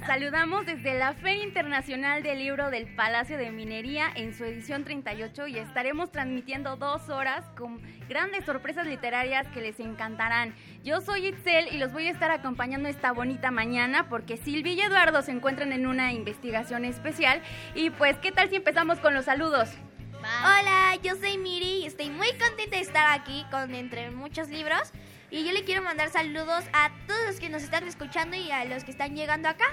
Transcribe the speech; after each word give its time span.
Saludamos 0.00 0.64
desde 0.64 0.98
la 0.98 1.12
Feria 1.12 1.44
Internacional 1.44 2.22
del 2.22 2.38
Libro 2.38 2.70
del 2.70 2.86
Palacio 2.94 3.36
de 3.36 3.50
Minería 3.50 4.06
en 4.14 4.32
su 4.32 4.42
edición 4.44 4.84
38 4.84 5.48
y 5.48 5.58
estaremos 5.58 6.10
transmitiendo 6.10 6.76
dos 6.76 7.10
horas 7.10 7.44
con 7.58 7.78
grandes 8.08 8.46
sorpresas 8.46 8.86
literarias 8.86 9.46
que 9.48 9.60
les 9.60 9.78
encantarán. 9.80 10.54
Yo 10.82 11.02
soy 11.02 11.26
Itzel 11.26 11.74
y 11.74 11.76
los 11.76 11.92
voy 11.92 12.06
a 12.06 12.10
estar 12.10 12.30
acompañando 12.30 12.88
esta 12.88 13.12
bonita 13.12 13.50
mañana 13.50 14.08
porque 14.08 14.38
Silvia 14.38 14.72
y 14.72 14.80
Eduardo 14.80 15.20
se 15.20 15.32
encuentran 15.32 15.72
en 15.72 15.86
una 15.86 16.10
investigación 16.12 16.86
especial. 16.86 17.42
Y 17.74 17.90
pues, 17.90 18.16
¿qué 18.16 18.32
tal 18.32 18.48
si 18.48 18.56
empezamos 18.56 18.98
con 18.98 19.12
los 19.12 19.26
saludos? 19.26 19.68
Hola, 20.14 20.96
yo 21.02 21.16
soy 21.16 21.36
Miri 21.36 21.82
y 21.82 21.86
estoy 21.86 22.08
muy 22.08 22.28
contenta 22.38 22.76
de 22.76 22.82
estar 22.82 23.20
aquí 23.20 23.44
con 23.50 23.74
entre 23.74 24.10
muchos 24.10 24.48
libros. 24.48 24.90
Y 25.32 25.46
yo 25.46 25.52
le 25.52 25.64
quiero 25.64 25.82
mandar 25.82 26.10
saludos 26.10 26.62
a 26.74 26.90
todos 27.06 27.20
los 27.26 27.40
que 27.40 27.48
nos 27.48 27.62
están 27.62 27.88
escuchando 27.88 28.36
y 28.36 28.50
a 28.50 28.66
los 28.66 28.84
que 28.84 28.90
están 28.90 29.16
llegando 29.16 29.48
acá. 29.48 29.64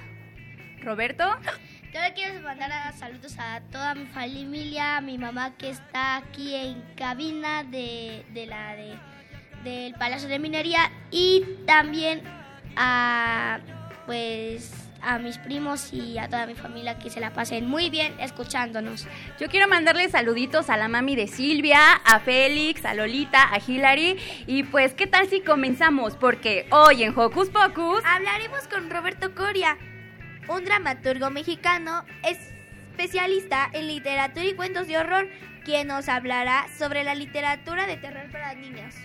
Roberto. 0.82 1.26
Yo 1.94 2.00
le 2.00 2.14
quiero 2.14 2.40
mandar 2.40 2.72
saludos 2.94 3.36
a 3.38 3.60
toda 3.70 3.94
mi 3.94 4.06
familia, 4.06 4.96
a 4.96 5.02
mi 5.02 5.18
mamá 5.18 5.58
que 5.58 5.70
está 5.70 6.16
aquí 6.16 6.56
en 6.56 6.82
cabina 6.96 7.66
de, 7.66 8.26
de 8.34 8.46
la 8.46 8.76
de, 8.76 8.96
del 9.66 9.96
Palacio 9.96 10.30
de 10.30 10.40
Minería 10.40 10.92
y 11.12 11.44
también 11.66 12.22
a 12.78 13.60
pues 14.06 14.89
a 15.02 15.20
mis 15.20 15.38
primos 15.38 15.94
y 15.94 16.18
a 16.18 16.28
toda 16.28 16.46
mi 16.46 16.56
familia 16.56 16.98
que 17.00 17.10
se 17.10 17.20
la 17.20 17.32
pasen 17.32 17.68
muy 17.68 17.90
bien 17.90 18.14
escuchándonos. 18.20 19.08
Yo 19.40 19.48
quiero 19.48 19.68
mandarle 19.68 20.10
saluditos 20.10 20.70
a 20.70 20.78
la 20.78 20.88
mami 20.88 21.16
de 21.16 21.28
Silvia, 21.28 21.94
a 21.94 22.20
Félix, 22.20 22.86
a 22.86 22.94
Lolita, 22.94 23.54
a 23.54 23.60
Hilary. 23.60 24.18
Y 24.48 24.64
pues, 24.64 24.94
¿qué 24.94 25.08
tal 25.08 25.28
si 25.30 25.42
comenzamos? 25.42 26.16
Porque 26.16 26.68
hoy 26.72 27.04
en 27.04 27.18
Hocus 27.18 27.50
Pocus. 27.50 28.04
Hablaremos 28.06 28.68
con 28.68 28.90
Roberto 28.90 29.34
Coria, 29.36 29.78
un 30.48 30.66
dramaturgo 30.66 31.30
mexicano 31.30 32.04
especialista 32.24 33.70
en 33.74 33.88
literatura 33.88 34.46
y 34.46 34.54
cuentos 34.54 34.88
de 34.88 34.98
horror, 34.98 35.30
quien 35.64 35.88
nos 35.88 36.10
hablará 36.10 36.68
sobre 36.78 37.04
la 37.04 37.16
literatura 37.16 37.88
de 37.88 37.98
terror 37.98 38.30
para 38.32 38.56
niños. 38.56 38.96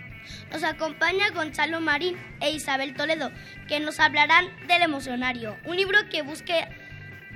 Nos 0.50 0.64
acompaña 0.64 1.30
Gonzalo 1.30 1.80
Marín 1.80 2.16
e 2.40 2.50
Isabel 2.50 2.94
Toledo, 2.94 3.30
que 3.68 3.80
nos 3.80 4.00
hablarán 4.00 4.48
del 4.66 4.82
emocionario, 4.82 5.56
un 5.64 5.76
libro 5.76 5.98
que 6.10 6.22
busque 6.22 6.66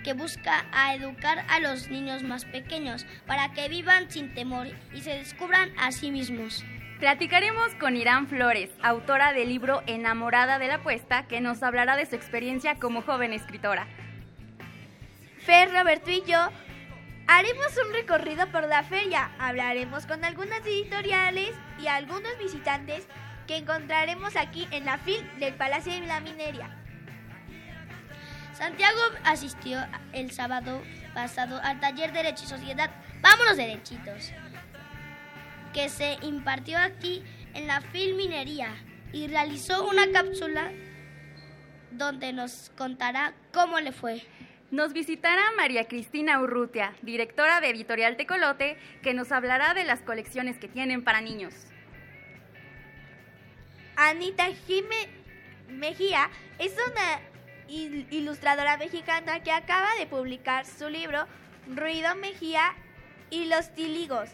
que 0.05 0.13
busca 0.13 0.65
a 0.73 0.95
educar 0.95 1.45
a 1.49 1.61
los 1.61 1.89
niños 1.89 2.23
más 2.23 2.45
pequeños 2.45 3.05
para 3.27 3.53
que 3.53 3.69
vivan 3.69 4.11
sin 4.11 4.33
temor 4.33 4.69
y 4.95 5.01
se 5.03 5.11
descubran 5.11 5.73
a 5.77 5.93
sí 5.93 6.11
mismos. 6.11 6.65
Platicaremos 7.01 7.75
con 7.75 7.97
Irán 7.97 8.27
Flores, 8.27 8.71
autora 8.83 9.33
del 9.33 9.49
libro 9.49 9.83
Enamorada 9.87 10.59
de 10.59 10.69
la 10.69 10.77
Apuesta, 10.77 11.27
que 11.29 11.41
nos 11.41 11.63
hablará 11.63 11.97
de 11.97 12.07
su 12.07 12.17
experiencia 12.17 12.77
como 12.77 13.03
joven 13.03 13.33
escritora. 13.33 13.87
Fer, 15.39 15.71
Roberto 15.73 16.11
y 16.11 16.23
yo 16.27 16.51
haremos 17.29 17.77
un 17.87 17.93
recorrido 17.93 18.51
por 18.51 18.67
la 18.67 18.83
feria. 18.83 19.31
Hablaremos 19.39 20.07
con 20.07 20.25
algunas 20.25 20.61
editoriales 20.67 21.51
y 21.79 21.87
algunos 21.87 22.37
visitantes 22.39 23.07
que 23.47 23.59
encontraremos 23.59 24.35
aquí 24.35 24.67
en 24.71 24.85
la 24.85 24.99
FIL 24.99 25.39
del 25.39 25.55
Palacio 25.55 25.93
de 25.93 26.07
la 26.07 26.21
Minería. 26.21 26.75
Santiago 28.55 28.99
asistió 29.25 29.79
el 30.13 30.33
sábado 30.33 30.83
pasado 31.15 31.61
al 31.63 31.79
taller 31.79 32.13
Derecho 32.13 32.45
y 32.45 32.49
Sociedad 32.49 32.91
Vámonos 33.21 33.57
Derechitos, 33.57 34.33
que 35.73 35.89
se 35.89 36.19
impartió 36.23 36.79
aquí 36.79 37.23
en 37.55 37.67
la 37.67 37.81
Filminería 37.81 38.75
y 39.13 39.29
realizó 39.29 39.87
una 39.87 40.11
cápsula 40.11 40.73
donde 41.93 42.33
nos 42.33 42.71
contará 42.77 43.35
cómo 43.53 43.81
le 43.81 43.93
fue. 43.93 44.23
Nos 44.71 44.93
visitará 44.93 45.43
María 45.57 45.89
Cristina 45.89 46.41
Urrutia, 46.41 46.93
directora 47.01 47.61
de 47.61 47.71
Editorial 47.71 48.17
Tecolote, 48.19 48.77
que 49.03 49.15
nos 49.15 49.33
hablará 49.33 49.73
de 49.73 49.85
las 49.85 50.01
colecciones 50.03 50.59
que 50.59 50.69
tienen 50.69 51.03
para 51.03 51.23
niños. 51.23 51.55
Anita 53.97 54.47
Jime 54.67 55.09
Mejía 55.71 56.29
es 56.59 56.73
una 56.91 57.21
il- 57.69 58.07
ilustradora 58.11 58.77
mexicana 58.77 59.43
que 59.43 59.53
acaba 59.53 59.89
de 59.99 60.07
publicar 60.07 60.67
su 60.67 60.89
libro 60.91 61.27
Ruido 61.75 62.15
Mejía 62.15 62.75
y 63.31 63.47
los 63.47 63.75
Tiligos. 63.75 64.29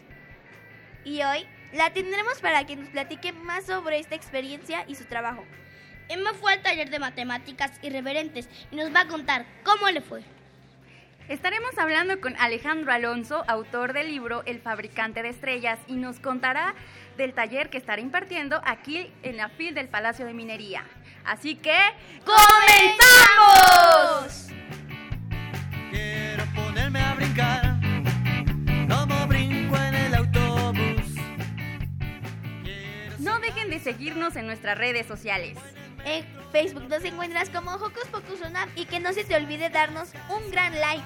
Y 1.05 1.21
hoy 1.23 1.45
la 1.71 1.91
tendremos 1.93 2.39
para 2.41 2.65
que 2.65 2.75
nos 2.75 2.89
platique 2.89 3.31
más 3.31 3.65
sobre 3.65 3.99
esta 3.99 4.15
experiencia 4.15 4.83
y 4.87 4.95
su 4.95 5.05
trabajo. 5.05 5.45
Emma 6.07 6.33
fue 6.33 6.53
al 6.53 6.61
taller 6.61 6.89
de 6.89 6.99
matemáticas 6.99 7.71
irreverentes 7.81 8.47
y 8.71 8.75
nos 8.75 8.93
va 8.93 9.01
a 9.01 9.07
contar 9.07 9.45
cómo 9.63 9.89
le 9.89 10.01
fue. 10.01 10.23
Estaremos 11.27 11.75
hablando 11.79 12.21
con 12.21 12.35
Alejandro 12.37 12.91
Alonso, 12.91 13.43
autor 13.47 13.93
del 13.93 14.07
libro 14.07 14.43
El 14.45 14.59
fabricante 14.59 15.23
de 15.23 15.29
estrellas, 15.29 15.79
y 15.87 15.95
nos 15.95 16.19
contará 16.19 16.75
del 17.17 17.33
taller 17.33 17.71
que 17.71 17.79
estará 17.79 17.99
impartiendo 17.99 18.61
aquí 18.63 19.11
en 19.23 19.37
la 19.37 19.49
FIL 19.49 19.73
del 19.73 19.87
Palacio 19.87 20.27
de 20.27 20.33
Minería. 20.33 20.83
Así 21.25 21.55
que, 21.55 21.75
¡comenzamos! 22.23 24.49
Quiero 25.89 26.45
ponerme 26.53 26.99
a 26.99 27.15
brincar, 27.15 27.79
como 28.87 29.25
brinco 29.25 29.75
en 29.77 29.95
el 29.95 30.13
autobús. 30.13 31.15
Quiero 32.63 33.15
No 33.17 33.39
dejen 33.39 33.71
de 33.71 33.79
seguirnos 33.79 34.35
en 34.35 34.45
nuestras 34.45 34.77
redes 34.77 35.07
sociales. 35.07 35.57
En 36.05 36.23
Facebook 36.51 36.87
nos 36.87 37.03
encuentras 37.03 37.49
como 37.49 37.71
Hocus 37.71 38.07
Pocus 38.11 38.41
Unam 38.41 38.69
y 38.75 38.85
que 38.85 38.99
no 38.99 39.11
se 39.11 39.23
te 39.23 39.35
olvide 39.35 39.69
darnos 39.69 40.09
un 40.29 40.51
gran 40.51 40.79
like. 40.79 41.03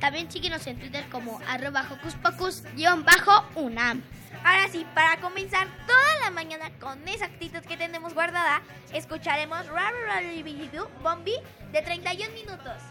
También 0.00 0.30
síguenos 0.32 0.66
en 0.66 0.80
Twitter 0.80 1.08
como 1.10 1.40
arroba 1.48 1.86
hocus 1.88 2.16
pocus 2.16 2.64
guion 2.74 3.04
bajo 3.04 3.44
unam. 3.54 4.02
Ahora 4.44 4.68
sí, 4.68 4.84
para 4.94 5.20
comenzar 5.20 5.68
toda 5.86 6.18
la 6.24 6.32
mañana 6.32 6.70
con 6.80 7.06
esa 7.06 7.26
actitud 7.26 7.60
que 7.60 7.76
tenemos 7.76 8.12
guardada, 8.12 8.62
escucharemos 8.92 9.68
Boo 9.68 10.88
Bombi 11.04 11.36
de 11.70 11.82
31 11.82 12.34
minutos. 12.34 12.82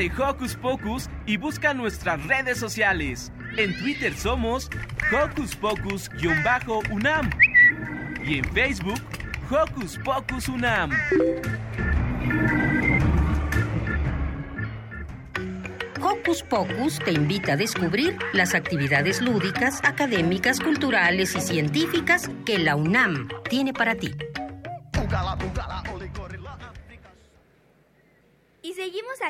De 0.00 0.10
Hocus 0.18 0.54
Pocus 0.56 1.10
y 1.26 1.36
busca 1.36 1.74
nuestras 1.74 2.26
redes 2.26 2.56
sociales. 2.56 3.30
En 3.58 3.78
Twitter 3.80 4.14
somos 4.16 4.70
Hocus 5.12 5.54
Pocus-UNAM 5.56 7.28
y 8.24 8.38
en 8.38 8.44
Facebook 8.54 9.02
Hocus 9.50 9.98
Pocus 9.98 10.48
UNAM. 10.48 10.90
Hocus 16.00 16.42
Pocus 16.44 16.98
te 17.04 17.12
invita 17.12 17.52
a 17.52 17.56
descubrir 17.58 18.16
las 18.32 18.54
actividades 18.54 19.20
lúdicas, 19.20 19.80
académicas, 19.84 20.60
culturales 20.60 21.36
y 21.36 21.42
científicas 21.42 22.30
que 22.46 22.56
la 22.58 22.74
UNAM 22.74 23.28
tiene 23.50 23.74
para 23.74 23.94
ti. 23.96 24.14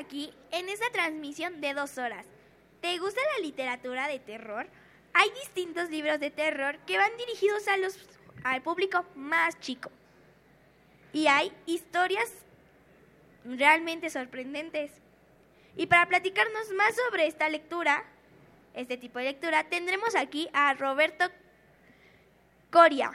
Aquí 0.00 0.32
en 0.50 0.68
esta 0.68 0.90
transmisión 0.90 1.60
de 1.60 1.74
dos 1.74 1.98
horas. 1.98 2.26
¿Te 2.80 2.98
gusta 2.98 3.20
la 3.36 3.42
literatura 3.42 4.08
de 4.08 4.18
terror? 4.18 4.66
Hay 5.12 5.30
distintos 5.32 5.90
libros 5.90 6.18
de 6.18 6.30
terror 6.30 6.78
que 6.86 6.98
van 6.98 7.16
dirigidos 7.16 7.68
a 7.68 7.76
los, 7.76 7.98
al 8.42 8.62
público 8.62 9.04
más 9.14 9.58
chico. 9.60 9.90
Y 11.12 11.26
hay 11.26 11.52
historias 11.66 12.32
realmente 13.44 14.10
sorprendentes. 14.10 14.90
Y 15.76 15.86
para 15.86 16.06
platicarnos 16.06 16.70
más 16.72 16.94
sobre 16.96 17.26
esta 17.26 17.48
lectura, 17.48 18.04
este 18.74 18.96
tipo 18.96 19.18
de 19.18 19.26
lectura, 19.26 19.64
tendremos 19.64 20.14
aquí 20.14 20.48
a 20.52 20.74
Roberto 20.74 21.26
Coria. 22.70 23.12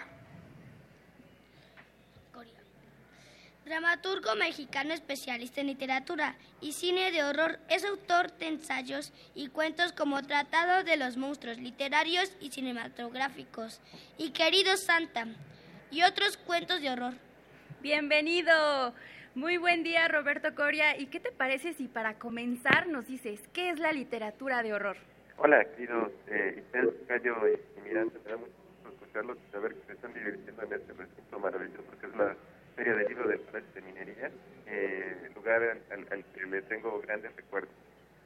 Dramaturgo 3.66 4.36
mexicano 4.36 4.94
especialista 4.94 5.60
en 5.60 5.66
literatura 5.66 6.36
y 6.62 6.74
cine 6.74 7.12
de 7.12 7.24
horror, 7.24 7.58
es 7.68 7.84
autor 7.84 8.32
de 8.34 8.50
ensayos 8.50 9.12
y 9.34 9.48
cuentos 9.48 9.92
como 9.92 10.22
Tratado 10.22 10.84
de 10.84 10.98
los 10.98 11.18
Monstruos 11.18 11.58
Literarios 11.58 12.38
y 12.40 12.52
Cinematográficos 12.52 13.82
y 14.20 14.34
Querido 14.34 14.78
Santa 14.78 15.26
y 15.90 16.04
otros 16.04 16.38
cuentos 16.38 16.80
de 16.80 16.92
horror. 16.92 17.14
Bienvenido. 17.82 18.94
Muy 19.34 19.58
buen 19.58 19.82
día, 19.82 20.08
Roberto 20.10 20.54
Coria. 20.54 20.96
¿Y 21.00 21.08
qué 21.08 21.20
te 21.20 21.32
parece 21.32 21.74
si 21.74 21.88
para 21.88 22.20
comenzar 22.20 22.86
nos 22.86 23.08
dices 23.08 23.42
qué 23.52 23.72
es 23.72 23.80
la 23.80 23.92
literatura 23.92 24.62
de 24.62 24.76
horror? 24.76 24.98
Hola, 25.38 25.66
queridos 25.72 26.12
eh, 26.28 26.64
Isel, 26.70 26.96
Cayo 27.08 27.36
y 27.48 27.82
Miranda. 27.82 28.14
Me 28.26 28.30
da 28.30 28.38
mucho 28.38 28.54
gusto 28.84 28.90
escucharlos 28.94 29.38
y 29.38 29.52
saber 29.52 29.74
que 29.74 29.88
se 29.88 29.94
están 29.94 30.14
divirtiendo 30.14 30.62
en 30.62 30.74
este 30.74 30.94
recinto 30.94 31.40
maravilloso 31.40 32.00
que 32.00 32.06
es 32.06 32.16
la 32.16 32.36
Feria 32.76 32.94
del 32.96 33.08
Libro 33.08 33.28
del 33.28 33.40
Palacio 33.40 33.72
de 33.74 33.82
Minería, 33.82 34.32
eh, 34.68 35.30
lugar 35.36 35.62
al, 35.92 36.08
al, 36.12 36.26
que 36.26 36.46
le 36.46 36.62
tengo 36.64 37.00
grandes 37.02 37.36
recuerdos. 37.36 37.72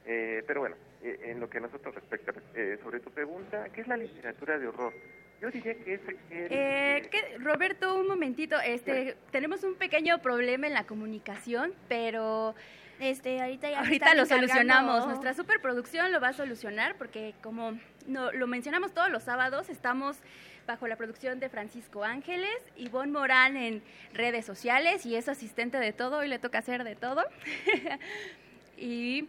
Eh, 0.06 0.42
pero 0.46 0.60
bueno, 0.60 0.76
eh, 1.02 1.20
en 1.24 1.40
lo 1.40 1.48
que 1.48 1.58
a 1.58 1.60
nosotros 1.60 1.94
respecta, 1.94 2.32
eh, 2.54 2.78
sobre 2.82 3.00
tu 3.00 3.10
pregunta, 3.10 3.68
¿qué 3.72 3.82
es 3.82 3.88
la 3.88 3.96
literatura 3.96 4.58
de 4.58 4.66
horror? 4.66 4.92
Yo 5.40 5.50
diría 5.50 5.74
que 5.74 5.94
es 5.94 6.00
aquel... 6.02 6.48
Eh, 6.50 7.08
que- 7.10 7.38
Roberto, 7.38 7.98
un 7.98 8.08
momentito. 8.08 8.56
Este, 8.60 9.16
tenemos 9.30 9.62
un 9.62 9.74
pequeño 9.76 10.20
problema 10.20 10.66
en 10.66 10.74
la 10.74 10.84
comunicación, 10.84 11.72
pero 11.88 12.54
Este, 12.98 13.40
ahorita 13.40 13.70
ya 13.70 13.78
ahorita 13.80 14.14
lo 14.14 14.26
solucionamos. 14.26 15.06
Nuestra 15.06 15.32
superproducción 15.32 16.12
lo 16.12 16.20
va 16.20 16.28
a 16.28 16.32
solucionar 16.34 16.96
porque 16.96 17.34
como 17.42 17.78
no, 18.06 18.32
lo 18.32 18.46
mencionamos 18.46 18.92
todos 18.92 19.10
los 19.10 19.22
sábados, 19.22 19.70
estamos 19.70 20.18
bajo 20.66 20.86
la 20.86 20.96
producción 20.96 21.40
de 21.40 21.48
Francisco 21.48 22.04
Ángeles, 22.04 22.50
Ivonne 22.76 23.12
Morán 23.12 23.56
en 23.56 23.82
redes 24.12 24.46
sociales 24.46 25.04
y 25.06 25.16
es 25.16 25.28
asistente 25.28 25.78
de 25.78 25.92
todo, 25.92 26.22
y 26.24 26.28
le 26.28 26.38
toca 26.38 26.58
hacer 26.58 26.84
de 26.84 26.94
todo. 26.96 27.24
y 28.76 29.28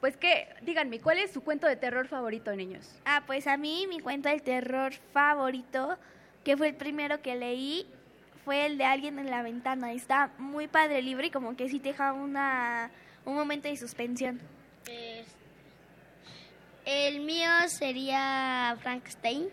pues 0.00 0.16
que, 0.16 0.48
díganme, 0.62 1.00
¿cuál 1.00 1.18
es 1.18 1.32
su 1.32 1.42
cuento 1.42 1.66
de 1.66 1.76
terror 1.76 2.06
favorito, 2.06 2.54
niños? 2.54 2.88
Ah, 3.04 3.22
pues 3.26 3.46
a 3.46 3.56
mí 3.56 3.86
mi 3.88 3.98
cuento 4.00 4.28
del 4.28 4.42
terror 4.42 4.92
favorito, 5.12 5.98
que 6.44 6.56
fue 6.56 6.68
el 6.68 6.74
primero 6.76 7.20
que 7.20 7.34
leí, 7.36 7.86
fue 8.44 8.64
el 8.66 8.78
de 8.78 8.84
Alguien 8.84 9.18
en 9.18 9.28
la 9.30 9.42
Ventana. 9.42 9.92
Está 9.92 10.30
muy 10.38 10.68
padre 10.68 11.00
el 11.00 11.04
libro 11.04 11.26
y 11.26 11.30
como 11.30 11.56
que 11.56 11.68
sí 11.68 11.80
te 11.80 11.90
deja 11.90 12.12
una, 12.12 12.90
un 13.24 13.34
momento 13.34 13.68
de 13.68 13.76
suspensión. 13.76 14.40
Es- 14.88 15.36
el 16.86 17.20
mío 17.20 17.50
sería 17.66 18.74
Frankenstein. 18.80 19.48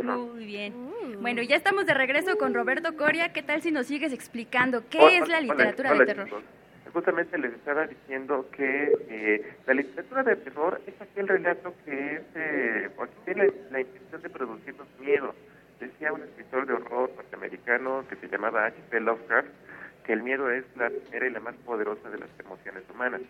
Muy 0.00 0.46
bien. 0.46 0.74
Bueno, 1.20 1.42
ya 1.42 1.56
estamos 1.56 1.86
de 1.86 1.94
regreso 1.94 2.36
con 2.38 2.54
Roberto 2.54 2.96
Coria. 2.96 3.32
¿Qué 3.32 3.42
tal 3.42 3.62
si 3.62 3.70
nos 3.70 3.86
sigues 3.86 4.12
explicando 4.12 4.88
qué 4.88 5.18
es 5.18 5.28
la 5.28 5.40
literatura 5.40 5.90
hola, 5.90 6.00
de 6.00 6.06
terror? 6.06 6.26
chicos. 6.26 6.44
Justamente 6.92 7.38
les 7.38 7.54
estaba 7.54 7.86
diciendo 7.86 8.48
que 8.52 8.92
eh, 9.08 9.54
la 9.66 9.74
literatura 9.74 10.22
de 10.24 10.36
terror 10.36 10.80
es 10.86 11.00
aquel 11.00 11.26
relato 11.26 11.74
que 11.84 12.16
es, 12.16 12.22
eh, 12.34 12.90
que 12.96 13.32
tiene 13.32 13.46
la, 13.46 13.52
la 13.70 13.80
intención 13.80 14.22
de 14.22 14.28
producirnos 14.28 14.86
miedo. 15.00 15.34
Decía 15.80 16.12
un 16.12 16.22
escritor 16.22 16.66
de 16.66 16.74
horror 16.74 17.10
norteamericano 17.16 18.04
que 18.08 18.16
se 18.16 18.28
llamaba 18.28 18.66
H.P. 18.66 19.00
Lovecraft 19.00 19.48
que 20.04 20.12
el 20.12 20.22
miedo 20.22 20.50
es 20.50 20.64
la 20.76 20.90
primera 20.90 21.26
y 21.26 21.30
la 21.30 21.40
más 21.40 21.54
poderosa 21.64 22.10
de 22.10 22.18
las 22.18 22.28
emociones 22.38 22.82
humanas. 22.92 23.20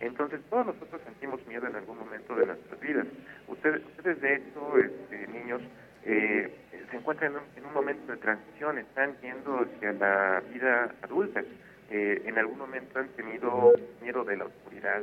Entonces 0.00 0.40
todos 0.50 0.66
nosotros 0.66 1.00
sentimos 1.04 1.46
miedo 1.46 1.66
en 1.66 1.76
algún 1.76 1.98
momento 1.98 2.34
de 2.34 2.46
nuestras 2.46 2.80
vidas. 2.80 3.06
Ustedes, 3.46 3.82
ustedes 3.96 4.20
de 4.20 4.36
hecho, 4.36 4.78
este, 4.78 5.26
niños, 5.28 5.62
eh, 6.04 6.50
se 6.90 6.96
encuentran 6.96 7.32
en 7.32 7.38
un, 7.38 7.44
en 7.56 7.66
un 7.66 7.74
momento 7.74 8.12
de 8.12 8.18
transición, 8.18 8.78
están 8.78 9.16
yendo 9.20 9.60
hacia 9.60 9.92
la 9.92 10.42
vida 10.52 10.94
adulta. 11.02 11.42
Eh, 11.90 12.22
en 12.24 12.38
algún 12.38 12.58
momento 12.58 12.98
han 12.98 13.08
tenido 13.08 13.72
miedo 14.00 14.24
de 14.24 14.36
la 14.36 14.44
oscuridad, 14.44 15.02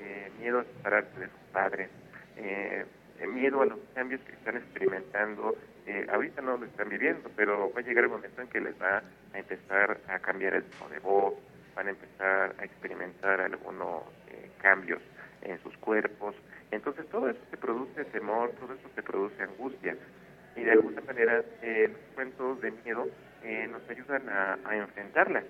eh, 0.00 0.30
miedo 0.38 0.60
a 0.60 0.64
separarse 0.64 1.20
de 1.20 1.26
sus 1.26 1.40
padres, 1.52 1.90
eh, 2.36 2.84
miedo 3.26 3.62
a 3.62 3.66
los 3.66 3.78
cambios 3.94 4.20
que 4.22 4.32
están 4.32 4.56
experimentando. 4.56 5.56
Eh, 5.86 6.06
ahorita 6.12 6.42
no 6.42 6.56
lo 6.56 6.66
están 6.66 6.88
viviendo, 6.88 7.30
pero 7.36 7.72
va 7.72 7.80
a 7.80 7.82
llegar 7.82 8.04
el 8.04 8.10
momento 8.10 8.40
en 8.40 8.48
que 8.48 8.60
les 8.60 8.80
va 8.80 9.02
a 9.32 9.38
empezar 9.38 9.98
a 10.08 10.18
cambiar 10.18 10.54
el 10.54 10.64
tono 10.64 10.90
de 10.90 10.98
voz, 11.00 11.34
van 11.74 11.88
a 11.88 11.90
empezar 11.90 12.54
a 12.58 12.64
experimentar 12.64 13.40
algunos 13.40 14.04
eh, 14.28 14.50
cambios 14.60 15.00
en 15.42 15.60
sus 15.62 15.76
cuerpos. 15.78 16.34
Entonces 16.70 17.06
todo 17.08 17.28
eso 17.28 17.40
te 17.50 17.56
produce 17.56 18.04
temor, 18.06 18.50
todo 18.60 18.74
eso 18.74 18.88
te 18.94 19.02
produce 19.02 19.42
angustia. 19.42 19.96
Y 20.56 20.62
de 20.62 20.72
alguna 20.72 21.00
manera 21.00 21.42
eh, 21.62 21.88
los 21.88 22.14
cuentos 22.14 22.60
de 22.60 22.70
miedo 22.84 23.08
eh, 23.42 23.68
nos 23.70 23.88
ayudan 23.88 24.28
a, 24.28 24.58
enfrentarla. 24.76 25.42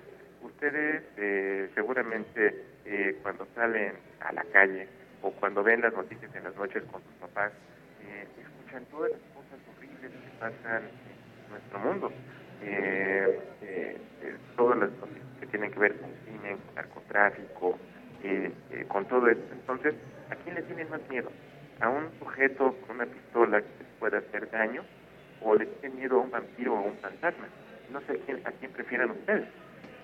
Ustedes 0.43 1.03
eh, 1.17 1.71
seguramente 1.75 2.65
eh, 2.85 3.19
cuando 3.23 3.47
salen 3.55 3.93
a 4.21 4.33
la 4.33 4.45
calle 4.45 4.89
o 5.23 5.31
cuando 5.33 5.63
ven 5.63 5.81
las 5.83 5.93
noticias 5.93 6.35
en 6.35 6.45
las 6.45 6.57
noches 6.57 6.83
con 6.91 7.03
sus 7.03 7.13
papás, 7.15 7.53
eh, 8.03 8.27
escuchan 8.41 8.85
todas 8.87 9.13
las 9.13 9.21
cosas 9.21 9.61
horribles 9.77 10.11
que 10.11 10.39
pasan 10.41 10.83
en 10.83 11.51
nuestro 11.51 11.79
mundo. 11.79 12.13
Eh, 12.63 13.99
todas 14.57 14.79
las 14.79 14.91
noticias 14.93 15.27
que 15.41 15.47
tienen 15.47 15.71
que 15.71 15.79
ver 15.79 15.97
con 15.97 16.11
crimen, 16.25 16.59
con 16.59 16.75
narcotráfico, 16.75 17.79
con 18.89 19.05
todo 19.07 19.29
esto. 19.29 19.53
Entonces, 19.53 19.95
¿a 20.31 20.37
quién 20.37 20.55
le 20.55 20.63
tienen 20.63 20.89
más 20.91 21.01
miedo? 21.09 21.31
¿A 21.83 21.89
un 21.89 22.17
sujeto 22.21 22.77
con 22.87 22.95
una 22.95 23.07
pistola 23.07 23.61
que 23.61 23.67
les 23.81 23.89
pueda 23.99 24.19
hacer 24.19 24.49
daño? 24.53 24.85
¿O 25.41 25.57
le 25.57 25.67
tienen 25.67 25.99
miedo 25.99 26.21
a 26.21 26.23
un 26.23 26.31
vampiro 26.31 26.75
o 26.75 26.79
a 26.79 26.83
un 26.83 26.97
fantasma? 26.99 27.49
No 27.91 28.01
sé 28.03 28.13
a 28.13 28.17
quién, 28.25 28.41
a 28.45 28.53
quién 28.53 28.71
prefieran 28.71 29.11
ustedes. 29.11 29.49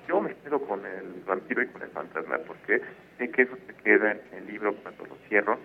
Yo 0.08 0.20
me 0.20 0.34
quedo 0.34 0.60
con 0.60 0.84
el 0.84 1.22
vampiro 1.24 1.62
y 1.62 1.68
con 1.68 1.80
el 1.82 1.90
fantasma 1.90 2.38
porque 2.48 2.82
sé 3.16 3.30
que 3.30 3.42
eso 3.42 3.56
se 3.64 3.74
queda 3.74 4.10
en 4.10 4.38
el 4.38 4.46
libro 4.48 4.74
cuando 4.74 5.06
lo 5.06 5.14
cierro, 5.28 5.56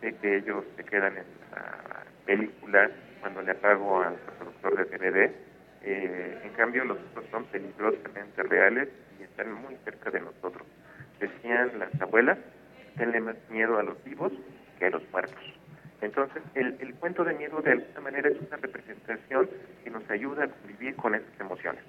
sé 0.00 0.14
que 0.14 0.36
ellos 0.36 0.64
se 0.76 0.84
quedan 0.84 1.16
en 1.16 1.24
la 1.50 2.04
película 2.26 2.88
cuando 3.20 3.42
le 3.42 3.50
apago 3.50 4.02
al 4.02 4.16
reproductor 4.24 4.88
de 4.88 4.96
DVD. 4.96 5.32
Eh, 5.82 6.42
en 6.44 6.52
cambio, 6.52 6.84
los 6.84 6.98
otros 7.10 7.24
son 7.32 7.44
peligrosamente 7.46 8.40
reales 8.44 8.88
y 9.18 9.24
están 9.24 9.52
muy 9.52 9.76
cerca 9.84 10.12
de 10.12 10.20
nosotros. 10.20 10.64
Decían 11.18 11.76
las 11.80 12.00
abuelas, 12.00 12.38
tenle 12.96 13.20
más 13.20 13.34
miedo 13.50 13.80
a 13.80 13.82
los 13.82 14.02
vivos 14.04 14.32
que 14.78 14.86
a 14.86 14.90
los 14.90 15.02
muertos. 15.10 15.55
Entonces, 16.06 16.40
el, 16.54 16.76
el 16.80 16.94
cuento 16.94 17.24
de 17.24 17.34
miedo 17.34 17.60
de 17.60 17.72
alguna 17.72 18.00
manera 18.00 18.28
es 18.28 18.36
una 18.40 18.56
representación 18.58 19.50
que 19.82 19.90
nos 19.90 20.08
ayuda 20.08 20.44
a 20.44 20.48
convivir 20.48 20.94
con 20.94 21.16
esas 21.16 21.40
emociones. 21.40 21.82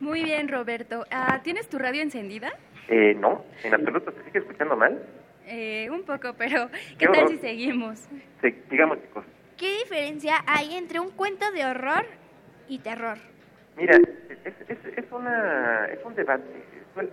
Muy 0.00 0.24
bien, 0.24 0.48
Roberto. 0.48 1.04
Ah, 1.10 1.40
¿Tienes 1.44 1.68
tu 1.68 1.78
radio 1.78 2.00
encendida? 2.00 2.52
Eh, 2.88 3.14
no, 3.14 3.44
en 3.62 3.74
absoluto, 3.74 4.12
¿se 4.12 4.24
sigue 4.24 4.38
escuchando 4.38 4.76
mal? 4.76 4.98
Eh, 5.46 5.88
un 5.90 6.04
poco, 6.04 6.32
pero 6.38 6.70
¿qué 6.70 6.96
Qué 7.00 7.06
tal 7.06 7.24
horror. 7.24 7.30
si 7.32 7.38
seguimos? 7.38 8.08
Sí, 8.40 8.54
digamos, 8.70 9.00
chicos, 9.02 9.24
¿Qué 9.58 9.78
diferencia 9.80 10.36
hay 10.46 10.74
entre 10.74 11.00
un 11.00 11.10
cuento 11.10 11.50
de 11.52 11.66
horror 11.66 12.06
y 12.66 12.78
terror? 12.78 13.18
Mira, 13.76 13.96
es, 13.96 14.54
es, 14.68 14.78
es, 14.96 15.12
una, 15.12 15.86
es 15.86 15.98
un 16.04 16.14
debate. 16.14 16.44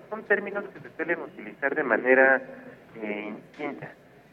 Son, 0.09 0.23
términos 0.23 0.63
que 0.73 0.79
se 0.79 0.95
suelen 0.95 1.19
utilizar 1.19 1.75
de 1.75 1.83
manera 1.83 2.41
eh. 2.95 3.33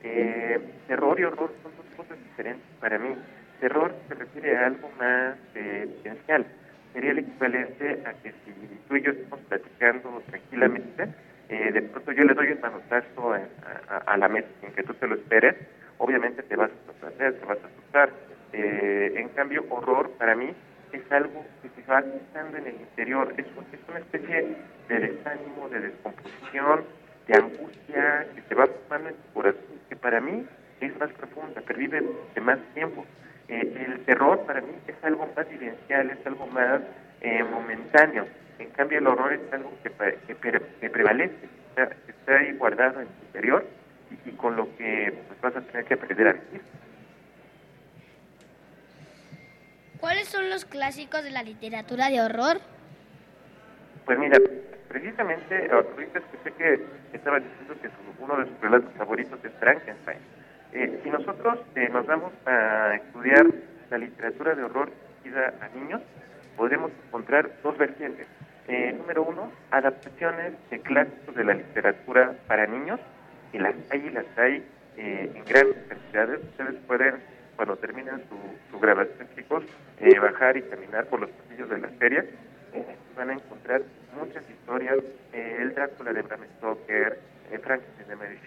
Eh, 0.03 0.61
terror 0.87 1.19
y 1.19 1.25
horror 1.25 1.53
son 1.63 1.73
dos 1.77 1.87
cosas 1.97 2.19
diferentes 2.23 2.67
para 2.81 2.99
mí. 2.99 3.15
Terror 3.61 3.95
se 4.09 4.15
refiere 4.15 4.57
a 4.57 4.67
algo 4.67 4.91
más 4.99 5.37
eh, 5.55 5.89
esencial. 6.01 6.47
Sería 6.93 7.11
el 7.11 7.19
equivalente 7.19 8.03
a 8.07 8.13
que 8.15 8.31
si 8.31 8.53
tú 8.89 8.97
y 8.97 9.03
yo 9.03 9.11
estamos 9.11 9.41
platicando 9.47 10.23
tranquilamente, 10.29 11.09
eh, 11.49 11.73
de 11.73 11.83
pronto 11.83 12.13
yo 12.13 12.25
le 12.25 12.35
doy 12.35 12.53
un 12.53 12.61
manotazo 12.61 13.33
a, 13.33 14.17
la 14.17 14.29
mesa 14.29 14.49
sin 14.61 14.71
que 14.73 14.83
tú 14.83 14.95
te 14.95 15.07
lo 15.07 15.15
esperes, 15.15 15.57
obviamente 15.99 16.43
te 16.43 16.57
vas 16.57 16.71
a 16.71 16.87
sorprender, 16.87 17.41
te 17.41 17.47
vas 17.47 17.59
a 17.63 17.67
asustar. 17.67 18.11
Eh, 18.53 19.13
en 19.17 19.29
cambio, 19.31 19.65
horror 19.71 20.11
para 20.19 20.35
mí 20.35 20.53
es 20.93 21.13
algo 21.13 21.45
que 21.63 21.69
se 21.71 21.91
va 21.91 22.03
gestando 22.03 22.59
en 22.59 22.67
el 22.67 22.75
interior, 22.75 23.35
es, 23.37 23.47
es 23.47 23.89
una 23.89 23.99
especie 23.99 24.57
de 24.89 24.99
desánimo, 24.99 25.69
de 25.71 25.81
descomposición, 25.81 26.85
de 27.29 27.35
angustia 27.35 28.27
que 28.35 28.43
se 28.49 28.55
va 28.55 28.67
formando 28.67 29.11
en 29.11 29.15
tu 29.17 29.33
corazón, 29.35 29.63
que 29.89 29.97
para 29.97 30.21
mí 30.21 30.45
es 30.81 30.99
más 30.99 31.11
profunda, 31.13 31.61
pervive 31.61 32.03
de 32.35 32.41
más 32.41 32.59
tiempo. 32.75 33.05
Eh, 33.49 33.87
el 33.87 34.05
terror 34.05 34.45
para 34.47 34.61
mí 34.61 34.73
es 34.87 34.97
algo 35.03 35.31
más 35.37 35.49
vivencial, 35.49 36.11
es 36.11 36.27
algo 36.27 36.47
más 36.49 36.81
eh, 37.21 37.43
momentáneo. 37.45 38.27
En 38.59 38.71
cambio, 38.71 38.99
el 38.99 39.07
horror 39.07 39.33
es 39.33 39.53
algo 39.53 39.73
que, 39.83 39.91
pa- 39.91 40.13
que, 40.27 40.35
pre- 40.35 40.63
que 40.81 40.91
prevalece, 40.91 41.35
está, 41.71 41.85
está 42.09 42.39
ahí 42.39 42.53
guardado 42.55 43.01
en 43.01 43.07
tu 43.07 43.25
interior 43.27 43.65
y, 44.11 44.29
y 44.31 44.33
con 44.33 44.57
lo 44.57 44.75
que 44.77 45.15
pues, 45.29 45.41
vas 45.41 45.57
a 45.57 45.61
tener 45.67 45.85
que 45.85 45.95
aprender 45.95 46.29
a 46.29 46.33
vivir. 46.33 46.63
¿Cuáles 50.01 50.29
son 50.29 50.49
los 50.49 50.65
clásicos 50.65 51.25
de 51.25 51.31
la 51.31 51.43
literatura 51.43 52.09
de 52.09 52.21
horror? 52.21 52.61
Pues 54.05 54.19
mira, 54.19 54.39
precisamente 54.89 55.69
ahorita 55.71 56.19
escuché 56.19 56.53
que 56.57 56.81
estaba 57.13 57.39
diciendo 57.41 57.75
que 57.81 57.89
su- 57.89 58.25
uno 58.25 58.37
de 58.39 58.47
sus 58.47 58.61
relatos 58.61 58.93
favoritos 58.95 59.39
es 59.45 59.53
Frankenstein. 59.61 60.19
Eh, 60.73 61.01
si 61.03 61.11
nosotros 61.11 61.59
eh, 61.75 61.89
nos 61.91 62.07
vamos 62.07 62.33
a 62.47 62.95
estudiar 62.95 63.47
la 63.91 63.99
literatura 63.99 64.55
de 64.55 64.65
horror 64.65 64.91
dirigida 65.23 65.55
a 65.61 65.69
niños, 65.77 66.03
podremos 66.57 66.91
encontrar 67.07 67.51
dos 67.63 67.77
vertientes. 67.79 68.27
Eh, 68.67 68.93
número 68.99 69.23
uno, 69.23 69.51
adaptaciones 69.71 70.53
de 70.71 70.81
clásicos 70.81 71.35
de 71.35 71.45
la 71.45 71.55
literatura 71.55 72.35
para 72.47 72.67
niños, 72.67 73.01
y 73.53 73.59
las 73.59 73.75
hay 73.91 74.07
y 74.07 74.11
las 74.11 74.27
hay 74.39 74.63
eh, 74.99 75.33
en 75.35 75.45
grandes 75.45 75.77
cantidades. 75.89 76.41
Ustedes 76.51 76.75
pueden, 76.87 77.15
cuando 77.57 77.77
terminen 77.77 78.23
su, 78.29 78.37
su 78.71 78.79
grabación, 78.79 79.27
chicos, 79.35 79.65
eh, 80.01 80.19
bajar 80.19 80.59
y 80.59 80.63
caminar 80.63 81.07
por 81.07 81.21
los 81.21 81.31
pasillos 81.31 81.71
de 81.71 81.79
las 81.79 81.93
ferias. 81.93 82.27
Eh, 82.75 82.85
van 83.17 83.31
a 83.31 83.33
encontrar 83.35 83.81
muchas 84.15 84.49
historias, 84.51 84.99
eh, 85.33 85.57
el 85.61 85.75
Drácula 85.75 86.13
de 86.13 86.23
Bram 86.23 86.41
Stoker, 86.57 87.19
eh, 87.51 87.59
Frankenstein 87.59 88.09
de 88.09 88.17
Mary 88.17 88.39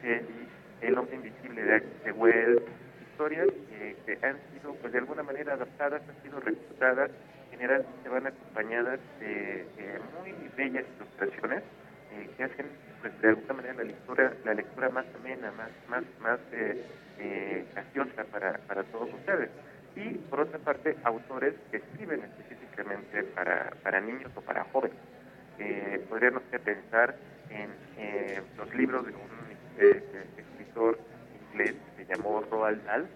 el 0.82 0.98
hombre 0.98 1.16
invisible 1.16 1.62
de 1.62 1.76
H.G. 1.76 2.12
Wells, 2.14 2.64
historias 3.12 3.50
que 4.06 4.18
han 4.24 4.38
sido 4.52 4.74
pues 4.82 4.92
de 4.92 5.00
alguna 5.00 5.22
manera 5.22 5.54
adaptadas, 5.54 6.02
han 6.10 6.24
sido 6.24 6.40
reclutadas, 6.40 7.12
generalmente 7.52 8.10
van 8.10 8.26
acompañadas 8.26 9.00
de 9.20 9.66
muy 10.24 10.34
bellas 10.58 10.86
ilustraciones 10.98 11.62
eh, 12.14 12.30
que 12.36 12.44
hacen 12.44 12.66
pues 13.00 13.22
de 13.22 13.30
alguna 13.30 13.54
manera 13.54 13.74
la 13.76 13.84
lectura 13.84 14.34
la 14.44 14.54
lectura 14.54 14.90
más 14.90 15.06
amena, 15.16 15.52
más 15.52 15.70
más 15.88 16.04
más 16.20 16.40
eh, 16.52 17.66
graciosa 17.74 18.26
para, 18.26 18.58
para 18.68 18.84
todos 18.84 19.14
ustedes. 19.14 19.50
Y 19.96 20.16
por 20.30 20.42
otra 20.42 20.60
parte, 20.60 20.98
autores 21.04 21.54
que 21.70 21.78
escriben 21.78 22.22
específicamente 22.22 23.24
para, 23.24 23.72
para 23.84 24.02
niños 24.02 24.32
o 24.36 24.42
para 24.42 24.64
jóvenes. 24.66 24.98
Eh, 25.64 26.04
podríamos 26.10 26.42
pensar 26.44 27.16
en 27.52 27.70
eh, 27.98 28.42
los 28.58 28.74
libros 28.74 29.06
de 29.06 29.12
un 29.12 29.22
eh, 29.78 30.04
escritor 30.36 30.98
inglés 31.52 31.76
que 31.96 32.04
se 32.04 32.12
llamó 32.12 32.42
Roald 32.50 32.84
Dahl. 32.84 33.08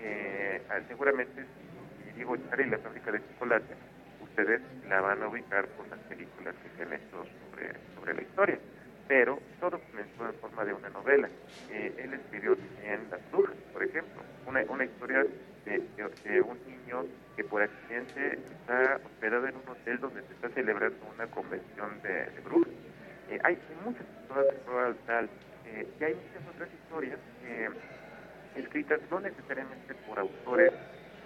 Eh, 0.00 0.62
ah, 0.70 0.80
seguramente 0.88 1.42
si, 1.42 2.12
digo 2.18 2.36
Charlie 2.48 2.70
la 2.70 2.78
fábrica 2.78 3.12
de 3.12 3.20
chocolate, 3.28 3.74
ustedes 4.22 4.62
la 4.88 5.02
van 5.02 5.22
a 5.22 5.28
ubicar 5.28 5.66
por 5.68 5.86
las 5.88 5.98
películas 6.00 6.54
que 6.62 6.70
se 6.74 6.82
han 6.84 6.92
hecho 6.94 7.26
sobre, 7.50 7.72
sobre 7.94 8.14
la 8.14 8.22
historia. 8.22 8.58
Pero 9.06 9.38
todo 9.60 9.78
comenzó 9.90 10.26
en 10.26 10.34
forma 10.40 10.64
de 10.64 10.72
una 10.72 10.88
novela. 10.88 11.28
Él 11.70 12.14
escribió 12.14 12.56
también 12.56 13.00
Las 13.10 13.20
Brujas, 13.30 13.56
por 13.74 13.82
ejemplo, 13.82 14.22
una, 14.46 14.62
una 14.70 14.84
historia 14.84 15.26
de, 15.64 16.42
un 16.42 16.58
niño 16.66 17.04
que 17.36 17.44
por 17.44 17.62
accidente 17.62 18.38
está 18.60 19.00
hospedado 19.04 19.46
en 19.48 19.56
un 19.56 19.68
hotel 19.68 19.98
donde 20.00 20.22
se 20.22 20.32
está 20.34 20.48
celebrando 20.50 20.96
una 21.14 21.26
convención 21.28 22.00
de, 22.02 22.26
de 22.30 22.40
brujas. 22.44 22.72
Eh, 23.30 23.38
hay 23.42 23.58
muchas 23.84 24.06
historias 24.20 24.54
de 24.96 25.12
Dahl 25.12 25.28
eh, 25.66 25.88
y 25.98 26.04
hay 26.04 26.14
muchas 26.14 26.54
otras 26.54 26.68
historias 26.72 27.18
eh, 27.42 27.68
escritas 28.54 29.00
no 29.10 29.20
necesariamente 29.20 29.94
por 30.06 30.18
autores 30.18 30.72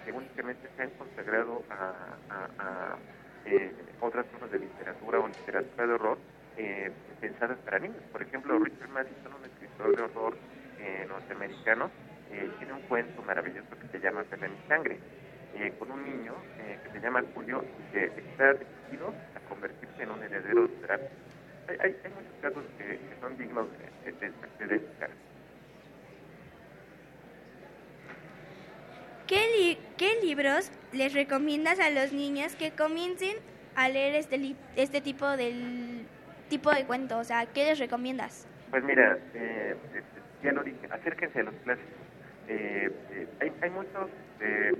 que 0.05 0.11
únicamente 0.11 0.69
se 0.75 0.81
han 0.83 0.89
consagrado 0.91 1.63
a, 1.69 1.93
a- 2.29 2.49
a, 2.57 2.97
eh, 3.45 3.71
otras 3.99 4.25
formas 4.27 4.51
de 4.51 4.59
literatura 4.59 5.19
o 5.19 5.27
literatura 5.27 5.87
de 5.87 5.93
horror 5.93 6.17
eh, 6.57 6.91
pensadas 7.19 7.57
para 7.59 7.79
niños. 7.79 8.01
Por 8.11 8.21
ejemplo, 8.21 8.57
Richard 8.59 8.89
Madison, 8.89 9.33
un 9.33 9.45
escritor 9.45 9.95
de 9.95 10.01
horror 10.03 10.37
eh, 10.77 11.05
norteamericano, 11.07 11.91
eh, 12.31 12.49
tiene 12.57 12.73
un 12.73 12.81
cuento 12.81 13.21
maravilloso 13.23 13.69
que 13.81 13.87
se 13.87 13.99
llama 13.99 14.23
Pelea 14.23 14.49
y 14.49 14.67
Sangre, 14.67 14.97
eh, 15.55 15.73
con 15.79 15.91
un 15.91 16.03
niño 16.03 16.33
eh, 16.59 16.77
que 16.83 16.91
se 16.91 16.99
llama 16.99 17.23
Julio 17.33 17.63
y 17.79 17.91
que 17.93 18.05
está 18.05 18.53
decidido 18.53 19.13
a 19.35 19.39
convertirse 19.49 20.03
en 20.03 20.11
un 20.11 20.23
heredero 20.23 20.67
de. 20.67 20.93
Hay, 21.67 21.75
hay, 21.79 21.97
hay 22.03 22.11
muchos 22.11 22.33
casos 22.41 22.63
que, 22.77 22.83
que 22.85 23.15
son 23.21 23.37
dignos 23.37 23.67
de, 24.05 24.11
de, 24.11 24.29
de. 24.67 24.81
¿Qué, 29.27 29.41
li- 29.57 29.77
qué 29.97 30.19
libros 30.23 30.71
les 30.91 31.13
recomiendas 31.13 31.79
a 31.79 31.89
los 31.91 32.11
niños 32.13 32.55
que 32.55 32.71
comiencen 32.71 33.37
a 33.75 33.87
leer 33.89 34.15
este, 34.15 34.37
li- 34.39 34.55
este 34.75 35.01
tipo, 35.01 35.27
del, 35.37 36.05
tipo 36.49 36.71
de 36.71 36.85
cuento? 36.85 37.19
O 37.19 37.23
sea, 37.23 37.45
¿qué 37.45 37.65
les 37.65 37.77
recomiendas? 37.79 38.47
Pues 38.71 38.83
mira, 38.83 39.17
eh, 39.35 39.75
eh, 39.93 40.01
ya 40.43 40.51
lo 40.51 40.63
dije, 40.63 40.79
acérquense 40.89 41.41
a 41.41 41.43
los 41.43 41.53
clásicos. 41.63 41.93
Eh, 42.49 42.89
eh, 43.11 43.27
hay, 43.41 43.51
hay 43.61 43.69
muchos 43.69 44.09
eh, 44.41 44.71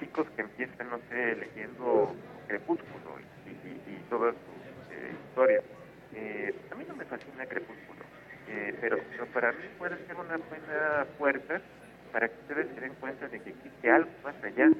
chicos 0.00 0.26
que 0.34 0.42
empiezan, 0.42 0.88
no 0.90 0.98
sé, 1.10 1.36
leyendo 1.36 2.16
Crepúsculo 2.48 3.20
y, 3.46 3.50
y- 3.50 3.82
y 3.86 3.96
todas 4.08 4.34
sus 4.34 4.96
eh, 4.96 5.12
historias. 5.28 5.64
Eh, 6.14 6.54
a 6.70 6.74
mí 6.74 6.84
no 6.88 6.94
me 6.96 7.04
fascina 7.04 7.44
Crepúsculo, 7.46 8.04
pero, 8.80 8.96
pero 9.10 9.26
para 9.26 9.52
mí 9.52 9.68
puede 9.76 9.96
ser 10.06 10.16
una 10.16 10.38
buena 10.38 11.06
puerta 11.18 11.60
para 12.12 12.28
que 12.28 12.40
ustedes 12.40 12.66
se 12.74 12.80
den 12.80 12.94
cuenta 12.94 13.28
de 13.28 13.40
que 13.40 13.50
existe 13.50 13.90
algo 13.90 14.10
más 14.24 14.34
allá. 14.42 14.70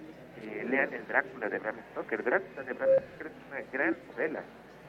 Lean 0.70 0.92
el 0.94 1.06
Drácula 1.06 1.48
de 1.48 1.58
Bram 1.58 1.76
Stoker. 1.90 2.22
Drácula 2.24 2.62
de 2.62 2.72
Bram 2.72 2.88
Stoker 2.90 3.26
es 3.26 3.46
una 3.48 3.60
gran 3.72 3.96
novela 4.06 4.42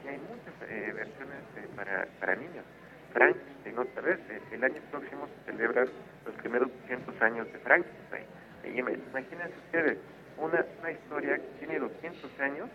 y 0.04 0.08
hay 0.08 0.18
muchas 0.18 0.58
versiones 0.58 1.44
para, 1.76 2.06
para 2.20 2.36
niños. 2.36 2.64
Frankenstein, 3.12 3.78
otra 3.78 4.02
vez, 4.02 4.18
eh, 4.30 4.40
el 4.52 4.64
año 4.64 4.80
próximo 4.90 5.26
se 5.26 5.52
celebran 5.52 5.88
los 6.24 6.34
primeros 6.36 6.68
200 6.82 7.22
años 7.22 7.52
de 7.52 7.58
Frankenstein. 7.60 8.24
Imagínense 8.64 9.54
ustedes, 9.66 9.98
una, 10.38 10.90
historia 10.90 11.36
que 11.36 11.48
tiene 11.58 11.78
200 11.78 12.40
años 12.40 12.68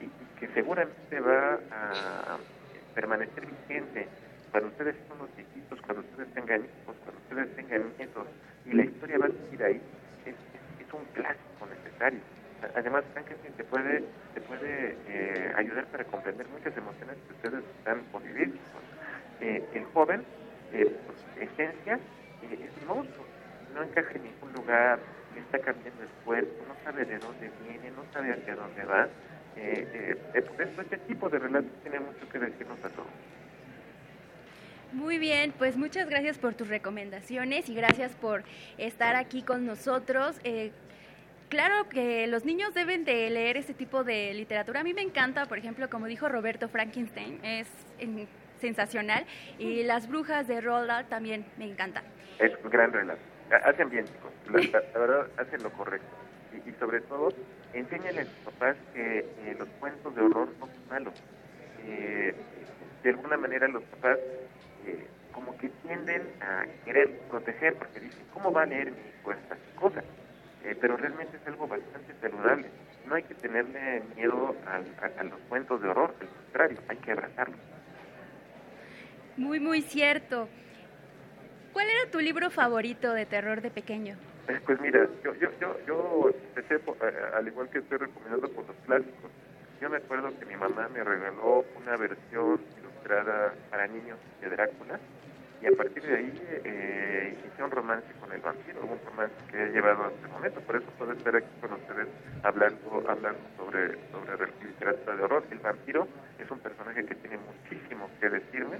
y, 0.00 0.08
que 0.38 0.48
seguramente 0.48 1.20
va 1.20 1.58
a 1.70 2.38
permanecer 2.94 3.46
vigente 3.46 4.08
cuando 4.50 4.68
ustedes 4.70 4.96
son 5.08 5.18
los 5.18 5.36
viejitos, 5.36 5.80
cuando 5.82 6.02
ustedes 6.02 6.32
tengan 6.34 6.60
hijos, 6.64 6.96
cuando 7.04 7.20
ustedes 7.22 7.56
tengan 7.56 7.92
nietos, 7.98 8.26
y 8.66 8.72
la 8.72 8.84
historia 8.84 9.18
va 9.18 9.26
a 9.26 9.30
seguir 9.30 9.62
ahí, 9.62 9.80
es, 10.26 10.34
un 10.90 11.04
clásico 11.12 11.66
necesario. 11.68 12.20
Además, 12.74 13.04
Frankenstein 13.12 13.52
te 13.54 13.64
puede, 13.64 14.04
te 14.32 14.40
puede 14.40 14.96
eh, 15.06 15.52
ayudar 15.54 15.84
para 15.88 16.02
comprender 16.04 16.48
muchas 16.48 16.74
emociones 16.76 17.16
que 17.26 17.34
ustedes 17.34 17.62
están 17.78 18.00
por 18.10 18.22
vivir. 18.22 18.58
Eh, 19.40 19.64
el 19.74 19.84
joven, 19.86 20.24
eh, 20.72 20.96
por 21.06 21.14
su 21.16 21.40
esencia, 21.40 21.94
eh, 22.42 22.68
es 22.68 22.86
no 22.86 23.82
encaja 23.82 24.12
en 24.14 24.24
ningún 24.24 24.52
lugar, 24.54 24.98
está 25.36 25.58
cambiando 25.58 26.02
el 26.02 26.08
cuerpo, 26.24 26.64
no 26.66 26.74
sabe 26.84 27.04
de 27.04 27.18
dónde 27.18 27.50
viene, 27.64 27.90
no 27.90 28.04
sabe 28.12 28.32
hacia 28.32 28.56
dónde 28.56 28.84
va. 28.84 29.08
Eh, 29.56 30.16
por 30.48 30.62
eso 30.62 30.82
este 30.82 30.98
tipo 30.98 31.28
de 31.28 31.38
relatos 31.38 31.70
tiene 31.82 32.00
mucho 32.00 32.28
que 32.28 32.38
decirnos 32.38 32.78
a 32.84 32.88
todos. 32.90 33.08
Muy 34.92 35.18
bien, 35.18 35.52
pues 35.58 35.76
muchas 35.76 36.08
gracias 36.08 36.38
por 36.38 36.54
tus 36.54 36.68
recomendaciones 36.68 37.68
y 37.68 37.74
gracias 37.74 38.12
por 38.12 38.42
estar 38.78 39.16
aquí 39.16 39.42
con 39.42 39.66
nosotros. 39.66 40.40
Eh, 40.44 40.72
claro 41.50 41.88
que 41.90 42.26
los 42.26 42.46
niños 42.46 42.72
deben 42.72 43.04
de 43.04 43.28
leer 43.28 43.58
este 43.58 43.74
tipo 43.74 44.02
de 44.02 44.32
literatura. 44.32 44.80
A 44.80 44.84
mí 44.84 44.94
me 44.94 45.02
encanta, 45.02 45.44
por 45.46 45.58
ejemplo, 45.58 45.90
como 45.90 46.06
dijo 46.06 46.28
Roberto 46.28 46.68
Frankenstein, 46.68 47.38
es 47.44 47.68
eh, 47.98 48.26
sensacional. 48.60 49.24
Y 49.58 49.82
Las 49.84 50.08
Brujas 50.08 50.46
de 50.48 50.60
Roald 50.60 51.08
también 51.08 51.44
me 51.58 51.64
encantan. 51.66 52.04
Es 52.38 52.52
un 52.62 52.70
gran 52.70 52.92
relato. 52.92 53.20
Ha- 53.50 53.68
Hacen 53.70 53.88
bien, 53.90 54.04
chicos. 54.06 54.32
La, 54.72 54.98
verdad, 55.00 55.26
hacen 55.38 55.62
lo 55.62 55.70
correcto. 55.70 56.06
Y, 56.52 56.70
y 56.70 56.72
sobre 56.74 57.00
todo, 57.02 57.28
enséñale 57.72 58.20
a 58.20 58.24
sus 58.24 58.34
papás 58.44 58.76
que 58.94 59.18
eh, 59.20 59.56
los 59.58 59.68
cuentos 59.80 60.14
de 60.14 60.22
horror 60.22 60.48
no 60.60 60.66
son 60.66 60.88
malos. 60.90 61.14
Eh, 61.84 62.34
de 63.02 63.10
alguna 63.10 63.36
manera, 63.36 63.68
los 63.68 63.82
papás 63.84 64.18
eh, 64.86 65.06
como 65.32 65.56
que 65.58 65.68
tienden 65.86 66.22
a 66.40 66.64
querer 66.84 67.18
proteger, 67.30 67.74
porque 67.76 68.00
dicen, 68.00 68.24
¿cómo 68.32 68.52
va 68.52 68.62
a 68.62 68.66
leer 68.66 68.90
mi 68.90 68.98
hijo 68.98 69.32
estas 69.32 69.58
cosas? 69.76 70.04
Eh, 70.64 70.76
pero 70.80 70.96
realmente 70.96 71.36
es 71.36 71.46
algo 71.46 71.66
bastante 71.68 72.12
saludable. 72.20 72.68
No 73.06 73.14
hay 73.14 73.22
que 73.22 73.34
tenerle 73.34 74.02
miedo 74.16 74.54
al- 74.66 74.94
a, 75.00 75.20
a 75.20 75.24
los 75.24 75.38
cuentos 75.48 75.80
de 75.80 75.88
horror, 75.88 76.14
al 76.20 76.28
contrario, 76.28 76.78
hay 76.88 76.96
que 76.98 77.12
abrazarlos. 77.12 77.58
Muy, 79.38 79.60
muy 79.60 79.82
cierto. 79.82 80.48
¿Cuál 81.72 81.86
era 81.88 82.10
tu 82.10 82.18
libro 82.18 82.50
favorito 82.50 83.12
de 83.14 83.24
terror 83.24 83.60
de 83.62 83.70
pequeño? 83.70 84.16
Eh, 84.48 84.60
Pues 84.66 84.80
mira, 84.80 85.06
yo, 85.24 85.32
yo, 85.36 85.48
yo, 85.60 85.76
yo 85.86 86.30
empecé, 86.48 86.78
por- 86.80 86.96
eh, 87.02 87.14
al 87.34 87.46
igual 87.46 87.68
que 87.70 87.78
estoy 87.78 87.98
recomendando 87.98 88.48
por 88.50 88.66
los 88.66 88.76
clásicos, 88.84 89.30
yo 89.80 89.88
me 89.88 89.98
acuerdo 89.98 90.36
que 90.38 90.44
mi 90.46 90.56
mamá 90.56 90.88
me 90.92 91.04
regaló 91.04 91.64
una 91.80 91.96
versión 91.96 92.60
ilustrada 92.80 93.54
para 93.70 93.86
niños 93.86 94.18
de 94.40 94.50
Drácula 94.50 94.98
y 95.62 95.66
a 95.66 95.70
partir 95.76 96.02
de 96.02 96.16
ahí 96.16 96.42
eh, 96.64 97.36
hice 97.46 97.62
un 97.62 97.70
romance 97.70 98.08
con 98.20 98.32
el 98.32 98.40
vampiro, 98.40 98.80
un 98.82 98.98
romance 99.06 99.34
que 99.50 99.62
he 99.62 99.70
llevado 99.70 100.04
hasta 100.06 100.26
el 100.26 100.32
momento, 100.32 100.60
por 100.62 100.76
eso 100.76 100.86
puedo 100.98 101.12
estar 101.12 101.36
aquí 101.36 101.46
con 101.60 101.72
ustedes 101.74 102.08
hablando, 102.42 103.04
hablando 103.08 103.38
sobre, 103.56 103.94
sobre 104.10 104.52
literatura 104.66 105.16
de 105.16 105.22
horror. 105.22 105.44
El 105.52 105.58
vampiro 105.60 106.08
es 106.40 106.50
un 106.50 106.58
personaje 106.58 107.04
que 107.04 107.14
tiene 107.14 107.38
muchísimo 107.38 108.10
que 108.20 108.30
decirme 108.30 108.78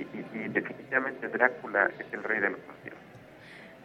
y, 0.00 0.16
y, 0.38 0.44
y 0.44 0.48
definitivamente 0.48 1.28
Drácula 1.28 1.90
es 1.98 2.06
el 2.12 2.22
rey 2.22 2.40
de 2.40 2.50
los 2.50 2.66
vampiros. 2.66 2.98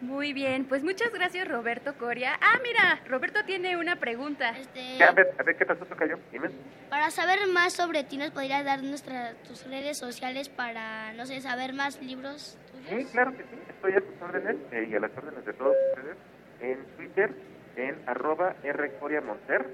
Muy 0.00 0.32
bien, 0.34 0.64
pues 0.66 0.82
muchas 0.82 1.10
gracias 1.12 1.48
Roberto 1.48 1.94
Coria. 1.96 2.36
Ah, 2.40 2.58
mira, 2.62 3.00
Roberto 3.08 3.44
tiene 3.46 3.76
una 3.76 3.96
pregunta. 3.96 4.50
Este, 4.58 5.02
A 5.02 5.12
ver, 5.12 5.34
a 5.38 5.42
ver, 5.42 5.56
¿qué 5.56 5.64
pasó, 5.64 5.86
Tocayo? 5.86 6.18
Dime. 6.32 6.50
para 6.90 7.10
saber 7.10 7.38
más 7.48 7.72
sobre 7.72 8.04
ti, 8.04 8.16
¿nos 8.18 8.30
podrías 8.30 8.64
dar 8.64 8.82
nuestras 8.82 9.34
tus 9.44 9.64
redes 9.66 9.96
sociales 9.96 10.48
para, 10.48 11.12
no 11.14 11.24
sé, 11.26 11.40
saber 11.40 11.72
más 11.72 12.02
libros 12.02 12.58
Sí, 12.88 12.90
tuyos? 12.96 13.10
claro 13.12 13.30
que 13.32 13.44
sí, 13.44 13.56
estoy 13.68 13.92
a 13.92 14.00
tus 14.00 14.20
órdenes 14.20 14.56
eh, 14.72 14.88
y 14.90 14.94
a 14.94 15.00
las 15.00 15.10
órdenes 15.16 15.44
de 15.46 15.52
todos 15.54 15.74
ustedes 15.94 16.16
en 16.60 16.84
Twitter, 16.96 17.30
en 17.76 17.96
arroba 18.06 18.54
rcoriamonter, 18.62 19.64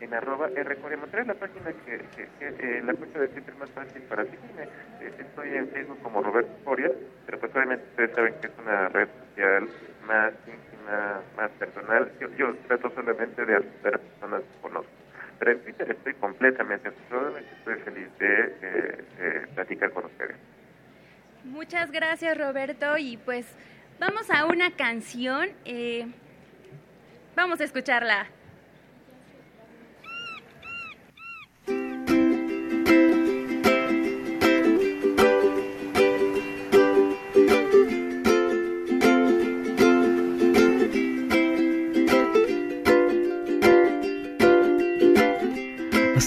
en 0.00 0.14
arroba 0.14 0.48
rcoriamonter, 0.48 1.20
es 1.20 1.26
la 1.26 1.34
página 1.34 1.72
que, 1.84 2.26
eh, 2.40 2.82
la 2.84 2.94
cuenta 2.94 3.18
de 3.18 3.28
Twitter 3.28 3.54
más 3.56 3.70
fácil 3.70 4.02
para 4.02 4.24
seguirme. 4.24 4.62
Eh, 5.00 5.12
estoy 5.18 5.54
en 5.54 5.68
Facebook 5.68 6.00
como 6.02 6.22
Roberto 6.22 6.52
Coria, 6.64 6.90
pero 7.26 7.38
pues 7.38 7.54
obviamente 7.54 7.84
ustedes 7.90 8.14
saben 8.14 8.34
que 8.40 8.46
es 8.46 8.52
una 8.58 8.88
red 8.88 9.08
social 9.28 9.68
más 10.06 10.32
íntima, 10.46 11.20
más 11.36 11.50
personal. 11.52 12.10
Yo, 12.20 12.28
yo 12.36 12.54
trato 12.66 12.90
solamente 12.90 13.44
de 13.44 13.56
asustar 13.56 13.94
a 13.94 13.98
personas 13.98 14.42
que 14.42 14.60
conozco. 14.62 14.92
Pero 15.38 15.52
en 15.52 15.60
Twitter 15.60 15.90
estoy 15.90 16.14
completamente 16.14 16.88
a 16.88 16.92
sus 16.92 17.12
órdenes 17.12 17.44
y 17.50 17.54
estoy 17.58 17.74
feliz 17.76 18.18
de 18.18 19.46
platicar 19.54 19.90
con 19.92 20.04
ustedes. 20.06 20.36
Muchas 21.44 21.90
gracias 21.90 22.36
Roberto 22.36 22.98
y 22.98 23.16
pues 23.16 23.46
vamos 23.98 24.30
a 24.30 24.46
una 24.46 24.70
canción. 24.72 25.48
eh, 25.64 26.06
vamos 27.34 27.60
a 27.60 27.64
escucharla. 27.64 28.26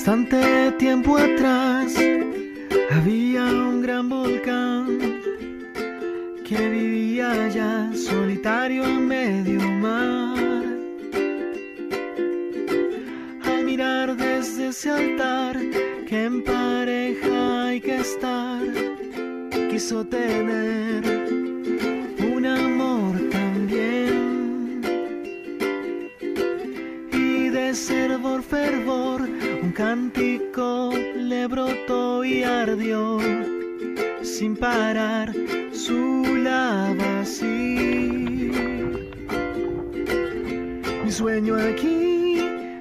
Bastante 0.06 0.74
tiempo 0.80 1.18
atrás 1.18 1.96
había 2.92 3.46
un 3.46 3.82
gran 3.82 4.10
volcán 4.10 5.00
que 6.46 6.70
vivía 6.70 7.32
allá 7.32 7.89
solitario 7.96 8.84
en 8.84 9.08
medio 9.08 9.62
mar. 9.62 10.66
Al 13.46 13.63
mirar 13.63 14.18
desde 14.18 14.68
ese 14.68 14.89
altar 14.89 15.58
que 16.06 16.26
en 16.26 16.44
pareja 16.44 17.68
hay 17.68 17.80
que 17.80 17.96
estar, 17.96 18.62
quiso 19.72 20.06
tener 20.06 21.42
cántico 29.73 30.91
le 31.15 31.47
brotó 31.47 32.23
y 32.23 32.43
ardió 32.43 33.17
sin 34.21 34.55
parar 34.55 35.33
su 35.71 36.23
lava 36.38 37.21
así. 37.21 38.51
Mi 41.03 41.12
sueño 41.12 41.55
aquí 41.55 42.38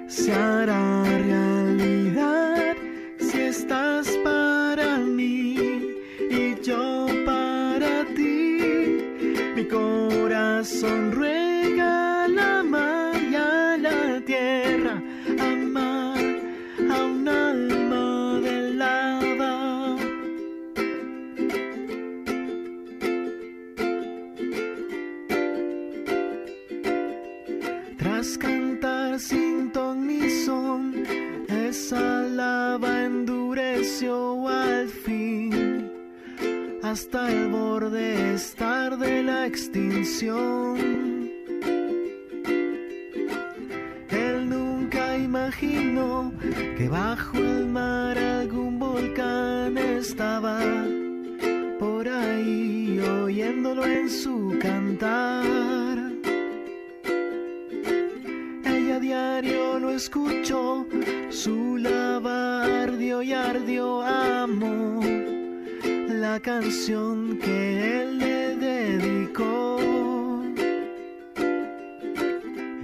se 0.06 0.32
hará 0.32 1.02
realidad 1.04 2.76
si 3.18 3.40
estás 3.40 4.08
para 4.22 4.98
mí 4.98 5.56
y 6.30 6.54
yo 6.62 7.06
para 7.24 8.04
ti. 8.14 9.02
Mi 9.56 9.64
corazón 9.64 11.12
ruega 11.12 11.31
hasta 36.92 37.30
el 37.30 37.48
borde 37.48 38.34
estar 38.34 38.98
de 38.98 39.22
la 39.22 39.46
extinción. 39.46 40.76
Él 44.10 44.50
nunca 44.50 45.16
imaginó 45.16 46.34
que 46.76 46.90
bajo 46.90 47.38
el 47.38 47.66
mar 47.68 48.18
algún 48.18 48.78
volcán 48.78 49.78
estaba 49.78 50.60
por 51.78 52.06
ahí 52.06 53.00
oyéndolo 53.00 53.86
en 53.86 54.10
su 54.10 54.58
cantar. 54.60 55.96
Ella 58.66 59.00
diario 59.00 59.78
lo 59.78 59.92
escuchó, 59.92 60.86
su 61.30 61.78
lava 61.78 62.82
ardió 62.82 63.22
y 63.22 63.32
ardió, 63.32 64.02
amó 64.02 65.00
la 66.22 66.38
canción 66.38 67.36
que 67.38 68.00
él 68.00 68.18
le 68.18 68.56
dedicó. 68.56 69.76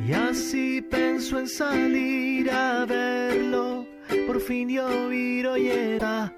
Y 0.05 0.12
así 0.12 0.83
pensó 0.83 1.38
en 1.38 1.46
salir 1.46 2.51
a 2.51 2.85
verlo, 2.85 3.87
por 4.27 4.40
fin 4.40 4.70
y 4.70 4.79
oír 4.81 5.46
oyera 5.46 6.33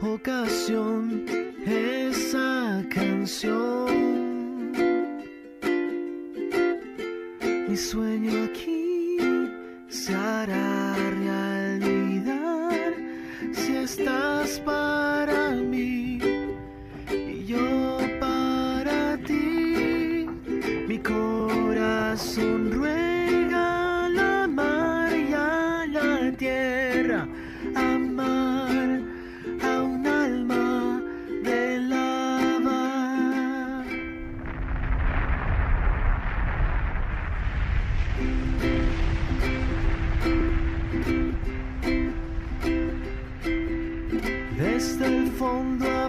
ocasión 0.00 1.24
esa 1.66 2.84
canción. 2.88 4.70
Mi 7.68 7.76
sueño 7.76 8.44
aquí 8.44 9.16
se 9.88 10.14
hará 10.14 10.94
realidad 11.24 12.92
si 13.52 13.76
estás 13.76 14.60
para 14.60 15.50
mí 15.50 16.17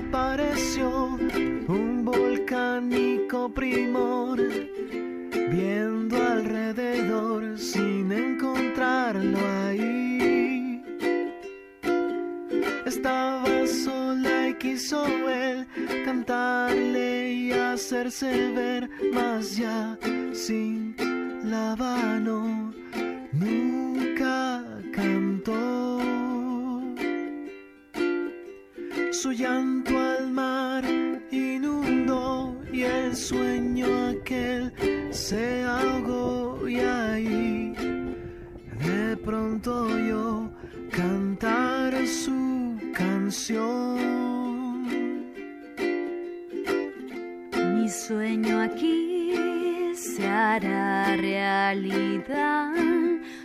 apareció 0.09 0.89
un 1.67 2.03
volcánico 2.03 3.47
primor, 3.53 4.39
viendo 5.51 6.17
alrededor 6.17 7.57
sin 7.59 8.11
encontrarlo 8.11 9.37
ahí. 9.67 10.83
Estaba 12.87 13.67
sola 13.67 14.49
y 14.49 14.53
quiso 14.55 15.05
él 15.29 15.67
cantarle 16.05 17.31
y 17.31 17.51
hacerse 17.51 18.51
ver, 18.53 18.89
más 19.13 19.57
ya 19.57 19.95
sin 20.33 20.95
la 21.43 21.75
mano 21.75 22.73
nunca 23.31 24.63
cantó. 24.91 26.28
Su 29.11 29.31
llanto 29.31 29.97
al 29.97 30.29
el 33.09 33.15
sueño 33.15 33.87
aquel 34.09 34.71
se 35.11 35.63
ahogó 35.63 36.67
y 36.67 36.79
ahí 36.79 37.73
de 38.85 39.17
pronto 39.17 39.97
yo 39.97 40.49
cantar 40.91 42.05
su 42.05 42.77
canción. 42.93 43.97
Mi 47.73 47.89
sueño 47.89 48.61
aquí 48.61 49.91
se 49.95 50.27
hará 50.27 51.15
realidad 51.17 52.75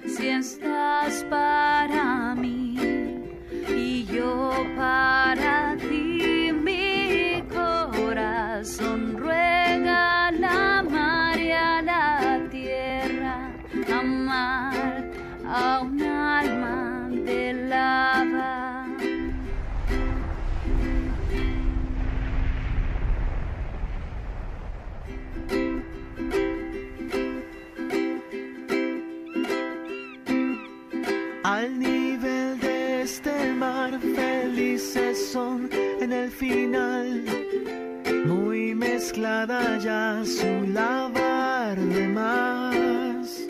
si 0.07 0.29
estás 0.29 1.24
para 1.31 2.35
mí 2.35 3.23
y 3.68 4.05
yo 4.07 4.53
para 4.77 5.77
ti. 5.77 6.53
Mi 6.53 7.42
corazón 7.53 9.16
ruega 9.16 10.31
la 10.33 10.83
mar 10.83 11.38
y 11.38 11.50
a 11.53 11.83
la 11.83 12.40
tierra 12.50 13.50
amar 13.92 15.11
a 15.46 15.81
un 15.81 16.03
alma 16.03 17.09
de 17.11 17.53
lava. 17.68 18.73
Mezclada 39.64 39.79
ya 39.79 40.24
su 40.24 40.66
lavar 40.72 41.77
de 41.77 42.09
más. 42.09 43.40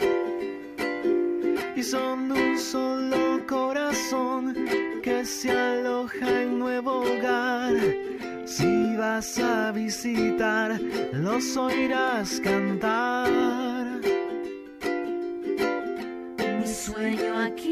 Y 1.77 1.83
son 1.83 2.31
un 2.31 2.59
solo 2.59 3.47
corazón 3.47 4.55
que 5.03 5.25
se 5.25 5.51
aloja 5.51 6.43
en 6.43 6.59
nuevo 6.59 7.01
hogar. 7.01 7.75
Si 8.45 8.97
vas 8.97 9.39
a 9.39 9.73
visitar, 9.73 10.81
los 11.13 11.57
oirás 11.57 12.41
cantar. 12.41 13.31
Mi 16.59 16.67
sueño 16.67 17.39
aquí 17.39 17.64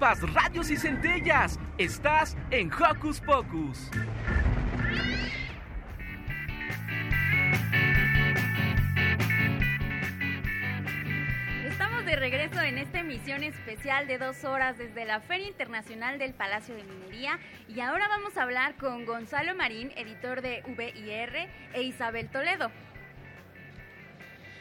Radios 0.00 0.70
y 0.70 0.78
centellas. 0.78 1.60
Estás 1.76 2.34
en 2.50 2.72
Hocus 2.72 3.20
Pocus. 3.20 3.90
Estamos 11.66 12.06
de 12.06 12.16
regreso 12.16 12.62
en 12.62 12.78
esta 12.78 13.00
emisión 13.00 13.44
especial 13.44 14.06
de 14.06 14.16
dos 14.16 14.42
horas 14.44 14.78
desde 14.78 15.04
la 15.04 15.20
Feria 15.20 15.48
Internacional 15.48 16.18
del 16.18 16.32
Palacio 16.32 16.74
de 16.74 16.84
Minería 16.84 17.38
y 17.68 17.80
ahora 17.80 18.08
vamos 18.08 18.38
a 18.38 18.44
hablar 18.44 18.76
con 18.76 19.04
Gonzalo 19.04 19.54
Marín, 19.54 19.92
editor 19.96 20.40
de 20.40 20.62
VIR, 20.66 21.50
e 21.74 21.82
Isabel 21.82 22.30
Toledo. 22.30 22.70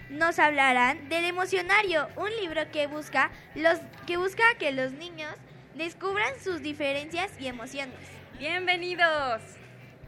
Nos 0.09 0.39
hablarán 0.39 1.07
del 1.07 1.25
emocionario, 1.25 2.07
un 2.17 2.29
libro 2.41 2.61
que 2.71 2.87
busca, 2.87 3.29
los, 3.53 3.77
que 4.07 4.17
busca 4.17 4.43
que 4.57 4.71
los 4.71 4.91
niños 4.93 5.35
descubran 5.75 6.33
sus 6.43 6.63
diferencias 6.63 7.31
y 7.39 7.45
emociones. 7.45 7.95
Bienvenidos. 8.39 9.41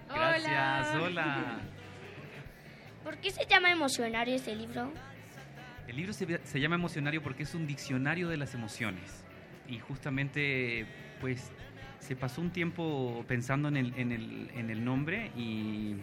Gracias, 0.09 0.95
hola. 0.95 1.59
¿Por 3.03 3.17
qué 3.17 3.29
se 3.29 3.45
llama 3.45 3.71
emocionario 3.71 4.35
este 4.35 4.55
libro? 4.55 4.91
El 5.87 5.95
libro 5.97 6.13
se, 6.13 6.39
se 6.45 6.59
llama 6.59 6.75
Emocionario 6.75 7.21
porque 7.21 7.43
es 7.43 7.53
un 7.53 7.67
diccionario 7.67 8.27
de 8.27 8.37
las 8.37 8.55
emociones. 8.55 9.23
Y 9.67 9.77
justamente, 9.79 10.87
pues, 11.19 11.51
se 11.99 12.15
pasó 12.15 12.41
un 12.41 12.49
tiempo 12.49 13.23
pensando 13.27 13.67
en 13.67 13.77
el, 13.77 13.93
en 13.95 14.11
el, 14.11 14.49
en 14.55 14.69
el 14.71 14.83
nombre 14.83 15.31
y, 15.35 15.95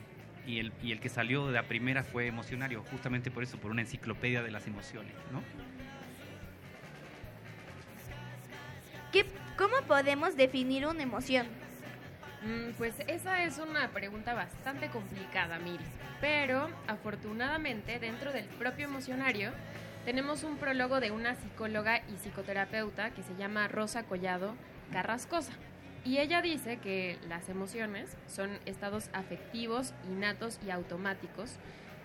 y 0.48 0.60
el, 0.60 0.72
y 0.82 0.92
el 0.92 1.00
que 1.00 1.10
salió 1.10 1.46
de 1.46 1.52
la 1.52 1.64
primera 1.64 2.02
fue 2.02 2.26
Emocionario, 2.26 2.82
justamente 2.90 3.30
por 3.30 3.42
eso, 3.42 3.58
por 3.58 3.70
una 3.70 3.82
enciclopedia 3.82 4.42
de 4.42 4.50
las 4.50 4.66
emociones, 4.66 5.12
¿no? 5.30 5.42
¿Qué, 9.12 9.26
¿Cómo 9.58 9.76
podemos 9.86 10.36
definir 10.36 10.86
una 10.86 11.02
emoción? 11.02 11.46
Mm, 12.42 12.72
Pues 12.78 12.94
esa 13.08 13.42
es 13.44 13.58
una 13.58 13.88
pregunta 13.88 14.32
bastante 14.32 14.88
complicada, 14.88 15.58
Miri. 15.58 15.84
Pero 16.22 16.70
afortunadamente 16.86 17.98
dentro 17.98 18.32
del 18.32 18.46
propio 18.46 18.86
emocionario 18.86 19.52
tenemos 20.06 20.44
un 20.44 20.56
prólogo 20.56 20.98
de 20.98 21.10
una 21.10 21.34
psicóloga 21.34 21.98
y 22.08 22.16
psicoterapeuta 22.16 23.10
que 23.10 23.22
se 23.22 23.36
llama 23.36 23.68
Rosa 23.68 24.04
Collado 24.04 24.54
Carrascosa. 24.92 25.52
Y 26.08 26.16
ella 26.20 26.40
dice 26.40 26.78
que 26.78 27.18
las 27.28 27.50
emociones 27.50 28.16
son 28.28 28.48
estados 28.64 29.10
afectivos, 29.12 29.92
innatos 30.08 30.58
y 30.66 30.70
automáticos 30.70 31.58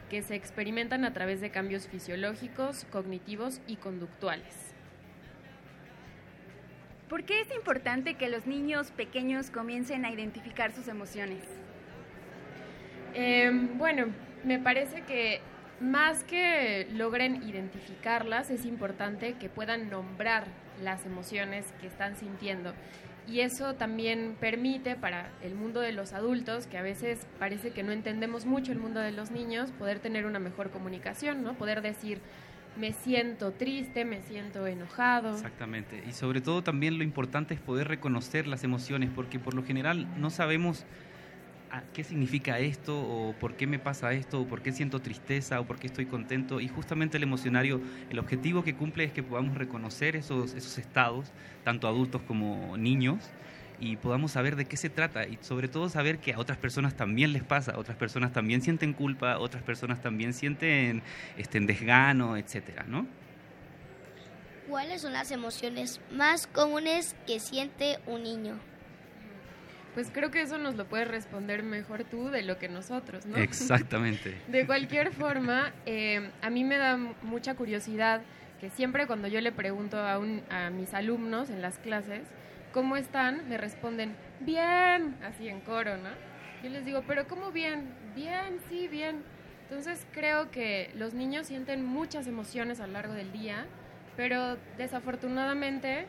que 0.10 0.22
se 0.22 0.36
experimentan 0.36 1.06
a 1.06 1.14
través 1.14 1.40
de 1.40 1.52
cambios 1.52 1.88
fisiológicos, 1.88 2.86
cognitivos 2.92 3.62
y 3.66 3.78
conductuales. 3.78 4.74
¿Por 7.08 7.24
qué 7.24 7.40
es 7.40 7.56
importante 7.56 8.16
que 8.16 8.28
los 8.28 8.46
niños 8.46 8.92
pequeños 8.92 9.50
comiencen 9.50 10.04
a 10.04 10.12
identificar 10.12 10.74
sus 10.74 10.90
emociones? 10.90 11.46
Eh, 13.14 13.52
bueno, 13.76 14.08
me 14.44 14.60
parece 14.60 15.04
que 15.04 15.40
más 15.80 16.26
que 16.26 16.90
logren 16.92 17.42
identificarlas, 17.44 18.50
es 18.50 18.66
importante 18.66 19.36
que 19.36 19.48
puedan 19.48 19.90
nombrar 19.90 20.44
las 20.82 21.06
emociones 21.06 21.74
que 21.80 21.88
están 21.88 22.18
sintiendo. 22.18 22.74
Y 23.28 23.40
eso 23.40 23.76
también 23.76 24.36
permite 24.40 24.96
para 24.96 25.32
el 25.42 25.56
mundo 25.56 25.80
de 25.80 25.94
los 25.94 26.14
adultos, 26.14 26.68
que 26.68 26.78
a 26.78 26.82
veces 26.82 27.26
parece 27.40 27.72
que 27.72 27.82
no 27.84 27.92
entendemos 27.92 28.46
mucho 28.46 28.72
el 28.72 28.80
mundo 28.80 29.00
de 29.00 29.12
los 29.12 29.32
niños, 29.32 29.72
poder 29.72 30.00
tener 30.00 30.26
una 30.26 30.40
mejor 30.40 30.72
comunicación, 30.72 31.42
¿no? 31.42 31.54
Poder 31.54 31.82
decir, 31.82 32.20
me 32.78 32.92
siento 32.92 33.52
triste, 33.52 34.04
me 34.04 34.22
siento 34.22 34.68
enojado. 34.68 35.34
Exactamente. 35.34 36.04
Y 36.08 36.12
sobre 36.12 36.42
todo 36.42 36.64
también 36.64 36.98
lo 36.98 37.04
importante 37.04 37.54
es 37.54 37.60
poder 37.62 37.88
reconocer 37.88 38.48
las 38.48 38.64
emociones, 38.64 39.10
porque 39.16 39.40
por 39.40 39.54
lo 39.54 39.64
general 39.64 40.08
no 40.20 40.30
sabemos 40.30 40.86
qué 41.94 42.04
significa 42.04 42.60
esto, 42.60 43.00
o 43.00 43.34
por 43.34 43.56
qué 43.56 43.68
me 43.68 43.80
pasa 43.80 44.14
esto, 44.14 44.42
o 44.42 44.48
por 44.48 44.62
qué 44.62 44.72
siento 44.72 45.02
tristeza, 45.02 45.60
o 45.60 45.66
por 45.66 45.80
qué 45.80 45.88
estoy 45.88 46.06
contento. 46.06 46.60
Y 46.60 46.68
justamente 46.68 47.18
el 47.18 47.24
emocionario, 47.24 47.82
el 48.10 48.20
objetivo 48.20 48.64
que 48.64 48.76
cumple 48.76 49.06
es 49.06 49.12
que 49.12 49.24
podamos 49.24 49.58
reconocer 49.58 50.16
esos, 50.16 50.54
esos 50.54 50.78
estados, 50.78 51.32
tanto 51.64 51.88
adultos 51.88 52.22
como 52.28 52.78
niños, 52.78 53.32
y 53.80 53.98
podamos 53.98 54.32
saber 54.32 54.56
de 54.56 54.66
qué 54.66 54.78
se 54.78 54.90
trata 54.90 55.28
y 55.28 55.38
sobre 55.42 55.68
todo 55.68 55.90
saber 55.90 56.20
que 56.20 56.34
a 56.34 56.40
otras 56.40 56.58
personas 56.58 56.96
también 56.96 57.34
les 57.34 57.44
pasa, 57.44 57.78
otras 57.78 57.98
personas 57.98 58.32
también 58.32 58.62
sienten 58.62 58.94
culpa, 58.94 59.40
otras 59.40 59.64
personas 59.64 60.02
también 60.02 60.34
sienten 60.34 61.02
este, 61.38 61.60
desgano, 61.60 62.38
etcétera, 62.38 62.86
¿no? 62.88 63.06
¿Cuáles 64.70 65.02
son 65.02 65.14
las 65.14 65.32
emociones 65.32 66.00
más 66.12 66.48
comunes 66.48 67.16
que 67.28 67.40
siente 67.40 68.00
un 68.06 68.24
niño? 68.24 68.73
Pues 69.94 70.10
creo 70.12 70.32
que 70.32 70.42
eso 70.42 70.58
nos 70.58 70.76
lo 70.76 70.86
puedes 70.86 71.08
responder 71.08 71.62
mejor 71.62 72.04
tú 72.04 72.30
de 72.30 72.42
lo 72.42 72.58
que 72.58 72.68
nosotros, 72.68 73.26
¿no? 73.26 73.38
Exactamente. 73.38 74.36
De 74.48 74.66
cualquier 74.66 75.12
forma, 75.12 75.72
eh, 75.86 76.32
a 76.42 76.50
mí 76.50 76.64
me 76.64 76.78
da 76.78 76.98
mucha 77.22 77.56
curiosidad 77.56 78.22
que 78.60 78.70
siempre 78.72 79.06
cuando 79.06 79.28
yo 79.28 79.40
le 79.42 79.52
pregunto 79.52 80.00
a, 80.00 80.18
un, 80.18 80.42
a 80.50 80.70
mis 80.70 80.94
alumnos 80.94 81.50
en 81.50 81.62
las 81.62 81.78
clases 81.78 82.22
cómo 82.72 82.96
están, 82.98 83.48
me 83.48 83.58
responden, 83.58 84.16
bien, 84.40 85.16
así 85.24 85.48
en 85.48 85.62
coro, 85.62 85.98
¿no? 85.98 86.10
Yo 86.64 86.70
les 86.70 86.86
digo, 86.86 87.04
pero 87.06 87.28
¿cómo 87.28 87.52
bien? 87.52 87.94
Bien, 88.16 88.60
sí, 88.70 88.88
bien. 88.88 89.22
Entonces 89.70 90.06
creo 90.12 90.50
que 90.50 90.92
los 90.96 91.14
niños 91.14 91.48
sienten 91.48 91.86
muchas 91.86 92.26
emociones 92.26 92.80
a 92.80 92.88
lo 92.88 92.94
largo 92.94 93.14
del 93.14 93.32
día, 93.32 93.66
pero 94.16 94.58
desafortunadamente 94.78 96.08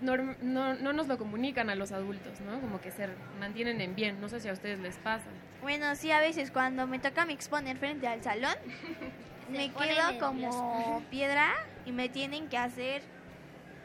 no, 0.00 0.16
no, 0.16 0.74
no, 0.74 0.92
nos 0.92 1.06
lo 1.08 1.18
comunican 1.18 1.70
a 1.70 1.74
los 1.74 1.92
adultos, 1.92 2.40
¿no? 2.40 2.60
Como 2.60 2.80
que 2.80 2.90
se 2.90 3.08
mantienen 3.40 3.80
en 3.80 3.94
bien. 3.94 4.20
No 4.20 4.28
sé 4.28 4.40
si 4.40 4.48
a 4.48 4.52
ustedes 4.52 4.78
les 4.80 4.96
pasa. 4.96 5.26
Bueno, 5.62 5.94
sí, 5.96 6.10
a 6.10 6.20
veces 6.20 6.50
cuando 6.50 6.86
me 6.86 6.98
toca 6.98 7.24
mi 7.26 7.32
exponer 7.32 7.76
frente 7.76 8.06
al 8.06 8.22
salón, 8.22 8.54
me 9.50 9.72
quedo 9.72 10.18
como 10.20 11.02
piedra 11.10 11.54
y 11.84 11.92
me 11.92 12.08
tienen 12.08 12.48
que 12.48 12.58
hacer 12.58 13.02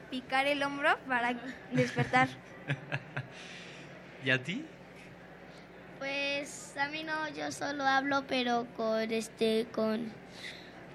picar 0.09 0.47
el 0.47 0.61
hombro 0.63 0.97
para 1.07 1.35
despertar. 1.71 2.27
¿Y 4.25 4.29
a 4.29 4.43
ti? 4.43 4.65
Pues 5.97 6.75
a 6.77 6.87
mí 6.89 7.03
no, 7.03 7.29
yo 7.29 7.51
solo 7.51 7.83
hablo, 7.83 8.23
pero 8.27 8.67
con 8.75 9.11
este, 9.11 9.67
con 9.71 10.11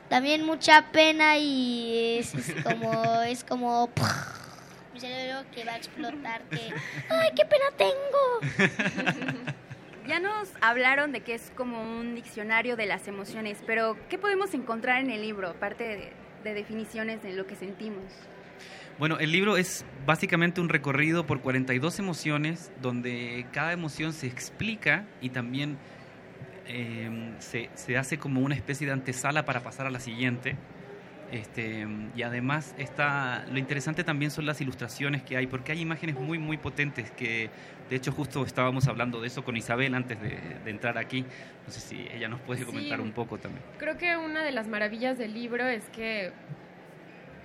también 0.08 0.44
mucha 0.44 0.90
pena 0.92 1.36
y 1.38 2.18
es, 2.18 2.34
es 2.34 2.62
como, 2.62 3.22
es 3.22 3.44
como 3.44 3.90
mi 4.96 5.00
cerebro 5.00 5.44
que 5.54 5.64
va 5.64 5.72
a 5.72 5.76
explotar, 5.76 6.42
que 6.48 6.72
¡ay, 7.10 7.30
qué 7.36 7.44
pena 7.44 7.64
tengo! 7.76 9.52
Ya 10.06 10.20
nos 10.20 10.48
hablaron 10.60 11.10
de 11.10 11.22
que 11.22 11.34
es 11.34 11.50
como 11.56 11.82
un 11.82 12.14
diccionario 12.14 12.76
de 12.76 12.86
las 12.86 13.08
emociones, 13.08 13.58
pero 13.66 13.96
¿qué 14.08 14.18
podemos 14.18 14.54
encontrar 14.54 15.02
en 15.02 15.10
el 15.10 15.20
libro, 15.20 15.48
aparte 15.48 15.82
de, 15.82 16.12
de 16.44 16.54
definiciones 16.54 17.24
de 17.24 17.32
lo 17.32 17.48
que 17.48 17.56
sentimos? 17.56 18.04
Bueno, 19.00 19.18
el 19.18 19.32
libro 19.32 19.56
es 19.56 19.84
básicamente 20.06 20.60
un 20.60 20.68
recorrido 20.68 21.26
por 21.26 21.40
42 21.40 21.98
emociones, 21.98 22.70
donde 22.80 23.46
cada 23.52 23.72
emoción 23.72 24.12
se 24.12 24.28
explica 24.28 25.06
y 25.20 25.30
también 25.30 25.76
eh, 26.68 27.34
se, 27.40 27.68
se, 27.74 27.98
hace 27.98 28.16
como 28.16 28.42
una 28.42 28.54
especie 28.54 28.86
de 28.86 28.92
antesala 28.92 29.44
para 29.44 29.64
pasar 29.64 29.88
a 29.88 29.90
la 29.90 29.98
siguiente. 29.98 30.56
Este, 31.32 31.86
y 32.14 32.22
además 32.22 32.74
está, 32.78 33.44
lo 33.50 33.58
interesante 33.58 34.04
también 34.04 34.30
son 34.30 34.46
las 34.46 34.60
ilustraciones 34.60 35.22
que 35.22 35.36
hay, 35.36 35.46
porque 35.46 35.72
hay 35.72 35.80
imágenes 35.80 36.14
muy, 36.16 36.38
muy 36.38 36.56
potentes 36.56 37.10
que, 37.10 37.50
de 37.90 37.96
hecho, 37.96 38.12
justo 38.12 38.44
estábamos 38.44 38.86
hablando 38.86 39.20
de 39.20 39.26
eso 39.26 39.44
con 39.44 39.56
Isabel 39.56 39.94
antes 39.94 40.20
de, 40.20 40.38
de 40.64 40.70
entrar 40.70 40.98
aquí. 40.98 41.24
No 41.66 41.72
sé 41.72 41.80
si 41.80 42.08
ella 42.12 42.28
nos 42.28 42.40
puede 42.40 42.64
comentar 42.64 42.98
sí, 42.98 43.04
un 43.04 43.12
poco 43.12 43.38
también. 43.38 43.62
Creo 43.78 43.98
que 43.98 44.16
una 44.16 44.44
de 44.44 44.52
las 44.52 44.68
maravillas 44.68 45.18
del 45.18 45.34
libro 45.34 45.66
es 45.66 45.88
que 45.90 46.32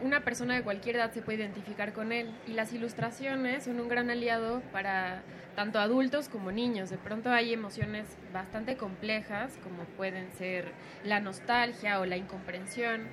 una 0.01 0.21
persona 0.21 0.55
de 0.55 0.63
cualquier 0.63 0.95
edad 0.95 1.11
se 1.11 1.21
puede 1.21 1.39
identificar 1.39 1.93
con 1.93 2.11
él 2.11 2.31
y 2.47 2.53
las 2.53 2.73
ilustraciones 2.73 3.63
son 3.63 3.79
un 3.79 3.87
gran 3.87 4.09
aliado 4.09 4.61
para 4.71 5.21
tanto 5.55 5.79
adultos 5.79 6.29
como 6.29 6.51
niños. 6.51 6.89
De 6.89 6.97
pronto 6.97 7.31
hay 7.31 7.53
emociones 7.53 8.07
bastante 8.33 8.77
complejas 8.77 9.57
como 9.63 9.83
pueden 9.83 10.31
ser 10.33 10.71
la 11.03 11.19
nostalgia 11.19 11.99
o 11.99 12.05
la 12.05 12.17
incomprensión 12.17 13.07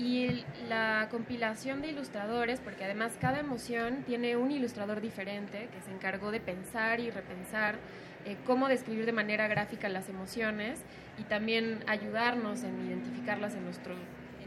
y 0.00 0.44
la 0.68 1.08
compilación 1.10 1.82
de 1.82 1.88
ilustradores, 1.88 2.58
porque 2.60 2.84
además 2.84 3.18
cada 3.20 3.38
emoción 3.38 4.02
tiene 4.06 4.36
un 4.36 4.50
ilustrador 4.50 5.02
diferente 5.02 5.68
que 5.72 5.80
se 5.82 5.92
encargó 5.92 6.30
de 6.30 6.40
pensar 6.40 7.00
y 7.00 7.10
repensar 7.10 7.76
eh, 8.24 8.36
cómo 8.46 8.68
describir 8.68 9.04
de 9.04 9.12
manera 9.12 9.46
gráfica 9.46 9.90
las 9.90 10.08
emociones 10.08 10.80
y 11.18 11.24
también 11.24 11.80
ayudarnos 11.86 12.62
en 12.62 12.86
identificarlas 12.86 13.54
en 13.54 13.64
nuestro 13.64 13.94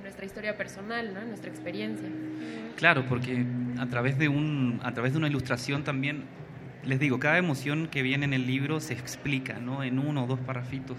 nuestra 0.02 0.26
historia 0.26 0.58
personal, 0.58 1.14
¿no? 1.14 1.24
nuestra 1.24 1.50
experiencia. 1.50 2.10
Claro, 2.76 3.06
porque 3.08 3.46
a 3.80 3.86
través 3.86 4.18
de 4.18 4.28
un 4.28 4.82
a 4.84 4.94
través 4.94 5.14
de 5.14 5.18
una 5.18 5.28
ilustración 5.28 5.86
también 5.86 6.26
les 6.84 7.00
digo, 7.00 7.20
cada 7.20 7.38
emoción 7.38 7.88
que 7.88 8.02
viene 8.02 8.26
en 8.26 8.34
el 8.34 8.46
libro 8.46 8.82
se 8.82 8.94
explica, 8.94 9.60
¿no? 9.60 9.84
En 9.84 10.00
uno 10.00 10.26
o 10.26 10.28
dos 10.28 10.42
parrafitos, 10.42 10.98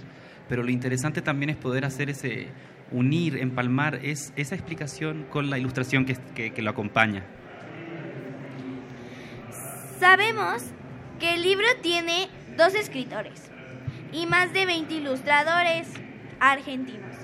pero 0.49 0.63
lo 0.63 0.71
interesante 0.71 1.21
también 1.21 1.51
es 1.51 1.57
poder 1.57 1.85
hacer 1.85 2.09
ese 2.09 2.49
unir, 2.91 3.39
empalmar 3.39 4.01
es, 4.03 4.33
esa 4.37 4.55
explicación 4.55 5.27
con 5.31 5.51
la 5.51 5.59
ilustración 5.59 6.05
que, 6.05 6.17
que, 6.35 6.53
que 6.53 6.63
lo 6.63 6.71
acompaña. 6.71 7.25
Sabemos 9.99 10.63
que 11.19 11.35
el 11.35 11.43
libro 11.43 11.67
tiene 11.83 12.29
dos 12.57 12.75
escritores 12.75 13.51
y 14.13 14.27
más 14.27 14.53
de 14.53 14.67
20 14.67 14.95
ilustradores 14.95 15.89
argentinos. 16.41 17.15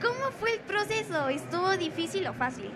¿Cómo 0.00 0.30
fue 0.38 0.54
el 0.54 0.60
proceso? 0.60 1.28
¿Estuvo 1.28 1.76
difícil 1.76 2.26
o 2.26 2.32
fácil? 2.34 2.70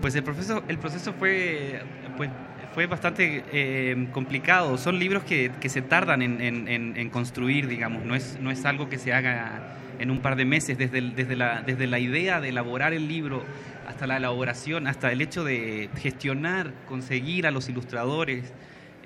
Pues 0.00 0.14
el 0.14 0.24
proceso, 0.24 0.62
el 0.68 0.78
proceso 0.78 1.12
fue, 1.12 1.82
pues, 2.16 2.30
fue 2.74 2.86
bastante 2.86 3.44
eh, 3.52 4.08
complicado. 4.12 4.76
Son 4.78 4.98
libros 4.98 5.24
que, 5.24 5.50
que 5.60 5.68
se 5.68 5.82
tardan 5.82 6.22
en, 6.22 6.40
en, 6.40 6.96
en, 6.96 7.10
construir, 7.10 7.68
digamos. 7.68 8.04
No 8.04 8.14
es, 8.14 8.38
no 8.40 8.50
es 8.50 8.64
algo 8.64 8.88
que 8.88 8.98
se 8.98 9.12
haga 9.12 9.76
en 9.98 10.10
un 10.10 10.20
par 10.20 10.36
de 10.36 10.44
meses, 10.44 10.78
desde, 10.78 10.98
el, 10.98 11.14
desde, 11.14 11.36
la, 11.36 11.62
desde 11.62 11.86
la 11.86 11.98
idea 11.98 12.40
de 12.40 12.50
elaborar 12.50 12.92
el 12.92 13.08
libro 13.08 13.44
hasta 13.86 14.06
la 14.06 14.16
elaboración, 14.16 14.86
hasta 14.86 15.12
el 15.12 15.20
hecho 15.20 15.44
de 15.44 15.90
gestionar, 15.96 16.72
conseguir 16.86 17.46
a 17.46 17.50
los 17.50 17.68
ilustradores. 17.68 18.52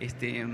Este, 0.01 0.47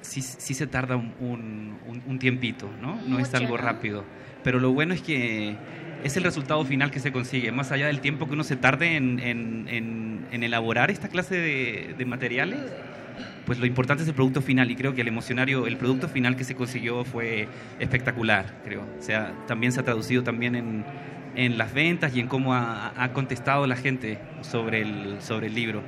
sí, 0.00 0.22
sí 0.22 0.54
se 0.54 0.66
tarda 0.66 0.96
un, 0.96 1.78
un, 1.86 2.02
un 2.04 2.18
tiempito, 2.18 2.68
¿no? 2.82 3.00
No 3.06 3.20
es 3.20 3.32
algo 3.34 3.56
rápido 3.56 4.04
pero 4.42 4.60
lo 4.60 4.72
bueno 4.72 4.94
es 4.94 5.02
que 5.02 5.56
es 6.04 6.16
el 6.16 6.24
resultado 6.24 6.64
final 6.64 6.90
que 6.90 7.00
se 7.00 7.12
consigue, 7.12 7.52
más 7.52 7.72
allá 7.72 7.86
del 7.86 8.00
tiempo 8.00 8.26
que 8.26 8.34
uno 8.34 8.44
se 8.44 8.56
tarde 8.56 8.96
en, 8.96 9.18
en, 9.18 9.68
en, 9.68 10.26
en 10.30 10.42
elaborar 10.42 10.90
esta 10.90 11.08
clase 11.08 11.36
de, 11.36 11.94
de, 11.98 12.04
materiales, 12.04 12.60
pues 13.48 13.58
lo 13.58 13.64
importante 13.64 14.02
es 14.02 14.08
el 14.10 14.14
producto 14.14 14.42
final 14.42 14.70
y 14.70 14.76
creo 14.76 14.94
que 14.94 15.00
el 15.00 15.08
emocionario, 15.08 15.66
el 15.66 15.78
producto 15.78 16.06
final 16.06 16.36
que 16.36 16.44
se 16.44 16.54
consiguió 16.54 17.02
fue 17.06 17.48
espectacular, 17.80 18.44
creo. 18.62 18.82
O 18.82 19.02
sea, 19.02 19.32
también 19.46 19.72
se 19.72 19.80
ha 19.80 19.84
traducido 19.84 20.22
también 20.22 20.54
en, 20.54 20.84
en 21.34 21.56
las 21.56 21.72
ventas 21.72 22.14
y 22.14 22.20
en 22.20 22.28
cómo 22.28 22.52
ha, 22.52 22.92
ha 22.94 23.12
contestado 23.14 23.66
la 23.66 23.74
gente 23.74 24.18
sobre 24.42 24.82
el, 24.82 25.22
sobre 25.22 25.46
el 25.46 25.54
libro. 25.54 25.82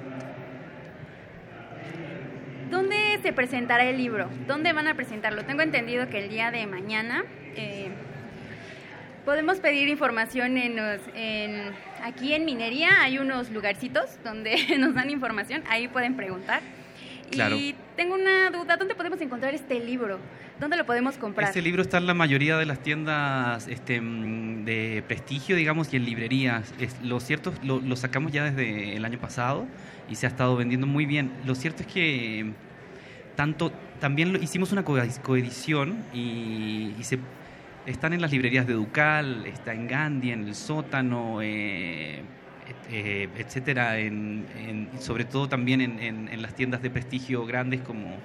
¿Dónde 2.71 3.19
se 3.23 3.35
presentará 3.35 3.85
el 3.85 3.99
libro? 3.99 4.31
¿Dónde 4.47 4.73
van 4.73 4.89
a 4.89 4.95
presentarlo? 4.95 5.45
Tengo 5.45 5.61
entendido 5.61 6.09
que 6.09 6.25
el 6.25 6.31
día 6.31 6.51
de 6.51 6.67
mañana... 6.67 7.25
Eh, 7.57 7.91
Podemos 9.23 9.61
pedir 9.61 9.87
información 9.91 10.57
en, 10.57 10.79
en, 11.15 11.73
aquí 12.03 12.33
en 12.33 12.47
Minería, 12.47 13.03
hay 13.03 13.19
unos 13.19 13.51
lugarcitos 13.51 14.19
donde 14.25 14.57
nos 14.79 14.95
dan 14.95 15.11
información, 15.11 15.63
ahí 15.69 15.89
pueden 15.89 16.17
preguntar. 16.17 16.63
Claro. 17.31 17.57
Y 17.57 17.75
tengo 17.97 18.15
una 18.15 18.51
duda, 18.51 18.77
¿dónde 18.77 18.95
podemos 18.95 19.21
encontrar 19.21 19.55
este 19.55 19.79
libro? 19.81 20.19
¿Dónde 20.59 20.77
lo 20.77 20.85
podemos 20.85 21.17
comprar? 21.17 21.49
Este 21.49 21.63
libro 21.63 21.83
está 21.83 21.99
en 21.99 22.07
la 22.07 22.15
mayoría 22.15 22.59
de 22.59 22.67
las 22.67 22.83
tiendas 22.83 23.69
este, 23.69 24.01
de 24.01 25.03
prestigio, 25.07 25.57
digamos, 25.57 25.93
y 25.93 25.97
en 25.97 26.05
librerías. 26.05 26.75
Es, 26.79 27.01
lo 27.03 27.21
cierto, 27.21 27.53
lo, 27.63 27.81
lo, 27.81 27.97
sacamos 27.97 28.33
ya 28.33 28.45
desde 28.45 28.97
el 28.97 29.05
año 29.05 29.19
pasado 29.19 29.67
y 30.09 30.17
se 30.17 30.27
ha 30.27 30.29
estado 30.29 30.57
vendiendo 30.57 30.87
muy 30.87 31.07
bien. 31.07 31.31
Lo 31.47 31.55
cierto 31.55 31.83
es 31.83 31.89
que 31.89 32.53
tanto 33.37 33.73
también 34.01 34.33
lo, 34.33 34.39
hicimos 34.39 34.73
una 34.73 34.85
coedición 34.85 36.05
y, 36.13 36.95
y 36.99 37.05
se 37.05 37.19
están 37.87 38.13
en 38.13 38.21
las 38.21 38.33
librerías 38.33 38.67
de 38.67 38.75
Ducal, 38.75 39.47
está 39.47 39.73
en 39.73 39.87
Gandhi, 39.87 40.33
en 40.33 40.49
el 40.49 40.55
sótano, 40.55 41.41
eh, 41.43 42.23
eh, 42.91 43.29
etcétera, 43.37 43.99
en, 43.99 44.47
en, 44.57 44.89
sobre 45.01 45.25
todo 45.25 45.49
también 45.49 45.81
en, 45.81 46.29
en, 46.29 46.43
las 46.43 46.55
tiendas 46.55 46.83
de 46.83 46.91
prestigio 46.91 47.47
grandes 47.47 47.81
como 47.81 48.17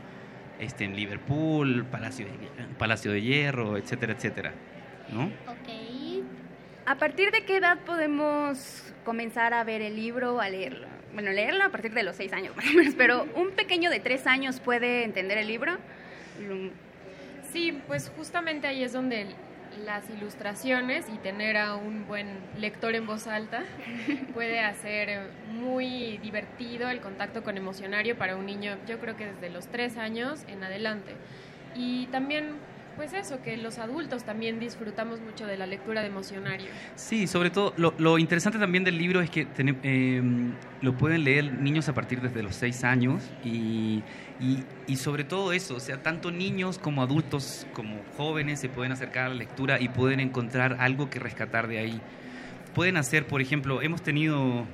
este, 0.60 0.86
en 0.86 0.96
Liverpool, 0.96 1.86
Palacio 1.86 2.26
de, 2.26 2.66
Palacio 2.78 3.12
de 3.12 3.22
Hierro, 3.22 3.78
etcétera, 3.78 4.14
etcétera. 4.14 4.54
¿no? 5.12 5.32
Okay. 5.62 6.24
¿A 6.86 6.96
partir 6.96 7.32
de 7.32 7.44
qué 7.46 7.58
edad 7.58 7.80
podemos 7.80 8.94
comenzar 9.04 9.54
a 9.54 9.64
ver 9.64 9.82
el 9.82 9.96
libro, 9.96 10.40
a 10.40 10.50
leerlo? 10.50 10.88
Bueno, 11.14 11.32
leerlo 11.32 11.64
a 11.64 11.70
partir 11.70 11.94
de 11.94 12.04
los 12.04 12.16
seis 12.16 12.34
años, 12.34 12.56
más 12.58 12.66
o 12.68 12.74
menos, 12.74 12.94
pero 12.96 13.28
un 13.36 13.52
pequeño 13.52 13.90
de 13.90 14.00
tres 14.00 14.28
años 14.28 14.60
puede 14.60 15.04
entender 15.04 15.38
el 15.38 15.48
libro. 15.48 15.78
Sí, 17.52 17.82
pues 17.88 18.12
justamente 18.18 18.68
ahí 18.68 18.84
es 18.84 18.92
donde 18.92 19.28
las 19.84 20.10
ilustraciones 20.10 21.06
y 21.14 21.18
tener 21.18 21.58
a 21.58 21.76
un 21.76 22.08
buen 22.08 22.28
lector 22.58 22.96
en 22.96 23.06
voz 23.06 23.28
alta 23.28 23.64
puede 24.34 24.60
hacer 24.60 25.30
muy 25.50 26.18
divertido 26.20 26.90
el 26.90 27.02
contacto 27.02 27.44
con 27.44 27.58
emocionario 27.58 28.18
para 28.18 28.36
un 28.36 28.46
niño, 28.46 28.78
yo 28.88 29.00
creo 29.00 29.16
que 29.16 29.28
desde 29.28 29.50
los 29.50 29.68
tres 29.68 29.98
años 29.98 30.44
en 30.48 30.64
adelante. 30.64 31.14
Y 31.76 32.08
también 32.08 32.56
pues 32.96 33.14
eso, 33.14 33.42
que 33.42 33.58
los 33.58 33.78
adultos 33.78 34.24
también 34.24 34.60
disfrutamos 34.60 35.20
mucho 35.20 35.46
de 35.46 35.58
la 35.58 35.66
lectura 35.66 36.02
de 36.02 36.08
emocionario. 36.08 36.68
Sí, 36.96 37.28
sobre 37.28 37.50
todo, 37.50 37.74
lo, 37.78 38.18
interesante 38.18 38.58
también 38.58 38.84
del 38.84 38.98
libro 38.98 39.22
es 39.22 39.30
que 39.30 39.46
ten, 39.46 39.78
eh, 39.84 40.22
lo 40.82 40.94
pueden 40.98 41.24
leer 41.24 41.54
niños 41.54 41.90
a 41.90 41.94
partir 41.94 42.22
desde 42.22 42.42
los 42.42 42.56
seis 42.56 42.84
años 42.84 43.24
y, 43.44 44.02
y, 44.40 44.64
y, 44.86 44.98
sobre 44.98 45.24
todo 45.24 45.54
eso, 45.54 45.76
o 45.76 45.80
sea, 45.80 46.04
tanto 46.04 46.30
niños 46.32 46.78
como 46.78 47.02
adultos, 47.02 47.66
como 47.74 48.02
jóvenes 48.18 48.60
se 48.60 48.68
pueden 48.68 48.92
acercar 48.92 49.28
a 49.28 49.30
la 49.30 49.36
lectura 49.36 49.80
y 49.80 49.88
pueden 49.88 50.20
encontrar 50.20 50.78
algo 50.80 51.10
que 51.10 51.20
rescatar 51.20 51.68
de 51.68 51.80
ahí. 51.80 52.02
Pueden 52.74 52.98
hacer, 52.98 53.26
por 53.28 53.42
ejemplo, 53.42 53.82
hemos 53.82 54.02
tenido... 54.02 54.66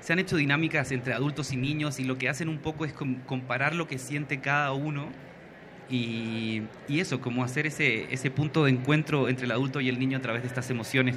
Se 0.00 0.12
han 0.12 0.18
hecho 0.18 0.36
dinámicas 0.36 0.92
entre 0.92 1.14
adultos 1.14 1.52
y 1.52 1.56
niños 1.56 1.98
y 1.98 2.04
lo 2.04 2.18
que 2.18 2.28
hacen 2.28 2.48
un 2.48 2.58
poco 2.58 2.84
es 2.84 2.92
comparar 2.92 3.74
lo 3.74 3.86
que 3.88 3.98
siente 3.98 4.40
cada 4.40 4.72
uno 4.72 5.08
Y, 5.88 6.62
y 6.88 6.98
eso, 7.00 7.20
como 7.20 7.44
hacer 7.44 7.66
ese, 7.66 8.12
ese 8.12 8.30
punto 8.30 8.64
de 8.64 8.72
encuentro 8.72 9.28
entre 9.28 9.44
el 9.44 9.52
adulto 9.52 9.80
y 9.80 9.88
el 9.88 9.98
niño 9.98 10.18
a 10.18 10.20
través 10.20 10.42
de 10.42 10.48
estas 10.48 10.68
emociones. 10.70 11.16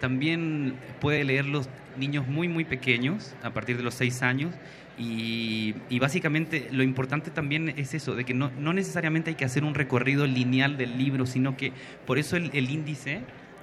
También 0.00 0.74
puede 1.00 1.24
leer 1.24 1.46
los 1.46 1.68
niños 1.96 2.26
muy, 2.26 2.48
muy 2.48 2.64
pequeños, 2.64 3.34
a 3.42 3.50
partir 3.50 3.76
de 3.76 3.82
los 3.82 3.94
seis 3.94 4.22
años, 4.22 4.52
y, 4.98 5.74
y, 5.88 5.98
básicamente 6.00 6.68
lo 6.72 6.82
importante 6.82 7.30
también 7.30 7.68
es 7.76 7.94
eso, 7.94 8.16
de 8.16 8.24
que 8.24 8.34
no, 8.34 8.50
no, 8.58 8.72
necesariamente 8.72 9.30
hay 9.30 9.36
que 9.36 9.44
hacer 9.44 9.62
un 9.62 9.74
recorrido 9.74 10.26
lineal 10.26 10.76
del 10.76 10.98
libro, 10.98 11.24
sino 11.24 11.56
que 11.56 11.72
por 12.04 12.18
eso 12.18 12.36
el, 12.36 12.50
el, 12.52 12.68
índice 12.68 13.20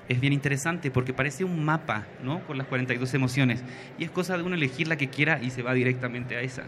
es 0.08 0.22
bien 0.22 0.32
interesante, 0.32 0.92
porque 0.92 1.14
parece 1.14 1.44
un 1.44 1.66
mapa, 1.66 2.08
¿no? 2.24 2.46
Con 2.48 2.58
las 2.58 2.68
42 2.68 3.14
emociones. 3.16 3.64
Y 3.98 4.06
es 4.06 4.12
cosa 4.12 4.38
de 4.38 4.44
uno 4.44 4.56
elegir 4.56 4.88
la 4.88 4.96
que 4.96 5.10
quiera 5.10 5.42
y 5.42 5.50
se 5.50 5.62
va 5.62 5.74
directamente 5.74 6.38
a 6.38 6.42
esa. 6.42 6.64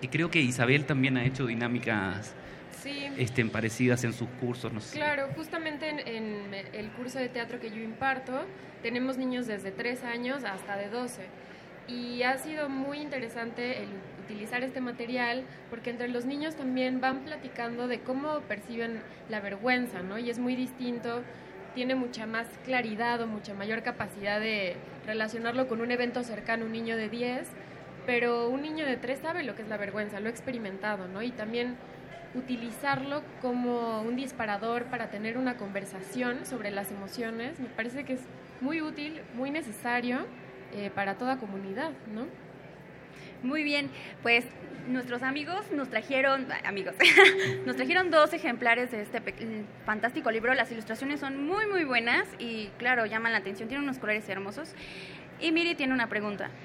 Y 0.00 0.08
creo 0.08 0.30
que 0.30 0.40
Isabel 0.40 0.86
también 0.86 1.18
ha 1.18 1.24
hecho 1.26 1.46
dinámicas 1.46 2.34
sí. 2.82 3.08
este, 3.18 3.44
parecidas 3.44 4.04
en 4.04 4.12
sus 4.12 4.28
cursos. 4.40 4.72
No 4.72 4.80
sé. 4.80 4.96
Claro, 4.96 5.28
justamente 5.36 5.88
en, 5.88 6.00
en, 6.00 6.54
el 6.72 6.90
curso 6.92 7.18
de 7.18 7.28
teatro 7.28 7.60
que 7.60 7.70
yo 7.70 7.82
imparto, 7.82 8.46
tenemos 8.82 9.18
niños 9.18 9.46
desde 9.46 9.70
3 9.70 10.04
años 10.04 10.44
hasta 10.44 10.76
de 10.76 10.88
12. 10.88 11.22
Y 11.88 12.22
ha 12.22 12.38
sido 12.38 12.68
muy 12.68 12.98
interesante 12.98 13.82
el 13.82 13.88
utilizar 14.24 14.62
este 14.62 14.80
material 14.80 15.44
porque 15.68 15.90
entre 15.90 16.08
los 16.08 16.24
niños 16.24 16.54
también 16.54 17.00
van 17.00 17.20
platicando 17.20 17.88
de 17.88 18.00
cómo 18.00 18.40
perciben 18.40 19.00
la 19.28 19.40
vergüenza, 19.40 20.02
¿no? 20.02 20.18
Y 20.18 20.30
es 20.30 20.38
muy 20.38 20.56
distinto, 20.56 21.22
tiene 21.74 21.94
mucha 21.94 22.26
más 22.26 22.46
claridad 22.64 23.20
o 23.20 23.26
mucha 23.26 23.54
mayor 23.54 23.82
capacidad 23.82 24.40
de 24.40 24.76
relacionarlo 25.06 25.68
con 25.68 25.80
un 25.80 25.90
evento 25.90 26.22
cercano, 26.22 26.66
un 26.66 26.72
niño 26.72 26.96
de 26.96 27.08
10, 27.08 27.48
pero 28.06 28.48
un 28.48 28.62
niño 28.62 28.86
de 28.86 28.96
3 28.96 29.18
sabe 29.20 29.42
lo 29.42 29.54
que 29.54 29.62
es 29.62 29.68
la 29.68 29.76
vergüenza, 29.76 30.20
lo 30.20 30.28
ha 30.28 30.30
experimentado, 30.30 31.08
¿no? 31.08 31.22
Y 31.22 31.30
también 31.30 31.76
utilizarlo 32.34 33.22
como 33.42 34.00
un 34.02 34.16
disparador 34.16 34.84
para 34.84 35.10
tener 35.10 35.36
una 35.36 35.56
conversación 35.56 36.46
sobre 36.46 36.70
las 36.70 36.90
emociones, 36.90 37.60
me 37.60 37.68
parece 37.68 38.04
que 38.04 38.14
es 38.14 38.20
muy 38.60 38.80
útil, 38.80 39.20
muy 39.34 39.50
necesario 39.50 40.26
eh, 40.72 40.90
para 40.94 41.16
toda 41.16 41.38
comunidad, 41.38 41.90
¿no? 42.14 42.26
Muy 43.42 43.64
bien, 43.64 43.90
pues 44.22 44.44
nuestros 44.88 45.22
amigos 45.22 45.70
nos 45.72 45.88
trajeron, 45.88 46.46
amigos, 46.64 46.94
nos 47.66 47.76
trajeron 47.76 48.10
dos 48.10 48.32
ejemplares 48.32 48.90
de 48.90 49.02
este 49.02 49.20
fantástico 49.84 50.30
libro. 50.30 50.54
Las 50.54 50.70
ilustraciones 50.70 51.20
son 51.20 51.44
muy, 51.46 51.66
muy 51.66 51.84
buenas 51.84 52.26
y, 52.38 52.68
claro, 52.78 53.06
llaman 53.06 53.32
la 53.32 53.38
atención. 53.38 53.68
Tienen 53.68 53.84
unos 53.84 53.98
colores 53.98 54.28
hermosos. 54.28 54.74
Y 55.40 55.50
Miri 55.50 55.74
tiene 55.74 55.92
una 55.92 56.08
pregunta. 56.08 56.50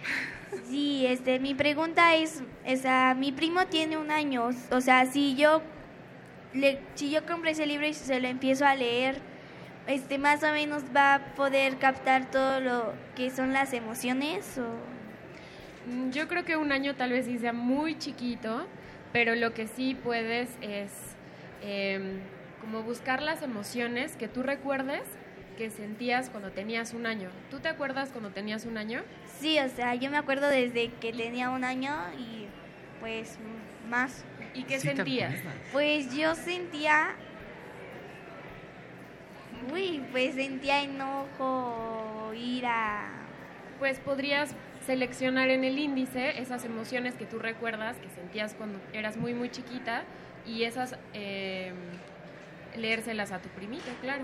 Sí, 0.70 1.06
este, 1.06 1.39
mi 1.39 1.54
pregunta 1.54 2.15
es, 2.15 2.41
esa, 2.63 3.13
mi 3.15 3.34
primo 3.34 3.67
tiene 3.67 3.98
un 3.98 4.12
año, 4.12 4.50
o 4.72 4.82
sea, 4.82 5.06
si 5.06 5.36
yo, 5.36 5.62
le, 6.54 6.80
si 6.96 7.12
yo 7.12 7.26
compré 7.26 7.52
ese 7.52 7.65
libro 7.65 7.86
y 7.86 7.93
se 7.93 8.22
lo 8.22 8.30
empiezo 8.30 8.65
a 8.65 8.74
leer, 8.74 9.20
este, 9.88 10.17
más 10.17 10.43
o 10.43 10.52
menos 10.52 10.84
va 10.95 11.15
a 11.15 11.36
poder 11.36 11.78
captar 11.78 12.30
todo 12.30 12.60
lo 12.60 12.93
que 13.15 13.30
son 13.32 13.54
las 13.54 13.73
emociones 13.73 14.58
o 14.58 14.97
yo 16.12 16.28
creo 16.28 16.43
que 16.43 16.58
un 16.58 16.71
año 16.71 16.95
tal 16.95 17.12
vez 17.12 17.26
sí 17.26 17.38
sea 17.38 17.54
muy 17.54 17.97
chiquito, 17.97 18.67
pero 19.13 19.36
lo 19.36 19.54
que 19.54 19.67
sí 19.67 19.95
puedes 19.95 20.50
es 20.62 20.91
eh, 21.62 22.19
como 22.62 22.84
buscar 22.84 23.21
las 23.21 23.41
emociones 23.41 24.15
que 24.15 24.28
tú 24.28 24.43
recuerdes 24.43 25.04
que 25.58 25.69
sentías 25.69 26.30
cuando 26.30 26.52
tenías 26.52 26.93
un 26.93 27.06
año. 27.06 27.30
¿Tú 27.50 27.60
te 27.60 27.67
acuerdas 27.67 28.10
cuando 28.10 28.30
tenías 28.30 28.65
un 28.65 28.78
año? 28.78 29.02
Sí, 29.39 29.58
o 29.60 29.69
sea, 29.69 29.95
yo 29.95 30.12
me 30.12 30.17
acuerdo 30.17 30.50
desde 30.50 30.89
que 30.89 31.13
tenía 31.13 31.50
un 31.50 31.63
año 31.63 31.95
y 32.17 32.45
pues 33.00 33.38
más. 33.89 34.23
¿Y 34.54 34.63
qué 34.63 34.80
sí 34.80 34.89
sentías? 34.89 35.34
Pues 35.71 36.15
yo 36.15 36.36
sentía... 36.36 37.15
Uy, 39.72 40.04
pues 40.12 40.36
sentía 40.36 40.84
enojo, 40.84 42.34
ira. 42.36 43.10
Pues 43.80 44.00
podrías 44.00 44.56
seleccionar 44.86 45.50
en 45.50 45.64
el 45.64 45.78
índice 45.78 46.42
esas 46.42 46.64
emociones 46.66 47.16
que 47.16 47.26
tú 47.26 47.40
recuerdas, 47.40 47.98
que 47.98 48.10
sentías 48.10 48.54
cuando 48.54 48.80
eras 48.94 49.18
muy, 49.18 49.34
muy 49.34 49.50
chiquita, 49.50 50.04
y 50.46 50.64
esas 50.64 50.96
eh, 51.14 51.74
leérselas 52.78 53.32
a 53.32 53.40
tu 53.40 53.50
primito, 53.50 53.86
claro. 54.02 54.24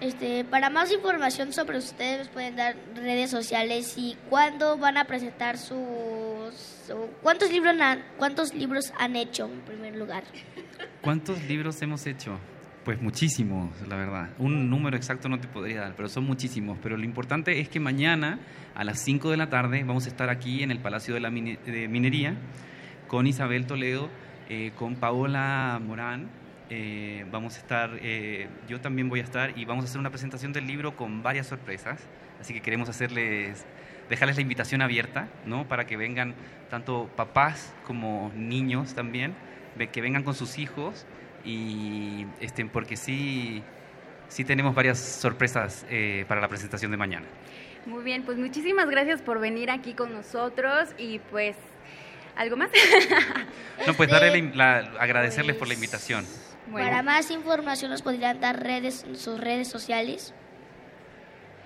Este, 0.00 0.44
para 0.44 0.68
más 0.68 0.92
información 0.92 1.54
sobre 1.54 1.78
ustedes 1.78 2.28
pueden 2.28 2.56
dar 2.56 2.76
redes 2.94 3.30
sociales 3.30 3.94
y 3.96 4.14
cuándo 4.28 4.76
van 4.76 4.98
a 4.98 5.06
presentar 5.06 5.56
sus 5.56 6.92
cuántos 7.22 7.50
libros 7.50 7.80
han, 7.80 8.04
cuántos 8.18 8.52
libros 8.52 8.92
han 8.98 9.16
hecho 9.16 9.46
en 9.46 9.60
primer 9.62 9.96
lugar. 9.96 10.24
¿Cuántos 11.00 11.42
libros 11.44 11.80
hemos 11.80 12.06
hecho? 12.06 12.38
Pues 12.86 13.02
muchísimos, 13.02 13.72
la 13.88 13.96
verdad. 13.96 14.28
Un 14.38 14.70
número 14.70 14.96
exacto 14.96 15.28
no 15.28 15.40
te 15.40 15.48
podría 15.48 15.80
dar, 15.80 15.96
pero 15.96 16.08
son 16.08 16.22
muchísimos. 16.22 16.78
Pero 16.80 16.96
lo 16.96 17.02
importante 17.02 17.58
es 17.58 17.68
que 17.68 17.80
mañana 17.80 18.38
a 18.76 18.84
las 18.84 19.00
5 19.00 19.28
de 19.28 19.36
la 19.36 19.50
tarde 19.50 19.82
vamos 19.82 20.06
a 20.06 20.08
estar 20.08 20.30
aquí 20.30 20.62
en 20.62 20.70
el 20.70 20.78
Palacio 20.78 21.12
de 21.12 21.18
la 21.18 21.28
de 21.28 21.88
Minería 21.88 22.36
con 23.08 23.26
Isabel 23.26 23.66
Toledo, 23.66 24.08
eh, 24.48 24.70
con 24.76 24.94
Paola 24.94 25.80
Morán. 25.84 26.28
Eh, 26.70 27.26
vamos 27.32 27.56
a 27.56 27.58
estar, 27.58 27.90
eh, 28.02 28.46
yo 28.68 28.80
también 28.80 29.08
voy 29.08 29.18
a 29.18 29.24
estar 29.24 29.58
y 29.58 29.64
vamos 29.64 29.84
a 29.84 29.88
hacer 29.88 29.98
una 29.98 30.10
presentación 30.10 30.52
del 30.52 30.68
libro 30.68 30.94
con 30.94 31.24
varias 31.24 31.48
sorpresas. 31.48 32.06
Así 32.40 32.54
que 32.54 32.60
queremos 32.60 32.88
hacerles, 32.88 33.66
dejarles 34.08 34.36
la 34.36 34.42
invitación 34.42 34.80
abierta, 34.80 35.28
¿no? 35.44 35.66
Para 35.66 35.88
que 35.88 35.96
vengan 35.96 36.36
tanto 36.70 37.10
papás 37.16 37.74
como 37.84 38.30
niños 38.36 38.94
también, 38.94 39.34
que 39.90 40.00
vengan 40.00 40.22
con 40.22 40.34
sus 40.34 40.56
hijos 40.56 41.04
y 41.46 42.26
este, 42.40 42.66
porque 42.66 42.96
sí, 42.96 43.62
sí 44.28 44.44
tenemos 44.44 44.74
varias 44.74 44.98
sorpresas 44.98 45.86
eh, 45.88 46.24
para 46.28 46.40
la 46.40 46.48
presentación 46.48 46.90
de 46.90 46.96
mañana. 46.96 47.26
Muy 47.86 48.02
bien, 48.02 48.24
pues 48.24 48.36
muchísimas 48.36 48.90
gracias 48.90 49.22
por 49.22 49.38
venir 49.38 49.70
aquí 49.70 49.94
con 49.94 50.12
nosotros 50.12 50.88
y 50.98 51.20
pues 51.30 51.56
algo 52.34 52.56
más. 52.56 52.70
no, 53.86 53.94
pues 53.94 54.10
darle 54.10 54.50
la, 54.54 54.78
agradecerles 54.98 55.56
por 55.56 55.68
la 55.68 55.74
invitación. 55.74 56.26
Bueno. 56.66 56.88
Para 56.88 57.02
más 57.04 57.30
información 57.30 57.92
nos 57.92 58.02
podrían 58.02 58.40
dar 58.40 58.60
redes, 58.60 59.06
sus 59.14 59.40
redes 59.40 59.68
sociales. 59.68 60.34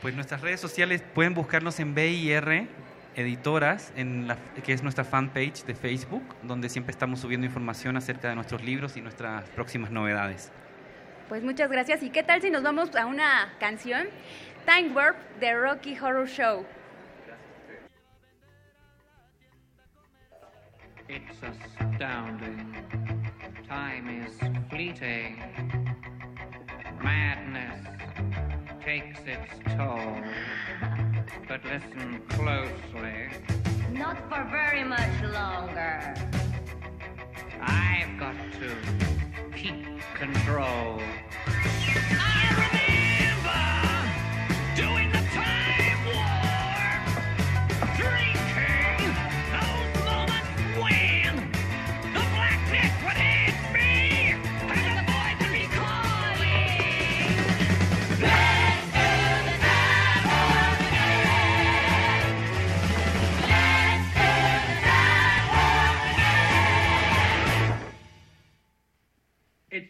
Pues 0.03 0.15
nuestras 0.15 0.43
redes 0.43 0.61
sociales 0.61 1.03
pueden 1.15 1.33
buscarnos 1.33 1.81
en 1.81 1.95
BIR 1.95 2.69
editoras, 3.17 3.93
en 3.97 4.29
la, 4.29 4.37
que 4.65 4.73
es 4.73 4.83
nuestra 4.83 5.05
fanpage 5.05 5.65
de 5.65 5.75
Facebook, 5.75 6.23
donde 6.43 6.69
siempre 6.69 6.93
estamos 6.93 7.21
subiendo 7.21 7.47
información 7.47 7.97
acerca 7.97 8.29
de 8.29 8.35
nuestros 8.35 8.63
libros 8.63 8.97
y 8.97 9.01
nuestras 9.01 9.49
próximas 9.51 9.91
novedades. 9.91 10.53
Pues 11.29 11.43
muchas 11.43 11.71
gracias. 11.71 12.03
¿Y 12.03 12.11
qué 12.11 12.23
tal 12.23 12.43
si 12.43 12.51
nos 12.51 12.63
vamos 12.63 12.95
a 12.97 13.07
una 13.07 13.53
canción? 13.61 14.09
Time 14.67 14.93
Warp 14.93 15.17
de 15.39 15.55
Rocky 15.55 15.97
Horror 15.97 16.29
Show. 16.29 16.67
It's 21.09 21.43
astounding. 21.43 22.73
Time 23.69 24.25
is 24.25 24.39
fleeting. 24.69 25.43
Madness 27.03 27.85
takes 28.85 29.21
its 29.27 29.77
toll. 29.77 30.23
But 31.51 31.65
listen 31.65 32.23
closely. 32.29 33.29
Not 33.91 34.17
for 34.29 34.47
very 34.53 34.85
much 34.85 35.21
longer. 35.33 36.15
I've 37.61 38.17
got 38.21 38.37
to 38.61 38.77
keep 39.57 39.85
control. 40.15 41.03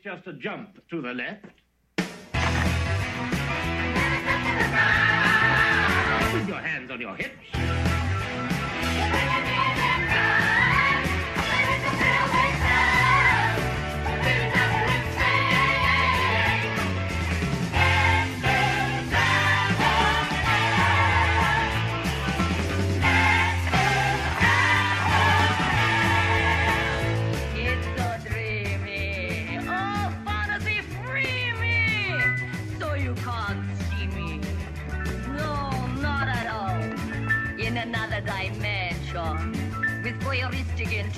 It's 0.03 0.17
just 0.17 0.27
a 0.29 0.33
jump 0.33 0.79
to 0.89 1.03
the 1.03 1.13
left. 1.13 1.45
With 6.33 6.49
your 6.49 6.57
hands 6.57 6.91
on 6.91 7.01
your 7.03 7.15
hips. 7.17 7.51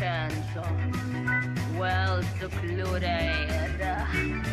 Voyeuristic. 0.02 1.78
Well 1.78 2.22
secluded, 2.38 3.02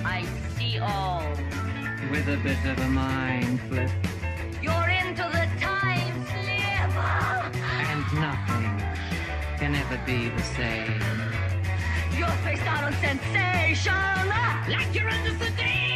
I 0.05 0.25
see 0.57 0.79
all. 0.79 1.23
With 2.11 2.27
a 2.27 2.37
bit 2.37 2.57
of 2.65 2.79
a 2.79 2.87
mind 2.89 3.59
flip 3.67 3.89
You're 4.61 4.89
into 4.89 5.23
the 5.23 5.47
time 5.59 6.25
slip. 6.25 6.91
and 7.91 8.03
nothing 8.13 8.79
can 9.59 9.75
ever 9.75 9.99
be 10.05 10.29
the 10.29 10.43
same. 10.57 11.01
You're 12.17 12.37
faced 12.45 12.65
out 12.65 12.83
on 12.83 12.93
sensation. 12.93 13.93
Like 14.69 14.93
you're 14.93 15.09
under 15.09 15.31
sedation. 15.31 15.88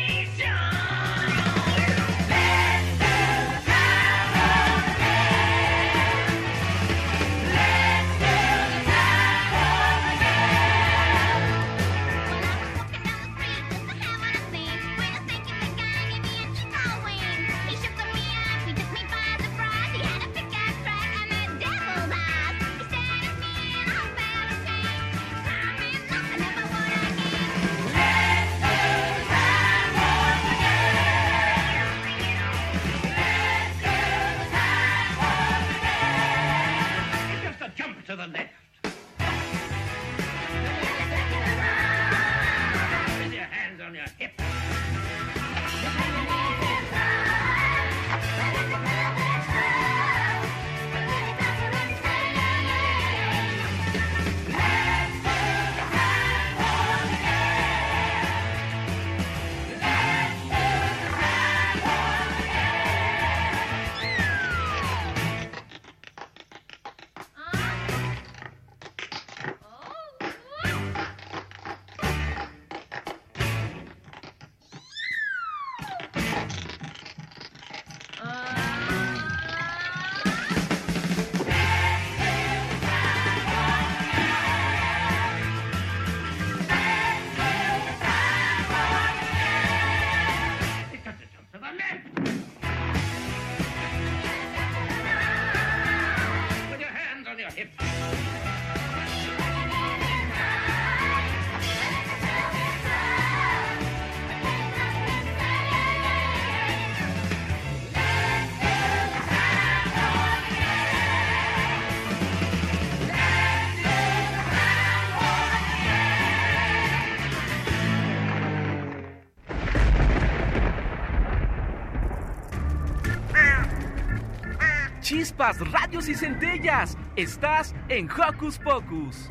Chispas, 125.34 125.72
radios 125.72 126.08
y 126.10 126.14
centellas. 126.14 126.96
Estás 127.16 127.74
en 127.90 128.08
Hocus 128.12 128.60
Pocus. 128.60 129.28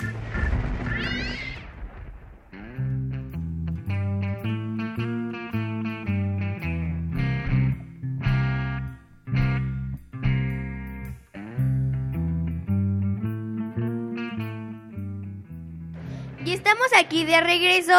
Y 16.44 16.52
estamos 16.52 16.88
aquí 16.98 17.24
de 17.24 17.40
regreso 17.40 17.92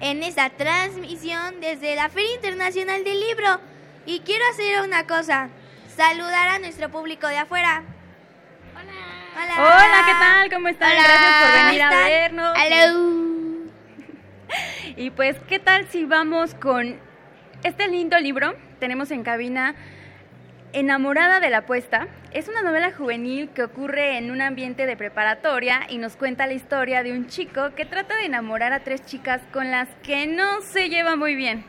en 0.00 0.22
esta 0.22 0.50
transmisión 0.50 1.60
desde 1.60 1.96
la 1.96 2.08
Feria 2.10 2.34
Internacional 2.36 3.02
del 3.02 3.18
Libro. 3.18 3.60
Y 4.06 4.20
quiero 4.20 4.44
hacer 4.52 4.82
una 4.86 5.06
cosa, 5.06 5.50
saludar 6.00 6.48
a 6.48 6.58
nuestro 6.58 6.88
público 6.88 7.28
de 7.28 7.36
afuera. 7.36 7.82
Hola. 8.74 9.54
Hola, 9.58 10.02
¿qué 10.06 10.12
tal? 10.12 10.50
¿Cómo 10.50 10.68
están? 10.68 10.92
Hola. 10.92 11.02
Gracias 11.02 11.42
por 11.42 11.66
venir 11.66 11.82
¿Cómo 11.82 11.92
a 11.92 12.08
vernos. 12.08 12.58
Hello. 12.58 13.70
Y 14.96 15.10
pues, 15.10 15.36
¿qué 15.46 15.58
tal 15.58 15.86
si 15.88 16.06
vamos 16.06 16.54
con 16.54 16.98
este 17.64 17.88
lindo 17.88 18.18
libro? 18.18 18.56
Tenemos 18.78 19.10
en 19.10 19.22
cabina 19.22 19.74
Enamorada 20.72 21.38
de 21.38 21.50
la 21.50 21.58
apuesta. 21.58 22.08
Es 22.32 22.48
una 22.48 22.62
novela 22.62 22.92
juvenil 22.92 23.50
que 23.50 23.62
ocurre 23.62 24.16
en 24.16 24.30
un 24.30 24.40
ambiente 24.40 24.86
de 24.86 24.96
preparatoria 24.96 25.82
y 25.90 25.98
nos 25.98 26.16
cuenta 26.16 26.46
la 26.46 26.54
historia 26.54 27.02
de 27.02 27.12
un 27.12 27.26
chico 27.26 27.74
que 27.74 27.84
trata 27.84 28.16
de 28.16 28.24
enamorar 28.24 28.72
a 28.72 28.80
tres 28.80 29.04
chicas 29.04 29.42
con 29.52 29.70
las 29.70 29.88
que 30.02 30.26
no 30.26 30.62
se 30.62 30.88
lleva 30.88 31.16
muy 31.16 31.34
bien. 31.34 31.62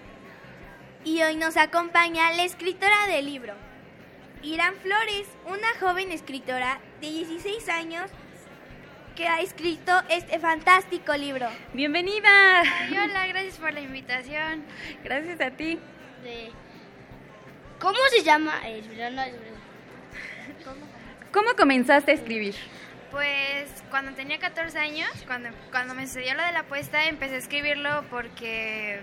Y 1.04 1.22
hoy 1.22 1.36
nos 1.36 1.58
acompaña 1.58 2.32
la 2.32 2.44
escritora 2.44 3.08
del 3.08 3.26
libro, 3.26 3.56
Irán 4.44 4.74
Flores, 4.82 5.28
una 5.46 5.68
joven 5.80 6.12
escritora 6.12 6.80
de 7.00 7.12
16 7.12 7.70
años 7.70 8.10
que 9.16 9.28
ha 9.28 9.40
escrito 9.40 9.92
este 10.10 10.40
fantástico 10.40 11.16
libro. 11.16 11.48
Bienvenida. 11.74 12.64
hola, 12.90 13.28
gracias 13.28 13.58
por 13.58 13.72
la 13.72 13.82
invitación. 13.82 14.64
Gracias 15.04 15.40
a 15.42 15.52
ti. 15.52 15.78
¿Cómo 17.80 18.00
se 18.10 18.24
llama? 18.24 18.54
Eh, 18.66 18.82
no, 18.98 19.12
no, 19.12 20.86
¿Cómo 21.32 21.56
comenzaste 21.56 22.12
a 22.12 22.16
escribir? 22.16 22.56
Pues 23.12 23.70
cuando 23.92 24.14
tenía 24.14 24.40
14 24.40 24.76
años, 24.80 25.10
cuando, 25.28 25.50
cuando 25.70 25.94
me 25.94 26.08
sucedió 26.08 26.34
lo 26.34 26.44
de 26.44 26.52
la 26.52 26.62
apuesta, 26.62 27.06
empecé 27.06 27.36
a 27.36 27.40
escribirlo 27.40 28.06
porque 28.10 29.02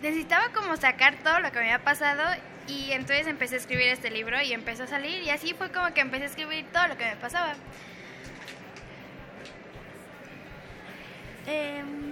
necesitaba 0.00 0.48
como 0.54 0.76
sacar 0.76 1.16
todo 1.16 1.40
lo 1.40 1.52
que 1.52 1.58
me 1.58 1.64
había 1.72 1.84
pasado 1.84 2.22
y 2.68 2.92
entonces 2.92 3.26
empecé 3.26 3.54
a 3.56 3.58
escribir 3.58 3.88
este 3.88 4.10
libro 4.10 4.40
y 4.42 4.52
empezó 4.52 4.84
a 4.84 4.86
salir 4.86 5.22
y 5.22 5.30
así 5.30 5.54
fue 5.54 5.70
como 5.70 5.92
que 5.94 6.00
empecé 6.00 6.24
a 6.24 6.26
escribir 6.26 6.66
todo 6.72 6.88
lo 6.88 6.96
que 6.96 7.04
me 7.04 7.16
pasaba. 7.16 7.54
Em, 11.46 12.10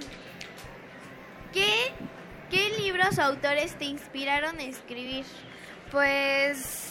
¿qué, 1.53 1.93
¿Qué 2.51 2.71
libros 2.79 3.19
o 3.19 3.23
autores 3.23 3.77
te 3.77 3.87
inspiraron 3.87 4.59
a 4.59 4.63
escribir? 4.63 5.25
Pues 5.91 6.84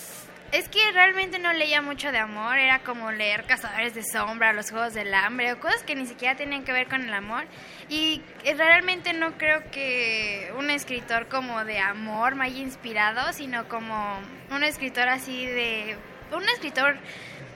es 0.53 0.69
que 0.69 0.91
realmente 0.91 1.39
no 1.39 1.51
leía 1.51 1.81
mucho 1.81 2.11
de 2.11 2.19
amor, 2.19 2.59
era 2.59 2.83
como 2.83 3.11
leer 3.11 3.45
Cazadores 3.45 3.95
de 3.95 4.03
Sombra, 4.03 4.53
Los 4.53 4.69
Juegos 4.69 4.93
del 4.93 5.11
Hambre, 5.11 5.51
o 5.51 5.59
cosas 5.59 5.81
que 5.81 5.95
ni 5.95 6.05
siquiera 6.05 6.35
tenían 6.35 6.63
que 6.63 6.71
ver 6.71 6.87
con 6.87 7.01
el 7.01 7.11
amor. 7.11 7.45
Y 7.89 8.21
eh, 8.43 8.53
realmente 8.53 9.13
no 9.13 9.35
creo 9.39 9.63
que 9.71 10.53
un 10.55 10.69
escritor 10.69 11.27
como 11.27 11.65
de 11.65 11.79
amor 11.79 12.35
me 12.35 12.45
haya 12.45 12.59
inspirado, 12.59 13.33
sino 13.33 13.67
como 13.67 14.19
un 14.51 14.63
escritor 14.63 15.09
así 15.09 15.47
de... 15.47 15.97
Un 16.31 16.43
escritor 16.49 16.99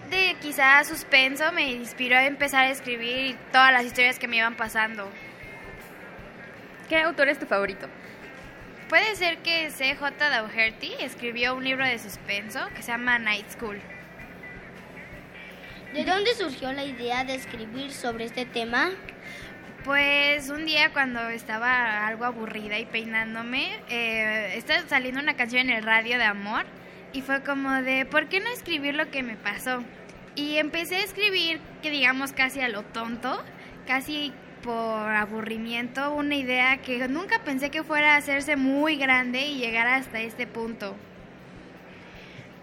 de 0.10 0.36
quizá 0.42 0.84
suspenso 0.84 1.52
me 1.52 1.70
inspiró 1.70 2.18
a 2.18 2.26
empezar 2.26 2.66
a 2.66 2.72
escribir 2.72 3.38
todas 3.52 3.72
las 3.72 3.86
historias 3.86 4.18
que 4.18 4.28
me 4.28 4.38
iban 4.38 4.58
pasando. 4.58 5.08
¿Qué 6.90 6.98
autor 6.98 7.30
es 7.30 7.38
tu 7.38 7.46
favorito? 7.46 7.88
Puede 8.90 9.18
ser 9.18 9.40
que 9.40 9.70
C.J. 9.70 10.40
Dougherty 10.40 10.94
escribió 11.02 11.56
un 11.56 11.66
libro 11.66 11.86
de 11.86 12.00
suspenso 12.00 12.60
que 12.74 12.82
se 12.82 12.94
llama 12.94 13.20
Night 13.20 13.50
School. 13.50 13.82
¿De 15.94 16.06
dónde 16.06 16.34
surgió 16.36 16.72
la 16.72 16.86
idea 16.86 17.26
de 17.26 17.36
escribir 17.36 17.92
sobre 17.92 18.26
este 18.26 18.46
tema? 18.46 18.92
Pues 19.84 20.50
un 20.50 20.66
día 20.66 20.94
cuando 20.94 21.28
estaba 21.28 22.08
algo 22.08 22.24
aburrida 22.24 22.80
y 22.80 22.86
peinándome, 22.86 23.78
eh, 23.90 24.54
estaba 24.56 24.88
saliendo 24.88 25.20
una 25.20 25.36
canción 25.36 25.70
en 25.70 25.76
el 25.76 25.84
radio 25.84 26.18
de 26.18 26.24
amor 26.24 26.66
y 27.12 27.22
fue 27.22 27.44
como 27.44 27.70
de, 27.82 28.06
¿por 28.06 28.30
qué 28.30 28.40
no 28.40 28.50
escribir 28.50 28.96
lo 28.96 29.12
que 29.12 29.22
me 29.22 29.36
pasó? 29.36 29.84
Y 30.36 30.58
empecé 30.58 30.98
a 30.98 31.04
escribir, 31.04 31.60
que 31.82 31.90
digamos 31.90 32.32
casi 32.32 32.62
a 32.62 32.70
lo 32.70 32.84
tonto, 32.84 33.44
casi 33.86 34.32
por 34.64 35.12
aburrimiento, 35.12 36.14
una 36.14 36.36
idea 36.36 36.78
que 36.78 37.08
nunca 37.08 37.40
pensé 37.44 37.70
que 37.70 37.84
fuera 37.84 38.16
a 38.16 38.18
hacerse 38.18 38.56
muy 38.56 38.98
grande 38.98 39.46
y 39.48 39.58
llegar 39.60 39.88
hasta 39.88 40.20
este 40.20 40.48
punto. 40.48 40.96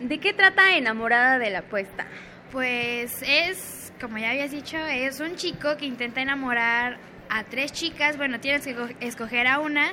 ¿De 0.01 0.19
qué 0.19 0.33
trata 0.33 0.77
Enamorada 0.77 1.39
de 1.39 1.51
la 1.51 1.61
Apuesta? 1.61 2.07
Pues 2.53 3.23
es, 3.27 3.93
como 4.01 4.19
ya 4.19 4.31
habías 4.31 4.51
dicho, 4.51 4.77
es 4.77 5.21
un 5.21 5.37
chico 5.37 5.77
que 5.77 5.87
intenta 5.87 6.21
enamorar 6.21 6.99
a 7.31 7.45
tres 7.45 7.73
chicas, 7.73 8.17
bueno, 8.17 8.41
tienes 8.41 8.65
que 8.67 8.75
co- 8.75 8.89
escoger 9.01 9.47
a 9.47 9.61
una. 9.61 9.93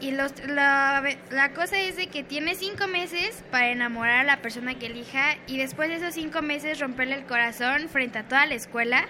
Y 0.00 0.10
los, 0.10 0.32
la, 0.48 1.02
la 1.30 1.52
cosa 1.52 1.78
es 1.78 1.96
de 1.96 2.08
que 2.08 2.24
tiene 2.24 2.56
cinco 2.56 2.88
meses 2.88 3.44
para 3.50 3.68
enamorar 3.68 4.20
a 4.20 4.24
la 4.24 4.38
persona 4.38 4.74
que 4.74 4.86
elija 4.86 5.36
y 5.46 5.56
después 5.56 5.88
de 5.88 5.96
esos 5.96 6.14
cinco 6.14 6.42
meses 6.42 6.80
romperle 6.80 7.14
el 7.14 7.24
corazón 7.26 7.88
frente 7.88 8.18
a 8.18 8.24
toda 8.24 8.44
la 8.46 8.54
escuela, 8.54 9.06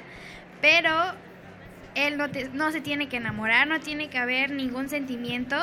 pero 0.61 0.93
él 1.95 2.17
no, 2.17 2.31
te- 2.31 2.49
no 2.51 2.71
se 2.73 2.81
tiene 2.81 3.09
que 3.09 3.17
enamorar, 3.19 3.67
no 3.69 3.81
tiene 3.81 4.09
que 4.09 4.19
haber 4.19 4.51
ningún 4.51 4.89
sentimiento, 4.89 5.57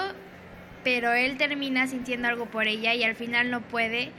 pero 0.83 1.13
él 1.13 1.37
termina 1.37 1.87
sintiendo 1.87 2.27
algo 2.27 2.45
por 2.47 2.67
ella 2.67 2.93
y 2.93 3.03
al 3.03 3.15
final 3.15 3.51
no 3.51 3.61
puede 3.61 4.11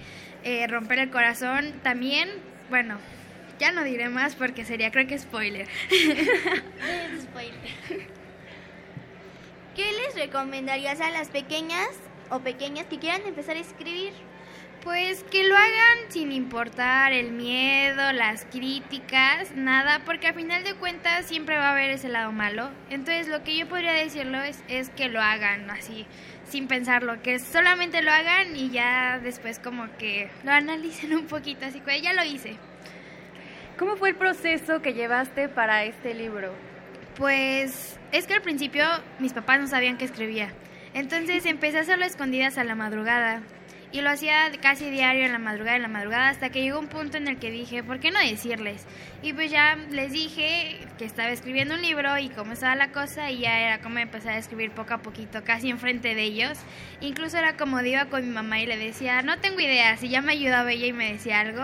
eh, 0.45 0.67
romper 0.67 0.99
el 1.01 1.11
corazón. 1.11 1.73
También, 1.83 2.29
bueno, 2.71 2.99
ya 3.59 3.73
no 3.73 3.83
diré 3.85 4.09
más 4.09 4.35
porque 4.37 4.65
sería 4.65 4.91
creo 4.91 5.07
que 5.07 5.19
spoiler. 5.19 5.69
¿Qué 9.75 9.85
les 9.93 10.15
recomendarías 10.15 11.01
a 11.01 11.11
las 11.11 11.29
pequeñas 11.29 11.89
o 12.31 12.41
pequeñas 12.41 12.87
que 12.87 12.99
quieran 12.99 13.23
empezar 13.27 13.57
a 13.57 13.61
escribir? 13.61 14.13
Pues 14.83 15.23
que 15.31 15.45
lo 15.45 15.57
hagan 15.57 15.99
sin 16.09 16.33
importar 16.33 17.13
el 17.13 17.31
miedo, 17.31 18.11
las 18.13 18.45
críticas, 18.47 19.53
nada, 19.55 20.01
porque 20.05 20.27
al 20.27 20.35
final 20.35 20.65
de 20.65 20.75
cuentas 20.75 21.27
siempre 21.27 21.57
va 21.57 21.69
a 21.69 21.73
haber 21.73 21.91
ese 21.91 22.09
lado 22.09 22.33
malo. 22.33 22.69
Entonces 22.91 23.29
lo 23.29 23.45
que 23.45 23.57
yo 23.57 23.69
podría 23.69 23.93
decirlo 23.93 24.43
es, 24.43 24.65
es 24.67 24.91
que 24.91 25.09
lo 25.09 25.21
hagan 25.21 25.71
así, 25.71 26.05
sin 26.49 26.67
pensarlo, 26.67 27.23
que 27.23 27.39
solamente 27.39 28.03
lo 28.03 28.11
hagan 28.11 28.57
y 28.57 28.71
ya 28.71 29.21
después 29.23 29.61
como 29.61 29.87
que 29.99 30.31
lo 30.43 30.51
analicen 30.51 31.15
un 31.15 31.27
poquito, 31.27 31.65
así 31.65 31.79
que 31.79 32.01
ya 32.01 32.13
lo 32.13 32.25
hice. 32.25 32.57
¿Cómo 33.79 33.97
fue 33.97 34.09
el 34.09 34.17
proceso 34.17 34.83
que 34.83 34.95
llevaste 34.95 35.49
para 35.49 35.85
este 35.85 36.13
libro? 36.13 36.53
Pues 37.17 38.01
es 38.11 38.27
que 38.27 38.35
al 38.35 38.43
principio 38.43 38.85
mis 39.21 39.33
papás 39.33 39.61
no 39.61 39.69
sabían 39.69 39.97
que 39.97 40.07
escribía. 40.07 40.53
Entonces 40.93 41.47
empecé 41.47 41.79
a 41.79 41.83
hacerlo 41.83 42.05
a 42.05 42.09
escondidas 42.09 42.59
a 42.59 42.65
la 42.65 42.75
madrugada. 42.75 43.43
Y 43.93 44.01
lo 44.01 44.09
hacía 44.09 44.51
casi 44.63 44.89
diario 44.89 45.27
en 45.27 45.33
la 45.33 45.39
madrugada, 45.39 45.77
en 45.77 45.83
la 45.83 45.89
madrugada, 45.89 46.31
hasta 46.31 46.49
que 46.49 46.63
llegó 46.63 46.79
un 46.79 46.89
punto 46.89 47.19
en 47.19 47.29
el 47.29 47.39
que 47.39 47.51
dije, 47.51 47.83
¿por 47.83 48.01
qué 48.01 48.11
no 48.11 48.21
decirles? 48.21 48.87
Y 49.23 49.35
pues 49.35 49.51
ya 49.51 49.77
les 49.91 50.13
dije 50.13 50.79
que 50.97 51.05
estaba 51.05 51.29
escribiendo 51.29 51.75
un 51.75 51.83
libro 51.83 52.17
y 52.17 52.31
cómo 52.31 52.55
estaba 52.55 52.75
la 52.75 52.91
cosa 52.91 53.31
y 53.31 53.41
ya 53.41 53.61
era 53.61 53.83
como 53.83 53.99
empezar 53.99 54.33
a 54.33 54.39
escribir 54.39 54.71
poco 54.71 54.95
a 54.95 55.03
poquito, 55.03 55.45
casi 55.45 55.69
enfrente 55.69 56.15
de 56.15 56.23
ellos. 56.23 56.59
Incluso 57.03 57.37
era 57.37 57.59
como 57.59 57.83
iba 57.83 58.07
con 58.07 58.27
mi 58.27 58.33
mamá 58.33 58.61
y 58.61 58.67
le 58.67 58.79
decía, 58.79 59.21
no 59.21 59.39
tengo 59.41 59.61
ideas, 59.61 60.03
y 60.03 60.09
ya 60.09 60.23
me 60.23 60.33
ayudaba 60.33 60.73
ella 60.73 60.87
y 60.87 60.95
me 60.95 61.13
decía 61.13 61.41
algo. 61.41 61.63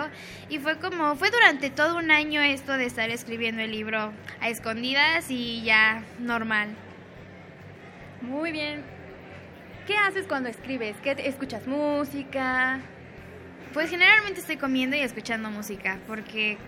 Y 0.50 0.58
fue 0.58 0.78
como, 0.78 1.16
fue 1.16 1.30
durante 1.30 1.70
todo 1.70 1.96
un 1.96 2.10
año 2.10 2.42
esto 2.42 2.76
de 2.76 2.84
estar 2.84 3.08
escribiendo 3.08 3.62
el 3.62 3.70
libro 3.70 4.12
a 4.40 4.48
escondidas 4.50 5.30
y 5.30 5.62
ya 5.62 6.02
normal. 6.18 6.68
Muy 8.20 8.52
bien. 8.52 8.97
¿Qué 9.88 9.96
haces 9.96 10.26
cuando 10.26 10.50
escribes? 10.50 10.98
¿Qué 11.02 11.16
escuchas 11.24 11.66
música? 11.66 12.78
Pues 13.72 13.88
generalmente 13.88 14.40
estoy 14.40 14.58
comiendo 14.58 14.96
y 14.96 15.00
escuchando 15.00 15.48
música, 15.48 15.98
porque 16.06 16.58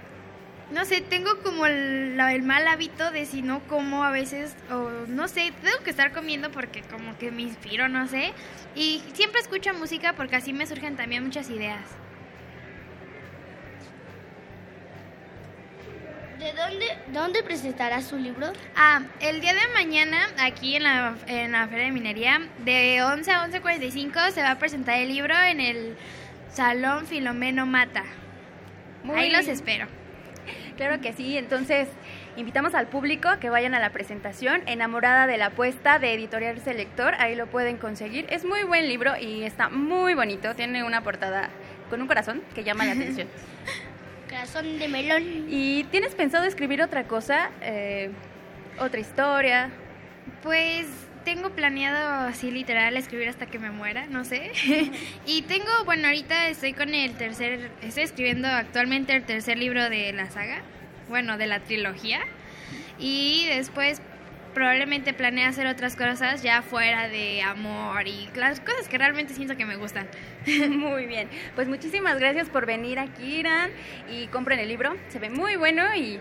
no 0.71 0.87
sé, 0.87 1.03
tengo 1.03 1.39
como 1.43 1.67
el, 1.67 2.19
el 2.19 2.43
mal 2.43 2.67
hábito 2.67 3.11
de 3.11 3.27
si 3.27 3.43
no 3.43 3.61
como 3.69 4.05
a 4.05 4.11
veces, 4.11 4.57
o 4.71 4.89
no 5.07 5.29
sé, 5.29 5.53
tengo 5.63 5.85
que 5.85 5.91
estar 5.91 6.13
comiendo 6.13 6.51
porque 6.51 6.81
como 6.81 7.19
que 7.19 7.31
me 7.31 7.43
inspiro, 7.43 7.91
no 7.91 8.09
sé. 8.09 8.33
Y 8.75 9.03
siempre 9.13 9.43
escucho 9.43 9.75
música 9.75 10.15
porque 10.15 10.37
así 10.37 10.55
me 10.55 10.67
surgen 10.67 10.97
también 10.97 11.23
muchas 11.23 11.51
ideas. 11.51 12.00
¿De 16.41 16.55
dónde, 16.55 16.87
dónde 17.09 17.43
presentará 17.43 18.01
su 18.01 18.17
libro? 18.17 18.51
Ah, 18.75 19.03
el 19.21 19.43
día 19.43 19.53
de 19.53 19.61
mañana, 19.75 20.27
aquí 20.39 20.75
en 20.75 20.85
la, 20.85 21.15
en 21.27 21.53
la 21.53 21.69
Feria 21.69 21.85
de 21.85 21.93
Minería, 21.93 22.41
de 22.65 23.03
11 23.03 23.31
a 23.31 23.47
11.45 23.47 24.31
se 24.31 24.41
va 24.41 24.53
a 24.53 24.59
presentar 24.59 24.99
el 24.99 25.11
libro 25.11 25.35
en 25.39 25.61
el 25.61 25.99
Salón 26.51 27.07
Filomeno 27.07 27.67
Mata. 27.67 28.05
Muy 29.05 29.19
Ahí 29.19 29.31
los 29.31 29.49
espero. 29.49 29.87
Claro 30.79 31.03
que 31.03 31.13
sí, 31.13 31.37
entonces 31.37 31.89
invitamos 32.39 32.75
al 32.75 32.87
público 32.87 33.29
que 33.39 33.51
vayan 33.51 33.75
a 33.75 33.79
la 33.79 33.91
presentación 33.91 34.63
Enamorada 34.65 35.27
de 35.27 35.37
la 35.37 35.47
apuesta 35.47 35.99
de 35.99 36.15
Editorial 36.15 36.59
Selector, 36.63 37.17
ahí 37.19 37.35
lo 37.35 37.49
pueden 37.49 37.77
conseguir. 37.77 38.25
Es 38.31 38.47
muy 38.47 38.63
buen 38.63 38.89
libro 38.89 39.13
y 39.19 39.43
está 39.43 39.69
muy 39.69 40.15
bonito, 40.15 40.55
tiene 40.55 40.85
una 40.85 41.03
portada 41.03 41.51
con 41.91 42.01
un 42.01 42.09
corazón 42.09 42.41
que 42.55 42.65
llama 42.65 42.87
la 42.87 42.93
atención. 42.93 43.29
Corazón 44.31 44.79
de 44.79 44.87
melón. 44.87 45.47
¿Y 45.49 45.83
tienes 45.91 46.15
pensado 46.15 46.45
escribir 46.45 46.83
otra 46.83 47.09
cosa? 47.09 47.51
Eh, 47.63 48.11
¿Otra 48.79 49.01
historia? 49.01 49.71
Pues 50.45 50.87
tengo 51.25 51.51
planeado 51.51 52.29
así 52.29 52.53
literal 52.53 52.97
escribir 52.97 53.29
hasta 53.29 53.47
que 53.47 53.59
me 53.59 53.73
muera, 53.73 54.07
no 54.07 54.25
sé. 54.25 54.53
y 55.27 55.43
tengo, 55.43 55.67
bueno, 55.85 56.07
ahorita 56.07 56.49
estoy 56.49 56.75
con 56.75 56.95
el 56.95 57.13
tercer, 57.15 57.73
estoy 57.83 58.05
escribiendo 58.05 58.47
actualmente 58.47 59.17
el 59.17 59.25
tercer 59.25 59.59
libro 59.59 59.91
de 59.91 60.13
la 60.13 60.31
saga, 60.31 60.63
bueno, 61.09 61.37
de 61.37 61.49
la 61.49 61.59
trilogía. 61.59 62.21
Y 63.01 63.47
después 63.49 64.01
probablemente 64.55 65.13
planeo 65.13 65.49
hacer 65.49 65.67
otras 65.67 65.97
cosas 65.97 66.43
ya 66.43 66.63
fuera 66.63 67.09
de 67.09 67.43
amor 67.43 68.07
y 68.07 68.29
las 68.35 68.61
cosas 68.61 68.89
que 68.89 68.99
realmente 68.99 69.35
siento 69.35 69.57
que 69.57 69.65
me 69.65 69.77
gustan. 69.77 70.09
muy 70.71 71.07
bien, 71.07 71.29
pues 71.55 71.69
muchísimas 71.69 72.19
gracias 72.19 72.49
por 72.49 72.67
venir 72.67 72.99
aquí, 72.99 73.41
Irán, 73.41 73.71
y 74.11 74.27
compren 74.29 74.59
el 74.59 74.69
libro, 74.69 74.97
se 75.09 75.19
ve 75.19 75.31
muy 75.31 75.57
bueno 75.57 75.95
y 75.95 76.19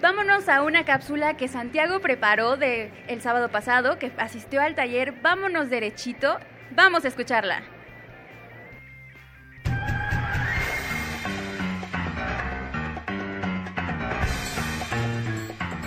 vámonos 0.00 0.48
a 0.48 0.62
una 0.62 0.84
cápsula 0.84 1.36
que 1.36 1.48
Santiago 1.48 2.00
preparó 2.00 2.56
de 2.56 2.90
el 3.08 3.20
sábado 3.20 3.50
pasado, 3.50 3.98
que 3.98 4.12
asistió 4.18 4.60
al 4.60 4.74
taller 4.74 5.12
Vámonos 5.22 5.70
derechito, 5.70 6.38
vamos 6.70 7.04
a 7.04 7.08
escucharla. 7.08 7.62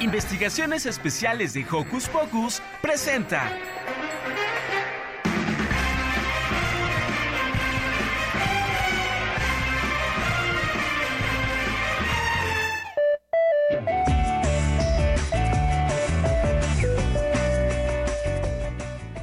Investigaciones 0.05 0.85
Especiales 0.85 1.55
de 1.55 1.65
Hocus 1.67 2.07
Pocus 2.09 2.61
presenta. 2.79 3.51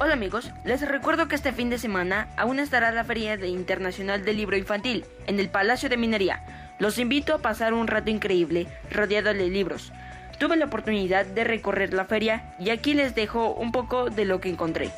Hola 0.01 0.14
amigos, 0.14 0.51
les 0.64 0.80
recuerdo 0.80 1.28
que 1.28 1.37
este 1.37 1.53
fin 1.53 1.70
de 1.70 1.78
semana 1.78 2.26
aún 2.37 2.59
estará 2.59 2.91
la 2.91 3.05
Feria 3.05 3.37
Internacional 3.47 4.24
del 4.24 4.37
Libro 4.37 4.57
Infantil 4.57 5.05
en 5.28 5.39
el 5.39 5.49
Palacio 5.49 5.89
de 5.89 5.97
Minería. 5.97 6.43
Los 6.80 6.99
invito 6.99 7.35
a 7.35 7.39
pasar 7.39 7.72
un 7.72 7.87
rato 7.87 8.11
increíble 8.11 8.66
rodeado 8.91 9.33
de 9.33 9.49
libros. 9.49 9.93
Tuve 10.39 10.57
la 10.57 10.64
oportunidad 10.64 11.24
de 11.26 11.45
recorrer 11.45 11.93
la 11.95 12.05
feria 12.05 12.55
y 12.59 12.70
aquí 12.70 12.95
les 12.95 13.14
dejo 13.14 13.55
un 13.55 13.72
poco 13.72 14.11
de 14.11 14.24
lo 14.24 14.41
que 14.41 14.49
encontré. 14.49 14.91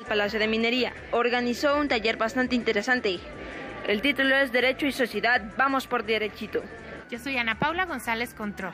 El 0.00 0.06
Palacio 0.06 0.38
de 0.38 0.46
Minería 0.46 0.92
organizó 1.10 1.78
un 1.78 1.88
taller 1.88 2.16
bastante 2.16 2.54
interesante. 2.54 3.18
El 3.86 4.02
título 4.02 4.36
es 4.36 4.52
Derecho 4.52 4.86
y 4.86 4.92
Sociedad, 4.92 5.42
vamos 5.56 5.86
por 5.86 6.04
derechito. 6.04 6.62
Yo 7.10 7.18
soy 7.18 7.36
Ana 7.38 7.58
Paula 7.58 7.86
González 7.86 8.34
Contró. 8.34 8.72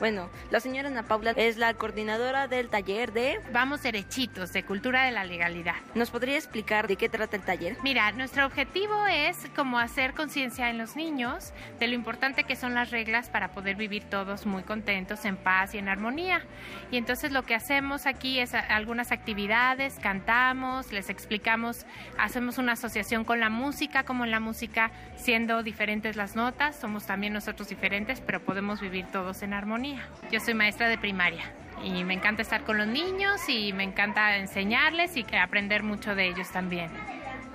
Bueno, 0.00 0.30
la 0.50 0.60
señora 0.60 0.88
Ana 0.88 1.02
Paula 1.02 1.32
es 1.32 1.58
la 1.58 1.74
coordinadora 1.74 2.48
del 2.48 2.70
taller 2.70 3.12
de... 3.12 3.38
Vamos 3.52 3.82
derechitos, 3.82 4.50
de 4.50 4.62
cultura 4.62 5.04
de 5.04 5.10
la 5.10 5.24
legalidad. 5.24 5.74
¿Nos 5.94 6.10
podría 6.10 6.36
explicar 6.36 6.88
de 6.88 6.96
qué 6.96 7.10
trata 7.10 7.36
el 7.36 7.42
taller? 7.42 7.76
Mira, 7.82 8.10
nuestro 8.12 8.46
objetivo 8.46 9.06
es 9.08 9.36
como 9.54 9.78
hacer 9.78 10.14
conciencia 10.14 10.70
en 10.70 10.78
los 10.78 10.96
niños 10.96 11.52
de 11.78 11.86
lo 11.86 11.94
importante 11.94 12.44
que 12.44 12.56
son 12.56 12.72
las 12.72 12.90
reglas 12.90 13.28
para 13.28 13.52
poder 13.52 13.76
vivir 13.76 14.04
todos 14.04 14.46
muy 14.46 14.62
contentos, 14.62 15.26
en 15.26 15.36
paz 15.36 15.74
y 15.74 15.78
en 15.78 15.90
armonía. 15.90 16.46
Y 16.90 16.96
entonces 16.96 17.30
lo 17.30 17.42
que 17.42 17.54
hacemos 17.54 18.06
aquí 18.06 18.40
es 18.40 18.54
algunas 18.54 19.12
actividades, 19.12 19.98
cantamos, 20.00 20.92
les 20.92 21.10
explicamos, 21.10 21.84
hacemos 22.16 22.56
una 22.56 22.72
asociación 22.72 23.24
con 23.24 23.38
la 23.38 23.50
música, 23.50 24.04
como 24.04 24.24
en 24.24 24.30
la 24.30 24.40
música 24.40 24.92
siendo 25.16 25.62
diferentes 25.62 26.16
las 26.16 26.36
notas, 26.36 26.74
somos 26.76 27.04
también 27.04 27.34
nosotros 27.34 27.68
diferentes, 27.68 28.22
pero 28.22 28.40
podemos 28.40 28.80
vivir 28.80 29.04
todos 29.12 29.42
en 29.42 29.52
armonía. 29.52 29.89
Yo 30.30 30.40
soy 30.40 30.54
maestra 30.54 30.88
de 30.88 30.98
primaria 30.98 31.52
y 31.82 32.04
me 32.04 32.14
encanta 32.14 32.42
estar 32.42 32.64
con 32.64 32.78
los 32.78 32.86
niños 32.86 33.48
y 33.48 33.72
me 33.72 33.84
encanta 33.84 34.36
enseñarles 34.36 35.16
y 35.16 35.24
aprender 35.36 35.82
mucho 35.82 36.14
de 36.14 36.28
ellos 36.28 36.50
también. 36.50 36.90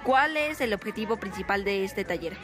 ¿Cuál 0.03 0.38
es 0.38 0.61
el 0.61 0.73
objetivo 0.73 1.17
principal 1.17 1.63
de 1.63 1.83
este 1.83 2.05
taller? 2.05 2.38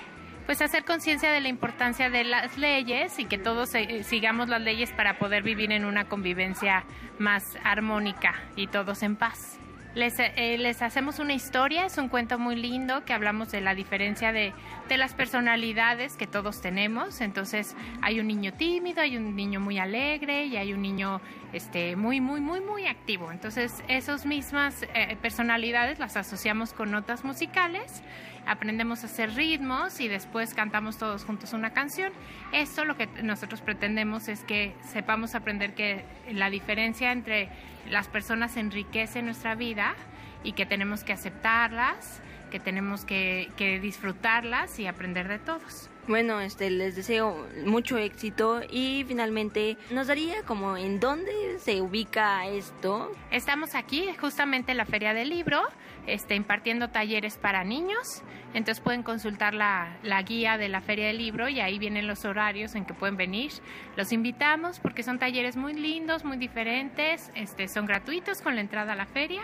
Pues 0.46 0.62
hacer 0.62 0.84
conciencia 0.84 1.32
de 1.32 1.42
la 1.42 1.48
importancia 1.48 2.10
de 2.10 2.24
las 2.24 2.58
leyes 2.58 3.20
y 3.20 3.26
que 3.26 3.38
todos 3.38 3.74
eh, 3.76 4.04
sigamos 4.04 4.50
las 4.50 4.62
leyes 4.62 4.92
para 4.92 5.18
poder 5.18 5.44
vivir 5.44 5.72
en 5.72 5.86
una 5.86 6.06
convivencia 6.06 6.84
más 7.20 7.58
armónica 7.64 8.34
y 8.56 8.68
todos 8.68 9.04
en 9.04 9.16
paz. 9.16 9.61
Les, 9.94 10.18
eh, 10.20 10.58
les 10.58 10.82
hacemos 10.82 11.20
una 11.20 11.34
historia, 11.34 11.86
es 11.86 11.98
un 11.98 12.08
cuento 12.08 12.40
muy 12.40 12.56
lindo 12.56 13.04
que 13.04 13.12
hablamos 13.12 13.52
de 13.52 13.60
la 13.60 13.76
diferencia 13.76 14.32
de, 14.32 14.54
de 14.88 14.98
las 14.98 15.14
personalidades 15.14 16.16
que 16.16 16.28
todos 16.28 16.62
tenemos. 16.62 17.20
Entonces 17.20 17.76
hay 18.02 18.22
un 18.22 18.28
niño 18.28 18.54
tímido, 18.54 19.02
hay 19.02 19.18
un 19.18 19.36
niño 19.36 19.60
muy 19.60 19.80
alegre 19.80 20.46
y 20.46 20.56
hay 20.56 20.72
un 20.74 20.82
niño 20.82 21.20
este, 21.52 21.98
muy, 21.98 22.22
muy, 22.22 22.40
muy, 22.40 22.62
muy 22.62 22.88
activo. 22.88 23.34
Entonces 23.34 23.84
esas 23.90 24.26
mismas 24.26 24.84
eh, 24.94 25.18
personalidades 25.22 26.00
las 26.00 26.16
asociamos 26.16 26.72
con 26.72 26.90
notas 26.90 27.26
musicales, 27.26 28.02
aprendemos 28.46 29.04
a 29.04 29.08
hacer 29.08 29.36
ritmos 29.36 30.00
y 30.00 30.08
después 30.08 30.54
cantamos 30.54 30.98
todos 30.98 31.24
juntos 31.24 31.54
una 31.54 31.72
canción. 31.72 32.12
Esto 32.52 32.86
lo 32.86 32.98
que 32.98 33.08
nosotros 33.22 33.62
pretendemos 33.62 34.28
es 34.28 34.44
que 34.44 34.76
sepamos 34.84 35.36
aprender 35.36 35.74
que 35.74 36.04
la 36.32 36.50
diferencia 36.50 37.12
entre 37.12 37.50
las 37.90 38.08
personas 38.08 38.58
enriquece 38.58 39.22
nuestra 39.22 39.56
vida 39.56 39.96
y 40.44 40.54
que 40.54 40.66
tenemos 40.66 41.04
que 41.04 41.14
aceptarlas, 41.14 42.22
que 42.50 42.60
tenemos 42.60 43.06
que, 43.06 43.50
que 43.58 43.80
disfrutarlas 43.80 44.80
y 44.80 44.88
aprender 44.88 45.28
de 45.28 45.40
todos. 45.40 45.91
Bueno, 46.08 46.42
este, 46.42 46.72
les 46.72 46.96
deseo 46.96 47.48
mucho 47.64 47.98
éxito 47.98 48.62
y 48.70 49.06
finalmente 49.08 49.78
nos 49.92 50.08
daría 50.08 50.42
como 50.44 50.76
en 50.76 51.00
dónde 51.00 51.60
se 51.60 51.80
ubica 51.80 52.48
esto. 52.48 53.12
Estamos 53.30 53.76
aquí 53.76 54.10
justamente 54.20 54.72
en 54.72 54.78
la 54.78 54.86
Feria 54.86 55.14
del 55.14 55.30
Libro, 55.30 55.62
este, 56.08 56.34
impartiendo 56.34 56.90
talleres 56.90 57.38
para 57.38 57.64
niños. 57.64 58.24
Entonces 58.56 58.84
pueden 58.84 59.04
consultar 59.04 59.54
la, 59.54 60.00
la, 60.02 60.22
guía 60.24 60.58
de 60.58 60.70
la 60.70 60.82
Feria 60.82 61.08
del 61.08 61.20
Libro 61.20 61.48
y 61.48 61.62
ahí 61.62 61.78
vienen 61.78 62.08
los 62.08 62.26
horarios 62.26 62.74
en 62.74 62.84
que 62.84 62.96
pueden 62.96 63.16
venir. 63.16 63.52
Los 63.96 64.12
invitamos 64.12 64.80
porque 64.80 65.04
son 65.04 65.20
talleres 65.20 65.56
muy 65.56 65.74
lindos, 65.74 66.26
muy 66.26 66.38
diferentes, 66.38 67.32
este, 67.36 67.68
son 67.68 67.86
gratuitos 67.86 68.42
con 68.42 68.56
la 68.56 68.62
entrada 68.62 68.94
a 68.94 68.96
la 68.96 69.06
feria 69.06 69.44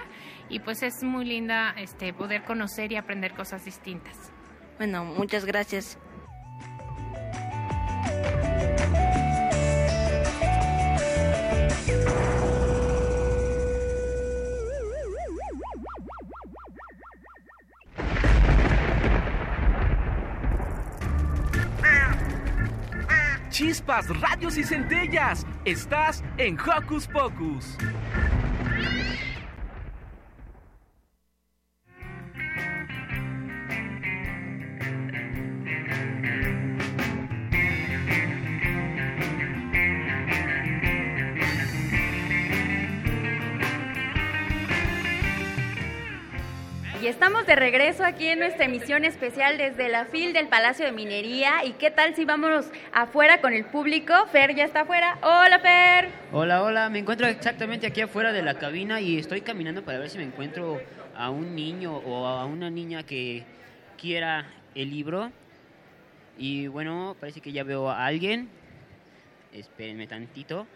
y 0.49 0.59
pues 0.59 0.81
es 0.81 1.03
muy 1.03 1.23
linda 1.23 1.73
este, 1.77 2.13
poder 2.13 2.43
conocer 2.43 2.91
y 2.91 2.95
aprender 2.95 3.33
cosas 3.33 3.63
distintas. 3.63 4.31
Bueno, 4.79 5.05
muchas 5.05 5.45
gracias. 5.45 5.97
Chispas, 23.57 24.07
radios 24.19 24.55
y 24.55 24.63
centellas. 24.63 25.43
Estás 25.65 26.23
en 26.37 26.59
Hocus 26.59 27.07
Pocus. 27.07 27.75
De 47.47 47.55
regreso 47.55 48.03
aquí 48.03 48.27
en 48.27 48.39
nuestra 48.39 48.65
emisión 48.65 49.05
especial 49.05 49.57
desde 49.57 49.87
la 49.87 50.03
FIL 50.03 50.33
del 50.33 50.49
Palacio 50.49 50.85
de 50.85 50.91
Minería. 50.91 51.63
¿Y 51.63 51.71
qué 51.71 51.89
tal 51.89 52.13
si 52.13 52.25
vámonos 52.25 52.69
afuera 52.91 53.39
con 53.39 53.53
el 53.53 53.63
público? 53.63 54.13
Fer 54.33 54.53
ya 54.53 54.65
está 54.65 54.81
afuera. 54.81 55.17
Hola, 55.21 55.57
Fer. 55.59 56.09
Hola, 56.33 56.61
hola. 56.61 56.89
Me 56.89 56.99
encuentro 56.99 57.25
exactamente 57.25 57.87
aquí 57.87 58.01
afuera 58.01 58.33
de 58.33 58.41
la 58.41 58.59
cabina 58.59 58.99
y 58.99 59.17
estoy 59.17 59.39
caminando 59.39 59.81
para 59.85 59.97
ver 59.97 60.09
si 60.09 60.17
me 60.17 60.25
encuentro 60.25 60.81
a 61.15 61.29
un 61.29 61.55
niño 61.55 61.95
o 61.95 62.27
a 62.27 62.45
una 62.45 62.69
niña 62.69 63.03
que 63.03 63.45
quiera 63.97 64.45
el 64.75 64.91
libro. 64.91 65.31
Y 66.37 66.67
bueno, 66.67 67.15
parece 67.17 67.39
que 67.39 67.53
ya 67.53 67.63
veo 67.63 67.89
a 67.89 68.05
alguien. 68.05 68.49
Espérenme 69.53 70.05
tantito. 70.05 70.67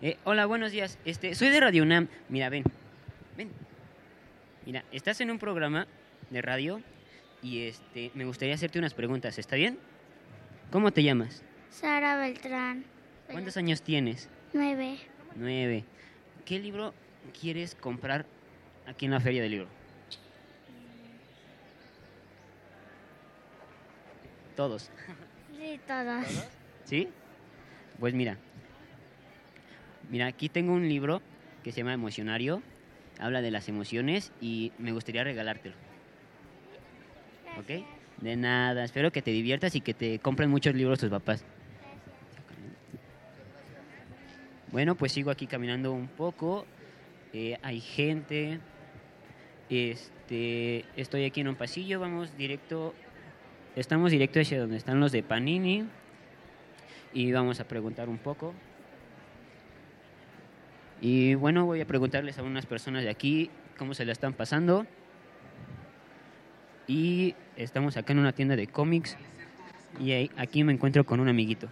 Eh, 0.00 0.16
hola, 0.22 0.46
buenos 0.46 0.70
días. 0.70 0.96
Este, 1.04 1.34
soy 1.34 1.48
de 1.48 1.58
Radio 1.58 1.82
UNAM. 1.82 2.06
Mira, 2.28 2.48
ven. 2.48 2.62
Ven. 3.40 3.50
Mira, 4.66 4.84
estás 4.92 5.18
en 5.22 5.30
un 5.30 5.38
programa 5.38 5.86
de 6.28 6.42
radio 6.42 6.82
y 7.42 7.62
este, 7.62 8.10
me 8.14 8.26
gustaría 8.26 8.54
hacerte 8.54 8.78
unas 8.78 8.92
preguntas. 8.92 9.38
¿Está 9.38 9.56
bien? 9.56 9.78
¿Cómo 10.70 10.90
te 10.90 11.02
llamas? 11.02 11.42
Sara 11.70 12.18
Beltrán. 12.18 12.84
¿Cuántos 13.32 13.56
años 13.56 13.80
tienes? 13.80 14.28
Nueve. 14.52 14.98
Nueve. 15.36 15.84
¿Qué 16.44 16.58
libro 16.58 16.92
quieres 17.40 17.74
comprar 17.74 18.26
aquí 18.86 19.06
en 19.06 19.12
la 19.12 19.20
Feria 19.20 19.40
del 19.40 19.52
Libro? 19.52 19.68
Todos. 24.54 24.90
Sí, 25.56 25.80
todos. 25.86 26.48
¿Sí? 26.84 27.08
Pues 27.98 28.12
mira, 28.12 28.36
Mira, 30.10 30.26
aquí 30.26 30.50
tengo 30.50 30.74
un 30.74 30.86
libro 30.86 31.22
que 31.62 31.72
se 31.72 31.78
llama 31.78 31.94
Emocionario. 31.94 32.62
Habla 33.20 33.42
de 33.42 33.50
las 33.50 33.68
emociones 33.68 34.32
y 34.40 34.72
me 34.78 34.92
gustaría 34.92 35.22
regalártelo. 35.22 35.74
¿Ok? 37.58 37.84
De 38.22 38.36
nada. 38.36 38.82
Espero 38.82 39.12
que 39.12 39.20
te 39.20 39.30
diviertas 39.30 39.74
y 39.74 39.82
que 39.82 39.92
te 39.92 40.18
compren 40.18 40.48
muchos 40.48 40.74
libros 40.74 40.98
tus 40.98 41.10
papás. 41.10 41.44
Bueno, 44.72 44.94
pues 44.94 45.12
sigo 45.12 45.30
aquí 45.30 45.46
caminando 45.46 45.92
un 45.92 46.08
poco. 46.08 46.64
Eh, 47.34 47.58
hay 47.62 47.80
gente. 47.80 48.58
Este, 49.68 50.84
estoy 50.96 51.24
aquí 51.24 51.42
en 51.42 51.48
un 51.48 51.56
pasillo. 51.56 52.00
Vamos 52.00 52.36
directo. 52.38 52.94
Estamos 53.76 54.12
directo 54.12 54.40
hacia 54.40 54.60
donde 54.60 54.76
están 54.76 54.98
los 54.98 55.12
de 55.12 55.22
Panini. 55.22 55.84
Y 57.12 57.32
vamos 57.32 57.60
a 57.60 57.68
preguntar 57.68 58.08
un 58.08 58.18
poco. 58.18 58.54
Y 61.00 61.34
bueno, 61.34 61.64
voy 61.64 61.80
a 61.80 61.86
preguntarles 61.86 62.38
a 62.38 62.42
unas 62.42 62.66
personas 62.66 63.02
de 63.02 63.10
aquí 63.10 63.50
cómo 63.78 63.94
se 63.94 64.04
la 64.04 64.12
están 64.12 64.34
pasando. 64.34 64.86
Y 66.86 67.34
estamos 67.56 67.96
acá 67.96 68.12
en 68.12 68.18
una 68.18 68.32
tienda 68.32 68.56
de 68.56 68.66
cómics 68.66 69.16
y 69.98 70.30
aquí 70.36 70.62
me 70.64 70.72
encuentro 70.72 71.04
con 71.04 71.20
un 71.20 71.28
amiguito. 71.28 71.68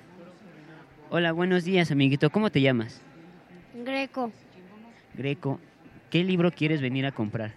Hola, 1.10 1.32
buenos 1.32 1.64
días, 1.64 1.90
amiguito. 1.90 2.30
¿Cómo 2.30 2.50
te 2.50 2.60
llamas? 2.60 3.02
Greco. 3.74 4.32
Greco. 5.14 5.60
¿Qué 6.10 6.24
libro 6.24 6.50
quieres 6.50 6.80
venir 6.80 7.04
a 7.04 7.12
comprar? 7.12 7.52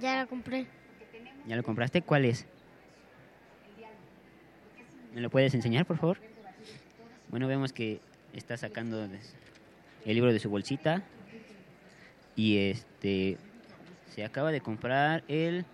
Ya 0.00 0.22
lo 0.22 0.28
compré. 0.28 0.66
¿Ya 1.46 1.56
lo 1.56 1.62
compraste? 1.62 2.02
¿Cuál 2.02 2.24
es? 2.24 2.46
¿Me 5.14 5.20
lo 5.20 5.28
puedes 5.28 5.54
enseñar, 5.54 5.84
por 5.84 5.98
favor? 5.98 6.18
Bueno, 7.28 7.46
vemos 7.48 7.72
que 7.72 8.00
está 8.34 8.56
sacando 8.56 9.04
el 9.04 10.14
libro 10.14 10.32
de 10.32 10.38
su 10.38 10.48
bolsita 10.50 11.02
y 12.36 12.58
este 12.58 13.38
se 14.14 14.24
acaba 14.24 14.52
de 14.52 14.60
comprar 14.60 15.24
el 15.28 15.64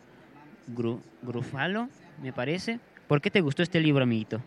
Gru, 0.69 1.01
Grufalo, 1.23 1.89
me 2.23 2.33
parece. 2.33 2.79
¿Por 3.07 3.21
qué 3.21 3.31
te 3.31 3.41
gustó 3.41 3.63
este 3.63 3.81
libro, 3.81 4.03
amiguito? 4.03 4.41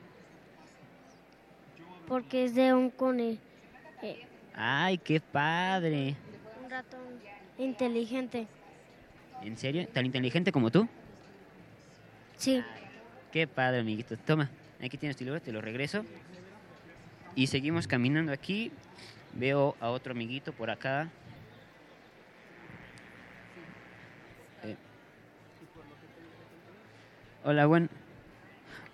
Porque 2.07 2.45
es 2.45 2.55
de 2.55 2.73
un 2.73 2.89
cone. 2.89 3.37
Eh, 4.03 4.23
Ay, 4.53 4.97
qué 4.97 5.19
padre. 5.19 6.15
un 6.63 6.69
ratón 6.69 6.99
inteligente. 7.57 8.47
¿En 9.41 9.57
serio? 9.57 9.87
¿Tan 9.87 10.05
inteligente 10.05 10.51
como 10.51 10.69
tú? 10.69 10.87
Sí. 12.37 12.63
Qué 13.31 13.47
padre, 13.47 13.79
amiguito. 13.79 14.17
Toma, 14.17 14.49
aquí 14.83 14.97
tienes 14.97 15.15
tu 15.17 15.23
libro, 15.23 15.41
te 15.41 15.51
lo 15.51 15.61
regreso. 15.61 16.05
Y 17.35 17.47
seguimos 17.47 17.87
caminando 17.87 18.31
aquí. 18.31 18.71
Veo 19.33 19.75
a 19.79 19.89
otro 19.89 20.11
amiguito 20.11 20.51
por 20.51 20.69
acá. 20.69 21.09
Eh. 24.63 24.75
Hola, 27.43 27.65
buen... 27.65 27.89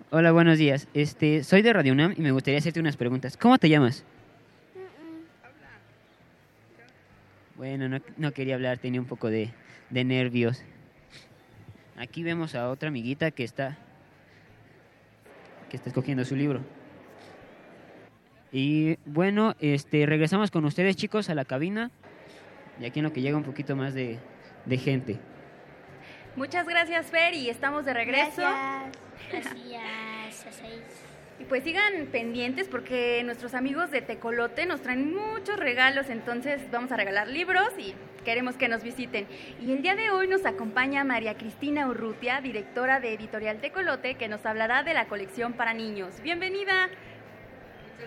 Hola, 0.10 0.32
buenos 0.32 0.58
días. 0.58 0.88
Este, 0.94 1.44
soy 1.44 1.62
de 1.62 1.74
Radio 1.74 1.94
UNAM 1.94 2.14
y 2.18 2.22
me 2.22 2.32
gustaría 2.32 2.60
hacerte 2.60 2.80
unas 2.80 2.96
preguntas. 2.96 3.36
¿Cómo 3.36 3.58
te 3.58 3.68
llamas? 3.68 4.06
Bueno, 7.58 7.90
no, 7.90 8.00
no 8.18 8.32
quería 8.32 8.56
hablar, 8.56 8.78
tenía 8.78 9.02
un 9.02 9.08
poco 9.08 9.30
de, 9.30 9.52
de 9.90 10.04
nervios. 10.04 10.64
Aquí 11.98 12.22
vemos 12.22 12.54
a 12.54 12.70
otra 12.70 12.90
amiguita 12.90 13.32
que 13.32 13.44
está 13.44 13.78
que 15.70 15.76
está 15.76 15.90
escogiendo 15.90 16.24
su 16.24 16.36
libro. 16.36 16.62
Y 18.52 18.98
bueno, 19.06 19.56
este 19.60 20.06
regresamos 20.06 20.52
con 20.52 20.66
ustedes 20.66 20.96
chicos 20.96 21.30
a 21.30 21.36
la 21.36 21.46
cabina 21.46 21.92
y 22.80 22.86
aquí 22.86 23.00
en 23.00 23.06
lo 23.06 23.14
que 23.14 23.22
llega 23.22 23.38
un 23.38 23.44
poquito 23.44 23.76
más 23.76 23.94
de, 23.94 24.20
de 24.66 24.78
gente. 24.78 25.20
Muchas 26.36 26.68
gracias, 26.68 27.08
Fer, 27.08 27.34
y 27.34 27.50
estamos 27.50 27.86
de 27.86 27.94
regreso. 27.94 28.42
Gracias. 28.42 28.98
Gracias. 29.32 30.46
Y 31.40 31.46
pues 31.46 31.64
sigan 31.64 32.08
pendientes 32.12 32.68
porque 32.68 33.22
nuestros 33.24 33.54
amigos 33.54 33.92
de 33.92 34.02
Tecolote 34.02 34.66
nos 34.66 34.82
traen 34.82 35.14
muchos 35.14 35.60
regalos, 35.60 36.10
entonces 36.10 36.62
vamos 36.72 36.92
a 36.92 36.98
regalar 36.98 37.28
libros 37.28 37.70
y 37.78 37.94
queremos 38.26 38.56
que 38.56 38.68
nos 38.68 38.82
visiten. 38.82 39.28
Y 39.62 39.72
el 39.72 39.84
día 39.84 39.96
de 39.96 40.10
hoy 40.10 40.28
nos 40.28 40.46
acompaña 40.46 41.04
María 41.04 41.38
Cristina 41.38 41.88
Urrutia, 41.88 42.42
directora 42.42 43.00
de 43.00 43.14
Editorial 43.14 43.60
Tecolote, 43.60 44.16
que 44.16 44.28
nos 44.28 44.46
hablará 44.48 44.82
de 44.82 44.96
la 44.96 45.08
colección 45.08 45.54
para 45.54 45.74
niños. 45.74 46.22
Bienvenida. 46.24 46.90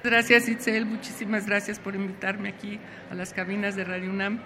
Gracias 0.02 0.48
Itzel, 0.48 0.86
muchísimas 0.86 1.46
gracias 1.46 1.78
por 1.78 1.94
invitarme 1.94 2.48
aquí 2.48 2.78
a 3.10 3.14
las 3.14 3.34
cabinas 3.34 3.76
de 3.76 3.84
Radio 3.84 4.10
UNAM. 4.10 4.40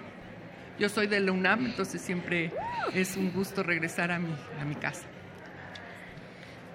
Yo 0.77 0.89
soy 0.89 1.07
de 1.07 1.19
la 1.21 1.31
UNAM, 1.31 1.65
entonces 1.65 2.01
siempre 2.01 2.51
es 2.93 3.15
un 3.15 3.31
gusto 3.31 3.63
regresar 3.63 4.11
a 4.11 4.19
mi, 4.19 4.35
a 4.59 4.65
mi 4.65 4.75
casa. 4.75 5.07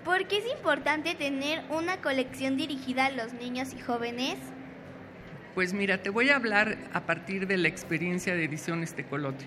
¿Por 0.04 0.26
qué 0.26 0.38
es 0.38 0.46
importante 0.56 1.14
tener 1.14 1.62
una 1.68 1.98
colección 1.98 2.56
dirigida 2.56 3.06
a 3.06 3.10
los 3.10 3.34
niños 3.34 3.74
y 3.74 3.80
jóvenes? 3.80 4.38
Pues 5.54 5.74
mira, 5.74 5.98
te 5.98 6.08
voy 6.08 6.30
a 6.30 6.36
hablar 6.36 6.78
a 6.94 7.02
partir 7.02 7.46
de 7.46 7.58
la 7.58 7.68
experiencia 7.68 8.34
de 8.34 8.44
Ediciones 8.44 8.94
Tecolote. 8.94 9.44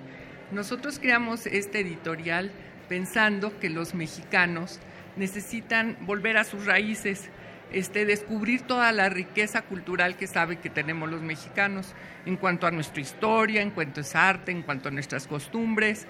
Nosotros 0.52 1.00
creamos 1.00 1.48
este 1.48 1.80
editorial 1.80 2.52
pensando 2.88 3.58
que 3.60 3.72
los 3.72 3.96
mexicanos 3.96 4.80
necesitan 5.16 5.98
volver 6.02 6.38
a 6.38 6.44
sus 6.44 6.66
raíces, 6.66 7.30
este, 7.74 8.06
descubrir 8.06 8.62
toda 8.62 8.92
la 8.92 9.10
riqueza 9.10 9.64
cultural 9.64 10.16
que 10.16 10.28
sabe 10.28 10.58
que 10.58 10.70
tenemos 10.70 11.10
los 11.10 11.22
mexicanos 11.22 11.94
en 12.26 12.38
cuanto 12.38 12.68
a 12.68 12.72
nuestra 12.72 13.02
historia, 13.02 13.62
en 13.62 13.72
cuanto 13.72 14.02
es 14.02 14.16
arte, 14.16 14.52
en 14.52 14.62
cuanto 14.62 14.90
a 14.90 14.92
nuestras 14.92 15.28
costumbres. 15.28 16.08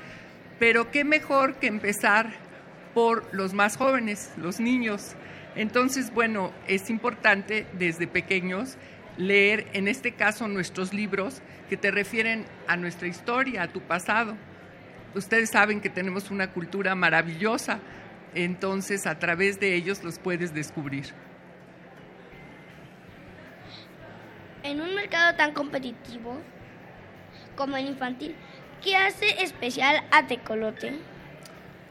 Pero 0.60 0.92
qué 0.92 1.04
mejor 1.04 1.56
que 1.56 1.68
empezar 1.68 2.34
por 2.94 3.34
los 3.34 3.54
más 3.54 3.78
jóvenes, 3.78 4.32
los 4.38 4.60
niños. 4.60 5.16
Entonces, 5.56 6.14
bueno, 6.14 6.52
es 6.68 6.90
importante 6.90 7.66
desde 7.74 8.08
pequeños 8.08 8.78
leer, 9.18 9.68
en 9.74 9.88
este 9.88 10.14
caso, 10.14 10.48
nuestros 10.48 10.94
libros 10.94 11.42
que 11.70 11.78
te 11.78 11.92
refieren 11.92 12.46
a 12.68 12.76
nuestra 12.78 13.08
historia, 13.08 13.64
a 13.64 13.68
tu 13.68 13.82
pasado. 13.82 14.36
Ustedes 15.16 15.52
saben 15.52 15.80
que 15.80 15.90
tenemos 15.90 16.32
una 16.32 16.52
cultura 16.52 16.96
maravillosa, 16.96 17.80
entonces 18.34 19.06
a 19.06 19.20
través 19.20 19.60
de 19.60 19.76
ellos 19.76 20.04
los 20.04 20.18
puedes 20.18 20.54
descubrir. 20.54 21.06
En 24.64 24.80
un 24.80 24.96
mercado 24.96 25.36
tan 25.36 25.54
competitivo 25.54 26.40
como 27.58 27.76
el 27.76 27.86
infantil, 27.86 28.34
¿qué 28.82 28.96
hace 28.96 29.44
especial 29.44 30.04
a 30.10 30.26
Tecolote? 30.28 30.94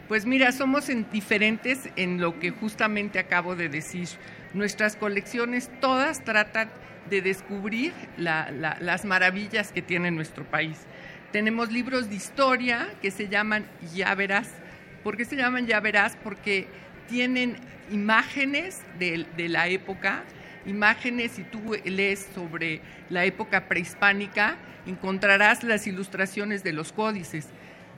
Pues 0.08 0.24
mira, 0.24 0.52
somos 0.52 0.88
en 0.88 1.10
diferentes 1.10 1.90
en 1.96 2.18
lo 2.18 2.38
que 2.40 2.50
justamente 2.50 3.18
acabo 3.18 3.56
de 3.56 3.68
decir. 3.68 4.08
Nuestras 4.54 4.96
colecciones 4.96 5.70
todas 5.80 6.24
tratan 6.24 6.70
de 7.10 7.20
descubrir 7.20 7.92
la, 8.16 8.50
la, 8.50 8.78
las 8.80 9.04
maravillas 9.04 9.70
que 9.70 9.82
tiene 9.82 10.10
nuestro 10.10 10.44
país. 10.44 10.86
Tenemos 11.30 11.72
libros 11.72 12.08
de 12.08 12.16
historia 12.16 12.88
que 13.02 13.10
se 13.10 13.28
llaman 13.28 13.66
Ya 13.94 14.14
Verás. 14.14 14.50
¿Por 15.04 15.18
qué 15.18 15.26
se 15.26 15.36
llaman 15.36 15.66
Ya 15.66 15.80
Verás? 15.80 16.16
Porque 16.24 16.68
tienen 17.08 17.56
imágenes 17.90 18.82
de 18.98 19.48
la 19.48 19.68
época, 19.68 20.24
imágenes, 20.66 21.32
si 21.32 21.44
tú 21.44 21.60
lees 21.84 22.28
sobre 22.34 22.80
la 23.10 23.24
época 23.24 23.68
prehispánica, 23.68 24.56
encontrarás 24.86 25.62
las 25.62 25.86
ilustraciones 25.86 26.62
de 26.62 26.72
los 26.72 26.92
códices. 26.92 27.48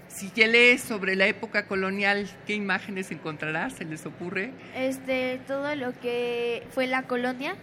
Si 0.09 0.31
ya 0.35 0.47
lees 0.47 0.83
sobre 0.83 1.17
la 1.17 1.27
época 1.27 1.67
colonial, 1.67 2.29
¿qué 2.47 2.55
imágenes 2.55 3.11
encontrarás? 3.11 3.75
¿Se 3.75 3.85
les 3.85 4.07
ocurre? 4.07 4.53
Este, 4.77 5.41
todo 5.47 5.75
lo 5.75 5.93
que 5.93 6.63
fue 6.71 6.87
la 6.87 7.03
colonia. 7.03 7.57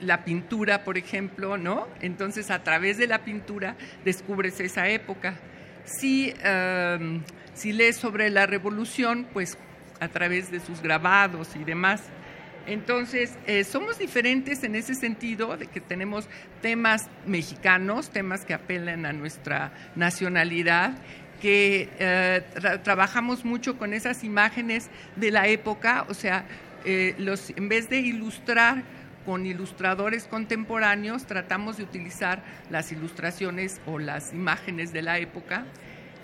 La 0.00 0.24
pintura, 0.24 0.84
por 0.84 0.96
ejemplo, 0.98 1.58
¿no? 1.58 1.88
Entonces, 2.00 2.50
a 2.50 2.62
través 2.62 2.96
de 2.96 3.06
la 3.06 3.24
pintura 3.24 3.76
descubres 4.04 4.60
esa 4.60 4.88
época. 4.88 5.34
Si, 5.84 6.32
um, 6.32 7.22
si 7.54 7.72
lees 7.72 7.96
sobre 7.96 8.30
la 8.30 8.46
revolución, 8.46 9.26
pues 9.32 9.58
a 10.00 10.08
través 10.08 10.50
de 10.50 10.60
sus 10.60 10.80
grabados 10.80 11.54
y 11.56 11.64
demás. 11.64 12.02
Entonces, 12.66 13.32
eh, 13.46 13.64
somos 13.64 13.98
diferentes 13.98 14.62
en 14.62 14.74
ese 14.74 14.94
sentido, 14.94 15.56
de 15.56 15.66
que 15.66 15.80
tenemos 15.80 16.28
temas 16.60 17.08
mexicanos, 17.26 18.10
temas 18.10 18.44
que 18.44 18.54
apelan 18.54 19.06
a 19.06 19.12
nuestra 19.12 19.72
nacionalidad, 19.96 20.94
que 21.40 21.88
eh, 21.98 22.42
tra 22.54 22.82
trabajamos 22.82 23.44
mucho 23.44 23.78
con 23.78 23.94
esas 23.94 24.24
imágenes 24.24 24.90
de 25.16 25.30
la 25.30 25.48
época, 25.48 26.04
o 26.08 26.14
sea, 26.14 26.44
eh, 26.84 27.14
en 27.56 27.68
vez 27.68 27.88
de 27.88 28.00
ilustrar 28.00 28.82
con 29.24 29.46
ilustradores 29.46 30.24
contemporáneos, 30.24 31.26
tratamos 31.26 31.76
de 31.78 31.84
utilizar 31.84 32.42
las 32.70 32.92
ilustraciones 32.92 33.80
o 33.86 33.98
las 33.98 34.32
imágenes 34.32 34.92
de 34.92 35.02
la 35.02 35.18
época. 35.18 35.64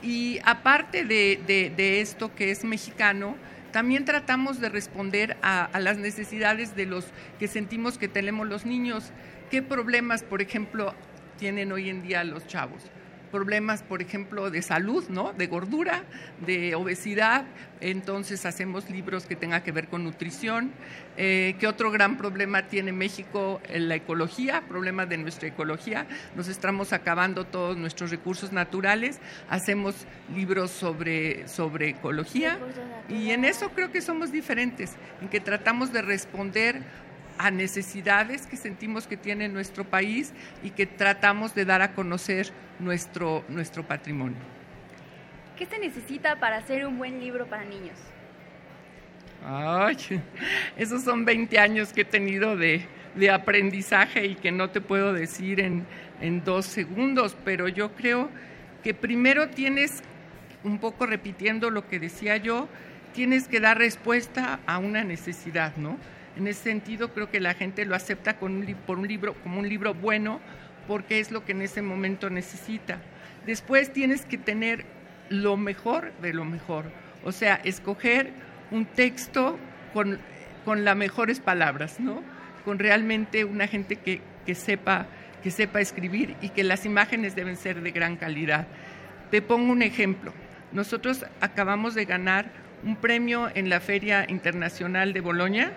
Y 0.02 0.38
aparte 0.44 1.04
de 1.04 2.00
esto 2.00 2.34
que 2.34 2.50
es 2.50 2.64
mexicano, 2.64 3.36
también 3.72 4.04
tratamos 4.04 4.60
de 4.60 4.68
responder 4.68 5.36
a, 5.42 5.68
las 5.80 5.98
necesidades 5.98 6.74
de 6.76 6.86
los 6.86 7.06
que 7.38 7.48
sentimos 7.48 7.98
que 7.98 8.08
tenemos 8.08 8.46
los 8.46 8.66
niños. 8.66 9.12
¿Qué 9.50 9.62
problemas, 9.62 10.22
por 10.22 10.42
ejemplo, 10.42 10.94
tienen 11.38 11.72
hoy 11.72 11.90
en 11.90 12.02
día 12.02 12.24
los 12.24 12.46
chavos? 12.46 12.82
Problemas, 13.30 13.82
por 13.82 14.02
ejemplo, 14.02 14.50
de 14.50 14.62
salud, 14.62 15.04
¿no? 15.08 15.32
De 15.32 15.46
gordura, 15.46 16.04
de 16.44 16.74
obesidad. 16.74 17.44
Entonces 17.80 18.46
hacemos 18.46 18.88
libros 18.88 19.26
que 19.26 19.36
tengan 19.36 19.62
que 19.62 19.72
ver 19.72 19.88
con 19.88 20.04
nutrición. 20.04 20.72
Eh, 21.16 21.56
¿Qué 21.58 21.66
otro 21.66 21.90
gran 21.90 22.16
problema 22.16 22.62
tiene 22.68 22.92
México? 22.92 23.60
En 23.68 23.88
la 23.88 23.96
ecología, 23.96 24.62
problemas 24.68 25.08
de 25.08 25.18
nuestra 25.18 25.48
ecología. 25.48 26.06
Nos 26.34 26.48
estamos 26.48 26.92
acabando 26.92 27.44
todos 27.44 27.76
nuestros 27.76 28.10
recursos 28.10 28.52
naturales. 28.52 29.18
Hacemos 29.48 29.94
libros 30.34 30.70
sobre, 30.70 31.48
sobre 31.48 31.90
ecología. 31.90 32.58
Y 33.08 33.30
en 33.30 33.44
eso 33.44 33.70
creo 33.70 33.90
que 33.90 34.00
somos 34.00 34.32
diferentes, 34.32 34.94
en 35.20 35.28
que 35.28 35.40
tratamos 35.40 35.92
de 35.92 36.02
responder 36.02 36.82
a 37.38 37.50
necesidades 37.50 38.46
que 38.46 38.56
sentimos 38.56 39.06
que 39.06 39.16
tiene 39.16 39.48
nuestro 39.48 39.84
país 39.84 40.32
y 40.62 40.70
que 40.70 40.86
tratamos 40.86 41.54
de 41.54 41.64
dar 41.64 41.82
a 41.82 41.94
conocer 41.94 42.50
nuestro, 42.78 43.44
nuestro 43.48 43.82
patrimonio. 43.82 44.38
¿Qué 45.56 45.66
se 45.66 45.78
necesita 45.78 46.38
para 46.38 46.58
hacer 46.58 46.86
un 46.86 46.98
buen 46.98 47.20
libro 47.20 47.46
para 47.46 47.64
niños? 47.64 47.98
Ay, 49.44 49.96
esos 50.76 51.02
son 51.02 51.24
20 51.24 51.58
años 51.58 51.92
que 51.92 52.02
he 52.02 52.04
tenido 52.04 52.56
de, 52.56 52.86
de 53.14 53.30
aprendizaje 53.30 54.26
y 54.26 54.34
que 54.34 54.52
no 54.52 54.70
te 54.70 54.80
puedo 54.80 55.12
decir 55.12 55.60
en, 55.60 55.86
en 56.20 56.44
dos 56.44 56.66
segundos, 56.66 57.36
pero 57.44 57.68
yo 57.68 57.92
creo 57.94 58.28
que 58.82 58.94
primero 58.94 59.48
tienes, 59.48 60.02
un 60.62 60.78
poco 60.78 61.06
repitiendo 61.06 61.70
lo 61.70 61.88
que 61.88 61.98
decía 61.98 62.36
yo, 62.36 62.68
tienes 63.14 63.48
que 63.48 63.60
dar 63.60 63.78
respuesta 63.78 64.60
a 64.66 64.78
una 64.78 65.02
necesidad, 65.02 65.76
¿no? 65.76 65.96
En 66.36 66.46
ese 66.46 66.64
sentido, 66.64 67.12
creo 67.12 67.30
que 67.30 67.40
la 67.40 67.54
gente 67.54 67.84
lo 67.84 67.94
acepta 67.94 68.38
con 68.38 68.56
un, 68.56 68.66
por 68.86 68.98
un 68.98 69.08
libro, 69.08 69.34
como 69.42 69.60
un 69.60 69.68
libro 69.68 69.94
bueno, 69.94 70.40
porque 70.86 71.18
es 71.18 71.30
lo 71.30 71.44
que 71.44 71.52
en 71.52 71.62
ese 71.62 71.82
momento 71.82 72.30
necesita. 72.30 72.98
Después 73.46 73.92
tienes 73.92 74.24
que 74.26 74.38
tener 74.38 74.84
lo 75.28 75.56
mejor 75.56 76.12
de 76.20 76.32
lo 76.32 76.44
mejor, 76.44 76.84
o 77.24 77.32
sea, 77.32 77.56
escoger 77.64 78.30
un 78.70 78.86
texto 78.86 79.58
con, 79.92 80.18
con 80.64 80.84
las 80.84 80.96
mejores 80.96 81.40
palabras, 81.40 81.98
¿no? 82.00 82.22
Con 82.64 82.78
realmente 82.78 83.44
una 83.44 83.66
gente 83.66 83.96
que, 83.96 84.20
que, 84.44 84.54
sepa, 84.54 85.06
que 85.42 85.50
sepa 85.50 85.80
escribir 85.80 86.36
y 86.40 86.50
que 86.50 86.64
las 86.64 86.84
imágenes 86.84 87.34
deben 87.34 87.56
ser 87.56 87.80
de 87.80 87.90
gran 87.90 88.16
calidad. 88.16 88.66
Te 89.30 89.42
pongo 89.42 89.72
un 89.72 89.82
ejemplo. 89.82 90.32
Nosotros 90.72 91.24
acabamos 91.40 91.94
de 91.94 92.04
ganar 92.04 92.50
un 92.84 92.96
premio 92.96 93.48
en 93.54 93.68
la 93.68 93.80
Feria 93.80 94.26
Internacional 94.28 95.12
de 95.12 95.20
Boloña, 95.20 95.72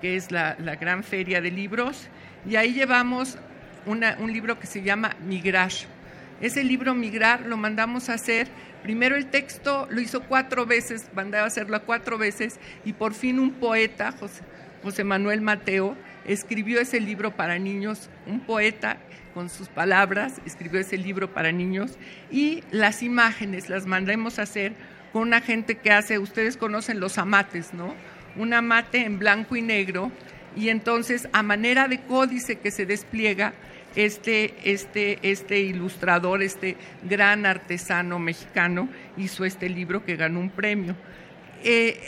que 0.00 0.16
es 0.16 0.30
la, 0.30 0.54
gran 0.80 1.02
feria 1.04 1.40
de 1.40 1.50
libros, 1.50 2.08
y 2.48 2.56
ahí 2.56 2.72
llevamos 2.72 3.38
un 3.86 4.32
libro 4.32 4.58
que 4.58 4.66
se 4.66 4.82
llama 4.82 5.16
Migrar. 5.26 5.72
Ese 6.40 6.64
libro 6.64 6.94
Migrar 6.94 7.44
lo 7.44 7.56
mandamos 7.58 8.08
a 8.08 8.14
hacer, 8.14 8.48
primero 8.82 9.14
el 9.14 9.26
texto 9.26 9.86
lo 9.90 10.00
hizo 10.00 10.22
cuatro 10.22 10.64
veces, 10.64 11.08
mandaba 11.14 11.44
a 11.44 11.48
hacerlo 11.48 11.80
cuatro 11.84 12.16
veces, 12.16 12.58
y 12.84 12.94
por 12.94 13.12
fin 13.12 13.38
un 13.38 13.52
poeta, 13.52 14.12
José, 14.12 14.42
José 14.82 15.04
Manuel 15.04 15.42
Mateo, 15.42 15.96
escribió 16.24 16.80
ese 16.80 16.98
libro 16.98 17.36
para 17.36 17.58
niños, 17.58 18.08
un 18.26 18.40
poeta 18.40 18.96
con 19.34 19.50
sus 19.50 19.68
palabras, 19.68 20.40
escribió 20.46 20.80
ese 20.80 20.96
libro 20.96 21.32
para 21.32 21.52
niños, 21.52 21.98
y 22.30 22.64
las 22.70 23.02
imágenes 23.02 23.68
las 23.68 23.86
mandamos 23.86 24.38
a 24.38 24.42
hacer 24.42 24.72
con 25.12 25.22
una 25.22 25.40
gente 25.40 25.76
que 25.76 25.92
hace, 25.92 26.18
ustedes 26.18 26.56
conocen 26.56 27.00
los 27.00 27.18
amates, 27.18 27.74
¿no? 27.74 27.94
Un 28.36 28.54
amate 28.54 29.04
en 29.04 29.18
blanco 29.18 29.56
y 29.56 29.62
negro 29.62 30.10
y 30.56 30.68
entonces 30.68 31.28
a 31.32 31.42
manera 31.42 31.88
de 31.88 32.00
códice 32.00 32.56
que 32.56 32.70
se 32.70 32.86
despliega 32.86 33.52
este, 33.96 34.54
este, 34.64 35.18
este 35.22 35.60
ilustrador, 35.60 36.42
este 36.42 36.76
gran 37.02 37.46
artesano 37.46 38.18
mexicano, 38.18 38.88
hizo 39.16 39.44
este 39.44 39.68
libro 39.68 40.04
que 40.04 40.16
ganó 40.16 40.40
un 40.40 40.50
premio. 40.50 40.94
Eh, 41.62 41.98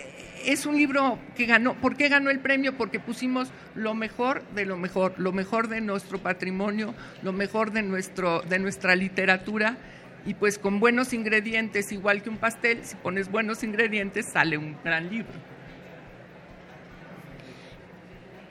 es 0.45 0.67
un 0.67 0.77
libro 0.77 1.19
que 1.37 1.47
ganó, 1.47 1.75
¿por 1.75 1.97
qué 1.97 2.09
ganó 2.09 2.31
el 2.31 2.41
premio? 2.41 2.77
Porque 2.77 2.99
pusimos 2.99 3.53
lo 3.75 3.95
mejor 3.95 4.43
de 4.55 4.65
lo 4.65 4.77
mejor, 4.77 5.15
lo 5.19 5.33
mejor 5.33 5.69
de 5.69 5.81
nuestro 5.81 6.19
patrimonio, 6.19 6.95
lo 7.23 7.33
mejor 7.33 7.73
de, 7.73 7.83
nuestro, 7.83 8.43
de 8.43 8.59
nuestra 8.59 8.97
literatura 8.97 9.77
y 10.25 10.35
pues 10.35 10.59
con 10.59 10.81
buenos 10.81 11.13
ingredientes, 11.13 11.93
igual 11.93 12.23
que 12.23 12.31
un 12.31 12.39
pastel, 12.39 12.85
si 12.85 12.97
pones 12.97 13.31
buenos 13.31 13.63
ingredientes 13.63 14.27
sale 14.27 14.57
un 14.57 14.77
gran 14.85 15.11
libro. 15.11 15.33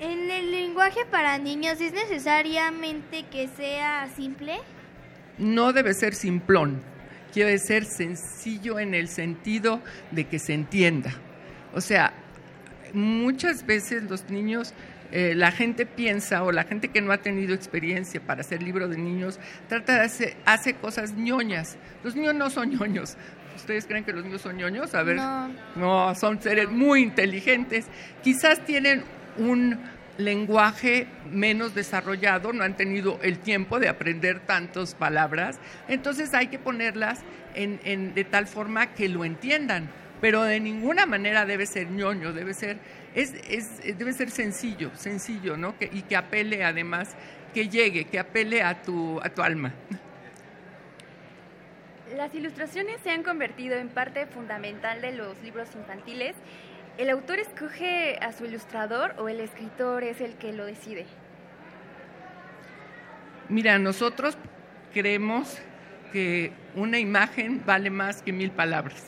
¿En 0.01 0.31
el 0.31 0.49
lenguaje 0.49 1.01
para 1.11 1.37
niños 1.37 1.79
es 1.79 1.93
necesariamente 1.93 3.23
que 3.31 3.47
sea 3.47 4.09
simple? 4.15 4.55
No 5.37 5.73
debe 5.73 5.93
ser 5.93 6.15
simplón, 6.15 6.81
debe 7.35 7.59
ser 7.59 7.85
sencillo 7.85 8.79
en 8.79 8.95
el 8.95 9.07
sentido 9.07 9.79
de 10.09 10.25
que 10.25 10.39
se 10.39 10.55
entienda. 10.55 11.13
O 11.75 11.81
sea, 11.81 12.13
muchas 12.93 13.63
veces 13.67 14.01
los 14.09 14.27
niños, 14.31 14.73
eh, 15.11 15.33
la 15.35 15.51
gente 15.51 15.85
piensa 15.85 16.41
o 16.41 16.51
la 16.51 16.63
gente 16.63 16.87
que 16.87 17.01
no 17.01 17.11
ha 17.11 17.17
tenido 17.19 17.53
experiencia 17.53 18.19
para 18.19 18.41
hacer 18.41 18.63
libro 18.63 18.87
de 18.87 18.97
niños, 18.97 19.39
trata 19.69 19.93
de 19.99 20.01
hacer 20.01 20.35
hace 20.45 20.73
cosas 20.73 21.13
ñoñas. 21.13 21.77
Los 22.03 22.15
niños 22.15 22.33
no 22.33 22.49
son 22.49 22.71
ñoños. 22.71 23.17
¿Ustedes 23.55 23.85
creen 23.85 24.03
que 24.03 24.13
los 24.13 24.25
niños 24.25 24.41
son 24.41 24.57
ñoños? 24.57 24.95
A 24.95 25.03
ver, 25.03 25.17
No. 25.17 25.51
no 25.75 26.15
son 26.15 26.41
seres 26.41 26.71
muy 26.71 27.03
inteligentes. 27.03 27.85
Quizás 28.23 28.65
tienen 28.65 29.03
un 29.37 29.79
lenguaje 30.17 31.07
menos 31.31 31.73
desarrollado, 31.73 32.53
no 32.53 32.63
han 32.63 32.75
tenido 32.75 33.19
el 33.23 33.39
tiempo 33.39 33.79
de 33.79 33.87
aprender 33.89 34.39
tantas 34.41 34.93
palabras, 34.93 35.59
entonces 35.87 36.33
hay 36.33 36.47
que 36.47 36.59
ponerlas 36.59 37.21
en, 37.55 37.79
en- 37.83 38.13
de 38.13 38.23
tal 38.23 38.45
forma 38.47 38.93
que 38.93 39.09
lo 39.09 39.25
entiendan, 39.25 39.89
pero 40.19 40.43
de 40.43 40.59
ninguna 40.59 41.05
manera 41.05 41.45
debe 41.45 41.65
ser 41.65 41.89
ñoño, 41.89 42.33
debe 42.33 42.53
ser, 42.53 42.77
es, 43.15 43.33
es- 43.49 43.97
debe 43.97 44.13
ser 44.13 44.29
sencillo, 44.29 44.91
sencillo, 44.95 45.57
¿no? 45.57 45.77
Que- 45.79 45.89
y 45.91 46.01
que 46.03 46.15
apele 46.15 46.63
además, 46.63 47.15
que 47.53 47.67
llegue, 47.69 48.05
que 48.05 48.19
apele 48.19 48.61
a 48.63 48.81
tu, 48.83 49.19
a 49.23 49.29
tu 49.29 49.41
alma. 49.41 49.73
Las 52.15 52.35
ilustraciones 52.35 52.97
se 53.03 53.09
han 53.11 53.23
convertido 53.23 53.75
en 53.77 53.87
parte 53.89 54.25
fundamental 54.27 55.01
de 55.01 55.13
los 55.13 55.41
libros 55.41 55.69
infantiles. 55.75 56.35
¿El 57.01 57.09
autor 57.09 57.39
escoge 57.39 58.19
a 58.21 58.31
su 58.31 58.45
ilustrador 58.45 59.15
o 59.17 59.27
el 59.27 59.39
escritor 59.39 60.03
es 60.03 60.21
el 60.21 60.35
que 60.35 60.53
lo 60.53 60.65
decide? 60.67 61.07
Mira, 63.49 63.79
nosotros 63.79 64.37
creemos 64.93 65.57
que 66.13 66.53
una 66.75 66.99
imagen 66.99 67.63
vale 67.65 67.89
más 67.89 68.21
que 68.21 68.31
mil 68.31 68.51
palabras. 68.51 69.03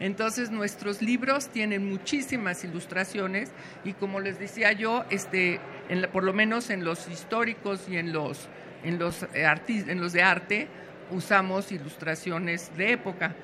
Entonces 0.00 0.50
nuestros 0.50 1.00
libros 1.00 1.48
tienen 1.48 1.88
muchísimas 1.88 2.62
ilustraciones 2.62 3.52
y 3.84 3.94
como 3.94 4.20
les 4.20 4.38
decía 4.38 4.72
yo, 4.72 5.06
este, 5.08 5.60
en 5.88 6.02
la- 6.02 6.08
por 6.12 6.24
lo 6.24 6.34
menos 6.34 6.68
en 6.68 6.84
los 6.84 7.08
históricos 7.08 7.88
y 7.88 7.96
en 7.96 8.12
los, 8.12 8.50
en 8.84 8.98
los, 8.98 9.22
eh, 9.32 9.46
artis- 9.46 9.88
en 9.88 9.98
los 9.98 10.12
de 10.12 10.22
arte 10.22 10.68
usamos 11.10 11.72
ilustraciones 11.72 12.70
de 12.76 12.92
época. 12.92 13.34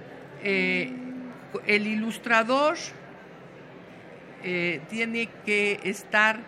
Eh, 0.43 0.93
el 1.67 1.87
ilustrador 1.87 2.77
eh, 4.43 4.81
tiene 4.89 5.29
que 5.45 5.81
estar 5.85 6.39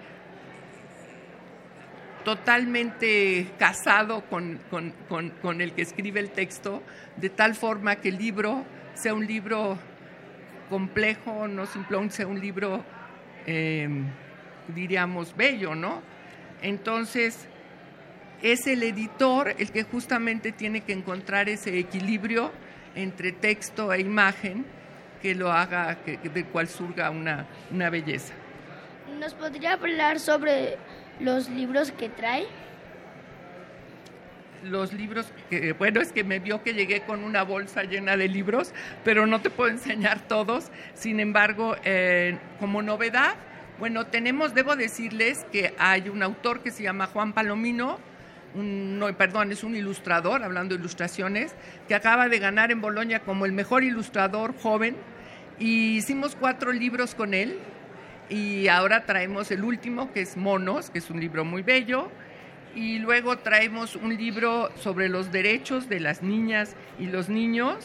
totalmente 2.25 3.47
casado 3.59 4.23
con, 4.29 4.61
con- 4.71 4.93
con- 5.41 5.61
el 5.61 5.73
que 5.73 5.83
escribe 5.83 6.21
el 6.21 6.31
texto, 6.31 6.83
de 7.17 7.31
tal 7.31 7.55
forma 7.55 7.97
que 7.97 8.11
el 8.11 8.19
libro 8.19 8.65
sea 8.95 9.15
un 9.15 9.27
libro 9.27 9.79
complejo, 10.69 11.49
no 11.49 11.65
simplón, 11.67 12.11
sea 12.11 12.27
un 12.27 12.41
libro, 12.41 12.85
eh, 13.47 13.89
diríamos, 14.75 15.35
bello, 15.37 15.75
¿no? 15.75 16.03
Entonces, 16.61 17.47
es 18.43 18.67
el 18.67 18.83
editor 18.83 19.55
el 19.59 19.71
que 19.71 19.85
justamente 19.85 20.53
tiene 20.53 20.83
que 20.83 20.93
encontrar 20.93 21.49
ese 21.49 21.79
equilibrio 21.79 22.53
entre 22.95 23.33
texto 23.33 23.93
e 23.93 24.01
imagen 24.01 24.67
que 25.21 25.35
lo 25.35 25.53
haga, 25.53 25.97
que, 26.05 26.17
del 26.19 26.47
cual 26.47 26.69
surga 26.69 27.11
una, 27.11 27.47
una 27.71 27.91
belleza. 27.91 28.35
¿Nos 29.19 29.35
podría 29.35 29.75
hablar 29.75 30.21
sobre 30.21 30.77
los 31.21 31.49
libros 31.49 31.91
que 31.93 32.09
trae? 32.09 32.47
los 34.65 34.93
libros, 34.93 35.27
que, 35.51 35.73
bueno, 35.73 36.01
es 36.01 36.13
que 36.13 36.25
me 36.25 36.39
vio 36.39 36.63
que 36.63 36.75
llegué 36.75 37.03
con 37.03 37.23
una 37.25 37.43
bolsa 37.43 37.85
llena 37.85 38.17
de 38.17 38.29
libros, 38.29 38.73
pero 39.05 39.27
no 39.27 39.41
te 39.41 39.51
puedo 39.51 39.71
enseñar 39.71 40.21
todos. 40.27 40.71
Sin 40.95 41.21
embargo, 41.21 41.77
eh, 41.85 42.39
como 42.59 42.83
novedad, 42.83 43.35
bueno, 43.79 44.07
tenemos, 44.07 44.55
debo 44.55 44.77
decirles 44.77 45.47
que 45.53 45.75
hay 45.79 46.09
un 46.09 46.23
autor 46.23 46.61
que 46.61 46.71
se 46.71 46.83
llama 46.83 47.07
Juan 47.07 47.33
Palomino, 47.33 47.99
un- 48.55 48.99
no, 48.99 49.17
perdón, 49.17 49.53
es 49.53 49.63
un 49.65 49.77
ilustrador, 49.77 50.43
hablando 50.43 50.75
de 50.75 50.81
ilustraciones, 50.81 51.55
que 51.87 51.95
acaba 51.95 52.29
de 52.29 52.39
ganar 52.39 52.71
en 52.71 52.81
Bolonia 52.81 53.21
como 53.21 53.47
el 53.47 53.53
mejor 53.53 53.85
ilustrador 53.85 54.55
joven. 54.61 54.97
Y 55.59 55.97
hicimos 55.97 56.37
cuatro 56.39 56.73
libros 56.73 57.15
con 57.15 57.35
él. 57.35 57.59
Y 58.31 58.69
ahora 58.69 59.07
traemos 59.07 59.51
el 59.51 59.65
último, 59.65 60.13
que 60.13 60.21
es 60.21 60.37
Monos, 60.37 60.91
que 60.91 60.99
es 60.99 61.11
un 61.11 61.19
libro 61.21 61.45
muy 61.45 61.63
bello. 61.63 62.11
Y 62.75 62.99
luego 62.99 63.39
traemos 63.39 63.97
un 63.97 64.17
libro 64.17 64.71
sobre 64.77 65.09
los 65.09 65.33
derechos 65.33 65.89
de 65.89 66.01
las 66.01 66.23
niñas 66.23 66.77
y 66.99 67.07
los 67.07 67.29
niños, 67.29 67.77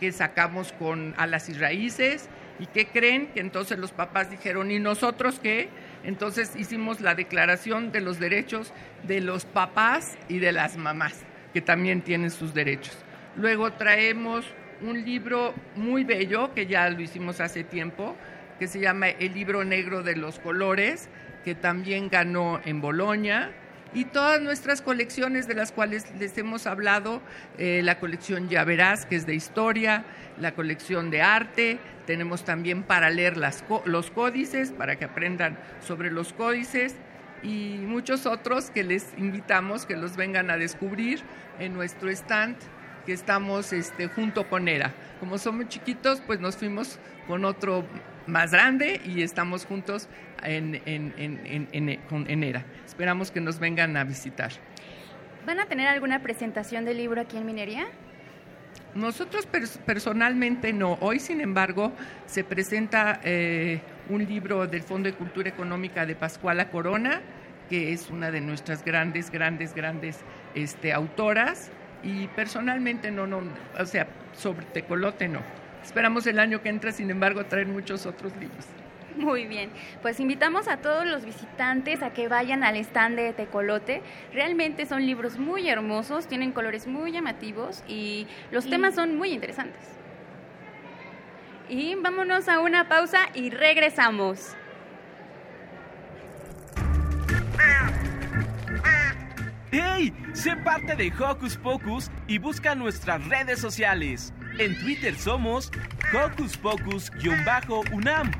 que 0.00 0.10
sacamos 0.10 0.72
con 0.72 1.14
Alas 1.18 1.48
y 1.48 1.52
Raíces. 1.52 2.28
¿Y 2.58 2.66
qué 2.66 2.86
creen? 2.86 3.28
Que 3.28 3.40
entonces 3.40 3.78
los 3.78 3.92
papás 3.92 4.30
dijeron, 4.30 4.70
¿y 4.70 4.78
nosotros 4.78 5.38
qué? 5.42 5.68
Entonces 6.04 6.54
hicimos 6.56 7.00
la 7.00 7.14
declaración 7.14 7.92
de 7.92 8.00
los 8.00 8.18
derechos 8.18 8.72
de 9.06 9.20
los 9.20 9.44
papás 9.44 10.16
y 10.28 10.38
de 10.38 10.52
las 10.52 10.76
mamás, 10.76 11.22
que 11.52 11.60
también 11.60 12.02
tienen 12.02 12.30
sus 12.30 12.54
derechos. 12.54 12.96
Luego 13.36 13.72
traemos 13.72 14.46
un 14.82 15.04
libro 15.04 15.54
muy 15.76 16.04
bello, 16.04 16.52
que 16.54 16.66
ya 16.66 16.88
lo 16.90 17.00
hicimos 17.00 17.40
hace 17.40 17.64
tiempo, 17.64 18.16
que 18.58 18.68
se 18.68 18.80
llama 18.80 19.08
El 19.08 19.34
libro 19.34 19.64
negro 19.64 20.02
de 20.02 20.16
los 20.16 20.38
colores, 20.38 21.08
que 21.44 21.54
también 21.54 22.08
ganó 22.08 22.60
en 22.64 22.80
Bolonia. 22.80 23.52
Y 23.94 24.06
todas 24.06 24.40
nuestras 24.40 24.82
colecciones 24.82 25.46
de 25.46 25.54
las 25.54 25.70
cuales 25.70 26.06
les 26.18 26.36
hemos 26.36 26.66
hablado, 26.66 27.22
eh, 27.58 27.80
la 27.84 28.00
colección 28.00 28.48
Ya 28.48 28.64
Verás, 28.64 29.06
que 29.06 29.14
es 29.14 29.24
de 29.24 29.36
historia, 29.36 30.04
la 30.38 30.52
colección 30.54 31.10
de 31.10 31.22
arte, 31.22 31.78
tenemos 32.04 32.44
también 32.44 32.82
para 32.82 33.08
leer 33.10 33.36
los 33.36 34.10
códices, 34.10 34.72
para 34.72 34.96
que 34.96 35.04
aprendan 35.04 35.56
sobre 35.80 36.10
los 36.10 36.32
códices, 36.32 36.96
y 37.44 37.76
muchos 37.86 38.26
otros 38.26 38.70
que 38.70 38.82
les 38.82 39.06
invitamos 39.16 39.86
que 39.86 39.96
los 39.96 40.16
vengan 40.16 40.50
a 40.50 40.56
descubrir 40.56 41.20
en 41.60 41.74
nuestro 41.74 42.10
stand 42.10 42.56
que 43.06 43.12
estamos 43.12 43.72
este, 43.72 44.08
junto 44.08 44.48
con 44.48 44.66
ERA. 44.66 44.92
Como 45.20 45.38
somos 45.38 45.68
chiquitos, 45.68 46.20
pues 46.22 46.40
nos 46.40 46.56
fuimos 46.56 46.98
con 47.28 47.44
otro 47.44 47.84
más 48.26 48.50
grande 48.50 49.00
y 49.04 49.22
estamos 49.22 49.66
juntos 49.66 50.08
en, 50.42 50.80
en, 50.86 51.98
en 52.10 52.44
ERA. 52.44 52.64
Esperamos 52.86 53.30
que 53.30 53.40
nos 53.40 53.58
vengan 53.58 53.96
a 53.96 54.04
visitar. 54.04 54.52
¿Van 55.46 55.60
a 55.60 55.66
tener 55.66 55.88
alguna 55.88 56.22
presentación 56.22 56.84
del 56.84 56.96
libro 56.98 57.20
aquí 57.20 57.36
en 57.36 57.46
Minería? 57.46 57.86
Nosotros 58.94 59.48
pers- 59.50 59.78
personalmente 59.78 60.72
no. 60.72 60.96
Hoy, 61.00 61.18
sin 61.18 61.40
embargo, 61.40 61.92
se 62.26 62.44
presenta 62.44 63.20
eh, 63.24 63.80
un 64.08 64.24
libro 64.24 64.66
del 64.66 64.82
Fondo 64.82 65.08
de 65.10 65.14
Cultura 65.16 65.48
Económica 65.48 66.06
de 66.06 66.14
Pascuala 66.14 66.70
Corona, 66.70 67.20
que 67.68 67.92
es 67.92 68.10
una 68.10 68.30
de 68.30 68.40
nuestras 68.40 68.84
grandes, 68.84 69.30
grandes, 69.30 69.74
grandes 69.74 70.20
este, 70.54 70.92
autoras. 70.92 71.70
Y 72.02 72.28
personalmente 72.28 73.10
no, 73.10 73.26
no, 73.26 73.42
o 73.78 73.86
sea, 73.86 74.06
sobre 74.32 74.66
Tecolote 74.66 75.26
no. 75.26 75.40
Esperamos 75.82 76.26
el 76.26 76.38
año 76.38 76.62
que 76.62 76.68
entra, 76.68 76.92
sin 76.92 77.10
embargo, 77.10 77.44
traer 77.46 77.66
muchos 77.66 78.06
otros 78.06 78.32
libros. 78.36 78.64
Muy 79.16 79.46
bien, 79.46 79.70
pues 80.02 80.18
invitamos 80.18 80.66
a 80.66 80.78
todos 80.78 81.06
los 81.06 81.24
visitantes 81.24 82.02
a 82.02 82.10
que 82.12 82.26
vayan 82.26 82.64
al 82.64 82.76
stand 82.76 83.16
de 83.16 83.32
Tecolote. 83.32 84.02
Realmente 84.32 84.86
son 84.86 85.06
libros 85.06 85.38
muy 85.38 85.68
hermosos, 85.68 86.26
tienen 86.26 86.50
colores 86.50 86.86
muy 86.88 87.12
llamativos 87.12 87.84
y 87.86 88.26
los 88.50 88.66
Y- 88.66 88.70
temas 88.70 88.96
son 88.96 89.16
muy 89.16 89.30
interesantes. 89.30 89.80
Y 91.68 91.94
vámonos 91.94 92.48
a 92.48 92.58
una 92.60 92.88
pausa 92.88 93.28
y 93.34 93.50
regresamos. 93.50 94.56
¡Hey! 99.70 100.12
Sé 100.32 100.56
parte 100.56 100.94
de 100.96 101.12
Hocus 101.18 101.56
Pocus 101.56 102.10
y 102.26 102.38
busca 102.38 102.74
nuestras 102.74 103.24
redes 103.28 103.60
sociales. 103.60 104.32
En 104.58 104.78
Twitter 104.80 105.14
somos 105.16 105.72
Hocus 106.12 106.56
Pocus-UNAM 106.58 108.30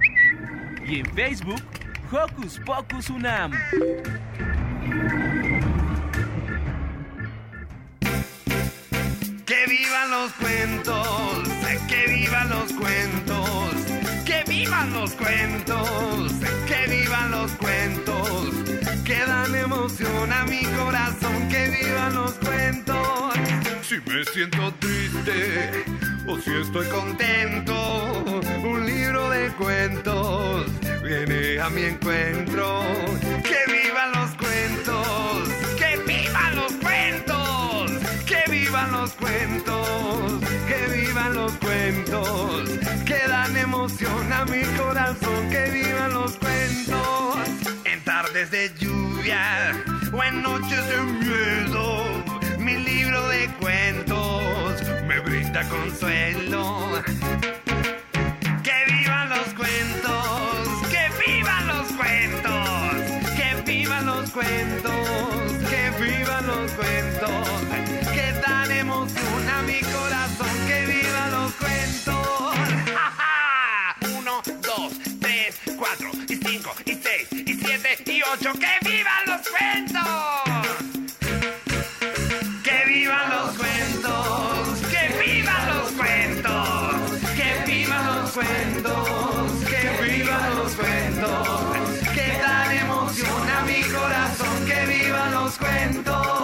y 0.86 1.00
en 1.00 1.06
Facebook 1.14 1.62
Hocus 2.10 2.60
Pocus 2.64 3.10
Unam. 3.10 3.52
Que 9.46 9.66
vivan 9.66 10.10
los 10.10 10.32
cuentos, 10.32 11.42
que 11.88 12.06
vivan 12.08 12.48
los 12.50 12.72
cuentos, 12.72 13.70
que 14.24 14.44
vivan 14.46 14.92
los 14.92 15.12
cuentos, 15.12 16.32
que 16.66 16.86
vivan 16.88 17.30
los 17.30 17.52
cuentos, 17.52 18.50
que 19.04 19.18
dan 19.26 19.54
emoción 19.54 20.32
a 20.32 20.44
mi 20.44 20.64
corazón, 20.64 21.48
que 21.48 21.68
vivan 21.68 22.14
los 22.14 22.32
cuentos. 22.34 23.34
Si 23.82 23.96
me 24.10 24.24
siento 24.24 24.72
triste 24.80 25.84
o 26.26 26.38
si 26.38 26.54
estoy 26.54 26.86
contento, 26.88 28.24
un 28.62 28.86
libro 28.86 29.28
de 29.30 29.48
cuentos 29.52 30.66
viene 31.02 31.60
a 31.60 31.68
mi 31.70 31.82
encuentro. 31.82 32.82
Que 33.42 33.72
vivan 33.72 34.12
los 34.12 34.30
cuentos, 34.36 35.48
que 35.76 35.96
vivan 36.06 36.56
los 36.56 36.72
cuentos, 36.72 37.90
que 38.26 38.50
vivan 38.50 38.92
los 38.92 39.12
cuentos, 39.12 40.40
que 40.66 40.96
vivan 40.96 41.34
los 41.34 41.52
cuentos, 41.52 42.70
que 43.04 43.28
dan 43.28 43.56
emoción 43.56 44.32
a 44.32 44.44
mi 44.46 44.62
corazón, 44.78 45.50
que 45.50 45.70
vivan 45.70 46.14
los 46.14 46.36
cuentos. 46.36 47.36
En 47.84 48.00
tardes 48.04 48.50
de 48.50 48.72
lluvia 48.78 49.84
o 50.12 50.24
en 50.24 50.42
noches 50.42 50.88
de 50.88 51.02
miedo, 51.02 52.04
mi 52.58 52.76
libro 52.78 53.28
de 53.28 53.46
cuentos 53.60 54.73
consuelo. 55.62 57.02
Que 58.62 58.84
vivan 58.92 59.28
los 59.28 59.54
cuentos, 59.54 60.88
que 60.90 61.08
vivan 61.24 61.66
los 61.68 61.86
cuentos, 61.92 62.68
que 63.36 63.62
vivan 63.64 64.06
los 64.06 64.30
cuentos, 64.30 64.92
que 65.70 65.90
vivan 66.02 66.46
los 66.46 66.72
cuentos, 66.72 67.60
que 68.12 68.32
dan 68.44 68.70
emoción 68.72 69.48
a 69.48 69.62
mi 69.62 69.80
corazón, 69.80 70.66
que 70.66 70.86
vivan 70.86 71.30
los 71.30 71.52
cuentos. 71.52 72.56
¡Ja, 72.92 73.12
ja! 73.16 73.96
Uno, 74.18 74.42
dos, 74.60 74.92
tres, 75.20 75.60
cuatro, 75.78 76.10
y 76.28 76.36
cinco, 76.36 76.74
y 76.84 76.94
seis, 76.94 77.28
y 77.30 77.54
siete, 77.54 77.96
y 78.06 78.22
ocho, 78.22 78.52
que 78.54 78.88
vivan 78.88 79.26
los 79.26 79.48
cuentos. 79.48 79.93
Corazón, 94.36 94.66
que 94.66 94.86
vivan 94.86 95.32
los 95.32 95.58
cuentos, 95.58 96.43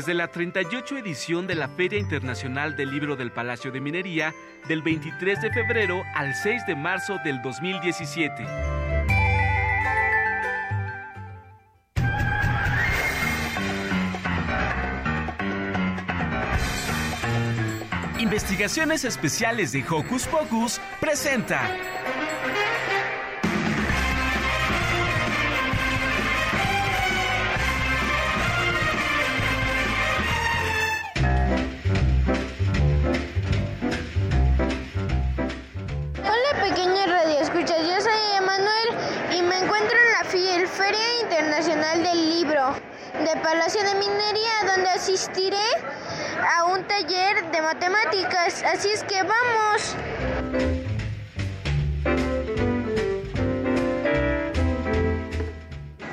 Desde 0.00 0.14
la 0.14 0.28
38 0.28 0.96
edición 0.96 1.46
de 1.46 1.54
la 1.54 1.68
Feria 1.68 1.98
Internacional 1.98 2.74
del 2.74 2.90
Libro 2.90 3.16
del 3.16 3.32
Palacio 3.32 3.70
de 3.70 3.82
Minería, 3.82 4.34
del 4.66 4.80
23 4.80 5.42
de 5.42 5.52
febrero 5.52 6.02
al 6.14 6.34
6 6.34 6.64
de 6.66 6.74
marzo 6.74 7.18
del 7.22 7.42
2017. 7.42 8.46
Investigaciones 18.20 19.04
Especiales 19.04 19.72
de 19.72 19.84
Hocus 19.86 20.26
Pocus 20.28 20.80
presenta 20.98 21.60
de 43.34 43.40
Palacio 43.40 43.80
de 43.84 43.94
Minería 43.94 44.74
donde 44.74 44.90
asistiré 44.90 45.56
a 46.56 46.64
un 46.64 46.82
taller 46.84 47.48
de 47.52 47.62
matemáticas, 47.62 48.64
así 48.64 48.88
es 48.88 49.04
que 49.04 49.22
vamos. 49.22 49.96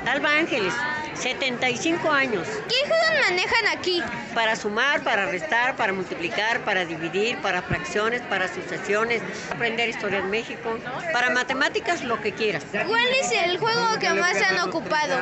Alba 0.06 0.32
Ángeles, 0.38 0.74
75 1.16 2.12
años. 2.12 2.48
¿Qué 2.70 2.88
juegos 2.88 3.28
manejan 3.28 3.78
aquí? 3.78 4.04
Para 4.36 4.56
sumar, 4.56 5.02
para 5.02 5.26
restar, 5.26 5.76
para 5.76 5.94
multiplicar, 5.94 6.62
para 6.62 6.86
dividir, 6.86 7.42
para 7.42 7.64
fracciones, 7.64 8.22
para 8.24 8.48
sucesiones, 8.48 9.24
aprender 9.52 9.90
historia 9.90 10.20
en 10.20 10.30
México, 10.30 10.78
para 11.14 11.32
matemáticas, 11.32 12.04
lo 12.04 12.22
que 12.22 12.34
quieras. 12.34 12.64
¿Cuál 12.72 13.08
es 13.08 13.32
el 13.32 13.58
juego 13.58 13.98
que 14.00 14.10
más 14.12 14.40
han 14.40 14.60
ocupado? 14.60 15.18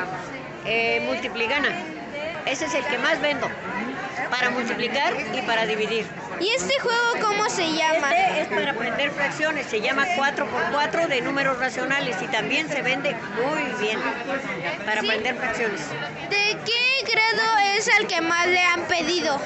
Eh, 0.66 1.00
multipligana. 1.04 1.68
Ese 2.44 2.66
es 2.66 2.74
el 2.74 2.84
que 2.86 2.98
más 2.98 3.20
vendo. 3.20 3.48
Para 4.30 4.50
multiplicar 4.50 5.14
y 5.34 5.40
para 5.42 5.66
dividir. 5.66 6.06
¿Y 6.40 6.48
este 6.50 6.78
juego 6.80 6.98
cómo 7.22 7.48
se 7.48 7.72
llama? 7.72 8.10
Este 8.10 8.40
es 8.42 8.48
para 8.48 8.72
aprender 8.72 9.10
fracciones. 9.12 9.66
Se 9.66 9.80
llama 9.80 10.04
4x4 10.16 11.06
de 11.06 11.20
números 11.22 11.58
racionales 11.58 12.16
y 12.20 12.26
también 12.26 12.68
se 12.68 12.82
vende 12.82 13.14
muy 13.36 13.62
bien 13.80 14.00
para 14.84 15.00
Sí. 15.00 15.06
aprender 15.08 15.36
fracciones. 15.36 15.80
¿De 16.28 16.58
qué 16.64 17.12
grado 17.12 17.58
es 17.76 17.88
al 17.98 18.06
que 18.06 18.20
más 18.20 18.46
le 18.48 18.62
han 18.62 18.82
pedido? 18.82 19.40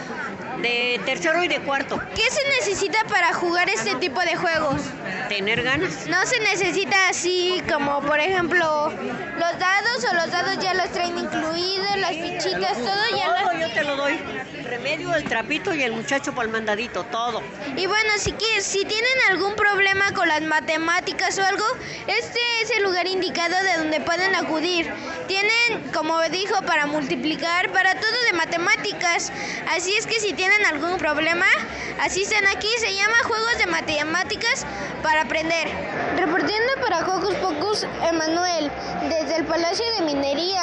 De 0.62 1.00
tercero 1.06 1.42
y 1.42 1.48
de 1.48 1.60
cuarto. 1.60 2.00
¿Qué 2.14 2.30
se 2.30 2.46
necesita 2.48 2.98
para 3.08 3.32
jugar 3.32 3.68
este 3.68 3.94
tipo 3.96 4.20
de 4.20 4.36
juegos? 4.36 4.82
Tener 5.28 5.62
ganas. 5.62 6.06
No 6.06 6.26
se 6.26 6.38
necesita 6.40 7.08
así 7.08 7.62
como 7.70 8.00
por 8.02 8.20
ejemplo 8.20 8.90
los 8.90 9.58
dados 9.58 10.04
o 10.10 10.14
los 10.14 10.30
dados 10.30 10.58
ya 10.62 10.74
los 10.74 10.90
traen 10.90 11.18
incluidos, 11.18 11.96
las 11.96 12.10
fichitas, 12.10 12.74
todo 12.78 13.16
ya 13.16 13.42
Todo 13.42 13.60
yo 13.60 13.72
te 13.72 13.84
lo 13.84 13.96
doy. 13.96 14.18
Remedio, 14.70 15.12
el 15.16 15.24
trapito 15.24 15.74
y 15.74 15.82
el 15.82 15.92
muchacho 15.92 16.32
para 16.32 16.46
el 16.46 16.52
mandadito, 16.52 17.02
todo. 17.04 17.42
Y 17.76 17.86
bueno, 17.86 18.10
si, 18.18 18.30
que- 18.32 18.60
si 18.60 18.84
tienen 18.84 19.18
algún 19.28 19.54
problema 19.56 20.12
con 20.14 20.28
las 20.28 20.42
matemáticas 20.42 21.36
o 21.38 21.44
algo, 21.44 21.64
este 22.06 22.38
es 22.62 22.70
el 22.76 22.84
lugar 22.84 23.08
indicado 23.08 23.56
de 23.64 23.78
donde 23.78 24.00
pueden 24.00 24.32
acudir. 24.36 24.88
Tienen, 25.26 25.90
como 25.92 26.20
dijo, 26.28 26.62
para 26.62 26.86
multiplicar, 26.86 27.72
para 27.72 27.94
todo 27.94 28.12
de 28.30 28.36
matemáticas. 28.36 29.32
Así 29.70 29.92
es 29.96 30.06
que 30.06 30.20
si 30.20 30.34
tienen 30.34 30.64
algún 30.66 30.98
problema, 30.98 31.46
asisten 32.00 32.46
aquí. 32.46 32.68
Se 32.78 32.94
llama 32.94 33.16
Juegos 33.24 33.58
de 33.58 33.66
Matemáticas 33.66 34.64
para 35.02 35.22
aprender. 35.22 35.68
Reportiendo 36.16 36.72
para 36.80 37.00
Hocus 37.08 37.34
Pocus, 37.36 37.86
Emanuel, 38.08 38.70
desde 39.08 39.36
el 39.38 39.44
Palacio 39.46 39.84
de 39.98 40.04
Minería. 40.04 40.62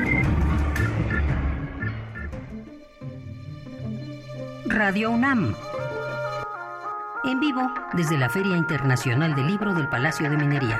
Radio 4.65 5.09
UNAM. 5.11 5.55
En 7.23 7.39
vivo 7.39 7.71
desde 7.93 8.17
la 8.17 8.29
Feria 8.29 8.55
Internacional 8.55 9.33
del 9.35 9.47
Libro 9.47 9.73
del 9.73 9.89
Palacio 9.89 10.29
de 10.29 10.37
Minería. 10.37 10.79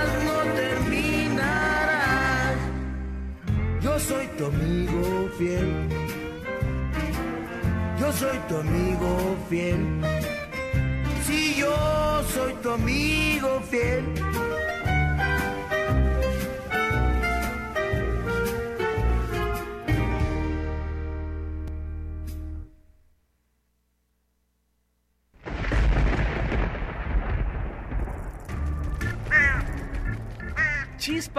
Yo 3.91 3.99
soy 3.99 4.27
tu 4.37 4.45
amigo 4.45 5.29
fiel. 5.37 5.69
Yo 7.99 8.13
soy 8.13 8.37
tu 8.47 8.55
amigo 8.55 9.35
fiel. 9.49 9.85
Si 11.25 11.55
yo 11.55 11.75
soy 12.33 12.53
tu 12.63 12.69
amigo 12.69 13.61
fiel. 13.69 14.05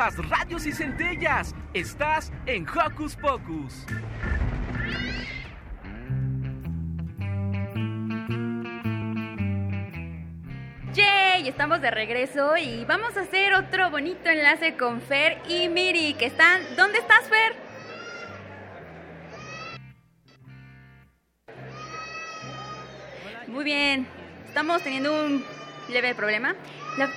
Chispas, 0.02 0.28
radios 0.28 0.66
y 0.66 0.72
centellas. 0.72 1.54
Estás 1.74 2.32
en 2.46 2.66
Hocus 2.68 3.14
Pocus. 3.16 3.86
¡Yay! 10.94 11.48
Estamos 11.48 11.80
de 11.80 11.90
regreso 11.90 12.56
y 12.56 12.84
vamos 12.84 13.16
a 13.16 13.20
hacer 13.20 13.54
otro 13.54 13.90
bonito 13.90 14.28
enlace 14.28 14.76
con 14.76 15.00
Fer 15.00 15.40
y 15.48 15.68
Miri, 15.68 16.14
que 16.14 16.26
están... 16.26 16.60
¿Dónde 16.76 16.98
estás, 16.98 17.28
Fer? 17.28 17.56
Muy 23.46 23.64
bien. 23.64 24.06
Estamos 24.46 24.82
teniendo 24.82 25.24
un 25.24 25.44
leve 25.88 26.14
problema. 26.14 26.54
La, 26.98 27.08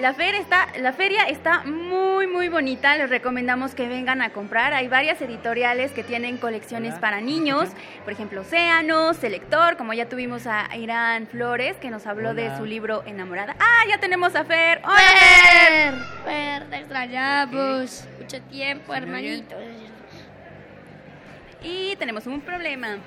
la, 0.00 0.14
feria 0.14 0.40
está, 0.40 0.68
la 0.78 0.92
feria 0.92 1.24
está 1.24 1.64
muy, 1.64 2.26
muy 2.26 2.48
bonita. 2.48 2.96
Les 2.96 3.10
recomendamos 3.10 3.74
que 3.74 3.88
vengan 3.88 4.22
a 4.22 4.30
comprar. 4.30 4.72
Hay 4.72 4.88
varias 4.88 5.20
editoriales 5.20 5.92
que 5.92 6.02
tienen 6.02 6.36
colecciones 6.38 6.94
para 6.94 7.20
niños. 7.20 7.68
Por 8.04 8.12
ejemplo, 8.12 8.42
Océano, 8.42 9.14
Selector, 9.14 9.76
como 9.76 9.92
ya 9.92 10.08
tuvimos 10.08 10.46
a 10.46 10.74
Irán 10.76 11.26
Flores, 11.26 11.76
que 11.76 11.90
nos 11.90 12.06
habló 12.06 12.34
de 12.34 12.56
su 12.56 12.64
libro 12.64 13.02
Enamorada. 13.06 13.56
¡Ah, 13.58 13.84
ya 13.88 13.98
tenemos 13.98 14.34
a 14.34 14.44
Fer! 14.44 14.80
¡Hola, 14.84 14.98
Fer, 14.98 15.94
Fer! 15.94 15.94
Fer, 16.24 16.70
te 16.70 16.76
extrañamos. 16.76 18.04
Mucho 18.18 18.40
tiempo, 18.42 18.94
hermanito. 18.94 19.56
Y 21.62 21.96
tenemos 21.96 22.26
un 22.26 22.40
problema. 22.40 22.98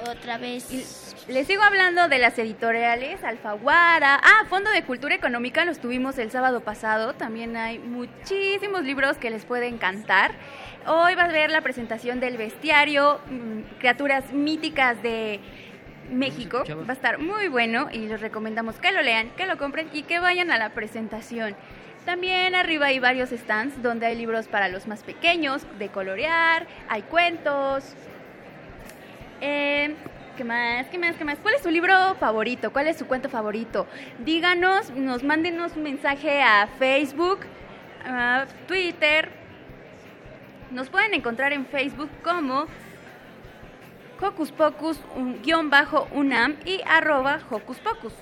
Otra 0.00 0.38
vez. 0.38 1.16
Les 1.28 1.46
sigo 1.46 1.62
hablando 1.62 2.08
de 2.08 2.18
las 2.18 2.38
editoriales 2.38 3.22
Alfaguara. 3.24 4.20
Ah, 4.22 4.44
Fondo 4.48 4.70
de 4.70 4.84
Cultura 4.84 5.14
Económica 5.14 5.64
los 5.64 5.80
tuvimos 5.80 6.18
el 6.18 6.30
sábado 6.30 6.60
pasado. 6.60 7.14
También 7.14 7.56
hay 7.56 7.78
muchísimos 7.78 8.84
libros 8.84 9.16
que 9.16 9.30
les 9.30 9.44
puede 9.44 9.66
encantar. 9.66 10.32
Hoy 10.86 11.14
va 11.16 11.24
a 11.24 11.28
ver 11.28 11.50
la 11.50 11.62
presentación 11.62 12.20
del 12.20 12.36
bestiario, 12.36 13.20
mm, 13.28 13.78
criaturas 13.78 14.32
míticas 14.32 15.02
de 15.02 15.40
México. 16.10 16.62
Va 16.68 16.90
a 16.90 16.92
estar 16.92 17.18
muy 17.18 17.48
bueno 17.48 17.88
y 17.92 17.98
les 18.06 18.20
recomendamos 18.20 18.76
que 18.76 18.92
lo 18.92 19.02
lean, 19.02 19.30
que 19.30 19.46
lo 19.46 19.58
compren 19.58 19.90
y 19.92 20.04
que 20.04 20.20
vayan 20.20 20.50
a 20.50 20.58
la 20.58 20.70
presentación. 20.70 21.56
También 22.04 22.54
arriba 22.54 22.86
hay 22.86 23.00
varios 23.00 23.30
stands 23.30 23.82
donde 23.82 24.06
hay 24.06 24.16
libros 24.16 24.48
para 24.48 24.68
los 24.68 24.86
más 24.86 25.02
pequeños, 25.02 25.66
de 25.78 25.88
colorear, 25.88 26.66
hay 26.88 27.02
cuentos, 27.02 27.94
eh, 29.40 29.94
¿Qué 30.36 30.44
más? 30.44 30.86
¿Qué 30.86 30.98
más? 30.98 31.16
¿Qué 31.16 31.24
más? 31.24 31.38
¿Cuál 31.40 31.54
es 31.54 31.62
su 31.62 31.70
libro 31.70 32.14
favorito? 32.14 32.72
¿Cuál 32.72 32.86
es 32.86 32.96
su 32.96 33.06
cuento 33.06 33.28
favorito? 33.28 33.86
Díganos, 34.20 34.90
nos 34.90 35.24
mándenos 35.24 35.74
un 35.76 35.82
mensaje 35.82 36.40
a 36.42 36.68
Facebook, 36.78 37.40
a 38.06 38.46
Twitter. 38.68 39.30
Nos 40.70 40.90
pueden 40.90 41.14
encontrar 41.14 41.52
en 41.52 41.66
Facebook 41.66 42.10
como 42.22 42.66
Hocus 44.20 44.52
Pocus, 44.52 45.00
un 45.16 45.42
guion 45.42 45.70
bajo 45.70 46.06
UNAM 46.12 46.56
y 46.64 46.80
arroba 46.86 47.40
Hocus 47.50 47.78
Pocus. 47.78 48.12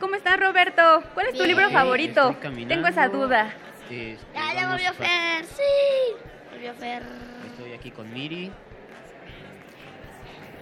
¿Cómo 0.00 0.14
estás, 0.14 0.38
Roberto? 0.38 1.02
¿Cuál 1.12 1.26
es 1.26 1.32
tu 1.32 1.42
Bien. 1.44 1.48
libro 1.48 1.70
favorito? 1.70 2.36
Tengo 2.40 2.86
esa 2.86 3.08
duda. 3.08 3.52
Este, 3.82 4.16
Ya, 4.34 4.54
ya 4.54 4.68
volvió 4.70 4.94
Fer, 4.94 5.44
sí. 5.44 6.14
Volvió 6.52 6.72
Fer. 6.74 7.02
Estoy 7.50 7.72
aquí 7.72 7.90
con 7.90 8.12
Miri. 8.14 8.50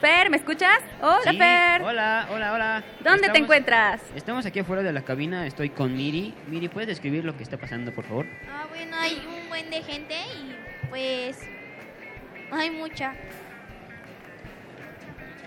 Fer, 0.01 0.28
¿me 0.28 0.36
escuchas? 0.36 0.78
Hola, 1.01 1.31
Sí, 1.31 1.39
Fer. 1.39 1.82
Hola, 1.82 2.28
hola, 2.31 2.52
hola. 2.52 2.85
¿Dónde 3.02 3.31
te 3.31 3.39
encuentras? 3.39 4.02
Estamos 4.14 4.44
aquí 4.44 4.59
afuera 4.59 4.82
de 4.82 4.93
la 4.93 5.02
cabina, 5.02 5.47
estoy 5.47 5.70
con 5.70 5.97
Miri. 5.97 6.35
Miri, 6.48 6.68
¿puedes 6.68 6.89
describir 6.89 7.24
lo 7.24 7.36
que 7.36 7.43
está 7.43 7.56
pasando, 7.56 7.93
por 7.93 8.05
favor? 8.05 8.27
Ah, 8.51 8.66
bueno, 8.68 8.94
hay 8.98 9.23
un 9.27 9.48
buen 9.48 9.70
de 9.70 9.82
gente 9.82 10.14
y 10.14 10.89
pues 10.90 11.39
hay 12.52 12.70
mucha. 12.70 13.14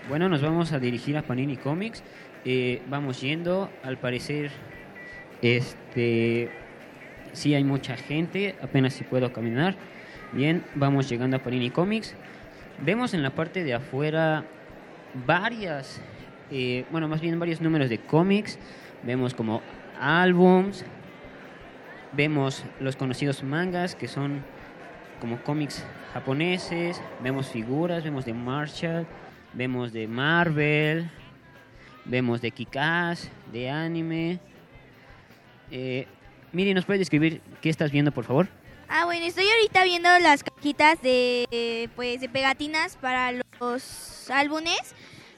Bueno, 0.08 0.28
nos 0.28 0.42
vamos 0.42 0.72
a 0.72 0.80
dirigir 0.80 1.16
a 1.16 1.22
Panini 1.22 1.56
Comics. 1.56 2.02
Eh, 2.44 2.82
vamos 2.88 3.20
yendo, 3.20 3.70
al 3.84 3.98
parecer, 3.98 4.50
este, 5.42 6.50
sí 7.32 7.54
hay 7.54 7.62
mucha 7.62 7.96
gente, 7.96 8.56
apenas 8.60 8.94
si 8.94 9.04
puedo 9.04 9.32
caminar. 9.32 9.76
Bien, 10.32 10.64
vamos 10.74 11.08
llegando 11.08 11.36
a 11.36 11.40
Panini 11.40 11.70
Comics. 11.70 12.16
Vemos 12.82 13.12
en 13.12 13.22
la 13.22 13.30
parte 13.30 13.62
de 13.62 13.74
afuera 13.74 14.44
varias, 15.26 16.00
eh, 16.50 16.86
bueno, 16.90 17.08
más 17.08 17.20
bien 17.20 17.38
varios 17.38 17.60
números 17.60 17.90
de 17.90 17.98
cómics. 17.98 18.58
Vemos 19.02 19.34
como 19.34 19.60
álbums, 20.00 20.86
vemos 22.12 22.64
los 22.80 22.96
conocidos 22.96 23.42
mangas 23.42 23.94
que 23.94 24.08
son 24.08 24.42
como 25.20 25.42
cómics 25.42 25.84
japoneses, 26.14 27.02
vemos 27.22 27.48
figuras, 27.48 28.02
vemos 28.02 28.24
de 28.24 28.32
Marshall, 28.32 29.06
vemos 29.52 29.92
de 29.92 30.08
Marvel, 30.08 31.10
vemos 32.06 32.40
de 32.40 32.50
Kikaz, 32.50 33.30
de 33.52 33.68
anime. 33.68 34.40
Eh, 35.70 36.06
Miri, 36.52 36.72
¿nos 36.72 36.86
puedes 36.86 37.00
describir 37.00 37.42
qué 37.60 37.68
estás 37.68 37.92
viendo, 37.92 38.10
por 38.10 38.24
favor? 38.24 38.48
Ah, 38.92 39.04
bueno, 39.04 39.24
estoy 39.24 39.44
ahorita 39.48 39.84
viendo 39.84 40.08
las 40.18 40.42
cajitas 40.42 41.00
de, 41.00 41.88
pues, 41.94 42.20
de 42.20 42.28
pegatinas 42.28 42.96
para 42.96 43.30
los 43.60 44.28
álbumes 44.30 44.80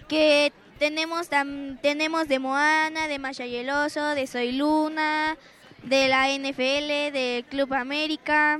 que 0.08 0.52
tenemos 0.78 1.30
tam- 1.30 1.78
tenemos 1.82 2.28
de 2.28 2.38
Moana, 2.38 3.08
de 3.08 3.18
Masha 3.18 3.44
y 3.44 3.56
el 3.56 3.68
Oso, 3.68 4.14
de 4.14 4.26
Soy 4.26 4.52
Luna, 4.52 5.36
de 5.82 6.08
la 6.08 6.30
NFL, 6.30 7.12
del 7.12 7.44
Club 7.44 7.74
América. 7.74 8.58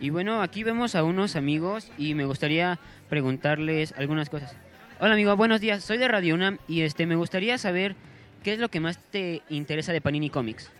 Y 0.00 0.10
bueno, 0.10 0.40
aquí 0.40 0.62
vemos 0.62 0.94
a 0.94 1.02
unos 1.02 1.34
amigos 1.34 1.90
y 1.98 2.14
me 2.14 2.26
gustaría 2.26 2.78
preguntarles 3.08 3.92
algunas 3.98 4.30
cosas. 4.30 4.54
Hola 5.00 5.14
amigo, 5.14 5.36
buenos 5.36 5.60
días. 5.60 5.82
Soy 5.82 5.98
de 5.98 6.06
Radio 6.06 6.34
UNAM 6.36 6.58
y 6.68 6.82
este 6.82 7.06
me 7.06 7.16
gustaría 7.16 7.58
saber 7.58 7.96
qué 8.44 8.52
es 8.52 8.60
lo 8.60 8.68
que 8.68 8.78
más 8.78 8.98
te 9.10 9.42
interesa 9.48 9.92
de 9.92 10.00
Panini 10.00 10.30
Comics. 10.30 10.70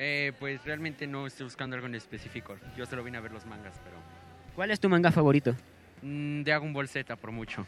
Eh, 0.00 0.32
pues 0.38 0.64
realmente 0.64 1.08
no 1.08 1.26
estoy 1.26 1.44
buscando 1.44 1.74
algo 1.74 1.88
en 1.88 1.96
específico. 1.96 2.56
Yo 2.76 2.86
solo 2.86 3.02
vine 3.02 3.18
a 3.18 3.20
ver 3.20 3.32
los 3.32 3.44
mangas, 3.46 3.80
pero... 3.82 3.96
¿Cuál 4.54 4.70
es 4.70 4.78
tu 4.78 4.88
manga 4.88 5.10
favorito? 5.10 5.56
Mm, 6.02 6.42
Dragon 6.42 6.72
Ball 6.72 6.88
Z, 6.88 7.16
por 7.16 7.32
mucho. 7.32 7.66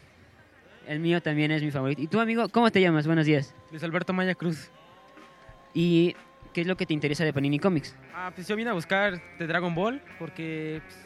El 0.87 1.01
mío 1.01 1.21
también 1.21 1.51
es 1.51 1.61
mi 1.61 1.71
favorito. 1.71 2.01
¿Y 2.01 2.07
tú, 2.07 2.21
amigo, 2.21 2.47
cómo 2.47 2.71
te 2.71 2.79
llamas? 2.79 3.05
Buenos 3.05 3.25
días. 3.25 3.53
Luis 3.69 3.83
Alberto 3.83 4.13
Maya 4.13 4.33
Cruz. 4.33 4.71
¿Y 5.73 6.15
qué 6.53 6.61
es 6.61 6.67
lo 6.67 6.77
que 6.77 6.85
te 6.85 6.93
interesa 6.93 7.25
de 7.25 7.33
Panini 7.33 7.59
Comics? 7.59 7.95
Ah, 8.15 8.31
pues 8.33 8.47
yo 8.47 8.55
vine 8.55 8.69
a 8.69 8.73
buscar 8.73 9.21
de 9.37 9.47
Dragon 9.47 9.75
Ball 9.75 10.01
porque 10.17 10.81
pues, 10.85 10.97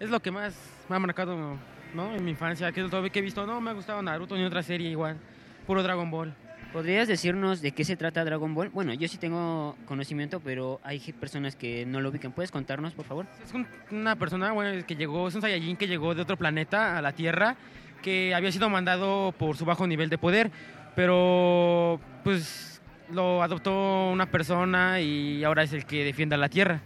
es 0.00 0.10
lo 0.10 0.20
que 0.20 0.32
más 0.32 0.54
me 0.88 0.96
ha 0.96 0.98
marcado 0.98 1.58
¿no? 1.94 2.14
en 2.14 2.24
mi 2.24 2.32
infancia. 2.32 2.72
Que 2.72 2.80
es 2.80 2.90
lo 2.90 3.08
que 3.08 3.18
he 3.20 3.22
visto. 3.22 3.46
No 3.46 3.60
me 3.60 3.70
ha 3.70 3.74
gustado 3.74 4.02
Naruto 4.02 4.36
ni 4.36 4.44
otra 4.44 4.64
serie 4.64 4.90
igual. 4.90 5.16
Puro 5.64 5.82
Dragon 5.84 6.10
Ball. 6.10 6.34
¿Podrías 6.72 7.08
decirnos 7.08 7.60
de 7.62 7.72
qué 7.72 7.84
se 7.84 7.96
trata 7.96 8.24
Dragon 8.24 8.54
Ball? 8.54 8.68
Bueno, 8.68 8.94
yo 8.94 9.08
sí 9.08 9.18
tengo 9.18 9.76
conocimiento, 9.86 10.38
pero 10.38 10.80
hay 10.84 11.00
personas 11.18 11.56
que 11.56 11.84
no 11.84 12.00
lo 12.00 12.10
ubican. 12.10 12.30
¿Puedes 12.30 12.52
contarnos, 12.52 12.92
por 12.92 13.04
favor? 13.04 13.26
Es 13.44 13.52
un- 13.52 13.66
una 13.90 14.14
persona 14.14 14.52
bueno, 14.52 14.86
que 14.86 14.94
llegó, 14.94 15.26
es 15.26 15.34
un 15.34 15.40
Saiyajin 15.40 15.76
que 15.76 15.88
llegó 15.88 16.14
de 16.14 16.22
otro 16.22 16.36
planeta 16.36 16.96
a 16.96 17.02
la 17.02 17.10
Tierra, 17.12 17.56
que 18.02 18.34
había 18.36 18.52
sido 18.52 18.70
mandado 18.70 19.34
por 19.36 19.56
su 19.56 19.64
bajo 19.64 19.84
nivel 19.88 20.10
de 20.10 20.18
poder, 20.18 20.52
pero 20.94 22.00
pues 22.22 22.80
lo 23.12 23.42
adoptó 23.42 24.10
una 24.12 24.26
persona 24.30 25.00
y 25.00 25.42
ahora 25.42 25.64
es 25.64 25.72
el 25.72 25.84
que 25.84 26.04
defiende 26.04 26.36
a 26.36 26.38
la 26.38 26.48
Tierra. 26.48 26.80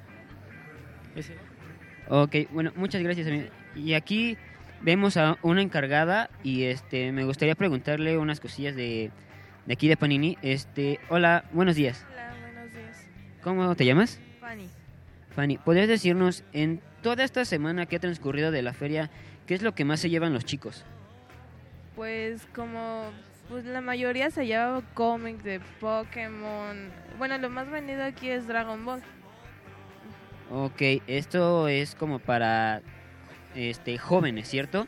Ese. 1.14 1.34
Ok, 2.08 2.36
bueno, 2.52 2.72
muchas 2.74 3.02
gracias, 3.02 3.26
amigo. 3.26 3.48
Y 3.76 3.92
aquí 3.92 4.38
vemos 4.80 5.18
a 5.18 5.36
una 5.42 5.60
encargada 5.60 6.30
y 6.42 6.64
este 6.64 7.12
me 7.12 7.24
gustaría 7.24 7.54
preguntarle 7.54 8.16
unas 8.16 8.40
cosillas 8.40 8.74
de, 8.74 9.10
de 9.66 9.72
aquí 9.72 9.88
de 9.88 9.96
Panini. 9.96 10.38
Este, 10.42 11.00
hola, 11.08 11.44
buenos 11.52 11.76
días. 11.76 12.04
Hola, 12.12 12.34
buenos 12.40 12.72
días. 12.72 13.08
¿Cómo 13.42 13.74
te 13.74 13.84
llamas? 13.84 14.20
Fanny. 14.40 14.68
Fanny, 15.34 15.58
¿podrías 15.58 15.88
decirnos 15.88 16.44
en 16.52 16.80
toda 17.02 17.24
esta 17.24 17.44
semana 17.44 17.86
que 17.86 17.96
ha 17.96 18.00
transcurrido 18.00 18.50
de 18.50 18.62
la 18.62 18.72
feria, 18.72 19.10
qué 19.46 19.54
es 19.54 19.62
lo 19.62 19.74
que 19.74 19.84
más 19.84 20.00
se 20.00 20.10
llevan 20.10 20.32
los 20.32 20.44
chicos? 20.44 20.84
Pues 21.96 22.46
como 22.54 23.10
pues 23.48 23.64
la 23.66 23.80
mayoría 23.80 24.30
se 24.30 24.46
lleva 24.46 24.82
cómics 24.94 25.44
de 25.44 25.60
Pokémon. 25.80 26.90
Bueno, 27.18 27.36
lo 27.38 27.50
más 27.50 27.70
vendido 27.70 28.02
aquí 28.02 28.28
es 28.30 28.46
Dragon 28.46 28.84
Ball. 28.84 29.02
Ok, 30.50 30.80
esto 31.06 31.68
es 31.68 31.94
como 31.94 32.18
para 32.18 32.82
este 33.54 33.98
jóvenes, 33.98 34.48
¿cierto? 34.48 34.86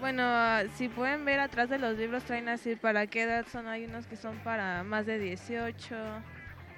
Bueno, 0.00 0.22
ah, 0.24 0.62
si 0.76 0.88
pueden 0.88 1.24
ver 1.24 1.40
atrás 1.40 1.68
de 1.68 1.78
los 1.78 1.96
libros 1.98 2.24
traen 2.24 2.48
así 2.48 2.74
para 2.74 3.06
qué 3.06 3.22
edad 3.24 3.44
son. 3.50 3.68
Hay 3.68 3.84
unos 3.84 4.06
que 4.06 4.16
son 4.16 4.36
para 4.38 4.82
más 4.82 5.04
de 5.06 5.18
18. 5.18 5.94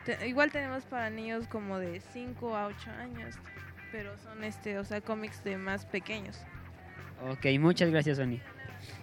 Te- 0.05 0.27
igual 0.29 0.51
tenemos 0.51 0.83
para 0.85 1.09
niños 1.11 1.47
como 1.47 1.79
de 1.79 2.01
5 2.13 2.57
a 2.57 2.67
8 2.67 2.91
años, 2.91 3.37
pero 3.93 4.19
son 4.19 4.43
este, 4.43 4.79
o 4.79 4.85
sea, 4.85 5.01
cómics 5.01 5.45
de 5.45 5.57
más 5.57 5.87
pequeños. 5.87 6.37
Ok, 7.31 7.47
muchas 7.61 7.91
gracias, 7.91 8.19
Fanny. 8.19 8.41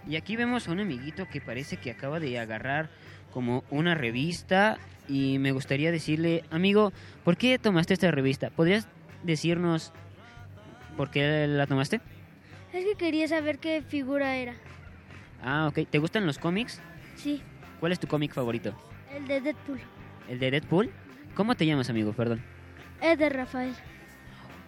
Y 0.06 0.18
aquí 0.18 0.36
vemos 0.36 0.68
a 0.68 0.72
un 0.74 0.82
amiguito 0.82 1.28
que 1.30 1.40
parece 1.40 1.78
que 1.78 1.90
acaba 1.92 2.20
de 2.20 2.38
agarrar 2.38 2.90
como 3.32 3.64
una 3.70 3.96
revista 3.96 4.78
y 5.08 5.40
me 5.40 5.54
gustaría 5.54 5.92
decirle, 5.94 6.44
amigo, 6.52 6.92
¿por 7.24 7.38
qué 7.38 7.58
tomaste 7.58 7.94
esta 7.94 8.12
revista? 8.12 8.50
¿Podrías 8.50 8.88
decirnos 9.24 9.94
por 10.98 11.10
qué 11.10 11.48
la 11.48 11.66
tomaste? 11.66 12.02
Es 12.74 12.86
que 12.86 12.96
quería 12.96 13.28
saber 13.28 13.60
qué 13.60 13.82
figura 13.82 14.36
era. 14.36 14.54
Ah, 15.42 15.68
ok. 15.68 15.88
¿Te 15.90 16.00
gustan 16.00 16.26
los 16.26 16.38
cómics? 16.38 16.82
Sí, 17.16 17.42
¿Cuál 17.80 17.94
es 17.94 18.00
tu 18.00 18.08
cómic 18.08 18.34
favorito? 18.34 18.74
el 19.16 19.26
de 19.28 19.42
Deadpool. 19.42 19.80
¿El 20.28 20.40
de 20.40 20.52
Deadpool? 20.52 20.92
¿Cómo 21.34 21.56
te 21.56 21.66
llamas, 21.66 21.90
amigo? 21.90 22.14
Perdón. 22.14 22.42
Es 23.02 23.18
de 23.18 23.30
Rafael. 23.30 23.74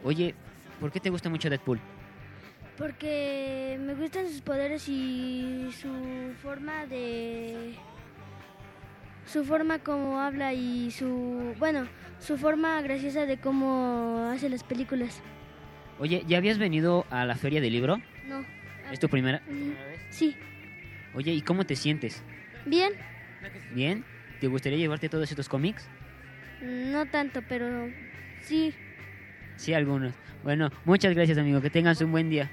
Oye, 0.03 0.33
¿por 0.79 0.91
qué 0.91 0.99
te 0.99 1.09
gusta 1.09 1.29
mucho 1.29 1.49
Deadpool? 1.49 1.79
Porque 2.77 3.77
me 3.81 3.93
gustan 3.93 4.27
sus 4.27 4.41
poderes 4.41 4.87
y 4.87 5.69
su 5.79 5.89
forma 6.41 6.85
de... 6.87 7.75
Su 9.25 9.43
forma 9.45 9.79
como 9.79 10.19
habla 10.19 10.53
y 10.53 10.89
su... 10.91 11.53
Bueno, 11.59 11.85
su 12.19 12.37
forma 12.37 12.81
graciosa 12.81 13.25
de 13.25 13.37
cómo 13.37 14.29
hace 14.33 14.49
las 14.49 14.63
películas. 14.63 15.21
Oye, 15.99 16.23
¿ya 16.27 16.37
habías 16.37 16.57
venido 16.57 17.05
a 17.09 17.25
la 17.25 17.35
feria 17.35 17.61
del 17.61 17.73
libro? 17.73 18.01
No. 18.27 18.43
¿Es 18.91 18.99
tu 18.99 19.09
primera? 19.09 19.41
Mm, 19.47 19.71
Sí. 20.09 20.35
Oye, 21.13 21.33
¿y 21.33 21.41
cómo 21.41 21.65
te 21.65 21.75
sientes? 21.75 22.23
Bien. 22.65 22.93
¿Bien? 23.73 24.03
¿Te 24.39 24.47
gustaría 24.47 24.77
llevarte 24.77 25.09
todos 25.09 25.29
estos 25.29 25.49
cómics? 25.49 25.87
No 26.61 27.05
tanto, 27.05 27.41
pero 27.47 27.89
sí. 28.41 28.73
Sí, 29.57 29.73
algunos. 29.73 30.13
Bueno, 30.43 30.71
muchas 30.85 31.13
gracias, 31.13 31.37
amigo. 31.37 31.61
Que 31.61 31.69
tengas 31.69 32.01
un 32.01 32.11
buen 32.11 32.29
día. 32.29 32.49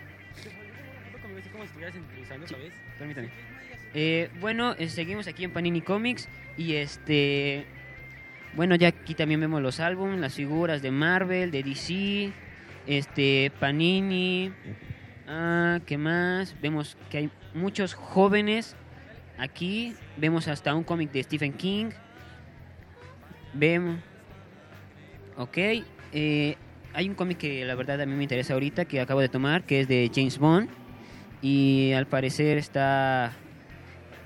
Permítame. 2.98 3.28
Eh, 3.94 4.28
bueno, 4.40 4.74
eh, 4.78 4.88
seguimos 4.88 5.26
aquí 5.28 5.44
en 5.44 5.52
Panini 5.52 5.80
Comics 5.80 6.28
y 6.56 6.74
este... 6.74 7.64
Bueno, 8.54 8.74
ya 8.74 8.88
aquí 8.88 9.14
también 9.14 9.40
vemos 9.40 9.62
los 9.62 9.78
álbumes, 9.80 10.18
las 10.20 10.34
figuras 10.34 10.82
de 10.82 10.90
Marvel, 10.90 11.50
de 11.50 11.62
DC, 11.62 12.32
este, 12.88 13.52
Panini, 13.60 14.50
ah, 15.28 15.78
¿qué 15.86 15.98
más? 15.98 16.56
Vemos 16.60 16.96
que 17.10 17.18
hay 17.18 17.30
muchos 17.54 17.94
jóvenes 17.94 18.74
aquí, 19.36 19.94
vemos 20.16 20.48
hasta 20.48 20.74
un 20.74 20.82
cómic 20.82 21.12
de 21.12 21.22
Stephen 21.22 21.52
King, 21.52 21.90
vemos, 23.52 24.00
ok, 25.36 25.58
eh, 26.12 26.56
hay 26.94 27.08
un 27.08 27.14
cómic 27.14 27.38
que 27.38 27.64
la 27.64 27.74
verdad 27.74 28.00
a 28.00 28.06
mí 28.06 28.14
me 28.14 28.22
interesa 28.22 28.54
ahorita, 28.54 28.86
que 28.86 29.00
acabo 29.00 29.20
de 29.20 29.28
tomar, 29.28 29.64
que 29.64 29.80
es 29.80 29.88
de 29.88 30.10
James 30.12 30.38
Bond, 30.38 30.70
y 31.42 31.92
al 31.92 32.06
parecer 32.06 32.58
está 32.58 33.32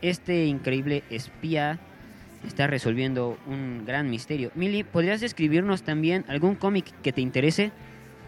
este 0.01 0.47
increíble 0.47 1.03
espía 1.11 1.79
está 2.47 2.67
resolviendo 2.67 3.39
un 3.47 3.85
gran 3.85 4.11
misterio. 4.11 4.51
Mili, 4.55 4.83
¿podrías 4.83 5.21
describirnos 5.21 5.83
también 5.83 6.25
algún 6.29 6.55
cómic 6.57 6.87
que 7.03 7.13
te 7.13 7.21
interese? 7.21 7.71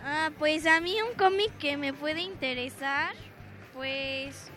Ah, 0.04 0.30
pues 0.38 0.66
a 0.66 0.80
mí 0.80 0.96
un 1.08 1.16
cómic 1.16 1.56
que 1.58 1.76
me 1.76 1.92
puede 1.92 2.20
interesar, 2.20 3.14
pues 3.72 4.50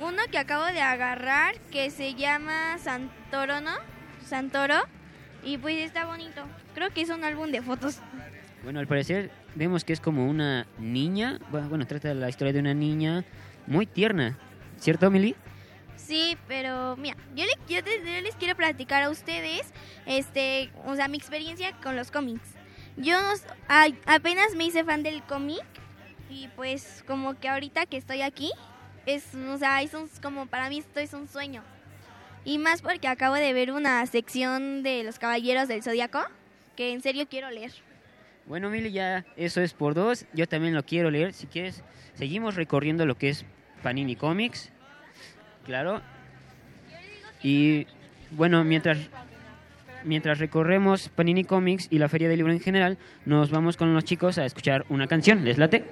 uno 0.00 0.22
que 0.30 0.38
acabo 0.38 0.64
de 0.66 0.80
agarrar 0.80 1.58
que 1.72 1.90
se 1.90 2.14
llama 2.14 2.78
Santoro, 2.78 3.60
¿no? 3.60 3.72
Santoro. 4.24 4.76
Y 5.42 5.58
pues 5.58 5.76
está 5.78 6.04
bonito. 6.04 6.42
Creo 6.74 6.90
que 6.90 7.00
es 7.00 7.08
un 7.10 7.24
álbum 7.24 7.50
de 7.50 7.62
fotos. 7.62 7.98
Bueno, 8.62 8.78
al 8.78 8.86
parecer 8.86 9.30
vemos 9.54 9.84
que 9.84 9.92
es 9.92 10.00
como 10.00 10.28
una 10.28 10.66
niña, 10.78 11.40
bueno, 11.50 11.86
trata 11.86 12.08
de 12.08 12.14
la 12.14 12.28
historia 12.28 12.52
de 12.52 12.60
una 12.60 12.74
niña 12.74 13.24
muy 13.66 13.86
tierna, 13.86 14.38
¿cierto, 14.78 15.10
Mili? 15.10 15.34
Sí, 15.96 16.36
pero 16.46 16.96
mira, 16.96 17.16
yo, 17.34 17.44
le- 17.44 17.58
yo 17.68 17.80
yo 17.80 18.20
les 18.22 18.34
quiero 18.36 18.54
platicar 18.56 19.02
a 19.02 19.10
ustedes, 19.10 19.72
este, 20.06 20.70
o 20.84 20.94
sea, 20.94 21.08
mi 21.08 21.16
experiencia 21.16 21.72
con 21.82 21.96
los 21.96 22.10
cómics. 22.10 22.49
Yo 22.96 23.20
no 23.20 23.28
a- 23.68 23.88
apenas 24.06 24.54
me 24.54 24.64
hice 24.64 24.84
fan 24.84 25.02
del 25.02 25.22
cómic 25.22 25.64
y 26.28 26.48
pues 26.56 27.02
como 27.06 27.38
que 27.38 27.48
ahorita 27.48 27.86
que 27.86 27.96
estoy 27.96 28.22
aquí, 28.22 28.52
es, 29.06 29.34
o 29.34 29.58
sea, 29.58 29.82
es 29.82 29.94
un- 29.94 30.08
como 30.22 30.46
para 30.46 30.68
mí 30.68 30.78
esto 30.78 31.00
es 31.00 31.12
un 31.14 31.28
sueño. 31.28 31.62
Y 32.44 32.58
más 32.58 32.82
porque 32.82 33.08
acabo 33.08 33.34
de 33.34 33.52
ver 33.52 33.70
una 33.72 34.04
sección 34.06 34.82
de 34.82 35.02
los 35.04 35.18
Caballeros 35.18 35.68
del 35.68 35.82
Zodiaco 35.82 36.20
que 36.76 36.92
en 36.92 37.02
serio 37.02 37.26
quiero 37.28 37.50
leer. 37.50 37.72
Bueno, 38.46 38.70
Mili, 38.70 38.90
ya 38.92 39.24
eso 39.36 39.60
es 39.60 39.74
por 39.74 39.94
dos. 39.94 40.24
Yo 40.32 40.48
también 40.48 40.74
lo 40.74 40.82
quiero 40.84 41.10
leer. 41.10 41.32
Si 41.34 41.46
quieres, 41.46 41.84
seguimos 42.14 42.54
recorriendo 42.54 43.04
lo 43.06 43.16
que 43.16 43.28
es 43.28 43.44
Panini 43.82 44.16
Comics. 44.16 44.70
Claro. 45.66 46.00
Y 47.42 47.86
bueno, 48.30 48.64
mientras, 48.64 48.98
mientras 50.04 50.38
recorremos 50.38 51.08
Panini 51.08 51.44
Comics 51.44 51.88
y 51.90 51.98
la 51.98 52.08
Feria 52.08 52.28
del 52.28 52.38
Libro 52.38 52.52
en 52.52 52.60
general, 52.60 52.98
nos 53.24 53.50
vamos 53.50 53.76
con 53.76 53.94
los 53.94 54.04
chicos 54.04 54.38
a 54.38 54.44
escuchar 54.44 54.84
una 54.88 55.06
canción. 55.06 55.44
¿Les 55.44 55.58
late? 55.58 55.84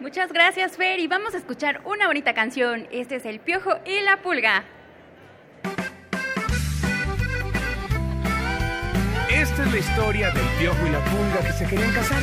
Muchas 0.00 0.32
gracias, 0.32 0.76
Fer, 0.76 0.98
y 0.98 1.06
vamos 1.06 1.34
a 1.34 1.36
escuchar 1.36 1.82
una 1.84 2.06
bonita 2.06 2.32
canción. 2.32 2.88
Este 2.90 3.16
es 3.16 3.26
El 3.26 3.40
Piojo 3.40 3.78
y 3.84 4.00
la 4.02 4.22
Pulga. 4.22 4.64
Esta 9.30 9.62
es 9.62 9.72
la 9.72 9.78
historia 9.78 10.30
del 10.32 10.44
piojo 10.58 10.86
y 10.86 10.90
la 10.90 11.02
pulga 11.04 11.40
que 11.46 11.52
se 11.52 11.66
querían 11.66 11.92
casar, 11.92 12.22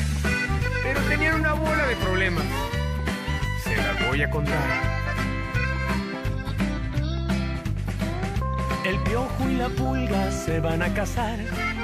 pero 0.84 1.00
tenían 1.10 1.40
una 1.40 1.54
bola 1.54 1.88
de 1.88 1.96
problemas. 1.96 2.46
Se 3.64 3.76
las 3.76 4.08
voy 4.08 4.22
a 4.22 4.30
contar. 4.30 4.97
El 8.88 8.98
piojo 9.00 9.50
y 9.50 9.56
la 9.56 9.68
pulga 9.68 10.32
se 10.32 10.62
van 10.62 10.82
a 10.82 10.94
casar 10.94 11.38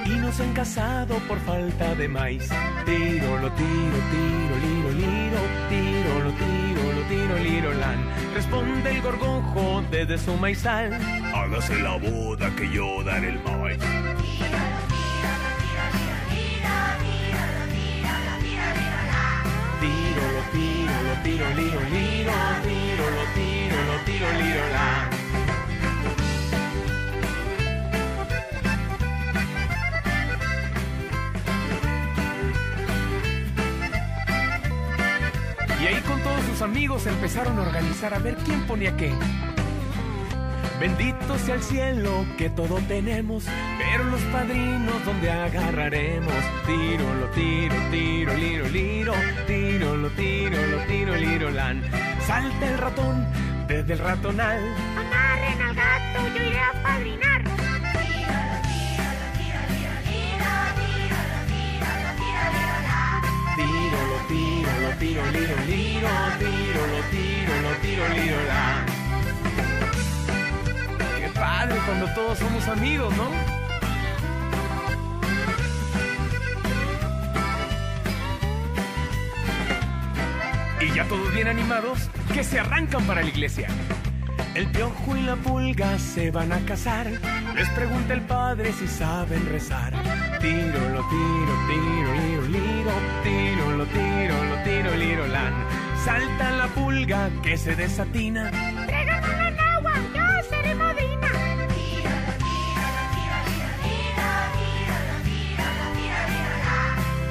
y 0.05 0.09
no 0.11 0.31
se 0.31 0.43
han 0.43 0.53
casado 0.53 1.17
por 1.27 1.37
falta 1.39 1.93
de 1.95 2.07
maíz. 2.07 2.47
Tiro, 2.85 3.39
lo 3.39 3.51
tiro, 3.51 3.97
tiro, 4.13 4.55
liro, 4.63 4.89
liro, 4.91 5.39
tiro, 5.67 6.19
lo 6.23 6.31
tiro, 6.31 6.93
lo 6.93 7.01
tiro, 7.09 7.37
liro, 7.39 7.73
lan. 7.73 7.99
Responde 8.33 8.89
el 8.89 9.01
gorgojo 9.01 9.83
desde 9.91 10.17
su 10.17 10.33
maizal. 10.35 10.93
Hágase 11.35 11.75
la 11.79 11.97
boda 11.97 12.55
que 12.55 12.69
yo 12.69 13.03
daré 13.03 13.31
el 13.31 13.43
maíz. 13.43 13.79
Tiro, 19.81 20.23
lo 20.31 20.41
tiro, 20.53 20.95
lo 21.03 21.15
tiro, 21.21 21.49
liro, 21.49 21.81
liro, 21.81 22.33
tiro, 22.63 23.05
lo 23.11 23.25
tiro, 23.35 23.75
lo 23.91 23.95
tiro, 24.05 24.27
liro, 24.39 24.69
la. 24.71 25.12
Sus 36.53 36.61
amigos 36.61 37.07
empezaron 37.07 37.57
a 37.57 37.63
organizar 37.63 38.13
a 38.13 38.19
ver 38.19 38.35
quién 38.45 38.61
ponía 38.67 38.95
qué. 38.95 39.11
Bendito 40.79 41.37
sea 41.39 41.55
el 41.55 41.63
cielo 41.63 42.25
que 42.37 42.51
todo 42.51 42.75
tenemos, 42.87 43.45
pero 43.79 44.03
los 44.03 44.21
padrinos 44.25 45.03
donde 45.03 45.31
agarraremos. 45.31 46.33
Tiro, 46.67 47.15
lo 47.15 47.27
tiro, 47.29 47.75
tiro, 47.89 48.33
liro, 48.35 48.67
liro, 48.69 49.13
tiro, 49.47 49.97
lo 49.97 50.09
tiro, 50.11 50.67
lo 50.67 50.77
tiro, 50.85 51.15
liro, 51.15 51.49
lan. 51.49 51.81
Salta 52.27 52.69
el 52.69 52.77
ratón 52.77 53.25
desde 53.67 53.93
el 53.93 53.99
ratonal. 53.99 54.61
Amarren 54.95 55.61
al 55.61 55.75
gato, 55.75 56.37
yo 56.37 56.47
iré 56.49 56.59
a 56.59 56.83
padrinar. 56.83 57.32
Tiro, 64.99 65.21
liro, 65.31 65.55
liro, 65.67 66.09
tiro, 66.39 66.87
lo 66.87 67.01
tiro, 67.11 67.61
lo 67.61 67.71
tiro, 67.81 68.07
liro, 68.09 68.37
la. 68.47 68.85
Qué 71.19 71.29
padre 71.33 71.77
cuando 71.85 72.07
todos 72.13 72.39
somos 72.39 72.67
amigos, 72.67 73.13
¿no? 73.15 73.29
Y 80.81 80.93
ya 80.93 81.05
todos 81.05 81.33
bien 81.33 81.47
animados, 81.47 82.09
que 82.33 82.43
se 82.43 82.59
arrancan 82.59 83.05
para 83.05 83.21
la 83.21 83.29
iglesia. 83.29 83.67
El 84.55 84.67
piojo 84.67 85.17
y 85.17 85.21
la 85.23 85.35
pulga 85.35 85.97
se 85.97 86.29
van 86.29 86.51
a 86.51 86.59
casar. 86.59 87.07
Les 87.55 87.67
pregunta 87.69 88.13
el 88.13 88.21
padre 88.21 88.71
si 88.71 88.87
saben 88.87 89.49
rezar. 89.49 89.93
Tiro, 90.39 90.79
lo 90.89 91.01
tiro, 91.09 91.53
tiro, 91.67 92.13
liro, 92.21 92.41
liro. 92.47 92.91
Tiro, 93.23 93.77
lo 93.77 93.85
tiro, 93.87 94.43
lo 94.43 94.63
tiro, 94.63 94.95
liro, 94.95 95.27
lan. 95.27 95.53
Salta 96.05 96.51
la 96.51 96.67
pulga 96.67 97.31
que 97.41 97.57
se 97.57 97.75
desatina. 97.75 98.49
El 98.49 99.09
agua, 99.59 99.93
yo 100.13 100.49
seré 100.49 100.75
modina. 100.75 101.27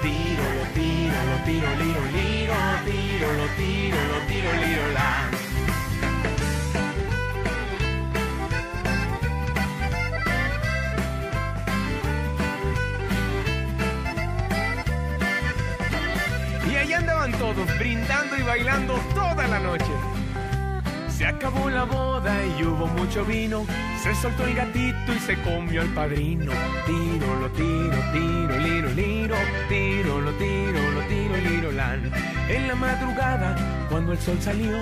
Tiro, 0.03 0.45
lo 0.59 0.65
tiro, 0.75 1.19
lo 1.31 1.45
tiro, 1.45 1.69
liro, 1.79 2.03
liro. 2.17 2.55
Tiro, 2.85 3.33
lo 3.33 3.47
tiro, 3.57 3.99
lo 4.11 4.19
tiro, 4.27 4.53
liro, 4.67 4.93
la. 4.95 5.42
Brindando 17.79 18.37
y 18.37 18.43
bailando 18.43 18.95
toda 19.15 19.47
la 19.47 19.59
noche. 19.59 19.93
Se 21.09 21.27
acabó 21.27 21.71
la 21.71 21.85
boda 21.85 22.35
y 22.59 22.65
hubo 22.65 22.87
mucho 22.87 23.25
vino. 23.25 23.65
Se 24.03 24.15
soltó 24.15 24.45
el 24.45 24.55
gatito 24.55 25.13
y 25.15 25.19
se 25.21 25.41
comió 25.43 25.83
al 25.83 25.89
padrino. 25.89 26.53
Tiro, 26.87 27.37
lo 27.41 27.49
tiro, 27.51 27.97
tiro, 28.13 28.59
liro, 28.59 28.89
liro. 28.91 29.37
Tiro, 29.69 30.21
lo 30.21 30.33
tiro, 30.33 30.91
lo 30.91 31.01
tiro, 31.03 31.37
liro, 31.37 31.73
lan. 31.73 32.11
En 32.49 32.67
la 32.67 32.75
madrugada, 32.75 33.57
cuando 33.89 34.13
el 34.13 34.19
sol 34.19 34.39
salió, 34.41 34.77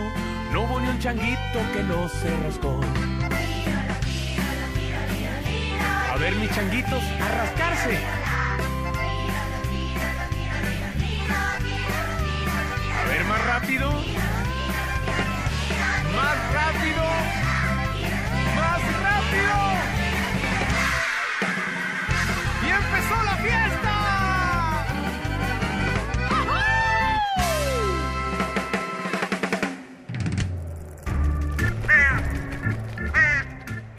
no 0.52 0.62
hubo 0.62 0.80
ni 0.80 0.88
un 0.88 0.98
changuito 0.98 1.58
que 1.74 1.82
no 1.82 2.08
se 2.08 2.34
rascó. 2.44 2.80
A 6.10 6.16
ver, 6.16 6.34
mis 6.36 6.50
changuitos, 6.54 7.02
a 7.20 7.28
rascarse. 7.28 7.98
Rápido. 13.70 13.90
Más 16.16 16.52
rápido. 16.52 17.04
Más 18.56 18.82
rápido. 19.00 19.56
Y 22.62 22.68
empezó 22.70 23.22
la 23.24 23.36
fiesta. 23.36 23.94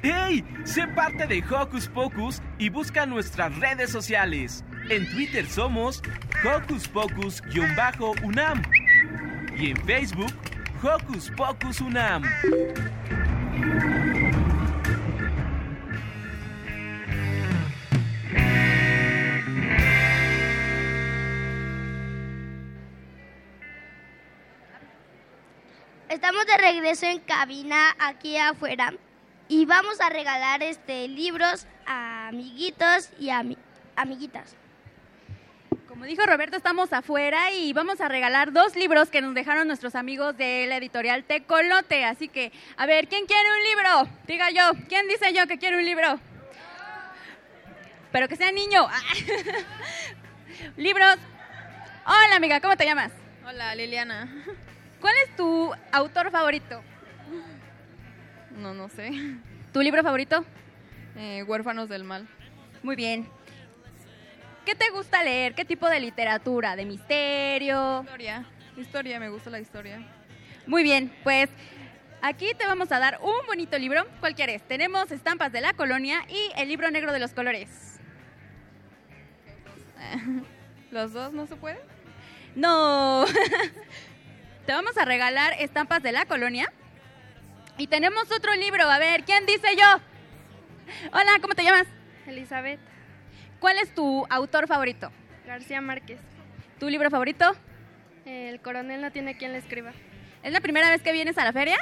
¡Hey! 0.03 0.43
Sé 0.65 0.88
parte 0.88 1.27
de 1.27 1.43
Hocus 1.49 1.88
Pocus 1.88 2.41
y 2.57 2.69
busca 2.69 3.06
nuestras 3.06 3.56
redes 3.60 3.91
sociales. 3.91 4.65
En 4.89 5.10
Twitter 5.11 5.45
somos 5.45 6.02
Hocus 6.43 6.88
Pocus-UNAM 6.88 8.61
y 9.62 9.70
en 9.72 9.78
Facebook 9.86 10.34
Hocus 10.82 11.30
Pocus 11.38 11.82
UNAM. 11.82 12.24
Estamos 26.10 26.46
de 26.46 26.58
regreso 26.58 27.06
en 27.06 27.20
cabina 27.20 27.96
aquí 28.00 28.38
afuera 28.38 28.94
y 29.48 29.66
vamos 29.66 30.02
a 30.02 30.10
regalar 30.10 30.64
este 30.64 31.08
libros 31.08 31.68
a 31.86 32.28
amiguitos 32.30 33.10
y 33.20 33.28
ami- 33.28 33.58
amiguitas. 33.96 34.56
Como 35.92 36.06
dijo 36.06 36.26
Roberto, 36.26 36.56
estamos 36.56 36.94
afuera 36.94 37.52
y 37.52 37.74
vamos 37.74 38.00
a 38.00 38.08
regalar 38.08 38.54
dos 38.54 38.78
libros 38.78 39.10
que 39.10 39.20
nos 39.20 39.36
dejaron 39.36 39.68
nuestros 39.68 39.94
amigos 39.94 40.38
de 40.38 40.66
la 40.66 40.78
editorial 40.78 41.26
Tecolote. 41.26 42.06
Así 42.06 42.30
que, 42.30 42.54
a 42.78 42.86
ver, 42.86 43.10
¿quién 43.10 43.26
quiere 43.26 43.50
un 43.52 43.62
libro? 43.62 44.18
Diga 44.26 44.52
yo. 44.52 44.72
¿Quién 44.88 45.10
dice 45.10 45.34
yo 45.34 45.48
que 45.48 45.58
quiere 45.58 45.76
un 45.76 45.84
libro? 45.84 46.18
Pero 48.10 48.30
que 48.30 48.38
sea 48.38 48.54
niño. 48.54 48.88
Libros. 50.78 51.18
Hola, 52.06 52.38
amiga, 52.38 52.62
¿cómo 52.62 52.78
te 52.78 52.86
llamas? 52.86 53.12
Hola, 53.46 53.76
Liliana. 53.76 54.34
¿Cuál 55.02 55.16
es 55.26 55.36
tu 55.36 55.74
autor 55.92 56.32
favorito? 56.32 56.82
No, 58.52 58.74
no 58.74 58.88
sé. 58.88 59.12
¿Tu 59.74 59.82
libro 59.82 60.02
favorito? 60.04 60.46
Eh, 61.18 61.44
Huérfanos 61.44 61.90
del 61.90 62.06
Mal. 62.06 62.30
Muy 62.82 62.96
bien. 62.96 63.41
¿Qué 64.66 64.76
te 64.76 64.90
gusta 64.92 65.24
leer? 65.24 65.56
¿Qué 65.56 65.66
tipo 65.66 65.90
de 65.90 66.00
literatura? 66.00 66.76
¿De 66.76 66.86
misterio? 66.86 68.02
Historia. 68.02 68.46
Historia, 68.78 69.20
me 69.20 69.30
gusta 69.30 69.50
la 69.50 69.60
historia. 69.60 70.00
Muy 70.68 70.84
bien, 70.84 71.12
pues 71.24 71.50
aquí 72.22 72.54
te 72.54 72.68
vamos 72.68 72.92
a 72.92 73.00
dar 73.00 73.20
un 73.24 73.46
bonito 73.48 73.78
libro. 73.80 74.06
¿Cuál 74.20 74.36
quieres? 74.36 74.62
Tenemos 74.68 75.12
Estampas 75.12 75.52
de 75.52 75.62
la 75.62 75.74
Colonia 75.74 76.22
y 76.30 76.52
el 76.56 76.68
libro 76.68 76.92
negro 76.92 77.12
de 77.12 77.20
los 77.20 77.34
colores. 77.34 78.00
¿Los 80.92 81.12
dos 81.14 81.34
no 81.34 81.48
se 81.48 81.56
pueden? 81.56 81.80
No. 82.56 83.26
te 84.68 84.74
vamos 84.74 84.96
a 84.98 85.06
regalar 85.06 85.54
Estampas 85.60 86.04
de 86.04 86.12
la 86.12 86.26
Colonia. 86.26 86.72
Y 87.78 87.88
tenemos 87.88 88.32
otro 88.32 88.54
libro. 88.56 88.84
A 88.84 89.00
ver, 89.00 89.24
¿quién 89.24 89.48
dice 89.48 89.76
yo? 89.76 90.02
Hola, 91.14 91.40
¿cómo 91.42 91.56
te 91.56 91.64
llamas? 91.64 91.88
Elizabeth 92.28 92.91
¿Cuál 93.62 93.78
es 93.78 93.94
tu 93.96 94.26
autor 94.30 94.68
favorito? 94.68 95.12
García 95.46 95.80
Márquez. 95.82 96.20
¿Tu 96.80 96.90
libro 96.90 97.10
favorito? 97.10 97.46
El 98.26 98.60
coronel 98.60 99.02
no 99.02 99.12
tiene 99.12 99.38
quien 99.38 99.54
le 99.54 99.60
escriba. 99.60 99.92
¿Es 100.44 100.52
la 100.52 100.60
primera 100.62 100.90
vez 100.90 101.02
que 101.04 101.12
vienes 101.14 101.38
a 101.38 101.46
la 101.46 101.54
feria? 101.54 101.78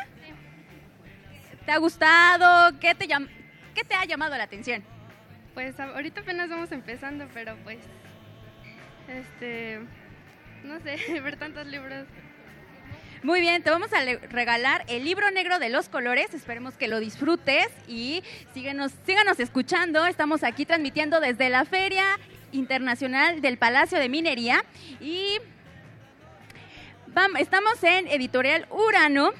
¿Te 1.65 1.71
ha 1.71 1.77
gustado? 1.77 2.77
¿Qué 2.79 2.93
te, 2.95 3.07
llam- 3.07 3.29
¿Qué 3.73 3.83
te 3.83 3.95
ha 3.95 4.03
llamado 4.05 4.35
la 4.37 4.43
atención? 4.43 4.83
Pues 5.53 5.79
ahorita 5.79 6.21
apenas 6.21 6.49
vamos 6.49 6.71
empezando, 6.71 7.27
pero 7.33 7.55
pues, 7.63 7.79
este, 9.07 9.79
no 10.63 10.79
sé, 10.81 10.97
ver 11.23 11.37
tantos 11.37 11.65
libros. 11.65 12.05
Muy 13.21 13.41
bien, 13.41 13.61
te 13.63 13.69
vamos 13.69 13.91
a 13.91 13.99
regalar 14.29 14.85
el 14.87 15.03
libro 15.03 15.29
negro 15.31 15.59
de 15.59 15.67
los 15.67 15.89
colores. 15.89 16.33
Esperemos 16.33 16.75
que 16.75 16.87
lo 16.87 17.01
disfrutes 17.01 17.67
y 17.85 18.23
síguenos, 18.53 18.93
síganos 19.05 19.41
escuchando. 19.41 20.05
Estamos 20.05 20.41
aquí 20.45 20.65
transmitiendo 20.65 21.19
desde 21.19 21.49
la 21.49 21.65
Feria 21.65 22.05
Internacional 22.53 23.41
del 23.41 23.57
Palacio 23.57 23.99
de 23.99 24.07
Minería 24.07 24.63
y 25.01 25.37
estamos 27.39 27.83
en 27.83 28.07
Editorial 28.07 28.67
Urano. 28.69 29.31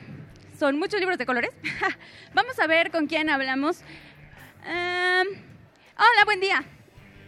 Son 0.59 0.77
muchos 0.77 0.99
libros 0.99 1.17
de 1.17 1.25
colores. 1.25 1.51
vamos 2.33 2.59
a 2.59 2.67
ver 2.67 2.91
con 2.91 3.07
quién 3.07 3.29
hablamos. 3.29 3.79
Em, 4.65 5.27
hola, 5.95 6.25
buen 6.25 6.41
día. 6.41 6.65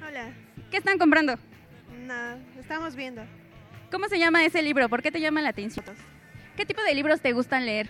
Hola. 0.06 0.34
¿Qué 0.69 0.76
están 0.76 0.98
comprando? 0.98 1.40
No, 2.06 2.36
estamos 2.60 2.98
viendo. 2.98 3.23
¿Cómo 3.90 4.10
se 4.10 4.19
llama 4.19 4.44
ese 4.44 4.61
libro? 4.61 4.90
¿Por 4.90 5.02
qué 5.02 5.14
te 5.14 5.22
llama 5.22 5.41
la 5.41 5.49
atención? 5.49 5.86
¿Qué 6.56 6.65
tipo 6.65 6.82
de 6.84 6.94
libros 6.94 7.22
te 7.22 7.34
gustan 7.34 7.65
leer? 7.65 7.90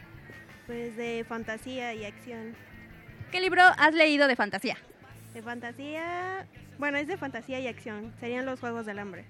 Pues 0.67 0.95
de 0.95 1.25
fantasía 1.27 1.93
y 1.93 2.05
acción. 2.05 2.55
¿Qué 3.31 3.41
libro 3.41 3.61
has 3.77 3.93
leído 3.93 4.27
de 4.27 4.35
fantasía? 4.35 4.77
De 5.33 5.41
fantasía. 5.41 6.45
Bueno, 6.77 6.97
es 6.97 7.07
de 7.07 7.17
fantasía 7.17 7.59
y 7.59 7.67
acción. 7.67 8.13
Serían 8.19 8.45
los 8.45 8.59
Juegos 8.59 8.85
del 8.85 8.99
Hambre. 8.99 9.25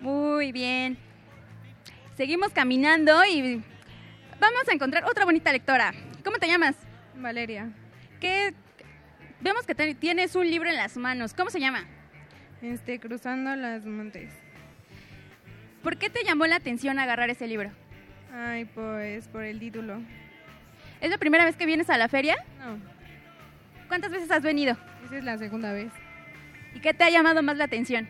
Muy 0.00 0.52
bien. 0.52 0.96
Seguimos 2.16 2.50
caminando 2.52 3.24
y 3.24 3.62
vamos 4.40 4.68
a 4.68 4.72
encontrar 4.72 5.04
otra 5.04 5.24
bonita 5.24 5.52
lectora. 5.52 5.92
¿Cómo 6.24 6.38
te 6.38 6.46
llamas? 6.48 6.74
Valeria. 7.16 7.70
¿Qué? 8.20 8.54
Vemos 9.40 9.66
que 9.66 9.74
te- 9.74 9.94
tienes 9.94 10.34
un 10.34 10.48
libro 10.50 10.68
en 10.68 10.76
las 10.76 10.96
manos. 10.96 11.32
¿Cómo 11.34 11.50
se 11.50 11.60
llama? 11.60 11.84
Este, 12.60 12.98
cruzando 12.98 13.54
las 13.54 13.84
montes. 13.86 14.32
¿Por 15.82 15.96
qué 15.96 16.10
te 16.10 16.24
llamó 16.24 16.46
la 16.46 16.56
atención 16.56 16.98
agarrar 16.98 17.30
ese 17.30 17.46
libro? 17.46 17.70
Ay, 18.32 18.64
pues 18.66 19.28
por 19.28 19.42
el 19.42 19.58
título. 19.58 20.00
¿Es 21.00 21.10
la 21.10 21.18
primera 21.18 21.44
vez 21.44 21.56
que 21.56 21.66
vienes 21.66 21.90
a 21.90 21.98
la 21.98 22.08
feria? 22.08 22.36
No, 22.58 22.78
¿Cuántas 23.88 24.10
veces 24.10 24.30
has 24.30 24.42
venido? 24.42 24.76
esa 25.06 25.18
es 25.18 25.24
la 25.24 25.38
segunda 25.38 25.72
vez. 25.72 25.90
¿Y 26.74 26.80
qué 26.80 26.92
te 26.92 27.04
ha 27.04 27.10
llamado 27.10 27.42
más 27.42 27.56
la 27.56 27.64
atención? 27.64 28.08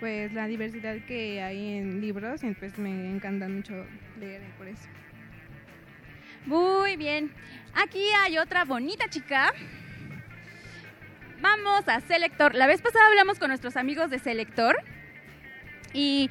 Pues 0.00 0.32
la 0.32 0.46
diversidad 0.46 0.96
que 1.06 1.42
hay 1.42 1.76
en 1.76 2.00
libros, 2.00 2.42
y 2.42 2.54
pues 2.54 2.78
me 2.78 3.10
encanta 3.10 3.48
mucho 3.48 3.86
leer 4.18 4.42
por 4.56 4.66
eso. 4.68 4.88
Muy 6.46 6.96
bien. 6.96 7.30
Aquí 7.74 8.02
hay 8.24 8.38
otra 8.38 8.64
bonita 8.64 9.08
chica. 9.08 9.52
Vamos 11.40 11.86
a 11.88 12.00
Selector. 12.00 12.54
La 12.54 12.66
vez 12.66 12.80
pasada 12.82 13.06
hablamos 13.08 13.38
con 13.38 13.48
nuestros 13.48 13.76
amigos 13.76 14.10
de 14.10 14.18
Selector. 14.18 14.76
¿Y 15.92 16.30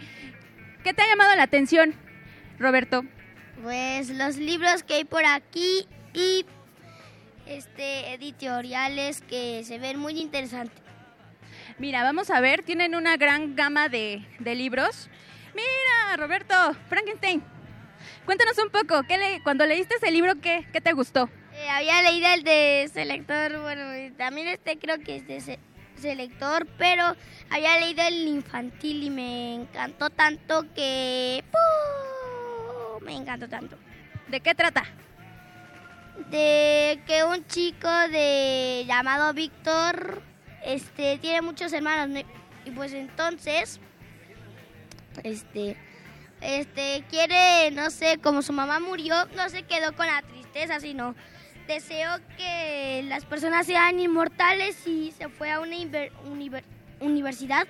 qué 0.84 0.94
te 0.94 1.02
ha 1.04 1.08
llamado 1.08 1.36
la 1.36 1.44
atención, 1.44 1.94
Roberto? 2.62 3.04
Pues 3.62 4.10
los 4.10 4.38
libros 4.38 4.84
que 4.84 4.96
hay 4.96 5.04
por 5.06 5.26
aquí 5.26 5.86
y 6.14 6.46
este 7.46 8.14
editoriales 8.14 9.22
que 9.22 9.64
se 9.64 9.78
ven 9.80 10.00
muy 10.00 10.20
interesantes. 10.20 10.80
Mira, 11.78 12.04
vamos 12.04 12.30
a 12.30 12.40
ver, 12.40 12.64
tienen 12.64 12.96
una 12.96 13.18
gran 13.18 13.56
gama 13.56 13.90
de, 13.90 14.26
de 14.40 14.56
libros. 14.56 15.10
Mira, 15.54 16.16
Roberto, 16.18 16.56
Frankenstein. 16.90 17.44
Cuéntanos 18.26 18.58
un 18.60 18.70
poco, 18.70 19.04
¿qué 19.04 19.18
le- 19.18 19.44
cuando 19.44 19.66
leíste 19.66 19.96
ese 19.96 20.12
libro, 20.12 20.34
¿qué, 20.42 20.66
qué 20.72 20.80
te 20.82 20.94
gustó? 20.94 21.30
Eh, 21.54 21.70
había 21.70 22.02
leído 22.04 22.28
el 22.34 22.44
de 22.44 22.90
Selector, 22.94 23.60
bueno, 23.62 23.84
también 24.18 24.48
este 24.48 24.78
creo 24.80 25.00
que 25.00 25.18
es 25.18 25.28
de 25.28 25.42
Se- 25.42 25.60
Selector, 26.00 26.66
pero 26.78 27.16
había 27.50 27.80
leído 27.80 28.04
el 28.04 28.28
infantil 28.28 29.04
y 29.04 29.10
me 29.10 29.56
encantó 29.56 30.10
tanto 30.10 30.66
que... 30.74 31.44
¡pum! 31.52 32.21
Me 33.02 33.16
encantó 33.16 33.48
tanto. 33.48 33.78
¿De 34.28 34.40
qué 34.40 34.56
trata? 34.56 34.84
De 36.30 37.02
que 37.06 37.24
un 37.24 37.46
chico 37.48 37.90
de 38.12 38.84
llamado 38.88 39.34
Víctor 39.34 40.22
este 40.64 41.18
tiene 41.18 41.42
muchos 41.42 41.74
hermanos 41.74 42.10
¿no? 42.10 42.20
y 42.66 42.72
pues 42.72 42.94
entonces 42.94 43.80
este 45.24 45.76
este 46.42 47.04
quiere 47.10 47.72
no 47.72 47.90
sé 47.90 48.20
como 48.22 48.42
su 48.44 48.54
mamá 48.54 48.80
murió 48.80 49.26
no 49.36 49.50
se 49.50 49.64
quedó 49.64 49.96
con 49.96 50.06
la 50.06 50.22
tristeza 50.22 50.80
sino 50.80 51.16
deseó 51.68 52.10
que 52.38 53.04
las 53.08 53.26
personas 53.26 53.66
sean 53.66 54.00
inmortales 54.00 54.86
y 54.86 55.12
se 55.18 55.30
fue 55.30 55.50
a 55.50 55.60
una 55.60 55.76
universidad 57.00 57.68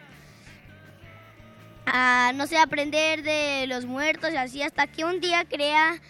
a 1.86 2.32
no 2.36 2.48
sé 2.48 2.58
aprender 2.58 3.24
de 3.24 3.66
los 3.68 3.86
muertos 3.86 4.32
y 4.32 4.38
así 4.38 4.62
hasta 4.62 4.88
que 4.88 5.06
un 5.06 5.20
día 5.20 5.46
crea 5.46 6.02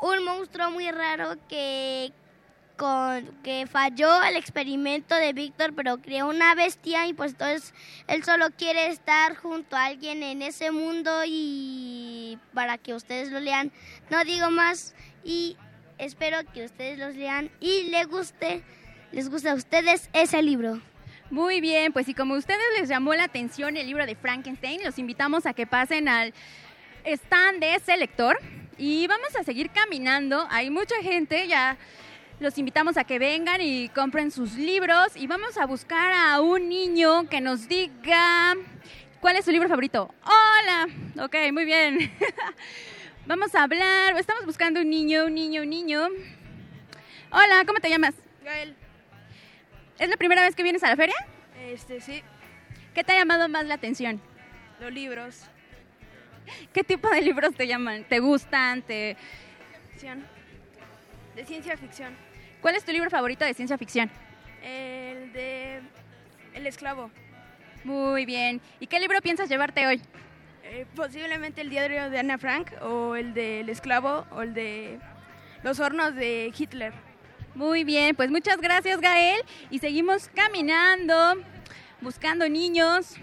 un 0.00 0.24
monstruo 0.24 0.70
muy 0.70 0.90
raro 0.90 1.36
que 1.48 2.12
con 2.76 3.24
que 3.42 3.66
falló 3.66 4.22
el 4.22 4.36
experimento 4.36 5.14
de 5.14 5.32
Víctor, 5.32 5.72
pero 5.74 5.98
creó 5.98 6.28
una 6.28 6.54
bestia 6.54 7.06
y 7.06 7.14
pues 7.14 7.32
entonces 7.32 7.72
él 8.06 8.22
solo 8.22 8.48
quiere 8.56 8.88
estar 8.88 9.34
junto 9.34 9.76
a 9.76 9.86
alguien 9.86 10.22
en 10.22 10.42
ese 10.42 10.70
mundo 10.70 11.10
y 11.26 12.38
para 12.52 12.76
que 12.78 12.94
ustedes 12.94 13.30
lo 13.30 13.40
lean. 13.40 13.72
No 14.10 14.22
digo 14.24 14.50
más 14.50 14.94
y 15.24 15.56
espero 15.98 16.38
que 16.52 16.64
ustedes 16.64 16.98
los 16.98 17.16
lean 17.16 17.50
y 17.60 17.84
les 17.84 18.06
guste, 18.08 18.62
les 19.12 19.30
guste 19.30 19.48
a 19.48 19.54
ustedes 19.54 20.10
ese 20.12 20.42
libro. 20.42 20.80
Muy 21.30 21.60
bien, 21.60 21.92
pues 21.92 22.08
y 22.08 22.14
como 22.14 22.34
a 22.34 22.38
ustedes 22.38 22.64
les 22.78 22.88
llamó 22.88 23.12
la 23.14 23.24
atención 23.24 23.76
el 23.76 23.86
libro 23.86 24.06
de 24.06 24.14
Frankenstein, 24.14 24.84
los 24.84 24.96
invitamos 24.96 25.44
a 25.44 25.54
que 25.54 25.66
pasen 25.66 26.08
al 26.08 26.32
stand 27.04 27.58
de 27.58 27.80
Selector 27.80 28.38
y 28.78 29.08
vamos 29.08 29.34
a 29.34 29.42
seguir 29.42 29.70
caminando. 29.70 30.46
Hay 30.50 30.70
mucha 30.70 30.94
gente, 31.02 31.48
ya 31.48 31.76
los 32.38 32.56
invitamos 32.58 32.96
a 32.96 33.02
que 33.02 33.18
vengan 33.18 33.60
y 33.60 33.88
compren 33.88 34.30
sus 34.30 34.52
libros 34.54 35.16
y 35.16 35.26
vamos 35.26 35.58
a 35.58 35.66
buscar 35.66 36.12
a 36.12 36.40
un 36.40 36.68
niño 36.68 37.28
que 37.28 37.40
nos 37.40 37.68
diga 37.68 38.54
cuál 39.20 39.34
es 39.34 39.44
su 39.44 39.50
libro 39.50 39.68
favorito. 39.68 40.14
Hola, 40.22 40.86
ok, 41.24 41.34
muy 41.52 41.64
bien. 41.64 42.12
vamos 43.26 43.52
a 43.56 43.64
hablar, 43.64 44.16
estamos 44.16 44.46
buscando 44.46 44.80
un 44.80 44.88
niño, 44.88 45.24
un 45.24 45.34
niño, 45.34 45.62
un 45.62 45.70
niño. 45.70 46.08
Hola, 47.32 47.64
¿cómo 47.66 47.80
te 47.80 47.90
llamas? 47.90 48.14
Gael. 48.44 48.76
¿Es 49.98 50.08
la 50.08 50.16
primera 50.16 50.42
vez 50.42 50.54
que 50.54 50.62
vienes 50.62 50.82
a 50.84 50.88
la 50.88 50.96
feria? 50.96 51.16
Este, 51.68 52.00
sí. 52.00 52.22
¿Qué 52.94 53.02
te 53.02 53.12
ha 53.12 53.16
llamado 53.16 53.48
más 53.48 53.64
la 53.66 53.74
atención? 53.74 54.20
Los 54.80 54.92
libros. 54.92 55.42
¿Qué 56.72 56.84
tipo 56.84 57.08
de 57.08 57.22
libros 57.22 57.54
te 57.54 57.66
llaman? 57.66 58.04
¿Te 58.04 58.18
gustan? 58.18 58.82
¿Te... 58.82 59.16
Ficción. 59.90 60.24
De 61.34 61.44
ciencia 61.44 61.76
ficción. 61.76 62.14
¿Cuál 62.60 62.76
es 62.76 62.84
tu 62.84 62.92
libro 62.92 63.10
favorito 63.10 63.44
de 63.44 63.54
ciencia 63.54 63.78
ficción? 63.78 64.10
El 64.62 65.32
de 65.32 65.80
El 66.54 66.66
esclavo. 66.66 67.10
Muy 67.84 68.26
bien. 68.26 68.60
¿Y 68.80 68.86
qué 68.86 69.00
libro 69.00 69.20
piensas 69.22 69.48
llevarte 69.48 69.86
hoy? 69.86 70.02
Eh, 70.64 70.84
posiblemente 70.94 71.60
el 71.60 71.70
diario 71.70 72.10
de 72.10 72.18
Ana 72.18 72.38
Frank 72.38 72.72
o 72.82 73.14
el 73.16 73.32
del 73.34 73.68
esclavo 73.68 74.26
o 74.30 74.42
el 74.42 74.52
de 74.52 74.98
los 75.62 75.80
hornos 75.80 76.14
de 76.14 76.52
Hitler. 76.56 76.92
Muy 77.56 77.84
bien, 77.84 78.14
pues 78.14 78.30
muchas 78.30 78.60
gracias 78.60 79.00
Gael 79.00 79.40
y 79.70 79.78
seguimos 79.78 80.28
caminando, 80.34 81.42
buscando 82.02 82.46
niños 82.50 83.14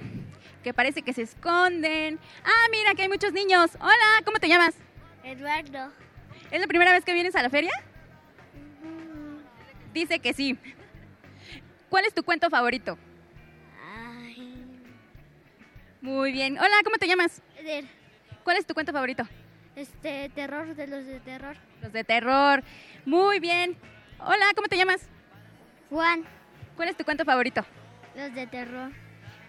que 0.64 0.74
parece 0.74 1.04
que 1.04 1.14
se 1.14 1.22
esconden. 1.22 2.18
Ah, 2.44 2.68
mira 2.72 2.96
que 2.96 3.04
hay 3.04 3.10
muchos 3.10 3.32
niños. 3.32 3.78
Hola, 3.80 4.24
¿cómo 4.26 4.40
te 4.40 4.48
llamas? 4.48 4.74
Eduardo. 5.24 5.92
¿Es 6.50 6.60
la 6.60 6.66
primera 6.66 6.94
vez 6.94 7.06
que 7.06 7.14
vienes 7.14 7.36
a 7.36 7.44
la 7.44 7.52
feria? 7.52 7.74
Dice 9.94 10.18
que 10.18 10.34
sí. 10.34 10.58
¿Cuál 11.90 12.06
es 12.06 12.16
tu 12.16 12.24
cuento 12.24 12.50
favorito? 12.50 12.98
Muy 16.02 16.32
bien. 16.32 16.58
Hola, 16.58 16.78
¿cómo 16.84 16.98
te 16.98 17.08
llamas? 17.08 17.44
Eder. 17.60 17.86
¿Cuál 18.44 18.58
es 18.58 18.66
tu 18.66 18.74
cuento 18.74 18.94
favorito? 18.94 19.28
Este, 19.76 20.30
terror, 20.30 20.74
de 20.74 20.88
los 20.88 21.06
de 21.06 21.20
terror. 21.20 21.56
Los 21.84 21.94
de 21.94 22.04
terror. 22.04 22.64
Muy 23.06 23.40
bien. 23.40 23.78
Hola, 24.26 24.46
¿cómo 24.56 24.70
te 24.70 24.78
llamas? 24.78 25.10
Juan. 25.90 26.24
¿Cuál 26.78 26.88
es 26.88 26.96
tu 26.96 27.04
cuento 27.04 27.26
favorito? 27.26 27.66
Los 28.16 28.34
de 28.34 28.48
terror. 28.48 28.90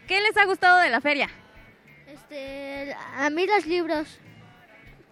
¿Qué 0.08 0.20
les 0.20 0.36
ha 0.36 0.44
gustado 0.46 0.80
de 0.80 0.90
la 0.90 1.00
feria? 1.00 1.30
Este, 2.08 2.92
a 3.16 3.30
mí 3.30 3.46
los 3.46 3.66
libros. 3.66 4.18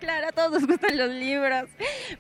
Claro, 0.01 0.27
a 0.27 0.33
todos 0.33 0.51
nos 0.51 0.67
gustan 0.67 0.99
los 0.99 1.11
libros. 1.11 1.71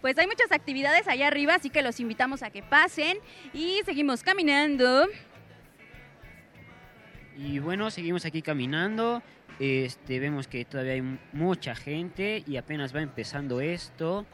Pues 0.00 0.16
hay 0.18 0.28
muchas 0.28 0.52
actividades 0.52 1.08
allá 1.08 1.26
arriba, 1.26 1.56
así 1.56 1.68
que 1.68 1.82
los 1.82 1.98
invitamos 1.98 2.44
a 2.44 2.50
que 2.50 2.62
pasen 2.62 3.18
y 3.52 3.80
seguimos 3.84 4.22
caminando. 4.22 5.08
Y 7.36 7.58
bueno, 7.58 7.90
seguimos 7.90 8.24
aquí 8.24 8.40
caminando. 8.40 9.20
Este, 9.58 10.20
vemos 10.20 10.46
que 10.46 10.64
todavía 10.64 10.92
hay 10.92 11.18
mucha 11.32 11.74
gente 11.74 12.44
y 12.46 12.56
apenas 12.56 12.94
va 12.94 13.02
empezando 13.02 13.60
esto. 13.60 14.26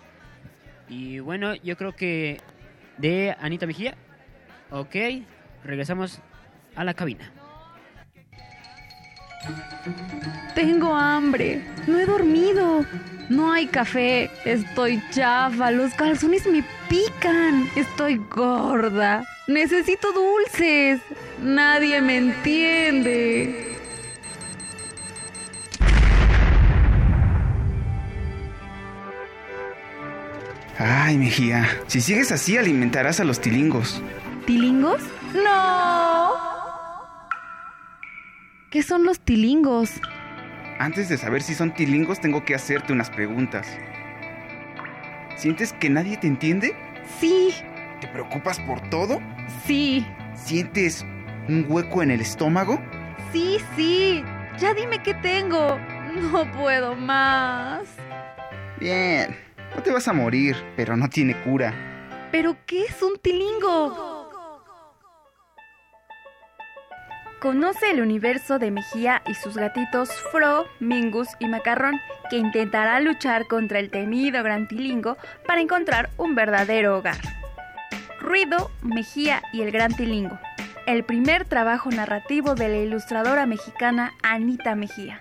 Y 0.90 1.20
bueno, 1.20 1.54
yo 1.54 1.76
creo 1.78 1.96
que 1.96 2.38
de 2.98 3.36
Anita 3.40 3.66
Mejía. 3.66 3.94
Ok, 4.70 4.94
regresamos 5.64 6.20
a 6.76 6.84
la 6.84 6.94
cabina. 6.94 7.32
Tengo 10.54 10.94
hambre. 10.94 11.62
No 11.86 11.98
he 11.98 12.06
dormido. 12.06 12.84
No 13.28 13.52
hay 13.52 13.66
café. 13.66 14.30
Estoy 14.44 15.02
chafa. 15.10 15.70
Los 15.70 15.94
calzones 15.94 16.46
me 16.46 16.64
pican. 16.88 17.68
Estoy 17.76 18.16
gorda. 18.16 19.24
Necesito 19.46 20.12
dulces. 20.12 21.00
Nadie 21.40 22.00
me 22.02 22.16
entiende. 22.16 23.77
Ay, 30.78 31.18
Mejía, 31.18 31.66
si 31.88 32.00
sigues 32.00 32.30
así 32.30 32.56
alimentarás 32.56 33.18
a 33.18 33.24
los 33.24 33.40
tilingos. 33.40 34.00
¿Tilingos? 34.46 35.00
¡No! 35.34 36.30
¿Qué 38.70 38.82
son 38.82 39.04
los 39.04 39.18
tilingos? 39.20 39.90
Antes 40.78 41.08
de 41.08 41.18
saber 41.18 41.42
si 41.42 41.54
son 41.54 41.74
tilingos, 41.74 42.20
tengo 42.20 42.44
que 42.44 42.54
hacerte 42.54 42.92
unas 42.92 43.10
preguntas. 43.10 43.66
¿Sientes 45.36 45.72
que 45.72 45.90
nadie 45.90 46.16
te 46.16 46.28
entiende? 46.28 46.76
Sí. 47.18 47.52
¿Te 48.00 48.06
preocupas 48.06 48.60
por 48.60 48.80
todo? 48.88 49.20
Sí. 49.66 50.06
¿Sientes 50.34 51.04
un 51.48 51.66
hueco 51.68 52.04
en 52.04 52.12
el 52.12 52.20
estómago? 52.20 52.80
Sí, 53.32 53.58
sí. 53.74 54.22
Ya 54.58 54.74
dime 54.74 55.02
qué 55.02 55.14
tengo. 55.14 55.78
No 56.32 56.50
puedo 56.52 56.94
más. 56.94 57.82
Bien. 58.80 59.47
No 59.74 59.82
te 59.82 59.92
vas 59.92 60.08
a 60.08 60.12
morir, 60.12 60.56
pero 60.76 60.96
no 60.96 61.08
tiene 61.08 61.36
cura. 61.42 61.72
¿Pero 62.30 62.56
qué 62.66 62.84
es 62.84 63.02
un 63.02 63.18
tilingo? 63.18 64.06
Conoce 67.40 67.92
el 67.92 68.02
universo 68.02 68.58
de 68.58 68.72
Mejía 68.72 69.22
y 69.26 69.34
sus 69.34 69.56
gatitos 69.56 70.10
Fro, 70.32 70.66
Mingus 70.80 71.28
y 71.38 71.46
Macarrón, 71.46 72.00
que 72.30 72.36
intentará 72.36 72.98
luchar 72.98 73.46
contra 73.46 73.78
el 73.78 73.90
temido 73.90 74.42
gran 74.42 74.66
tilingo 74.66 75.16
para 75.46 75.60
encontrar 75.60 76.10
un 76.16 76.34
verdadero 76.34 76.98
hogar. 76.98 77.18
Ruido, 78.20 78.72
Mejía 78.82 79.40
y 79.52 79.62
el 79.62 79.70
gran 79.70 79.94
tilingo. 79.94 80.38
El 80.86 81.04
primer 81.04 81.44
trabajo 81.44 81.90
narrativo 81.90 82.56
de 82.56 82.68
la 82.68 82.78
ilustradora 82.78 83.46
mexicana 83.46 84.14
Anita 84.22 84.74
Mejía. 84.74 85.20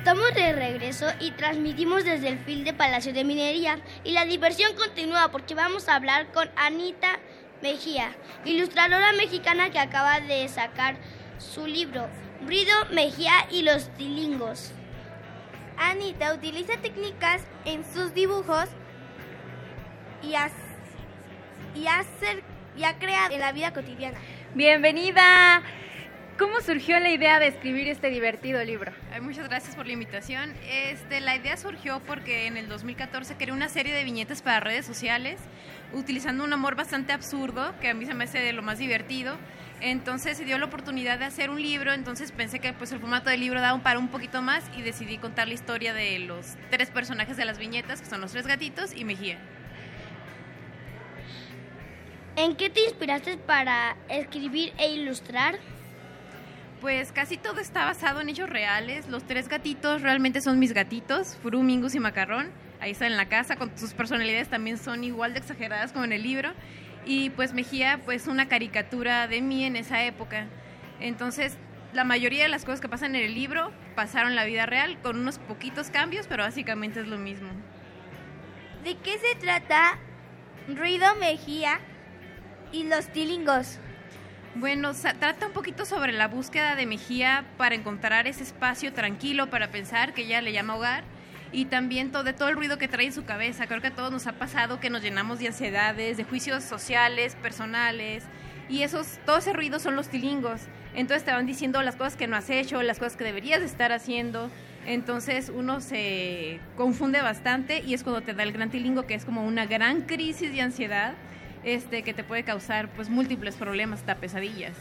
Estamos 0.00 0.32
de 0.34 0.54
regreso 0.54 1.06
y 1.20 1.30
transmitimos 1.32 2.04
desde 2.04 2.28
el 2.28 2.38
fil 2.38 2.64
de 2.64 2.72
Palacio 2.72 3.12
de 3.12 3.22
Minería 3.22 3.78
y 4.02 4.12
la 4.12 4.24
diversión 4.24 4.74
continúa 4.74 5.30
porque 5.30 5.54
vamos 5.54 5.88
a 5.90 5.94
hablar 5.96 6.32
con 6.32 6.48
Anita 6.56 7.18
Mejía, 7.60 8.10
ilustradora 8.46 9.12
mexicana 9.12 9.68
que 9.68 9.78
acaba 9.78 10.20
de 10.20 10.48
sacar 10.48 10.96
su 11.36 11.66
libro 11.66 12.08
Brido 12.40 12.72
Mejía 12.92 13.32
y 13.50 13.60
los 13.60 13.94
tilingos. 13.98 14.72
Anita 15.76 16.32
utiliza 16.32 16.78
técnicas 16.80 17.42
en 17.66 17.84
sus 17.92 18.14
dibujos 18.14 18.70
y, 20.22 20.32
has- 20.34 20.52
y, 21.74 21.86
hacer- 21.88 22.42
y 22.74 22.84
ha 22.84 22.98
creado 22.98 23.34
en 23.34 23.40
la 23.40 23.52
vida 23.52 23.74
cotidiana. 23.74 24.16
Bienvenida. 24.54 25.60
¿Cómo 26.40 26.62
surgió 26.62 26.98
la 27.00 27.10
idea 27.10 27.38
de 27.38 27.48
escribir 27.48 27.86
este 27.88 28.08
divertido 28.08 28.64
libro? 28.64 28.92
Ay, 29.12 29.20
Muchas 29.20 29.46
gracias 29.46 29.76
por 29.76 29.86
la 29.86 29.92
invitación. 29.92 30.54
Este, 30.70 31.20
la 31.20 31.36
idea 31.36 31.54
surgió 31.58 32.00
porque 32.06 32.46
en 32.46 32.56
el 32.56 32.66
2014 32.66 33.36
creé 33.36 33.52
una 33.52 33.68
serie 33.68 33.92
de 33.92 34.04
viñetas 34.04 34.40
para 34.40 34.58
redes 34.58 34.86
sociales 34.86 35.38
utilizando 35.92 36.42
un 36.44 36.50
humor 36.50 36.76
bastante 36.76 37.12
absurdo, 37.12 37.74
que 37.82 37.90
a 37.90 37.94
mí 37.94 38.06
se 38.06 38.14
me 38.14 38.24
hace 38.24 38.38
de 38.38 38.54
lo 38.54 38.62
más 38.62 38.78
divertido. 38.78 39.36
Entonces 39.82 40.38
se 40.38 40.46
dio 40.46 40.56
la 40.56 40.64
oportunidad 40.64 41.18
de 41.18 41.26
hacer 41.26 41.50
un 41.50 41.60
libro, 41.60 41.92
entonces 41.92 42.32
pensé 42.32 42.58
que 42.58 42.72
pues 42.72 42.90
el 42.92 43.00
formato 43.00 43.28
del 43.28 43.40
libro 43.40 43.60
daba 43.60 43.74
un 43.74 43.82
para 43.82 43.98
un 43.98 44.08
poquito 44.08 44.40
más 44.40 44.64
y 44.78 44.80
decidí 44.80 45.18
contar 45.18 45.46
la 45.46 45.52
historia 45.52 45.92
de 45.92 46.20
los 46.20 46.56
tres 46.70 46.88
personajes 46.88 47.36
de 47.36 47.44
las 47.44 47.58
viñetas, 47.58 48.00
que 48.00 48.08
son 48.08 48.22
los 48.22 48.32
tres 48.32 48.46
gatitos 48.46 48.96
y 48.96 49.04
Mejía. 49.04 49.36
¿En 52.36 52.56
qué 52.56 52.70
te 52.70 52.80
inspiraste 52.80 53.36
para 53.36 53.94
escribir 54.08 54.72
e 54.78 54.88
ilustrar? 54.88 55.58
Pues 56.80 57.12
casi 57.12 57.36
todo 57.36 57.60
está 57.60 57.84
basado 57.84 58.22
en 58.22 58.30
hechos 58.30 58.48
reales. 58.48 59.06
Los 59.08 59.24
tres 59.24 59.48
gatitos 59.48 60.00
realmente 60.00 60.40
son 60.40 60.58
mis 60.58 60.72
gatitos, 60.72 61.36
Furu, 61.42 61.62
Mingus 61.62 61.94
y 61.94 62.00
Macarrón. 62.00 62.50
Ahí 62.80 62.92
están 62.92 63.08
en 63.08 63.18
la 63.18 63.28
casa, 63.28 63.56
con 63.56 63.76
sus 63.76 63.92
personalidades 63.92 64.48
también 64.48 64.78
son 64.78 65.04
igual 65.04 65.34
de 65.34 65.40
exageradas 65.40 65.92
como 65.92 66.06
en 66.06 66.12
el 66.12 66.22
libro. 66.22 66.52
Y 67.04 67.28
pues 67.30 67.52
Mejía, 67.52 68.00
pues 68.06 68.26
una 68.26 68.48
caricatura 68.48 69.28
de 69.28 69.42
mí 69.42 69.64
en 69.64 69.76
esa 69.76 70.02
época. 70.04 70.46
Entonces, 71.00 71.58
la 71.92 72.04
mayoría 72.04 72.44
de 72.44 72.48
las 72.48 72.64
cosas 72.64 72.80
que 72.80 72.88
pasan 72.88 73.14
en 73.14 73.24
el 73.24 73.34
libro 73.34 73.72
pasaron 73.94 74.30
en 74.30 74.36
la 74.36 74.46
vida 74.46 74.64
real, 74.64 74.98
con 75.02 75.18
unos 75.18 75.38
poquitos 75.38 75.90
cambios, 75.90 76.26
pero 76.28 76.44
básicamente 76.44 77.00
es 77.00 77.08
lo 77.08 77.18
mismo. 77.18 77.50
¿De 78.84 78.96
qué 78.96 79.18
se 79.18 79.34
trata 79.38 79.98
Ruido 80.66 81.14
Mejía 81.16 81.78
y 82.72 82.84
los 82.84 83.08
tilingos? 83.12 83.78
Bueno, 84.56 84.90
trata 85.20 85.46
un 85.46 85.52
poquito 85.52 85.86
sobre 85.86 86.12
la 86.12 86.26
búsqueda 86.26 86.74
de 86.74 86.84
Mejía 86.84 87.44
para 87.56 87.76
encontrar 87.76 88.26
ese 88.26 88.42
espacio 88.42 88.92
tranquilo 88.92 89.48
para 89.48 89.70
pensar, 89.70 90.12
que 90.12 90.22
ella 90.22 90.40
le 90.40 90.52
llama 90.52 90.74
hogar, 90.74 91.04
y 91.52 91.66
también 91.66 92.10
todo, 92.10 92.24
de 92.24 92.32
todo 92.32 92.48
el 92.48 92.56
ruido 92.56 92.76
que 92.76 92.88
trae 92.88 93.06
en 93.06 93.12
su 93.12 93.24
cabeza. 93.24 93.68
Creo 93.68 93.80
que 93.80 93.86
a 93.86 93.94
todos 93.94 94.10
nos 94.10 94.26
ha 94.26 94.32
pasado 94.32 94.80
que 94.80 94.90
nos 94.90 95.02
llenamos 95.02 95.38
de 95.38 95.46
ansiedades, 95.46 96.16
de 96.16 96.24
juicios 96.24 96.64
sociales, 96.64 97.36
personales, 97.36 98.24
y 98.68 98.82
esos, 98.82 99.20
todo 99.24 99.38
ese 99.38 99.52
ruido 99.52 99.78
son 99.78 99.94
los 99.94 100.08
tilingos. 100.08 100.62
Entonces 100.94 101.24
te 101.24 101.30
van 101.30 101.46
diciendo 101.46 101.80
las 101.82 101.94
cosas 101.94 102.16
que 102.16 102.26
no 102.26 102.36
has 102.36 102.50
hecho, 102.50 102.82
las 102.82 102.98
cosas 102.98 103.16
que 103.16 103.22
deberías 103.22 103.60
de 103.60 103.66
estar 103.66 103.92
haciendo. 103.92 104.50
Entonces 104.84 105.52
uno 105.54 105.80
se 105.80 106.58
confunde 106.76 107.22
bastante 107.22 107.84
y 107.86 107.94
es 107.94 108.02
cuando 108.02 108.22
te 108.22 108.34
da 108.34 108.42
el 108.42 108.52
gran 108.52 108.70
tilingo, 108.70 109.06
que 109.06 109.14
es 109.14 109.24
como 109.24 109.46
una 109.46 109.66
gran 109.66 110.02
crisis 110.02 110.52
de 110.52 110.60
ansiedad 110.60 111.14
este, 111.64 112.02
que 112.02 112.14
te 112.14 112.24
puede 112.24 112.42
causar 112.44 112.88
pues 112.88 113.08
múltiples 113.10 113.56
problemas, 113.56 114.00
hasta 114.00 114.16
pesadillas. 114.16 114.76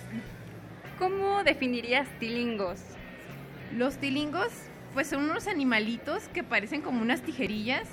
¿Cómo 0.97 1.43
definirías 1.43 2.07
tilingos? 2.19 2.80
Los 3.76 3.97
tilingos 3.97 4.47
pues 4.93 5.07
son 5.07 5.30
unos 5.30 5.47
animalitos 5.47 6.27
que 6.30 6.43
parecen 6.43 6.81
como 6.81 7.01
unas 7.01 7.22
tijerillas, 7.22 7.84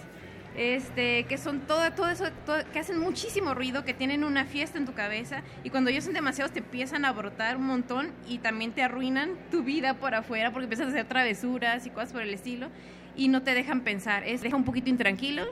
este, 0.56 1.24
que 1.24 1.36
son 1.36 1.60
todo, 1.60 1.92
todo 1.92 2.08
eso, 2.08 2.24
todo- 2.46 2.64
que 2.72 2.78
hacen 2.78 2.98
muchísimo 2.98 3.54
ruido, 3.54 3.84
que 3.84 3.92
tienen 3.92 4.24
una 4.24 4.46
fiesta 4.46 4.78
en 4.78 4.86
tu 4.86 4.94
cabeza 4.94 5.42
y 5.62 5.68
cuando 5.70 5.90
ellos 5.90 6.04
son 6.04 6.14
demasiados 6.14 6.52
te 6.52 6.60
empiezan 6.60 7.04
a 7.04 7.12
brotar 7.12 7.58
un 7.58 7.64
montón 7.64 8.10
y 8.26 8.38
también 8.38 8.72
te 8.72 8.82
arruinan 8.82 9.32
tu 9.50 9.62
vida 9.62 9.94
por 9.94 10.14
afuera 10.14 10.50
porque 10.52 10.64
empiezas 10.64 10.86
a 10.86 10.90
hacer 10.90 11.06
travesuras 11.06 11.84
y 11.86 11.90
cosas 11.90 12.12
por 12.12 12.22
el 12.22 12.32
estilo 12.32 12.68
y 13.14 13.28
no 13.28 13.42
te 13.42 13.52
dejan 13.52 13.82
pensar, 13.82 14.24
es 14.24 14.40
deja 14.40 14.56
un 14.56 14.64
poquito 14.64 14.88
intranquilo 14.88 15.44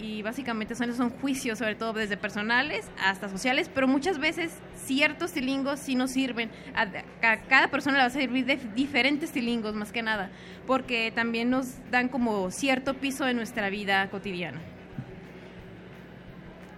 y 0.00 0.22
básicamente 0.22 0.74
son, 0.74 0.94
son 0.94 1.10
juicios, 1.10 1.58
sobre 1.58 1.74
todo 1.74 1.92
desde 1.92 2.16
personales 2.16 2.90
hasta 3.02 3.28
sociales, 3.28 3.70
pero 3.72 3.88
muchas 3.88 4.18
veces 4.18 4.52
ciertos 4.74 5.32
tilingos 5.32 5.80
sí 5.80 5.94
nos 5.94 6.10
sirven. 6.10 6.50
A, 6.74 6.86
cada 7.48 7.68
persona 7.68 7.96
le 7.96 8.02
va 8.02 8.06
a 8.06 8.10
servir 8.10 8.44
de 8.46 8.56
diferentes 8.74 9.32
tilingos, 9.32 9.74
más 9.74 9.92
que 9.92 10.02
nada, 10.02 10.30
porque 10.66 11.12
también 11.14 11.50
nos 11.50 11.74
dan 11.90 12.08
como 12.08 12.50
cierto 12.50 12.94
piso 12.94 13.26
en 13.26 13.36
nuestra 13.36 13.70
vida 13.70 14.08
cotidiana. 14.10 14.60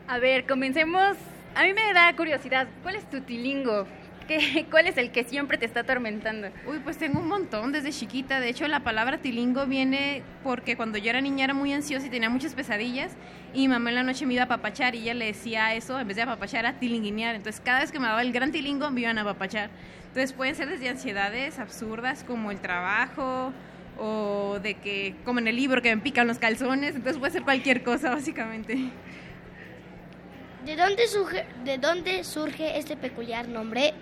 A 0.07 0.19
ver, 0.19 0.47
comencemos. 0.47 1.17
A 1.55 1.65
mí 1.65 1.73
me 1.75 1.93
da 1.93 2.15
curiosidad. 2.17 2.69
¿Cuál 2.83 2.97
es 2.97 3.09
tu 3.11 3.21
tilingo? 3.21 3.87
¿Qué, 4.29 4.67
¿Cuál 4.71 4.87
es 4.87 4.99
el 4.99 5.11
que 5.11 5.25
siempre 5.25 5.57
te 5.57 5.65
está 5.65 5.81
atormentando? 5.81 6.49
Uy, 6.67 6.79
pues 6.85 6.99
tengo 6.99 7.19
un 7.19 7.29
montón 7.29 7.73
desde 7.73 7.91
chiquita. 7.91 8.39
De 8.39 8.51
hecho, 8.51 8.69
la 8.69 8.81
palabra 8.81 9.19
tilingo 9.19 9.67
viene 9.67 10.23
porque 10.45 10.77
cuando 10.77 10.99
yo 10.99 11.09
era 11.09 11.23
niña 11.23 11.45
era 11.45 11.55
muy 11.55 11.73
ansiosa 11.73 12.07
y 12.07 12.11
tenía 12.11 12.29
muchas 12.29 12.55
pesadillas. 12.55 13.17
Y 13.55 13.63
mi 13.63 13.69
mamá 13.69 13.89
en 13.89 13.97
la 13.97 14.03
noche 14.03 14.27
me 14.27 14.35
iba 14.35 14.43
a 14.43 14.45
apapachar 14.45 14.95
y 14.95 14.99
ella 14.99 15.15
le 15.15 15.27
decía 15.27 15.75
eso, 15.75 15.99
en 15.99 16.07
vez 16.07 16.17
de 16.17 16.23
apapachar, 16.23 16.67
a 16.67 16.79
tilinguinear. 16.79 17.35
Entonces, 17.35 17.61
cada 17.65 17.81
vez 17.81 17.91
que 17.91 17.99
me 17.99 18.07
daba 18.07 18.21
el 18.21 18.33
gran 18.33 18.53
tilingo, 18.53 18.91
me 18.91 19.01
iban 19.01 19.17
a 19.17 19.23
apapachar. 19.23 19.71
Entonces, 20.09 20.35
pueden 20.35 20.55
ser 20.55 20.69
desde 20.69 20.91
ansiedades 20.91 21.59
absurdas 21.59 22.23
como 22.23 22.51
el 22.51 22.61
trabajo 22.61 23.53
o 23.99 24.59
de 24.63 24.75
que, 24.75 25.17
como 25.25 25.39
en 25.39 25.49
el 25.49 25.57
libro, 25.57 25.81
que 25.81 25.97
me 25.97 26.03
pican 26.03 26.27
los 26.27 26.39
calzones. 26.39 26.95
Entonces, 26.95 27.19
puede 27.19 27.33
ser 27.33 27.45
cualquier 27.45 27.83
cosa, 27.83 28.11
básicamente. 28.11 28.91
¿De 30.67 30.77
dónde 30.77 31.07
surge, 31.07 31.47
de 31.65 31.79
dónde 31.79 32.25
surge 32.25 32.79
este 32.79 32.95
peculiar 32.95 33.49
nombre? 33.49 33.95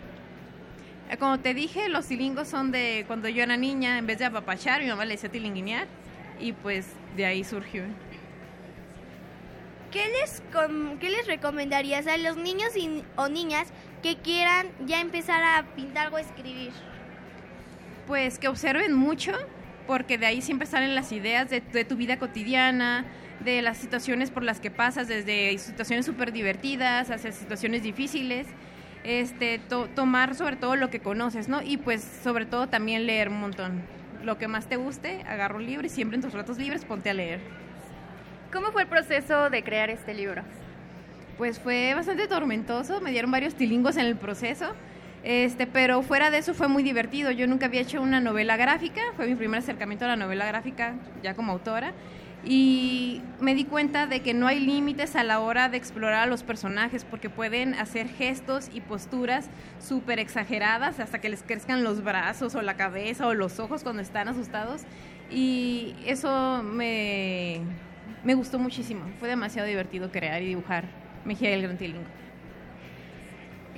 Como 1.21 1.39
te 1.39 1.55
dije, 1.55 1.89
los 1.89 2.07
tilingos 2.07 2.49
son 2.49 2.73
de 2.73 3.05
cuando 3.07 3.29
yo 3.29 3.43
era 3.45 3.57
niña, 3.57 3.99
en 3.99 4.07
vez 4.07 4.19
de 4.19 4.25
apapachar, 4.25 4.83
mi 4.83 4.89
mamá 4.89 5.05
le 5.05 5.13
decía 5.15 5.31
tilinguinear. 5.31 5.87
Y 6.41 6.53
pues 6.53 6.87
de 7.17 7.25
ahí 7.27 7.45
surgió. 7.45 7.85
¿Qué 9.91 10.05
les, 10.21 10.43
com- 10.53 10.99
qué 10.99 11.09
les 11.09 11.27
recomendarías 11.27 12.07
a 12.07 12.17
los 12.19 12.37
niños 12.37 12.77
y- 12.77 13.03
o 13.17 13.29
niñas 13.29 13.69
que 14.03 14.17
quieran 14.17 14.67
ya 14.85 15.01
empezar 15.01 15.43
a 15.43 15.65
pintar 15.75 16.13
o 16.13 16.19
escribir? 16.19 16.73
Pues 18.07 18.39
que 18.39 18.49
observen 18.49 18.93
mucho, 18.93 19.33
porque 19.87 20.19
de 20.19 20.27
ahí 20.27 20.43
siempre 20.43 20.67
salen 20.67 20.95
las 20.95 21.13
ideas 21.13 21.49
de, 21.49 21.61
de 21.61 21.85
tu 21.85 21.97
vida 21.97 22.19
cotidiana, 22.19 23.05
de 23.41 23.63
las 23.63 23.79
situaciones 23.79 24.31
por 24.31 24.43
las 24.43 24.61
que 24.61 24.71
pasas, 24.71 25.09
desde 25.09 25.57
situaciones 25.59 26.05
súper 26.05 26.33
divertidas 26.33 27.11
hasta 27.11 27.33
situaciones 27.33 27.83
difíciles. 27.83 28.47
Este, 29.07 29.61
to- 29.61 29.87
tomar 29.95 30.35
sobre 30.35 30.57
todo 30.57 30.75
lo 30.75 30.91
que 30.91 30.99
conoces, 30.99 31.49
¿no? 31.49 31.63
Y 31.63 31.77
pues 31.77 32.03
sobre 32.25 32.45
todo 32.45 32.67
también 32.67 33.07
leer 33.07 33.29
un 33.29 33.39
montón. 33.39 33.83
Lo 34.25 34.37
que 34.37 34.49
más 34.49 34.67
te 34.67 34.75
guste, 34.75 35.23
agarra 35.29 35.55
un 35.55 35.65
libro 35.65 35.87
y 35.87 35.91
siempre 35.91 36.17
en 36.17 36.23
tus 36.23 36.33
ratos 36.33 36.59
libres 36.59 36.85
ponte 36.85 37.09
a 37.11 37.15
leer. 37.15 37.39
¿Cómo 38.53 38.73
fue 38.73 38.83
el 38.83 38.89
proceso 38.89 39.49
de 39.49 39.63
crear 39.63 39.91
este 39.91 40.13
libro? 40.13 40.43
Pues 41.39 41.61
fue 41.61 41.95
bastante 41.95 42.27
tormentoso, 42.27 43.01
me 43.01 43.13
dieron 43.13 43.31
varios 43.31 43.55
tilingos 43.55 43.97
en 43.97 44.07
el 44.07 44.17
proceso, 44.17 44.73
este, 45.23 45.69
pero 45.69 46.03
fuera 46.03 46.33
de 46.33 46.39
eso 46.39 46.53
fue 46.55 46.67
muy 46.67 46.83
divertido. 46.83 47.31
Yo 47.31 47.47
nunca 47.47 47.67
había 47.67 47.83
hecho 47.83 48.03
una 48.03 48.21
novela 48.21 48.57
gráfica, 48.57 49.03
fue 49.15 49.29
mi 49.29 49.37
primer 49.37 49.61
acercamiento 49.61 50.05
a 50.07 50.09
la 50.09 50.17
novela 50.17 50.47
gráfica 50.47 50.95
ya 51.23 51.35
como 51.35 51.53
autora 51.53 51.93
y 52.49 53.23
me 53.41 53.57
di 53.57 53.65
cuenta 53.65 54.07
de 54.07 54.21
que 54.21 54.33
no 54.33 54.47
hay 54.47 54.61
límites 54.61 55.17
a 55.17 55.25
la 55.25 55.41
hora 55.41 55.69
de 55.69 55.77
explorar 55.77 56.23
a 56.23 56.27
los 56.27 56.45
personajes 56.45 57.05
porque 57.05 57.29
pueden 57.29 57.75
hacer 57.75 58.09
gestos 58.09 58.71
y 58.73 58.81
posturas 58.81 59.51
súper 59.81 60.21
exageradas 60.21 61.01
hasta 61.01 61.21
que 61.21 61.29
les 61.29 61.43
crezcan 61.43 61.83
los 61.83 62.05
brazos 62.05 62.55
o 62.55 62.63
la 62.63 62.77
cabeza 62.77 63.27
o 63.27 63.35
los 63.35 63.59
ojos 63.59 63.83
cuando 63.83 64.01
están 64.01 64.29
asustados 64.29 64.83
y 65.29 65.97
eso 66.07 66.63
me, 66.63 67.63
me 68.23 68.35
gustó 68.35 68.61
muchísimo. 68.61 69.03
Fue 69.19 69.29
demasiado 69.29 69.67
divertido 69.67 70.13
crear 70.13 70.41
y 70.41 70.47
dibujar 70.47 70.85
Mejía 71.25 71.51
y 71.51 71.55
el 71.55 71.63
Gran 71.63 71.77
Tilingo. 71.77 72.05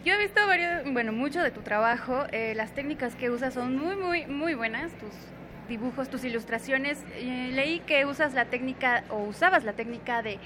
Yo 0.04 0.12
he 0.12 0.18
visto 0.18 0.46
varios, 0.46 0.92
bueno, 0.92 1.12
mucho 1.12 1.42
de 1.42 1.50
tu 1.50 1.62
trabajo. 1.62 2.26
eh, 2.32 2.52
las 2.54 2.74
técnicas 2.74 3.14
que 3.14 3.30
usas 3.30 3.54
son 3.54 3.78
muy, 3.78 3.96
muy, 3.96 4.26
muy 4.26 4.54
buenas. 4.54 4.92
Tus 4.92 5.10
dibujos, 5.68 6.08
tus 6.08 6.24
ilustraciones. 6.24 7.04
Eh, 7.16 7.50
leí 7.52 7.80
que 7.80 8.06
usas 8.06 8.34
la 8.34 8.46
técnica 8.46 9.04
o 9.10 9.18
usabas 9.18 9.64
la 9.64 9.74
técnica 9.74 10.22
de 10.22 10.38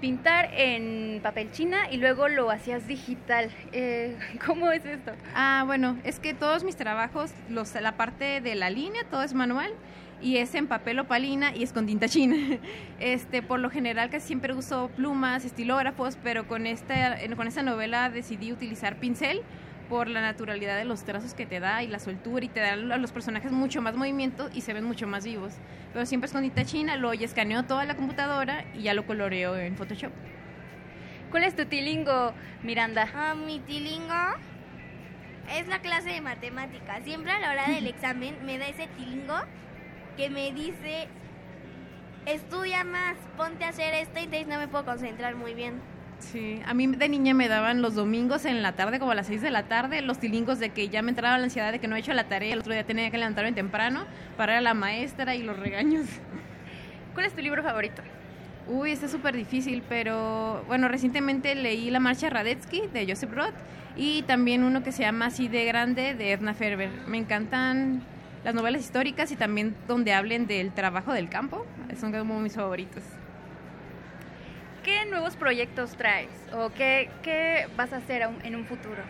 pintar 0.00 0.50
en 0.52 1.20
papel 1.22 1.50
china 1.52 1.90
y 1.90 1.96
luego 1.96 2.28
lo 2.28 2.50
hacías 2.50 2.86
digital. 2.86 3.50
Eh, 3.72 4.16
¿Cómo 4.46 4.70
es 4.70 4.84
esto? 4.84 5.12
Ah, 5.34 5.62
bueno, 5.66 5.96
es 6.04 6.20
que 6.20 6.34
todos 6.34 6.64
mis 6.64 6.76
trabajos, 6.76 7.32
los, 7.48 7.74
la 7.74 7.96
parte 7.96 8.40
de 8.40 8.54
la 8.54 8.70
línea, 8.70 9.04
todo 9.10 9.22
es 9.22 9.32
manual 9.32 9.72
y 10.20 10.38
es 10.38 10.54
en 10.54 10.66
papel 10.66 10.98
opalina 10.98 11.54
y 11.54 11.62
es 11.62 11.72
con 11.72 11.86
tinta 11.86 12.08
china. 12.08 12.36
Este, 12.98 13.42
por 13.42 13.60
lo 13.60 13.68
general 13.68 14.08
casi 14.08 14.28
siempre 14.28 14.54
uso 14.54 14.90
plumas, 14.96 15.44
estilógrafos, 15.44 16.16
pero 16.22 16.48
con 16.48 16.66
esta, 16.66 17.18
con 17.36 17.46
esta 17.46 17.62
novela 17.62 18.08
decidí 18.08 18.52
utilizar 18.52 18.96
pincel 18.96 19.42
por 19.88 20.08
la 20.08 20.20
naturalidad 20.20 20.76
de 20.76 20.84
los 20.84 21.04
trazos 21.04 21.34
que 21.34 21.46
te 21.46 21.60
da 21.60 21.82
y 21.82 21.86
la 21.86 21.98
soltura 21.98 22.44
y 22.44 22.48
te 22.48 22.60
da 22.60 22.72
a 22.72 22.76
los 22.76 23.12
personajes 23.12 23.52
mucho 23.52 23.80
más 23.82 23.94
movimiento 23.94 24.50
y 24.52 24.62
se 24.62 24.72
ven 24.72 24.84
mucho 24.84 25.06
más 25.06 25.24
vivos. 25.24 25.54
Pero 25.92 26.06
siempre 26.06 26.26
es 26.26 26.32
con 26.32 26.42
tinta 26.42 26.64
china, 26.64 26.96
luego 26.96 27.14
ya 27.14 27.26
escaneo 27.26 27.64
toda 27.64 27.84
la 27.84 27.96
computadora 27.96 28.64
y 28.74 28.82
ya 28.82 28.94
lo 28.94 29.06
coloreo 29.06 29.56
en 29.56 29.76
Photoshop. 29.76 30.12
¿Cuál 31.30 31.44
es 31.44 31.56
tu 31.56 31.66
tilingo, 31.66 32.32
Miranda? 32.62 33.08
Ah, 33.14 33.34
mi 33.34 33.60
tilingo 33.60 34.14
es 35.56 35.66
la 35.68 35.80
clase 35.80 36.10
de 36.10 36.20
matemáticas. 36.20 37.02
Siempre 37.04 37.32
a 37.32 37.38
la 37.38 37.50
hora 37.50 37.68
del 37.68 37.86
examen 37.88 38.36
me 38.44 38.58
da 38.58 38.66
ese 38.66 38.88
tilingo 38.88 39.36
que 40.16 40.30
me 40.30 40.52
dice, 40.52 41.08
estudia 42.26 42.84
más, 42.84 43.16
ponte 43.36 43.64
a 43.64 43.68
hacer 43.68 43.94
esto 43.94 44.18
y 44.20 44.44
no 44.44 44.58
me 44.58 44.68
puedo 44.68 44.84
concentrar 44.84 45.34
muy 45.34 45.54
bien. 45.54 45.80
Sí, 46.18 46.60
a 46.66 46.74
mí 46.74 46.86
de 46.86 47.08
niña 47.08 47.34
me 47.34 47.48
daban 47.48 47.82
los 47.82 47.94
domingos 47.94 48.46
en 48.46 48.62
la 48.62 48.72
tarde, 48.72 48.98
como 48.98 49.12
a 49.12 49.14
las 49.14 49.26
6 49.26 49.42
de 49.42 49.50
la 49.50 49.64
tarde, 49.64 50.00
los 50.00 50.18
tilingos 50.18 50.58
de 50.58 50.70
que 50.70 50.88
ya 50.88 51.02
me 51.02 51.10
entraba 51.10 51.36
la 51.38 51.44
ansiedad 51.44 51.72
de 51.72 51.78
que 51.78 51.88
no 51.88 51.96
he 51.96 52.00
hecho 52.00 52.14
la 52.14 52.24
tarea, 52.24 52.52
el 52.52 52.60
otro 52.60 52.72
día 52.72 52.84
tenía 52.84 53.10
que 53.10 53.18
levantarme 53.18 53.52
temprano 53.52 54.04
para 54.36 54.54
ir 54.54 54.58
a 54.58 54.60
la 54.62 54.74
maestra 54.74 55.34
y 55.34 55.42
los 55.42 55.58
regaños. 55.58 56.06
¿Cuál 57.14 57.26
es 57.26 57.34
tu 57.34 57.42
libro 57.42 57.62
favorito? 57.62 58.02
Uy, 58.68 58.90
está 58.90 59.08
súper 59.08 59.36
difícil, 59.36 59.82
pero 59.88 60.64
bueno, 60.66 60.88
recientemente 60.88 61.54
leí 61.54 61.90
La 61.90 62.00
Marcha 62.00 62.28
Radetzky 62.28 62.88
de 62.92 63.06
Joseph 63.06 63.32
Roth 63.32 63.54
y 63.94 64.22
también 64.22 64.64
uno 64.64 64.82
que 64.82 64.92
se 64.92 65.02
llama 65.02 65.26
Así 65.26 65.48
de 65.48 65.64
Grande 65.66 66.14
de 66.14 66.32
Edna 66.32 66.52
Ferber. 66.52 66.90
Me 67.06 67.18
encantan 67.18 68.02
las 68.44 68.54
novelas 68.54 68.82
históricas 68.82 69.30
y 69.30 69.36
también 69.36 69.76
donde 69.86 70.12
hablen 70.12 70.46
del 70.46 70.72
trabajo 70.72 71.12
del 71.12 71.28
campo, 71.28 71.64
son 71.98 72.12
como 72.12 72.40
mis 72.40 72.54
favoritos. 72.54 73.02
¿Qué 74.86 75.04
nuevos 75.04 75.34
proyectos 75.34 75.96
traes 75.96 76.28
o 76.52 76.70
qué, 76.70 77.10
qué 77.24 77.66
vas 77.76 77.92
a 77.92 77.96
hacer 77.96 78.22
en 78.44 78.54
un 78.54 78.64
futuro? 78.66 79.02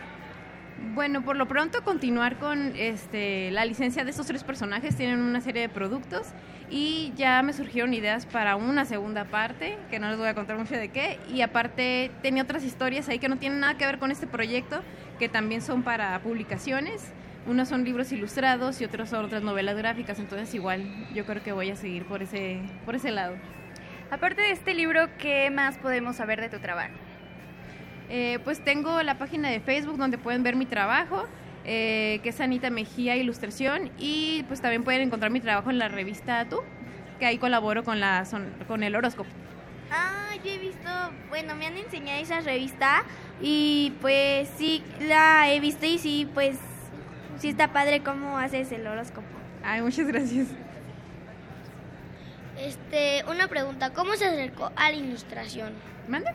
Bueno, 0.95 1.23
por 1.23 1.35
lo 1.35 1.47
pronto 1.47 1.83
continuar 1.83 2.37
con 2.37 2.73
este, 2.75 3.51
la 3.51 3.63
licencia 3.63 4.03
de 4.03 4.09
estos 4.09 4.25
tres 4.25 4.43
personajes. 4.43 4.95
Tienen 4.95 5.19
una 5.19 5.39
serie 5.39 5.61
de 5.61 5.69
productos 5.69 6.29
y 6.71 7.13
ya 7.15 7.43
me 7.43 7.53
surgieron 7.53 7.93
ideas 7.93 8.25
para 8.25 8.55
una 8.55 8.85
segunda 8.85 9.25
parte, 9.25 9.77
que 9.91 9.99
no 9.99 10.09
les 10.09 10.17
voy 10.17 10.27
a 10.27 10.33
contar 10.33 10.57
mucho 10.57 10.73
de 10.73 10.89
qué. 10.89 11.19
Y 11.31 11.41
aparte 11.41 12.09
tenía 12.23 12.41
otras 12.41 12.63
historias 12.63 13.07
ahí 13.07 13.19
que 13.19 13.29
no 13.29 13.37
tienen 13.37 13.59
nada 13.59 13.77
que 13.77 13.85
ver 13.85 13.99
con 13.99 14.09
este 14.09 14.25
proyecto, 14.25 14.81
que 15.19 15.29
también 15.29 15.61
son 15.61 15.83
para 15.83 16.17
publicaciones. 16.23 17.13
Unos 17.45 17.67
son 17.69 17.83
libros 17.83 18.11
ilustrados 18.11 18.81
y 18.81 18.85
otros 18.85 19.09
son 19.09 19.25
otras 19.25 19.43
novelas 19.43 19.77
gráficas. 19.77 20.17
Entonces 20.17 20.51
igual 20.55 20.83
yo 21.13 21.23
creo 21.27 21.43
que 21.43 21.51
voy 21.51 21.69
a 21.69 21.75
seguir 21.75 22.03
por 22.05 22.23
ese, 22.23 22.61
por 22.83 22.95
ese 22.95 23.11
lado. 23.11 23.35
Aparte 24.09 24.41
de 24.41 24.51
este 24.51 24.73
libro, 24.73 25.07
¿qué 25.17 25.49
más 25.49 25.77
podemos 25.77 26.15
saber 26.15 26.39
de 26.39 26.49
tu 26.49 26.59
trabajo? 26.59 26.93
Eh, 28.09 28.39
pues 28.43 28.63
tengo 28.63 29.03
la 29.03 29.17
página 29.17 29.49
de 29.49 29.59
Facebook 29.59 29.97
donde 29.97 30.17
pueden 30.17 30.43
ver 30.43 30.55
mi 30.55 30.65
trabajo, 30.65 31.27
eh, 31.65 32.19
que 32.23 32.29
es 32.29 32.39
Anita 32.39 32.69
Mejía 32.69 33.17
Ilustración, 33.17 33.91
y 33.97 34.43
pues 34.47 34.61
también 34.61 34.83
pueden 34.85 35.01
encontrar 35.01 35.29
mi 35.29 35.41
trabajo 35.41 35.69
en 35.69 35.77
la 35.77 35.89
revista 35.89 36.45
Tú, 36.49 36.61
que 37.19 37.25
ahí 37.25 37.37
colaboro 37.37 37.83
con, 37.83 37.99
la, 37.99 38.23
son- 38.23 38.53
con 38.67 38.81
el 38.83 38.95
horóscopo. 38.95 39.29
Ah, 39.91 40.29
yo 40.43 40.51
he 40.51 40.57
visto, 40.57 40.89
bueno, 41.29 41.55
me 41.55 41.65
han 41.65 41.75
enseñado 41.75 42.21
esa 42.21 42.39
revista 42.39 43.03
y 43.41 43.93
pues 43.99 44.47
sí, 44.57 44.83
la 45.01 45.51
he 45.51 45.59
visto 45.59 45.85
y 45.85 45.97
sí, 45.97 46.29
pues 46.33 46.57
sí 47.39 47.49
está 47.49 47.73
padre 47.73 48.01
cómo 48.03 48.37
haces 48.37 48.71
el 48.71 48.87
horóscopo. 48.87 49.27
Ay, 49.63 49.81
muchas 49.81 50.07
gracias. 50.07 50.47
Este, 52.59 53.23
una 53.29 53.47
pregunta, 53.47 53.91
¿cómo 53.91 54.15
se 54.15 54.25
acercó 54.25 54.71
a 54.75 54.89
la 54.91 54.97
ilustración? 54.97 55.73
¿Mande? 56.07 56.31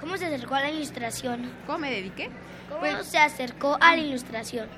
¿Cómo 0.00 0.16
se 0.16 0.26
acercó 0.26 0.54
a 0.54 0.60
la 0.60 0.70
ilustración? 0.70 1.50
¿Cómo 1.66 1.78
me 1.78 1.90
dediqué? 1.90 2.30
¿Cómo 2.68 2.80
Pues- 2.80 3.06
se 3.06 3.18
acercó 3.18 3.76
a 3.80 3.94
la 3.96 4.02
ilustración? 4.02 4.68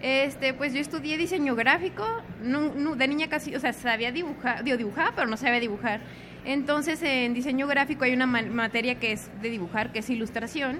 Este, 0.00 0.54
pues 0.54 0.72
yo 0.72 0.80
estudié 0.80 1.16
diseño 1.16 1.54
gráfico, 1.56 2.06
nu- 2.40 2.72
nu- 2.74 2.94
de 2.94 3.08
niña 3.08 3.28
casi, 3.28 3.54
o 3.56 3.60
sea, 3.60 3.72
sabía 3.72 4.12
dibujar, 4.12 4.62
dibujaba, 4.64 5.12
pero 5.14 5.26
no 5.26 5.36
sabía 5.36 5.58
dibujar. 5.60 6.00
Entonces, 6.44 7.02
en 7.02 7.34
diseño 7.34 7.66
gráfico 7.66 8.04
hay 8.04 8.12
una 8.12 8.26
ma- 8.26 8.42
materia 8.42 8.94
que 9.00 9.12
es 9.12 9.28
de 9.42 9.50
dibujar, 9.50 9.92
que 9.92 9.98
es 9.98 10.08
ilustración, 10.10 10.78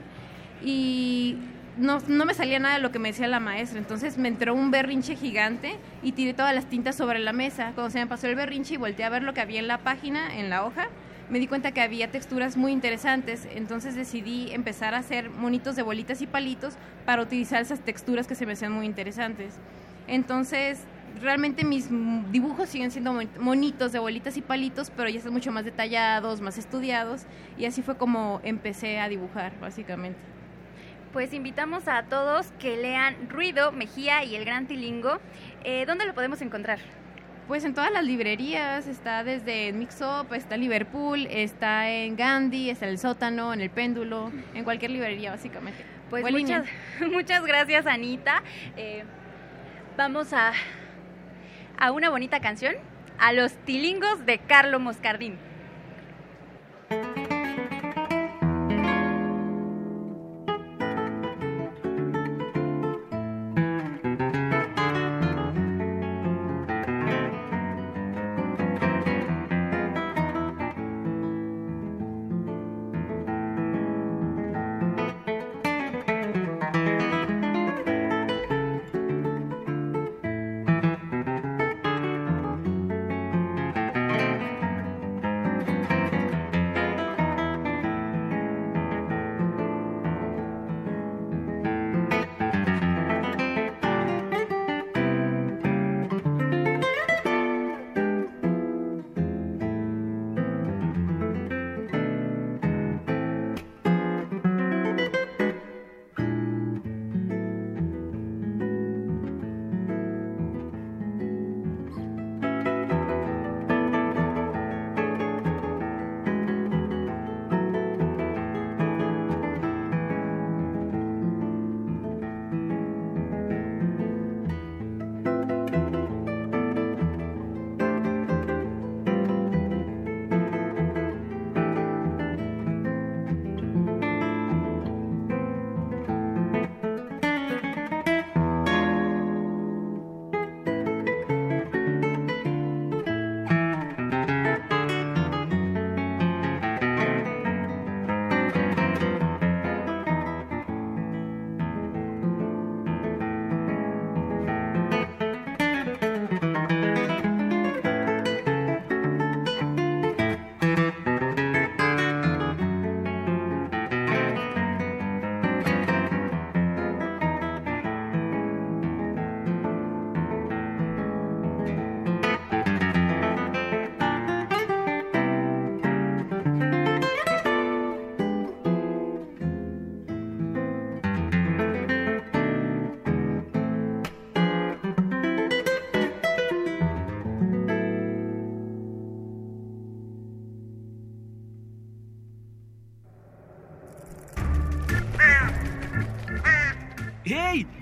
y 0.62 1.36
no, 1.78 2.00
no 2.08 2.24
me 2.24 2.34
salía 2.34 2.58
nada 2.58 2.74
de 2.76 2.80
lo 2.80 2.90
que 2.92 2.98
me 2.98 3.08
decía 3.08 3.26
la 3.28 3.40
maestra. 3.40 3.78
Entonces 3.78 4.18
me 4.18 4.28
entró 4.28 4.54
un 4.54 4.70
berrinche 4.70 5.16
gigante 5.16 5.76
y 6.02 6.12
tiré 6.12 6.34
todas 6.34 6.54
las 6.54 6.66
tintas 6.66 6.96
sobre 6.96 7.18
la 7.18 7.32
mesa. 7.32 7.72
Cuando 7.74 7.90
se 7.90 7.98
me 7.98 8.06
pasó 8.06 8.26
el 8.26 8.34
berrinche 8.34 8.74
y 8.74 8.76
volteé 8.76 9.04
a 9.04 9.10
ver 9.10 9.22
lo 9.22 9.34
que 9.34 9.40
había 9.40 9.60
en 9.60 9.68
la 9.68 9.78
página, 9.78 10.38
en 10.38 10.50
la 10.50 10.64
hoja, 10.64 10.88
me 11.30 11.38
di 11.38 11.46
cuenta 11.46 11.72
que 11.72 11.80
había 11.82 12.10
texturas 12.10 12.56
muy 12.56 12.72
interesantes, 12.72 13.46
entonces 13.54 13.94
decidí 13.94 14.50
empezar 14.52 14.94
a 14.94 14.98
hacer 14.98 15.28
monitos 15.28 15.76
de 15.76 15.82
bolitas 15.82 16.22
y 16.22 16.26
palitos 16.26 16.74
para 17.04 17.20
utilizar 17.20 17.60
esas 17.60 17.80
texturas 17.80 18.26
que 18.26 18.34
se 18.34 18.46
me 18.46 18.54
hacían 18.54 18.72
muy 18.72 18.86
interesantes. 18.86 19.54
Entonces, 20.06 20.80
realmente 21.20 21.64
mis 21.64 21.88
dibujos 22.32 22.70
siguen 22.70 22.90
siendo 22.90 23.12
mon- 23.12 23.28
monitos 23.40 23.92
de 23.92 23.98
bolitas 23.98 24.38
y 24.38 24.40
palitos, 24.40 24.90
pero 24.96 25.10
ya 25.10 25.18
están 25.18 25.34
mucho 25.34 25.52
más 25.52 25.66
detallados, 25.66 26.40
más 26.40 26.56
estudiados, 26.56 27.22
y 27.58 27.66
así 27.66 27.82
fue 27.82 27.96
como 27.98 28.40
empecé 28.42 28.98
a 28.98 29.08
dibujar, 29.10 29.52
básicamente. 29.60 30.37
Pues 31.12 31.32
invitamos 31.32 31.88
a 31.88 32.02
todos 32.02 32.48
que 32.58 32.76
lean 32.76 33.30
Ruido, 33.30 33.72
Mejía 33.72 34.24
y 34.24 34.36
El 34.36 34.44
Gran 34.44 34.66
Tilingo. 34.66 35.18
Eh, 35.64 35.84
¿Dónde 35.86 36.04
lo 36.04 36.14
podemos 36.14 36.42
encontrar? 36.42 36.78
Pues 37.46 37.64
en 37.64 37.72
todas 37.72 37.90
las 37.90 38.04
librerías, 38.04 38.86
está 38.86 39.24
desde 39.24 39.72
Mix 39.72 40.02
Up, 40.02 40.34
está 40.34 40.58
Liverpool, 40.58 41.26
está 41.30 41.88
en 41.88 42.14
Gandhi, 42.14 42.68
está 42.68 42.84
en 42.84 42.92
el 42.92 42.98
sótano, 42.98 43.54
en 43.54 43.62
el 43.62 43.70
péndulo, 43.70 44.30
en 44.52 44.64
cualquier 44.64 44.90
librería 44.90 45.30
básicamente. 45.30 45.82
Pues 46.10 46.30
línea. 46.30 46.64
muchas 47.10 47.42
gracias, 47.42 47.86
Anita. 47.86 48.42
Eh, 48.76 49.02
vamos 49.96 50.34
a, 50.34 50.52
a 51.78 51.90
una 51.90 52.10
bonita 52.10 52.40
canción, 52.40 52.74
a 53.18 53.32
los 53.32 53.54
tilingos 53.64 54.26
de 54.26 54.38
Carlo 54.40 54.78
Moscardín. 54.78 55.38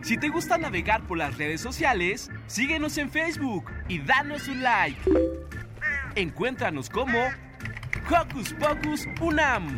Si 0.06 0.16
te 0.16 0.28
gusta 0.28 0.56
navegar 0.56 1.02
por 1.02 1.18
las 1.18 1.36
redes 1.36 1.60
sociales, 1.60 2.30
síguenos 2.46 2.96
en 2.96 3.10
Facebook 3.10 3.72
y 3.88 3.98
danos 3.98 4.46
un 4.46 4.62
like. 4.62 5.00
Encuéntranos 6.14 6.88
como 6.88 7.18
Hocus 8.08 8.52
Pocus 8.52 9.08
Unam. 9.20 9.76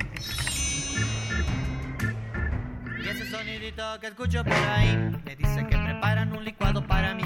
Y 3.03 3.09
ese 3.09 3.31
sonidito 3.31 3.99
que 4.01 4.09
escucho 4.09 4.45
por 4.45 4.53
ahí 4.53 5.19
me 5.25 5.35
dice 5.35 5.67
que 5.67 5.79
preparan 5.79 6.37
un 6.37 6.45
licuado 6.45 6.87
para 6.87 7.15
mí. 7.15 7.25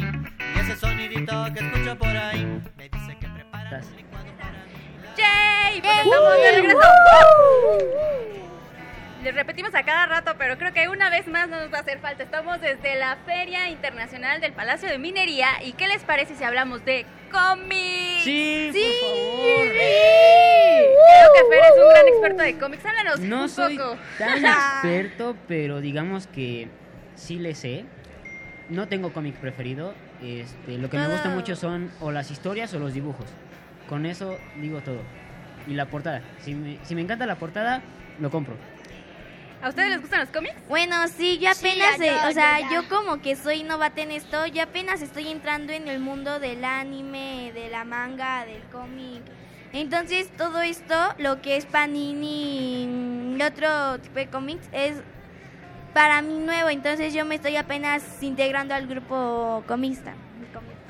Y 0.54 0.60
ese 0.60 0.76
sonidito 0.76 1.52
que 1.54 1.58
escucho 1.58 1.98
por 1.98 2.16
ahí 2.16 2.62
me 2.76 2.88
dice 2.88 3.18
que 3.18 3.26
preparan 3.26 3.84
un 3.84 3.96
licuado 3.96 4.26
para 4.38 4.52
mí. 4.52 4.72
¡Yay! 5.16 5.80
Pues 5.80 5.96
estamos 6.04 6.36
de 6.36 6.52
regreso. 6.52 7.41
Les 9.22 9.32
repetimos 9.34 9.72
a 9.74 9.84
cada 9.84 10.06
rato, 10.06 10.32
pero 10.36 10.58
creo 10.58 10.72
que 10.72 10.88
una 10.88 11.08
vez 11.08 11.28
más 11.28 11.48
no 11.48 11.60
nos 11.60 11.72
va 11.72 11.78
a 11.78 11.80
hacer 11.82 12.00
falta. 12.00 12.24
Estamos 12.24 12.60
desde 12.60 12.96
la 12.96 13.16
Feria 13.24 13.68
Internacional 13.70 14.40
del 14.40 14.52
Palacio 14.52 14.88
de 14.88 14.98
Minería. 14.98 15.46
¿Y 15.64 15.74
qué 15.74 15.86
les 15.86 16.02
parece 16.02 16.34
si 16.34 16.42
hablamos 16.42 16.84
de 16.84 17.06
cómics? 17.30 18.24
Sí, 18.24 18.72
por 19.00 19.10
favor. 19.10 19.72
Creo 19.72 21.32
que 21.34 21.54
Fer 21.54 21.62
es 21.72 21.82
un 21.84 21.88
gran 21.90 22.08
experto 22.08 22.42
de 22.42 22.58
cómics. 22.58 22.84
Háblanos 22.84 23.20
No 23.20 23.42
un 23.42 23.48
soy 23.48 23.78
poco. 23.78 23.96
tan 24.18 24.44
experto, 24.44 25.36
pero 25.46 25.80
digamos 25.80 26.26
que 26.26 26.68
sí 27.14 27.38
le 27.38 27.54
sé. 27.54 27.84
No 28.70 28.88
tengo 28.88 29.12
cómic 29.12 29.36
preferido. 29.36 29.94
Este, 30.20 30.78
lo 30.78 30.90
que 30.90 30.98
me 30.98 31.06
gusta 31.06 31.28
mucho 31.28 31.54
son 31.54 31.92
o 32.00 32.10
las 32.10 32.32
historias 32.32 32.74
o 32.74 32.80
los 32.80 32.92
dibujos. 32.92 33.26
Con 33.88 34.04
eso 34.04 34.36
digo 34.56 34.80
todo. 34.80 35.00
Y 35.68 35.74
la 35.74 35.86
portada. 35.86 36.22
Si 36.40 36.54
me, 36.56 36.78
si 36.84 36.96
me 36.96 37.02
encanta 37.02 37.24
la 37.26 37.36
portada, 37.36 37.82
lo 38.18 38.28
compro. 38.30 38.56
¿A 39.62 39.68
ustedes 39.68 39.90
les 39.90 40.00
gustan 40.00 40.20
los 40.20 40.30
cómics? 40.30 40.54
Bueno, 40.68 40.96
sí, 41.06 41.38
yo 41.38 41.54
Sí, 41.54 41.68
apenas, 41.68 42.00
eh, 42.00 42.12
yo, 42.20 42.28
o 42.28 42.32
sea, 42.32 42.70
yo 42.72 42.88
como 42.88 43.22
que 43.22 43.36
soy 43.36 43.62
novata 43.62 44.02
en 44.02 44.10
esto, 44.10 44.44
yo 44.46 44.62
apenas 44.64 45.02
estoy 45.02 45.28
entrando 45.28 45.72
en 45.72 45.86
el 45.86 46.00
mundo 46.00 46.40
del 46.40 46.64
anime, 46.64 47.52
de 47.54 47.70
la 47.70 47.84
manga, 47.84 48.44
del 48.44 48.62
cómic. 48.72 49.22
Entonces, 49.72 50.30
todo 50.36 50.62
esto, 50.62 50.94
lo 51.18 51.40
que 51.40 51.56
es 51.56 51.66
Panini 51.66 53.36
y 53.38 53.42
otro 53.42 54.00
tipo 54.00 54.16
de 54.16 54.26
cómics, 54.26 54.68
es 54.72 54.96
para 55.94 56.22
mí 56.22 56.40
nuevo. 56.40 56.68
Entonces, 56.68 57.14
yo 57.14 57.24
me 57.24 57.36
estoy 57.36 57.54
apenas 57.54 58.02
integrando 58.20 58.74
al 58.74 58.88
grupo 58.88 59.62
comista. 59.68 60.12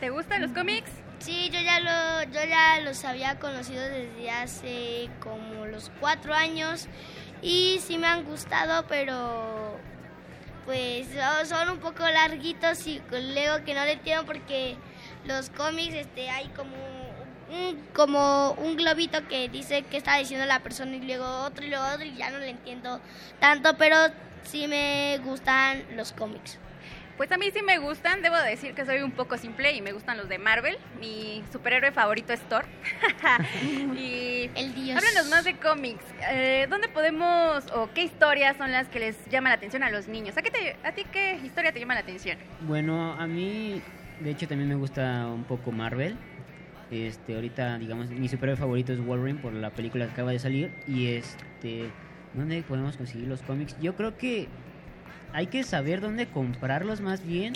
¿Te 0.01 0.09
gustan 0.09 0.40
los 0.40 0.51
cómics? 0.51 0.90
Sí, 1.20 1.51
yo 1.53 1.61
ya, 1.61 1.78
lo, 1.78 2.32
yo 2.32 2.40
ya 2.44 2.81
los 2.81 3.05
había 3.05 3.39
conocido 3.39 3.85
desde 3.89 4.31
hace 4.31 5.09
como 5.20 5.66
los 5.66 5.93
cuatro 6.01 6.35
años 6.35 6.89
y 7.43 7.81
sí 7.81 7.98
me 7.98 8.06
han 8.06 8.24
gustado, 8.24 8.86
pero 8.89 9.77
pues 10.64 11.09
son- 11.09 11.47
son 11.47 11.69
un 11.70 11.78
poco 11.78 12.05
larguitos 12.09 12.86
y 12.86 13.02
luego 13.10 13.64
que 13.64 13.74
no 13.74 13.85
le 13.85 13.93
entiendo 13.93 14.24
porque 14.27 14.77
los 15.24 15.51
cómics 15.51 15.94
este 15.94 16.31
hay 16.31 16.48
como 16.48 16.77
un, 17.51 17.77
como 17.94 18.52
un 18.52 18.77
globito 18.77 19.27
que 19.28 19.48
dice 19.48 19.82
que 19.82 19.97
está 19.98 20.16
diciendo 20.19 20.47
la 20.47 20.60
persona 20.60 20.97
y 20.97 21.01
luego 21.02 21.27
otro 21.44 21.64
y 21.64 21.69
luego 21.69 21.85
otro 21.86 22.05
y 22.06 22.14
ya 22.16 22.31
no 22.31 22.39
le 22.39 22.51
entiendo 22.51 23.01
tanto, 23.40 23.77
pero 23.77 23.97
sí 24.44 24.69
me 24.69 25.19
gustan 25.24 25.85
los 25.97 26.12
cómics. 26.12 26.59
Pues 27.23 27.31
a 27.31 27.39
mí 27.39 27.53
sí 27.55 27.62
me 27.62 27.78
gustan, 27.78 28.20
debo 28.20 28.35
decir 28.36 28.74
que 28.74 28.85
soy 28.85 29.01
un 29.01 29.12
poco 29.12 29.39
simple 29.39 29.70
y 29.77 29.81
me 29.81 29.93
gustan 29.93 30.16
los 30.16 30.28
de 30.28 30.39
Marvel. 30.39 30.77
Mi 30.99 31.44
superhéroe 31.53 31.93
favorito 31.93 32.32
es 32.32 32.40
Thor. 32.49 32.65
y 33.97 34.51
El 34.57 34.74
dios. 34.74 34.97
háblanos 34.99 35.31
más 35.31 35.44
de 35.44 35.55
cómics. 35.57 36.03
Eh, 36.32 36.66
¿Dónde 36.69 36.89
podemos 36.89 37.65
o 37.77 37.89
qué 37.94 38.03
historias 38.03 38.57
son 38.57 38.73
las 38.73 38.89
que 38.89 38.99
les 38.99 39.24
llama 39.31 39.51
la 39.51 39.55
atención 39.55 39.85
a 39.85 39.90
los 39.90 40.09
niños? 40.09 40.36
¿A, 40.36 40.43
qué 40.43 40.51
te- 40.51 40.77
¿A 40.82 40.90
ti 40.97 41.05
qué 41.12 41.39
historia 41.44 41.70
te 41.70 41.78
llama 41.78 41.94
la 41.94 42.01
atención? 42.01 42.36
Bueno, 42.62 43.12
a 43.12 43.24
mí, 43.28 43.81
de 44.19 44.31
hecho, 44.32 44.49
también 44.49 44.69
me 44.69 44.74
gusta 44.74 45.28
un 45.28 45.44
poco 45.44 45.70
Marvel. 45.70 46.16
Este, 46.90 47.36
ahorita, 47.36 47.78
digamos, 47.78 48.11
mi 48.11 48.28
superhéroe 48.28 48.59
favorito 48.59 48.93
es 48.93 48.99
Wolverine 48.99 49.39
por 49.39 49.53
la 49.53 49.70
película 49.70 50.07
que 50.07 50.11
acaba 50.11 50.32
de 50.32 50.40
salir. 50.40 50.73
Y 50.89 51.07
este, 51.15 51.89
¿dónde 52.35 52.62
podemos 52.62 52.97
conseguir 52.97 53.28
los 53.28 53.43
cómics? 53.43 53.77
Yo 53.81 53.94
creo 53.94 54.19
que 54.19 54.49
hay 55.32 55.46
que 55.46 55.62
saber 55.64 56.00
dónde 56.00 56.26
comprarlos 56.26 57.00
más 57.00 57.24
bien, 57.26 57.54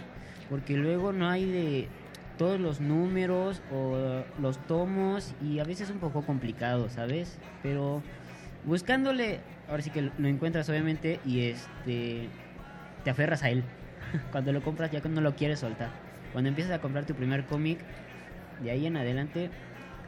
porque 0.49 0.77
luego 0.77 1.13
no 1.13 1.29
hay 1.29 1.45
de 1.45 1.89
todos 2.39 2.61
los 2.61 2.81
números 2.81 3.63
o 3.73 4.23
los 4.41 4.59
tomos 4.67 5.35
y 5.43 5.59
a 5.59 5.65
veces 5.65 5.89
es 5.89 5.95
un 5.95 6.01
poco 6.01 6.23
complicado, 6.23 6.89
¿sabes? 6.91 7.39
Pero 7.63 8.03
buscándole, 8.65 9.41
ahora 9.69 9.83
sí 9.83 9.91
que 9.91 10.03
lo 10.03 10.29
encuentras 10.29 10.69
obviamente 10.69 11.21
y 11.25 11.41
este 11.41 12.29
te 13.05 13.11
aferras 13.11 13.43
a 13.43 13.51
él. 13.51 13.63
Cuando 14.33 14.53
lo 14.53 14.63
compras 14.63 14.91
ya 14.91 15.01
no 15.01 15.21
lo 15.21 15.35
quieres 15.37 15.61
soltar. 15.61 15.91
Cuando 16.33 16.49
empiezas 16.49 16.73
a 16.73 16.81
comprar 16.81 17.05
tu 17.05 17.15
primer 17.15 17.45
cómic, 17.45 17.79
de 18.63 18.71
ahí 18.71 18.87
en 18.87 18.97
adelante, 18.97 19.51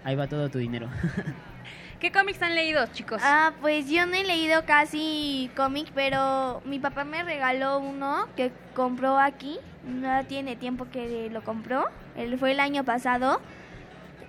ahí 0.05 0.15
va 0.15 0.27
todo 0.27 0.49
tu 0.51 0.59
dinero. 0.59 0.89
¿Qué 2.01 2.13
cómics 2.13 2.41
han 2.43 2.55
leído, 2.55 2.87
chicos? 2.93 3.21
Ah, 3.25 3.55
pues 3.61 3.91
yo 3.91 4.07
no 4.07 4.15
he 4.15 4.23
leído 4.23 4.65
casi 4.65 5.51
cómic, 5.57 5.91
pero 5.97 6.63
mi 6.65 6.79
papá 6.79 7.03
me 7.03 7.25
regaló 7.25 7.81
uno 7.81 8.29
que 8.37 8.53
compró 8.75 9.19
aquí. 9.19 9.59
No 9.85 10.25
tiene 10.27 10.55
tiempo 10.55 10.87
que 10.93 11.29
lo 11.29 11.43
compró. 11.43 11.87
Él 12.17 12.39
fue 12.39 12.53
el 12.53 12.61
año 12.61 12.85
pasado. 12.85 13.41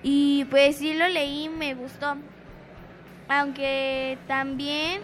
Y 0.02 0.46
pues 0.46 0.78
sí 0.78 0.96
lo 0.96 1.08
leí 1.10 1.48
me 1.48 1.76
gustó. 1.76 2.16
Aunque 3.28 4.18
también, 4.28 5.02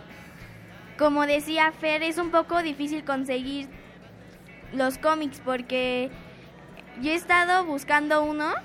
como 0.97 1.27
decía 1.27 1.71
Fer, 1.71 2.01
es 2.01 2.17
un 2.17 2.31
poco 2.31 2.63
difícil 2.63 3.03
conseguir 3.03 3.69
los 4.73 4.97
cómics 4.97 5.39
porque 5.45 6.09
yo 6.99 7.11
he 7.11 7.15
estado 7.15 7.63
buscando 7.63 8.23
uno. 8.23 8.55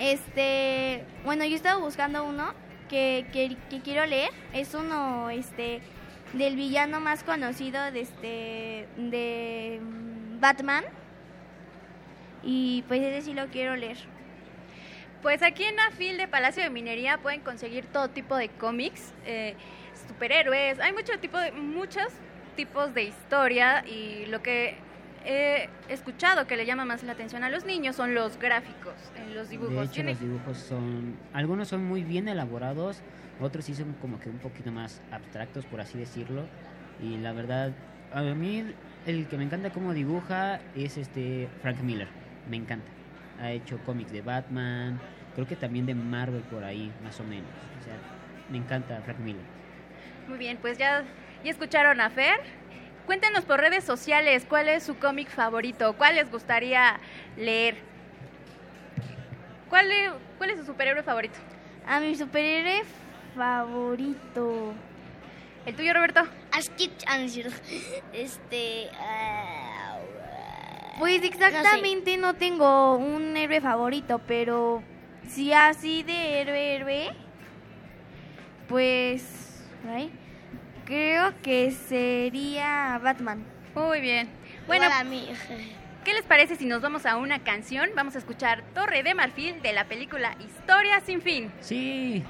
Este, 0.00 1.04
bueno, 1.24 1.44
yo 1.44 1.52
he 1.52 1.56
estado 1.56 1.80
buscando 1.80 2.24
uno 2.24 2.52
que, 2.90 3.24
que, 3.70 3.80
quiero 3.80 4.04
leer. 4.04 4.30
Es 4.52 4.74
uno, 4.74 5.30
este, 5.30 5.80
del 6.32 6.56
villano 6.56 7.00
más 7.00 7.22
conocido 7.22 7.90
de 7.92 8.00
este, 8.00 8.88
de 8.96 9.80
mm, 9.80 10.40
Batman. 10.40 10.84
Y 12.42 12.82
pues 12.88 13.00
ese 13.00 13.22
sí 13.22 13.34
lo 13.34 13.46
quiero 13.46 13.76
leer. 13.76 13.98
Pues 15.22 15.42
aquí 15.42 15.64
en 15.64 15.78
AFIL 15.78 16.16
de 16.16 16.28
Palacio 16.28 16.62
de 16.62 16.70
Minería 16.70 17.18
pueden 17.18 17.40
conseguir 17.40 17.86
todo 17.86 18.08
tipo 18.08 18.36
de 18.36 18.48
cómics, 18.48 19.12
eh, 19.26 19.54
superhéroes, 20.08 20.80
hay 20.80 20.94
mucho 20.94 21.18
tipo 21.18 21.36
de, 21.38 21.52
muchos 21.52 22.06
tipos 22.56 22.94
de 22.94 23.02
historia 23.02 23.84
y 23.86 24.24
lo 24.26 24.42
que 24.42 24.78
he 25.24 25.68
escuchado 25.88 26.46
que 26.46 26.56
le 26.56 26.66
llama 26.66 26.84
más 26.84 27.02
la 27.02 27.12
atención 27.12 27.44
a 27.44 27.50
los 27.50 27.64
niños 27.64 27.96
son 27.96 28.14
los 28.14 28.38
gráficos 28.38 28.94
en 29.16 29.34
los 29.34 29.48
dibujos. 29.50 29.74
De 29.74 29.82
hecho, 29.82 29.92
Tiene- 29.92 30.10
los 30.12 30.20
dibujos 30.20 30.58
son, 30.58 31.16
algunos 31.32 31.68
son 31.68 31.84
muy 31.84 32.02
bien 32.04 32.28
elaborados, 32.28 33.02
otros 33.40 33.64
sí 33.64 33.74
son 33.74 33.92
como 34.00 34.18
que 34.20 34.28
un 34.28 34.38
poquito 34.38 34.70
más 34.72 35.00
abstractos, 35.10 35.64
por 35.66 35.80
así 35.80 35.98
decirlo. 35.98 36.44
Y 37.02 37.16
la 37.18 37.32
verdad, 37.32 37.72
a 38.12 38.22
mí 38.22 38.64
el 39.06 39.26
que 39.28 39.36
me 39.36 39.44
encanta 39.44 39.70
cómo 39.70 39.92
dibuja 39.94 40.60
es 40.74 40.96
este 40.96 41.48
Frank 41.62 41.80
Miller, 41.80 42.08
me 42.50 42.56
encanta. 42.56 42.90
Ha 43.40 43.52
hecho 43.52 43.78
cómics 43.86 44.12
de 44.12 44.20
Batman, 44.20 45.00
creo 45.34 45.46
que 45.46 45.56
también 45.56 45.86
de 45.86 45.94
Marvel 45.94 46.42
por 46.42 46.64
ahí, 46.64 46.92
más 47.02 47.18
o 47.20 47.24
menos. 47.24 47.48
O 47.80 47.84
sea, 47.84 47.94
me 48.50 48.58
encanta 48.58 49.00
Frank 49.02 49.18
Miller. 49.20 49.42
Muy 50.28 50.36
bien, 50.38 50.58
pues 50.60 50.76
ya, 50.76 51.04
ya 51.42 51.50
escucharon 51.50 52.00
a 52.00 52.10
Fer. 52.10 52.40
Cuéntenos 53.10 53.44
por 53.44 53.58
redes 53.58 53.82
sociales 53.82 54.46
cuál 54.48 54.68
es 54.68 54.84
su 54.84 54.96
cómic 54.96 55.30
favorito, 55.30 55.96
cuál 55.98 56.14
les 56.14 56.30
gustaría 56.30 57.00
leer. 57.36 57.74
¿Cuál, 59.68 59.88
cuál 60.38 60.50
es 60.50 60.58
su 60.60 60.66
superhéroe 60.66 61.02
favorito? 61.02 61.34
A 61.88 61.98
mi 61.98 62.14
superhéroe 62.14 62.84
favorito. 63.34 64.74
¿El 65.66 65.74
tuyo, 65.74 65.92
Roberto? 65.92 66.20
Askit 66.52 66.92
Este. 68.12 68.90
ah, 69.00 69.98
Pues 71.00 71.20
exactamente 71.24 72.16
no 72.16 72.34
tengo 72.34 72.94
un 72.94 73.36
héroe 73.36 73.60
favorito, 73.60 74.20
pero 74.24 74.84
si 75.26 75.52
así 75.52 76.04
de 76.04 76.42
héroe, 76.42 76.76
héroe, 76.76 77.10
pues 78.68 79.64
creo 80.90 81.32
que 81.40 81.70
sería 81.70 82.98
Batman. 83.00 83.44
Muy 83.76 84.00
bien. 84.00 84.28
Bueno, 84.66 84.86
Igual 84.86 85.00
a 85.00 85.04
mí. 85.04 85.28
¿qué 86.04 86.12
les 86.14 86.24
parece 86.24 86.56
si 86.56 86.66
nos 86.66 86.82
vamos 86.82 87.06
a 87.06 87.16
una 87.16 87.38
canción? 87.44 87.90
Vamos 87.94 88.16
a 88.16 88.18
escuchar 88.18 88.64
Torre 88.74 89.04
de 89.04 89.14
Marfil 89.14 89.62
de 89.62 89.72
la 89.72 89.84
película 89.84 90.36
Historia 90.40 91.00
sin 91.00 91.22
fin. 91.22 91.52
Sí. 91.60 92.24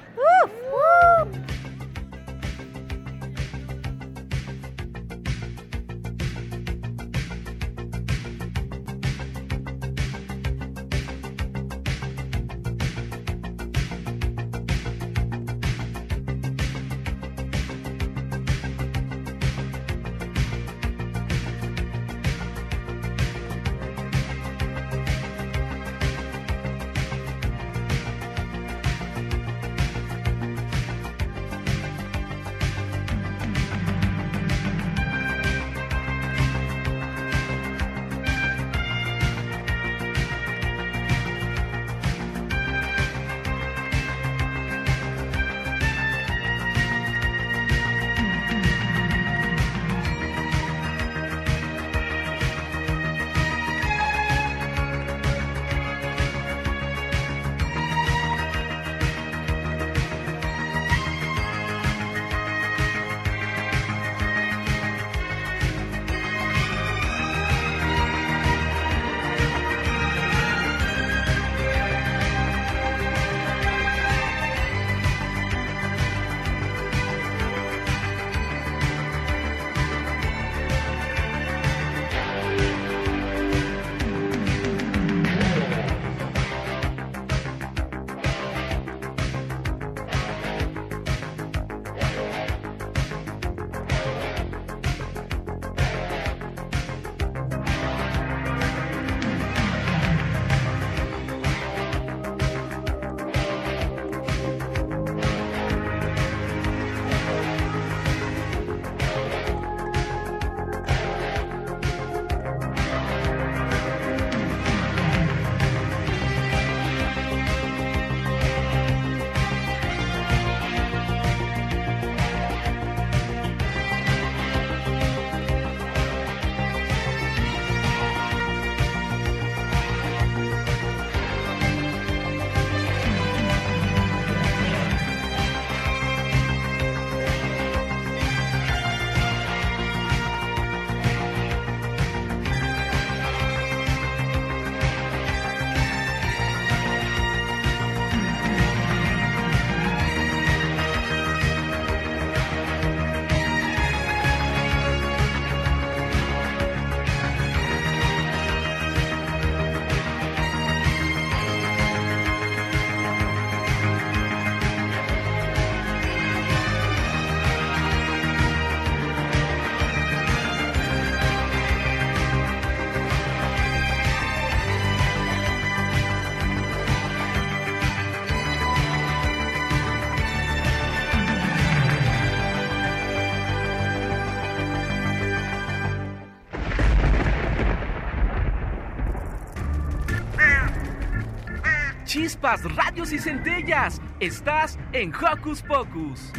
Chispas, 192.41 192.75
radios 192.75 193.11
y 193.11 193.19
centellas. 193.19 194.01
Estás 194.19 194.77
en 194.93 195.13
Hocus 195.13 195.61
Pocus. 195.61 196.31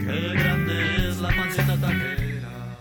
Qué 0.00 0.32
grande 0.34 1.08
es 1.08 1.18
la 1.18 1.28
pancita 1.28 1.76
taquera. 1.80 2.76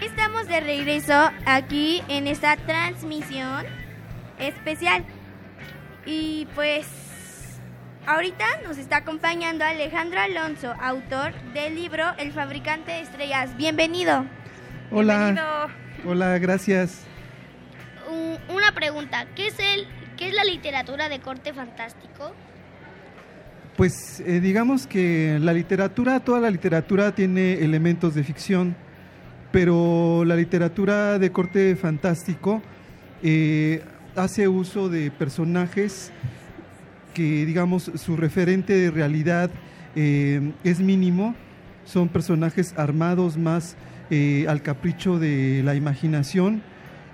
Estamos 0.00 0.46
de 0.46 0.60
regreso 0.60 1.30
aquí 1.46 2.02
en 2.08 2.26
esta 2.28 2.56
transmisión 2.56 3.64
especial. 4.38 5.04
Y 6.06 6.46
pues 6.54 6.86
ahorita 8.06 8.44
nos 8.62 8.78
está 8.78 8.98
acompañando 8.98 9.64
Alejandro 9.64 10.20
Alonso, 10.20 10.74
autor 10.80 11.32
del 11.54 11.74
libro 11.74 12.04
El 12.18 12.32
fabricante 12.32 12.92
de 12.92 13.00
estrellas. 13.00 13.56
Bienvenido. 13.56 14.26
Hola. 14.90 15.34
Hola, 16.06 16.38
gracias. 16.38 17.00
Un- 18.10 18.54
Una 18.54 18.72
pregunta, 18.72 19.26
¿qué 19.34 19.48
es 19.48 19.58
el 19.58 19.86
qué 20.16 20.28
es 20.28 20.34
la 20.34 20.44
literatura 20.44 21.08
de 21.08 21.18
corte 21.20 21.52
fantástico? 21.52 22.32
Pues 23.76 24.20
eh, 24.20 24.38
digamos 24.40 24.86
que 24.86 25.38
la 25.40 25.52
literatura, 25.52 26.20
toda 26.20 26.40
la 26.40 26.50
literatura 26.50 27.12
tiene 27.14 27.54
elementos 27.64 28.14
de 28.14 28.22
ficción, 28.22 28.76
pero 29.50 30.24
la 30.24 30.36
literatura 30.36 31.18
de 31.18 31.32
corte 31.32 31.74
fantástico 31.74 32.62
eh, 33.22 33.82
hace 34.14 34.46
uso 34.46 34.88
de 34.88 35.10
personajes 35.10 36.12
que, 37.14 37.44
digamos, 37.46 37.90
su 37.96 38.16
referente 38.16 38.74
de 38.74 38.90
realidad 38.92 39.50
eh, 39.96 40.52
es 40.62 40.78
mínimo, 40.80 41.34
son 41.84 42.08
personajes 42.08 42.74
armados 42.76 43.36
más 43.36 43.76
eh, 44.10 44.46
al 44.48 44.62
capricho 44.62 45.18
de 45.18 45.62
la 45.64 45.74
imaginación 45.74 46.62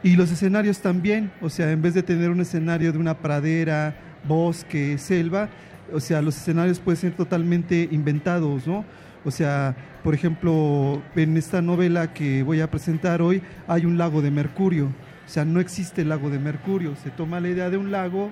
y 0.02 0.16
los 0.16 0.30
escenarios 0.32 0.80
también, 0.80 1.30
o 1.40 1.50
sea, 1.50 1.70
en 1.70 1.82
vez 1.82 1.94
de 1.94 2.02
tener 2.02 2.30
un 2.30 2.40
escenario 2.40 2.92
de 2.92 2.98
una 2.98 3.18
pradera, 3.18 3.94
bosque, 4.26 4.96
selva, 4.98 5.48
o 5.92 6.00
sea, 6.00 6.22
los 6.22 6.36
escenarios 6.36 6.78
pueden 6.78 7.00
ser 7.00 7.12
totalmente 7.12 7.88
inventados, 7.90 8.66
¿no? 8.66 8.84
O 9.24 9.30
sea, 9.30 9.76
por 10.02 10.14
ejemplo, 10.14 11.02
en 11.14 11.36
esta 11.36 11.60
novela 11.60 12.14
que 12.14 12.42
voy 12.42 12.60
a 12.60 12.70
presentar 12.70 13.20
hoy 13.20 13.42
hay 13.68 13.84
un 13.84 13.98
lago 13.98 14.22
de 14.22 14.30
Mercurio, 14.30 14.86
o 14.86 15.28
sea, 15.28 15.44
no 15.44 15.60
existe 15.60 16.02
el 16.02 16.08
lago 16.08 16.30
de 16.30 16.38
Mercurio, 16.38 16.96
se 16.96 17.10
toma 17.10 17.38
la 17.40 17.48
idea 17.50 17.70
de 17.70 17.76
un 17.76 17.90
lago, 17.90 18.30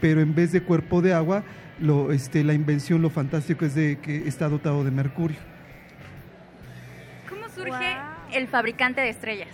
pero 0.00 0.20
en 0.20 0.34
vez 0.34 0.52
de 0.52 0.62
cuerpo 0.62 1.02
de 1.02 1.12
agua, 1.12 1.44
lo, 1.80 2.12
este, 2.12 2.44
la 2.44 2.54
invención, 2.54 3.02
lo 3.02 3.10
fantástico 3.10 3.64
es 3.64 3.74
de 3.74 3.98
que 3.98 4.28
está 4.28 4.48
dotado 4.48 4.84
de 4.84 4.90
mercurio. 4.90 5.55
¿Cómo 7.56 7.68
surge 7.68 7.96
el 8.32 8.48
fabricante 8.48 9.00
de 9.00 9.08
estrellas? 9.08 9.48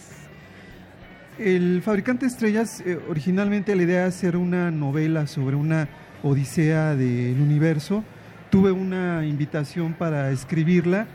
El 1.39 1.83
fabricante 1.83 2.27
de 2.27 2.33
estrellas, 2.33 2.83
eh, 2.85 2.99
originalmente 3.09 3.75
la 3.77 3.83
idea 3.83 3.99
era 4.01 4.07
hacer 4.07 4.37
una 4.37 4.71
novela 4.71 5.27
sobre 5.27 5.57
una 5.57 5.89
odisea 6.23 6.97
del 6.97 7.41
universo. 7.41 8.03
Tuve 8.51 8.73
una 8.73 9.25
invitación 9.25 9.95
para 9.95 10.31
escribirla 10.31 11.07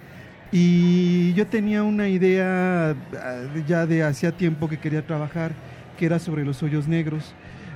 y 0.52 1.34
yo 1.34 1.46
tenía 1.48 1.84
una 1.84 2.08
idea 2.08 2.92
ah, 2.92 3.44
ya 3.68 3.86
de 3.86 4.04
hacía 4.04 4.32
tiempo 4.32 4.70
que 4.70 4.78
quería 4.80 5.06
trabajar, 5.06 5.52
que 5.98 6.06
era 6.06 6.20
sobre 6.20 6.46
los 6.46 6.64
hoyos 6.64 6.88
negros. 6.88 7.34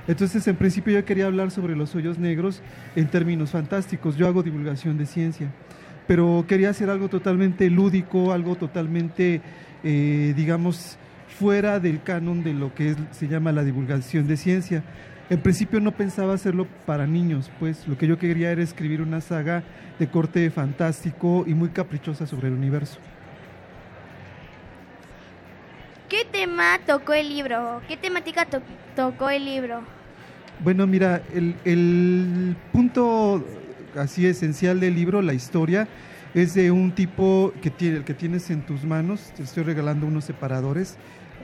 Entonces, 0.08 0.48
en 0.48 0.56
principio 0.56 0.94
yo 0.94 1.04
quería 1.04 1.26
hablar 1.26 1.50
sobre 1.50 1.76
los 1.76 1.94
hoyos 1.94 2.18
negros 2.18 2.62
en 2.96 3.06
términos 3.08 3.50
fantásticos. 3.50 4.16
Yo 4.16 4.26
hago 4.26 4.42
divulgación 4.42 4.98
de 4.98 5.06
ciencia, 5.06 5.52
pero 6.06 6.44
quería 6.48 6.70
hacer 6.70 6.90
algo 6.90 7.08
totalmente 7.08 7.68
lúdico, 7.70 8.32
algo 8.32 8.56
totalmente, 8.56 9.40
eh, 9.84 10.32
digamos, 10.36 10.96
fuera 11.38 11.80
del 11.80 12.02
canon 12.02 12.42
de 12.44 12.54
lo 12.54 12.74
que 12.74 12.90
es- 12.90 12.96
se 13.10 13.28
llama 13.28 13.52
la 13.52 13.64
divulgación 13.64 14.26
de 14.26 14.36
ciencia. 14.36 14.82
En 15.30 15.40
principio 15.40 15.80
no 15.80 15.92
pensaba 15.92 16.34
hacerlo 16.34 16.66
para 16.84 17.06
niños, 17.06 17.50
pues 17.58 17.88
lo 17.88 17.96
que 17.96 18.06
yo 18.06 18.18
quería 18.18 18.50
era 18.50 18.62
escribir 18.62 19.00
una 19.00 19.20
saga 19.20 19.62
de 19.98 20.06
corte 20.08 20.50
fantástico 20.50 21.44
y 21.46 21.54
muy 21.54 21.70
caprichosa 21.70 22.26
sobre 22.26 22.48
el 22.48 22.54
universo. 22.54 22.98
¿Qué 26.08 26.26
tema 26.30 26.78
tocó 26.86 27.14
el 27.14 27.28
libro? 27.30 27.80
¿Qué 27.88 27.96
temática 27.96 28.44
to- 28.44 28.60
tocó 28.94 29.30
el 29.30 29.44
libro? 29.46 29.80
Bueno, 30.60 30.86
mira, 30.86 31.22
el, 31.34 31.54
el 31.64 32.54
punto 32.70 33.42
así 33.96 34.26
esencial 34.26 34.80
del 34.80 34.94
libro, 34.94 35.22
la 35.22 35.34
historia, 35.34 35.88
es 36.34 36.54
de 36.54 36.70
un 36.70 36.92
tipo 36.92 37.52
que 37.60 37.70
tiene, 37.70 37.98
el 37.98 38.04
que 38.04 38.14
tienes 38.14 38.50
en 38.50 38.62
tus 38.62 38.84
manos. 38.84 39.32
Te 39.36 39.42
estoy 39.42 39.64
regalando 39.64 40.06
unos 40.06 40.24
separadores 40.24 40.96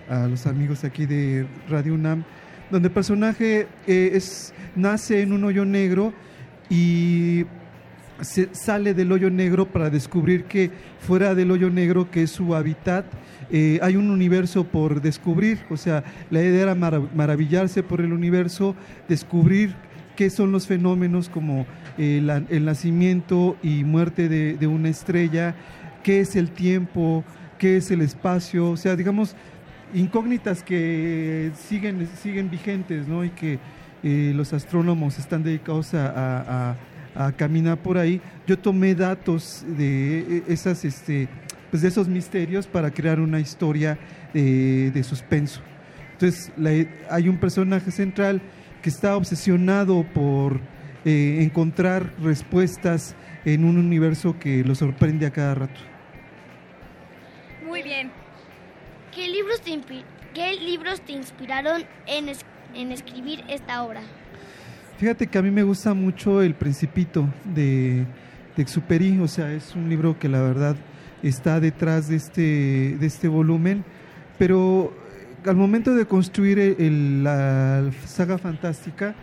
a 0.08 0.26
los 0.26 0.46
amigos 0.46 0.84
aquí 0.84 1.06
de 1.06 1.46
Radio 1.68 1.94
UNAM, 1.94 2.24
donde 2.70 2.88
el 2.88 2.94
personaje 2.94 3.66
eh, 3.86 4.10
es, 4.14 4.54
nace 4.74 5.20
en 5.22 5.32
un 5.32 5.44
hoyo 5.44 5.64
negro 5.64 6.12
y 6.70 7.44
se 8.20 8.48
sale 8.52 8.94
del 8.94 9.12
hoyo 9.12 9.30
negro 9.30 9.66
para 9.66 9.90
descubrir 9.90 10.44
que 10.44 10.70
fuera 10.98 11.34
del 11.34 11.50
hoyo 11.50 11.70
negro, 11.70 12.10
que 12.10 12.22
es 12.22 12.30
su 12.30 12.54
hábitat, 12.54 13.06
eh, 13.50 13.78
hay 13.82 13.96
un 13.96 14.10
universo 14.10 14.64
por 14.64 15.00
descubrir. 15.00 15.60
O 15.70 15.76
sea, 15.76 16.02
la 16.30 16.42
idea 16.42 16.62
era 16.64 16.74
marav- 16.74 17.10
maravillarse 17.14 17.82
por 17.82 18.00
el 18.00 18.12
universo, 18.12 18.74
descubrir 19.08 19.74
qué 20.16 20.30
son 20.30 20.50
los 20.50 20.66
fenómenos 20.66 21.28
como 21.28 21.64
eh, 21.98 22.44
el 22.50 22.64
nacimiento 22.64 23.56
y 23.62 23.84
muerte 23.84 24.28
de, 24.28 24.66
una 24.66 24.88
estrella, 24.88 25.54
qué 26.02 26.20
es 26.20 26.36
el 26.36 26.50
tiempo, 26.50 27.24
qué 27.58 27.76
es 27.76 27.90
el 27.90 28.00
espacio, 28.02 28.70
o 28.70 28.76
sea, 28.76 28.96
digamos, 28.96 29.34
incógnitas 29.94 30.62
que 30.62 31.50
siguen, 31.68 32.08
siguen 32.22 32.50
vigentes, 32.50 33.08
¿no? 33.08 33.24
Y 33.24 33.30
que 33.30 33.58
eh, 34.02 34.32
los 34.34 34.52
astrónomos 34.52 35.18
están 35.18 35.42
dedicados 35.42 35.94
a, 35.94 36.70
a- 36.70 36.76
caminar 37.36 37.78
por 37.78 37.98
ahí. 37.98 38.20
Yo 38.46 38.56
tomé 38.56 38.94
datos 38.94 39.64
de 39.76 40.20
eh, 40.20 40.42
esas, 40.46 40.84
este, 40.84 41.26
pues 41.70 41.82
de 41.82 41.88
esos 41.88 42.06
misterios 42.06 42.68
para 42.68 42.92
crear 42.92 43.18
una 43.18 43.40
historia 43.40 43.98
de, 44.32 44.92
de 44.92 45.02
suspenso. 45.02 45.60
Entonces, 46.12 46.52
la- 46.56 46.86
hay 47.10 47.28
un 47.28 47.38
personaje 47.38 47.90
central 47.90 48.40
que 48.82 48.88
está 48.90 49.16
obsesionado 49.16 50.04
por 50.14 50.60
eh, 51.04 51.38
encontrar 51.42 52.12
respuestas 52.22 53.14
en 53.44 53.64
un 53.64 53.78
universo 53.78 54.36
que 54.38 54.64
lo 54.64 54.74
sorprende 54.74 55.26
a 55.26 55.30
cada 55.30 55.54
rato. 55.54 55.80
Muy 57.66 57.82
bien. 57.82 58.10
¿Qué 59.14 59.28
libros 59.28 59.60
te, 59.62 59.78
qué 60.34 60.52
libros 60.60 61.00
te 61.02 61.12
inspiraron 61.12 61.82
en, 62.06 62.28
es- 62.28 62.44
en 62.74 62.92
escribir 62.92 63.42
esta 63.48 63.82
obra? 63.82 64.00
Fíjate 64.98 65.26
que 65.26 65.38
a 65.38 65.42
mí 65.42 65.50
me 65.50 65.62
gusta 65.62 65.94
mucho 65.94 66.42
El 66.42 66.54
Principito 66.54 67.26
de, 67.44 68.04
de 68.56 68.62
Exupéry, 68.62 69.18
o 69.20 69.28
sea, 69.28 69.52
es 69.52 69.74
un 69.74 69.88
libro 69.88 70.18
que 70.18 70.28
la 70.28 70.42
verdad 70.42 70.76
está 71.22 71.60
detrás 71.60 72.08
de 72.08 72.16
este, 72.16 72.96
de 72.98 73.06
este 73.06 73.28
volumen, 73.28 73.84
pero 74.38 74.92
al 75.46 75.56
momento 75.56 75.94
de 75.94 76.04
construir 76.06 76.58
el- 76.58 76.76
el- 76.80 77.24
la 77.24 77.90
saga 78.06 78.38
fantástica, 78.38 79.14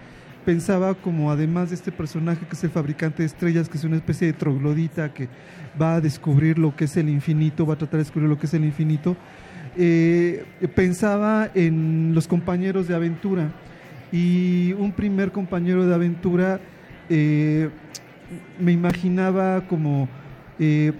pensaba 0.46 0.94
como 0.94 1.32
además 1.32 1.70
de 1.70 1.76
este 1.76 1.92
personaje 1.92 2.46
que 2.46 2.54
es 2.56 2.64
el 2.64 2.70
fabricante 2.70 3.24
de 3.24 3.28
estrellas, 3.28 3.68
que 3.68 3.78
es 3.78 3.84
una 3.84 3.96
especie 3.96 4.28
de 4.28 4.34
troglodita 4.34 5.14
que 5.14 5.28
va 5.82 5.96
a 5.96 6.02
descubrir 6.02 6.60
lo 6.60 6.76
que 6.76 6.86
es 6.86 6.96
el 6.98 7.10
infinito, 7.10 7.66
va 7.66 7.74
a 7.74 7.78
tratar 7.78 7.98
de 7.98 8.04
descubrir 8.04 8.30
lo 8.30 8.38
que 8.38 8.46
es 8.46 8.54
el 8.54 8.64
infinito, 8.64 9.18
eh, 9.76 10.46
pensaba 10.76 11.50
en 11.54 12.14
los 12.14 12.28
compañeros 12.28 12.88
de 12.88 12.96
aventura. 12.96 13.52
Y 14.12 14.74
un 14.74 14.92
primer 14.92 15.32
compañero 15.32 15.86
de 15.86 15.94
aventura 15.94 16.60
eh, 17.10 17.70
me 18.60 18.72
imaginaba 18.72 19.68
como 19.68 20.08
eh, 20.60 20.94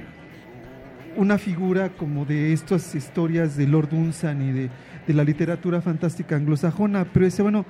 una 1.16 1.38
figura 1.38 1.90
como 1.90 2.26
de 2.26 2.52
estas 2.52 2.94
historias 2.96 3.56
de 3.56 3.68
Lord 3.68 3.94
Unsan 3.94 4.42
y 4.42 4.52
de, 4.52 4.70
de 5.08 5.14
la 5.14 5.24
literatura 5.24 5.82
fantástica 5.82 6.36
anglosajona, 6.36 7.06
pero 7.06 7.26
decía, 7.26 7.44
bueno, 7.44 7.66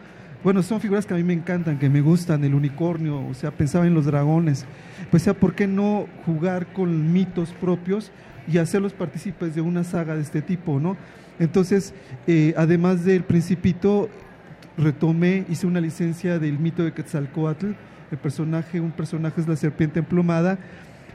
bueno, 0.45 0.61
son 0.61 0.79
figuras 0.79 1.07
que 1.07 1.13
a 1.15 1.17
mí 1.17 1.23
me 1.23 1.33
encantan, 1.33 1.79
que 1.79 1.89
me 1.89 2.01
gustan, 2.01 2.43
el 2.43 2.53
unicornio, 2.53 3.25
o 3.27 3.33
sea, 3.33 3.49
pensaba 3.49 3.87
en 3.87 3.95
los 3.95 4.05
dragones, 4.05 4.67
pues 5.09 5.23
sea, 5.23 5.33
¿por 5.33 5.55
qué 5.55 5.65
no 5.65 6.05
jugar 6.23 6.67
con 6.67 7.11
mitos 7.11 7.49
propios 7.53 8.11
y 8.47 8.59
hacerlos 8.59 8.93
partícipes 8.93 9.55
de 9.55 9.61
una 9.61 9.83
saga 9.83 10.13
de 10.13 10.21
este 10.21 10.43
tipo, 10.43 10.79
¿no? 10.79 10.97
Entonces, 11.39 11.95
eh, 12.27 12.53
además 12.57 13.03
del 13.03 13.23
Principito, 13.23 14.07
retomé, 14.77 15.45
hice 15.49 15.65
una 15.65 15.81
licencia 15.81 16.37
del 16.37 16.59
mito 16.59 16.83
de 16.83 16.93
Quetzalcoatl, 16.93 17.71
el 18.11 18.17
personaje, 18.19 18.79
un 18.79 18.91
personaje 18.91 19.41
es 19.41 19.47
la 19.47 19.55
serpiente 19.55 19.97
emplumada, 19.97 20.59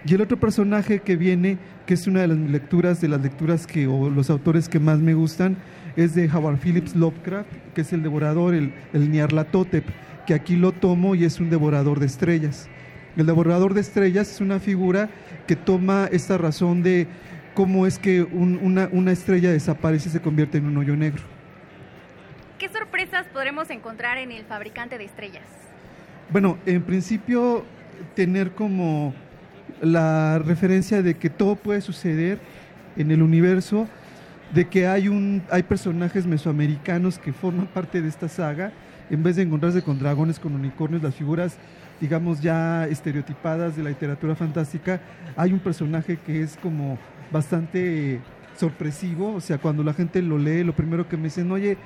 y 0.07 0.15
el 0.15 0.21
otro 0.23 0.39
personaje 0.39 1.01
que 1.01 1.17
viene, 1.17 1.59
que 1.87 1.95
es 1.95 2.07
una 2.07 2.21
de 2.23 2.29
las 2.29 2.39
lecturas, 2.39 3.01
de 3.01 3.09
las 3.09 3.21
lecturas 3.21 3.67
que, 3.67 3.87
o 3.87 4.09
los 4.11 4.31
autores 4.31 4.69
que 4.69 4.79
más 4.81 4.99
me 4.99 5.15
gustan, 5.15 5.57
es 5.97 6.15
de 6.15 6.29
Howard 6.31 6.59
Phillips 6.59 6.95
Lovecraft, 6.97 7.51
que 7.75 7.83
es 7.83 7.93
el 7.93 8.03
devorador, 8.03 8.55
el, 8.55 8.73
el 8.93 9.11
Nyarlathotep, 9.11 9.85
que 10.27 10.35
aquí 10.35 10.57
lo 10.57 10.73
tomo 10.73 11.15
y 11.15 11.25
es 11.25 11.41
un 11.41 11.51
devorador 11.51 12.01
de 12.01 12.07
estrellas. 12.07 12.69
El 13.17 13.27
devorador 13.27 13.75
de 13.75 13.81
estrellas 13.81 14.31
es 14.31 14.41
una 14.41 14.61
figura 14.61 15.11
que 15.47 15.57
toma 15.57 16.09
esta 16.13 16.39
razón 16.39 16.83
de 16.83 17.09
cómo 17.55 17.87
es 17.87 17.99
que 17.99 18.23
un- 18.23 18.59
una, 18.63 18.89
una 18.93 19.11
estrella 19.13 19.51
desaparece 19.51 20.09
y 20.09 20.13
se 20.13 20.21
convierte 20.21 20.59
en 20.59 20.67
un 20.67 20.77
hoyo 20.79 20.97
negro. 20.97 21.23
¿Qué 22.59 22.69
sorpresas 22.69 23.27
podremos 23.33 23.69
encontrar 23.71 24.19
en 24.19 24.31
el 24.33 24.45
fabricante 24.45 24.97
de 24.97 25.05
estrellas? 25.05 25.43
Bueno, 26.31 26.59
en 26.67 26.83
principio 26.83 27.65
tener 28.15 28.53
como 28.53 29.13
la 29.81 30.39
referencia 30.39 31.03
de 31.03 31.15
que 31.15 31.31
todo 31.31 31.57
puede 31.57 31.81
suceder 31.81 32.39
en 32.97 33.11
el 33.11 33.23
universo, 33.23 33.89
de 34.55 34.69
que 34.69 34.87
hay 34.87 35.09
un 35.09 35.43
hay 35.51 35.63
personajes 35.63 36.27
mesoamericanos 36.27 37.19
que 37.19 37.33
forman 37.33 37.67
parte 37.67 38.03
de 38.03 38.09
esta 38.09 38.29
saga, 38.29 38.73
en 39.11 39.23
vez 39.23 39.37
de 39.37 39.43
encontrarse 39.43 39.83
con 39.83 39.99
dragones, 39.99 40.39
con 40.39 40.55
unicornios, 40.55 41.03
las 41.03 41.15
figuras 41.15 41.57
digamos 42.01 42.41
ya 42.41 42.87
estereotipadas 42.87 43.77
de 43.77 43.83
la 43.83 43.91
literatura 43.91 44.35
fantástica, 44.35 45.01
hay 45.37 45.53
un 45.53 45.59
personaje 45.59 46.17
que 46.17 46.43
es 46.43 46.57
como 46.57 46.99
bastante 47.31 48.21
sorpresivo, 48.57 49.35
o 49.35 49.41
sea, 49.41 49.59
cuando 49.59 49.85
la 49.85 49.93
gente 49.93 50.23
lo 50.23 50.39
lee, 50.39 50.65
lo 50.65 50.75
primero 50.75 51.09
que 51.09 51.17
me 51.17 51.25
dicen, 51.25 51.53
oye, 51.53 51.77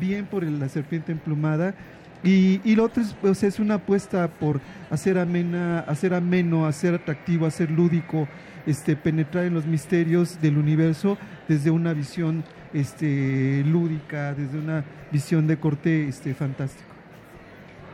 bien 0.00 0.26
por 0.26 0.42
la 0.44 0.68
serpiente 0.68 1.12
emplumada, 1.12 1.74
y, 2.22 2.60
y 2.64 2.74
lo 2.76 2.84
otro 2.84 3.02
es, 3.02 3.14
pues, 3.20 3.42
es 3.42 3.58
una 3.58 3.74
apuesta 3.74 4.28
por 4.28 4.60
hacer 4.90 5.18
amena, 5.18 5.80
hacer 5.80 6.14
ameno, 6.14 6.66
hacer 6.66 6.94
atractivo, 6.94 7.46
hacer 7.46 7.70
lúdico, 7.70 8.28
este, 8.66 8.96
penetrar 8.96 9.44
en 9.44 9.54
los 9.54 9.66
misterios 9.66 10.40
del 10.40 10.58
universo 10.58 11.16
desde 11.48 11.70
una 11.70 11.92
visión 11.92 12.44
este, 12.74 13.64
lúdica, 13.66 14.34
desde 14.34 14.58
una 14.58 14.84
visión 15.10 15.46
de 15.46 15.58
corte 15.58 16.08
este, 16.08 16.34
fantástico. 16.34 16.88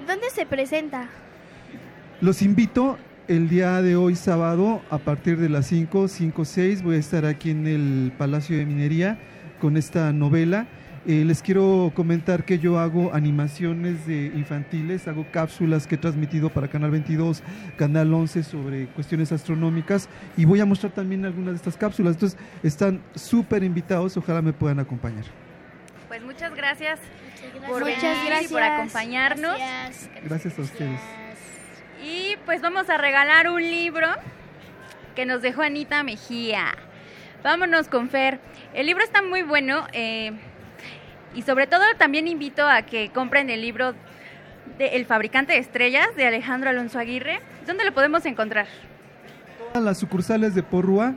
¿Dónde 0.07 0.28
se 0.31 0.47
presenta? 0.47 1.09
Los 2.20 2.43
invito 2.43 2.98
el 3.28 3.48
día 3.48 3.82
de 3.82 3.97
hoy 3.97 4.16
sábado 4.16 4.82
a 4.90 4.98
partir 4.98 5.39
de 5.39 5.48
las 5.48 5.66
5, 5.66 6.09
5, 6.09 6.44
6. 6.44 6.82
Voy 6.82 6.97
a 6.97 6.98
estar 6.98 7.27
aquí 7.27 7.51
en 7.51 7.66
el 7.66 8.12
Palacio 8.16 8.57
de 8.57 8.66
Minería 8.66 9.19
con 9.61 9.77
esta 9.77 10.12
novela. 10.12 10.66
Eh, 11.08 11.24
les 11.24 11.40
quiero 11.40 11.92
comentar 11.94 12.44
que 12.44 12.58
yo 12.58 12.80
hago 12.80 13.14
animaciones 13.14 14.08
de 14.08 14.26
infantiles, 14.34 15.06
hago 15.06 15.24
cápsulas 15.30 15.86
que 15.86 15.94
he 15.94 15.98
transmitido 15.98 16.50
para 16.50 16.66
Canal 16.66 16.90
22, 16.90 17.44
Canal 17.78 18.12
11 18.12 18.42
sobre 18.42 18.86
cuestiones 18.88 19.30
astronómicas 19.30 20.08
y 20.36 20.44
voy 20.46 20.58
a 20.58 20.66
mostrar 20.66 20.90
también 20.90 21.24
algunas 21.24 21.52
de 21.52 21.56
estas 21.58 21.76
cápsulas. 21.76 22.14
Entonces 22.14 22.36
están 22.64 23.00
súper 23.14 23.62
invitados, 23.62 24.16
ojalá 24.16 24.42
me 24.42 24.52
puedan 24.52 24.80
acompañar. 24.80 25.24
Pues 26.08 26.24
muchas 26.24 26.52
gracias, 26.56 26.98
por 27.68 27.84
Muchas 27.84 28.02
venir 28.02 28.22
y 28.24 28.26
gracias. 28.26 28.50
por 28.50 28.62
acompañarnos. 28.64 29.56
Gracias 30.24 30.58
a 30.58 30.62
ustedes. 30.62 31.00
Y 32.04 32.34
pues 32.44 32.60
vamos 32.60 32.90
a 32.90 32.98
regalar 32.98 33.48
un 33.48 33.62
libro 33.62 34.08
que 35.14 35.24
nos 35.24 35.40
dejó 35.40 35.62
Anita 35.62 36.02
Mejía. 36.02 36.74
Vámonos 37.44 37.86
con 37.86 38.08
Fer. 38.08 38.40
El 38.74 38.86
libro 38.86 39.04
está 39.04 39.22
muy 39.22 39.42
bueno 39.42 39.86
eh, 39.92 40.32
y 41.36 41.42
sobre 41.42 41.66
todo 41.66 41.84
también 41.98 42.26
invito 42.26 42.66
a 42.66 42.82
que 42.82 43.10
compren 43.10 43.50
el 43.50 43.60
libro 43.60 43.94
de 44.78 44.96
El 44.96 45.04
fabricante 45.04 45.52
de 45.52 45.58
estrellas 45.58 46.08
de 46.16 46.26
Alejandro 46.26 46.70
Alonso 46.70 46.98
Aguirre. 46.98 47.40
¿Dónde 47.66 47.84
lo 47.84 47.92
podemos 47.92 48.24
encontrar? 48.24 48.66
Todas 49.72 49.84
las 49.84 49.98
sucursales 49.98 50.54
de 50.54 50.62
Porrúa 50.62 51.14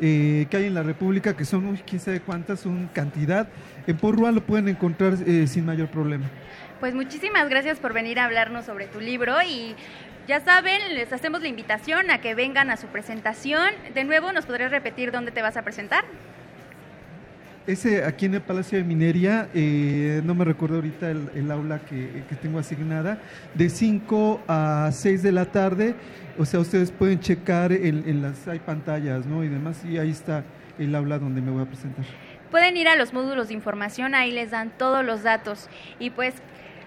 eh, 0.00 0.46
que 0.50 0.56
hay 0.56 0.66
en 0.66 0.74
la 0.74 0.82
República, 0.82 1.36
que 1.36 1.44
son, 1.44 1.66
uy, 1.66 1.82
quién 1.86 2.00
sabe 2.00 2.20
cuántas, 2.20 2.60
son 2.60 2.88
cantidad, 2.94 3.48
en 3.86 3.96
Porrúa 3.96 4.32
lo 4.32 4.40
pueden 4.42 4.68
encontrar 4.68 5.14
eh, 5.26 5.46
sin 5.46 5.66
mayor 5.66 5.88
problema. 5.88 6.26
Pues 6.80 6.94
muchísimas 6.94 7.48
gracias 7.48 7.78
por 7.78 7.92
venir 7.92 8.20
a 8.20 8.24
hablarnos 8.24 8.64
sobre 8.64 8.86
tu 8.86 9.00
libro 9.00 9.34
y 9.42 9.74
ya 10.28 10.40
saben, 10.40 10.94
les 10.94 11.12
hacemos 11.12 11.42
la 11.42 11.48
invitación 11.48 12.10
a 12.10 12.18
que 12.20 12.34
vengan 12.34 12.70
a 12.70 12.76
su 12.76 12.86
presentación. 12.86 13.70
De 13.92 14.04
nuevo, 14.04 14.32
¿nos 14.32 14.46
podrías 14.46 14.70
repetir 14.70 15.10
dónde 15.10 15.32
te 15.32 15.42
vas 15.42 15.56
a 15.56 15.62
presentar? 15.62 16.04
Ese 17.68 18.02
aquí 18.02 18.24
en 18.24 18.32
el 18.32 18.40
Palacio 18.40 18.78
de 18.78 18.84
Minería, 18.84 19.50
eh, 19.52 20.22
no 20.24 20.34
me 20.34 20.46
recuerdo 20.46 20.76
ahorita 20.76 21.10
el, 21.10 21.28
el 21.34 21.50
aula 21.50 21.80
que, 21.80 22.24
que 22.26 22.34
tengo 22.34 22.58
asignada, 22.58 23.18
de 23.52 23.68
5 23.68 24.40
a 24.48 24.88
6 24.90 25.22
de 25.22 25.32
la 25.32 25.44
tarde, 25.44 25.94
o 26.38 26.46
sea, 26.46 26.60
ustedes 26.60 26.90
pueden 26.90 27.20
checar 27.20 27.72
en, 27.72 28.08
en 28.08 28.22
las, 28.22 28.48
hay 28.48 28.58
pantallas, 28.60 29.26
¿no? 29.26 29.44
Y 29.44 29.48
demás, 29.48 29.84
y 29.84 29.98
ahí 29.98 30.08
está 30.08 30.44
el 30.78 30.94
aula 30.94 31.18
donde 31.18 31.42
me 31.42 31.50
voy 31.50 31.62
a 31.62 31.66
presentar. 31.66 32.06
Pueden 32.50 32.74
ir 32.78 32.88
a 32.88 32.96
los 32.96 33.12
módulos 33.12 33.48
de 33.48 33.54
información, 33.54 34.14
ahí 34.14 34.32
les 34.32 34.50
dan 34.50 34.72
todos 34.78 35.04
los 35.04 35.22
datos. 35.22 35.68
Y 35.98 36.08
pues, 36.08 36.36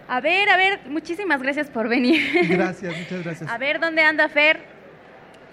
a 0.07 0.19
ver, 0.19 0.49
a 0.49 0.57
ver, 0.57 0.79
muchísimas 0.89 1.43
gracias 1.43 1.69
por 1.69 1.89
venir. 1.89 2.23
Gracias, 2.49 2.97
muchas 2.97 3.23
gracias. 3.23 3.47
A 3.47 3.59
ver, 3.59 3.79
¿dónde 3.79 4.01
anda 4.01 4.27
Fer? 4.29 4.80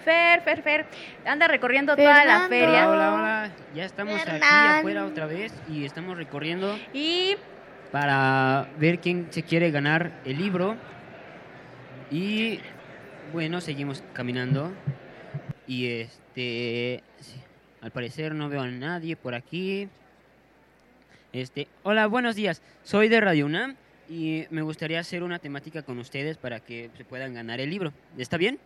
Fer, 0.08 0.40
Fer, 0.40 0.62
Fer. 0.62 0.86
Anda 1.26 1.48
recorriendo 1.48 1.94
toda 1.94 2.24
la 2.24 2.48
feria. 2.48 2.88
hola, 2.88 3.12
hola. 3.12 3.50
Ya 3.74 3.84
estamos 3.84 4.18
aquí 4.26 4.40
afuera 4.42 5.04
otra 5.04 5.26
vez 5.26 5.52
y 5.68 5.84
estamos 5.84 6.16
recorriendo 6.16 6.78
Y 6.94 7.36
para 7.92 8.70
ver 8.78 9.00
quién 9.00 9.26
se 9.28 9.42
quiere 9.42 9.70
ganar 9.70 10.12
el 10.24 10.38
libro. 10.38 10.76
Y 12.10 12.58
bueno, 13.34 13.60
seguimos 13.60 14.02
caminando. 14.14 14.72
Y 15.66 15.88
este, 15.88 17.02
al 17.82 17.90
parecer 17.90 18.34
no 18.34 18.48
veo 18.48 18.62
a 18.62 18.68
nadie 18.68 19.14
por 19.14 19.34
aquí. 19.34 19.90
Este, 21.34 21.68
hola, 21.82 22.06
buenos 22.06 22.34
días. 22.34 22.62
Soy 22.82 23.10
de 23.10 23.20
Radio 23.20 23.44
UNAM 23.44 23.76
y 24.08 24.46
me 24.48 24.62
gustaría 24.62 25.00
hacer 25.00 25.22
una 25.22 25.38
temática 25.38 25.82
con 25.82 25.98
ustedes 25.98 26.38
para 26.38 26.60
que 26.60 26.88
se 26.96 27.04
puedan 27.04 27.34
ganar 27.34 27.60
el 27.60 27.68
libro. 27.68 27.92
¿Está 28.16 28.38
bien? 28.38 28.58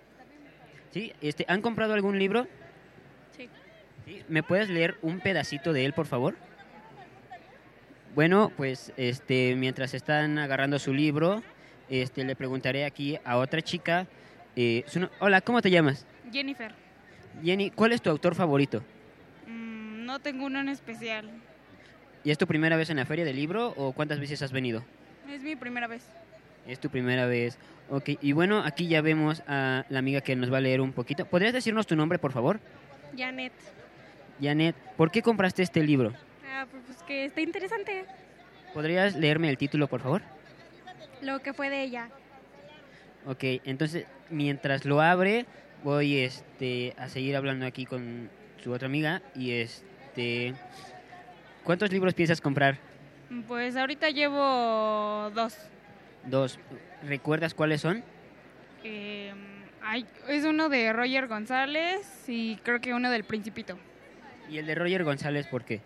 Sí, 0.93 1.13
este, 1.21 1.45
¿han 1.49 1.63
comprado 1.63 1.95
algún 1.95 2.19
libro? 2.19 2.47
Sí. 3.37 3.49
Sí, 4.05 4.23
¿Me 4.29 4.43
puedes 4.43 4.69
leer 4.69 4.97
un 5.03 5.21
pedacito 5.21 5.73
de 5.73 5.85
él, 5.85 5.93
por 5.93 6.07
favor? 6.07 6.37
Bueno, 8.15 8.53
pues 8.57 8.93
este, 8.97 9.55
mientras 9.57 9.95
están 9.95 10.39
agarrando 10.39 10.79
su 10.79 10.93
libro, 10.93 11.43
este, 11.89 12.25
le 12.25 12.37
preguntaré 12.37 12.85
aquí 12.85 13.19
a 13.25 13.37
otra 13.39 13.63
chica. 13.63 14.07
eh, 14.55 14.85
su 14.87 15.01
no- 15.01 15.11
Hola, 15.19 15.41
¿cómo 15.41 15.63
te 15.63 15.71
llamas? 15.71 16.05
Jennifer, 16.31 16.73
Jenny, 17.43 17.71
¿cuál 17.71 17.93
es 17.93 18.03
tu 18.03 18.11
autor 18.11 18.35
favorito? 18.35 18.83
mm, 19.47 20.05
no 20.05 20.19
tengo 20.19 20.45
uno 20.45 20.61
en 20.61 20.69
especial. 20.69 21.31
¿Y 22.23 22.31
es 22.31 22.37
tu 22.37 22.47
primera 22.47 22.77
vez 22.77 22.91
en 22.91 22.99
la 22.99 23.07
feria 23.07 23.25
del 23.25 23.37
libro 23.37 23.73
o 23.79 23.93
cuántas 23.93 24.21
veces 24.21 24.43
has 24.43 24.53
venido? 24.53 24.85
Es 25.31 25.43
mi 25.43 25.57
primera 25.57 25.87
vez. 25.87 26.03
Es 26.67 26.79
tu 26.81 26.91
primera 26.91 27.27
vez. 27.27 27.59
Ok, 27.91 28.11
y 28.21 28.33
bueno, 28.33 28.63
aquí 28.65 28.89
ya 28.89 29.03
vemos 29.03 29.43
a 29.47 29.85
la 29.89 29.99
amiga 29.99 30.21
que 30.21 30.37
nos 30.37 30.53
va 30.53 30.59
a 30.59 30.61
leer 30.61 30.81
un 30.81 30.93
poquito. 30.93 31.27
¿Podrías 31.27 31.53
decirnos 31.53 31.87
tu 31.87 31.97
nombre, 31.97 32.19
por 32.19 32.33
favor? 32.33 32.61
Janet. 33.17 33.53
Janet, 34.41 34.77
¿por 34.97 35.11
qué 35.11 35.23
compraste 35.23 35.63
este 35.63 35.83
libro? 35.83 36.13
Ah, 36.51 36.67
pues 36.71 36.83
pues 36.87 37.03
que 37.03 37.25
está 37.27 37.41
interesante 37.41 38.05
¿Podrías 38.73 39.15
leerme 39.17 39.49
el 39.51 39.59
título, 39.59 39.87
por 39.89 40.01
favor? 40.01 40.23
lo 41.21 41.41
que 41.41 41.53
fue 41.53 41.71
de 41.71 41.83
ella. 41.83 42.09
Ok, 43.27 43.45
entonces 43.65 44.07
mientras 44.31 44.85
lo 44.85 45.01
abre, 45.01 45.47
voy 45.85 46.19
este, 46.19 46.95
a 46.99 47.09
seguir 47.09 47.37
hablando 47.37 47.65
aquí 47.67 47.87
con 47.87 48.29
su 48.63 48.73
otra 48.73 48.87
amiga. 48.87 49.23
Y 49.37 49.53
este. 49.53 50.55
¿Cuántos 51.65 51.93
libros 51.93 52.15
piensas 52.15 52.41
comprar? 52.41 52.79
Pues 53.47 53.77
ahorita 53.77 54.11
llevo 54.11 55.31
dos. 55.35 55.57
Dos. 56.27 56.59
¿Recuerdas 57.07 57.55
cuáles 57.55 57.81
son? 57.81 58.03
Eh, 58.85 59.33
hay- 59.83 60.07
es 60.29 60.45
uno 60.45 60.69
de 60.69 60.93
Roger 60.93 61.27
González 61.27 62.25
y 62.29 62.57
creo 62.57 62.81
que 62.81 62.95
uno 62.95 63.11
del 63.11 63.25
Principito. 63.25 63.79
Y 64.49 64.59
el 64.59 64.67
de 64.67 64.75
Roger 64.75 65.05
González, 65.05 65.47
¿por 65.47 65.65
qué? 65.65 65.81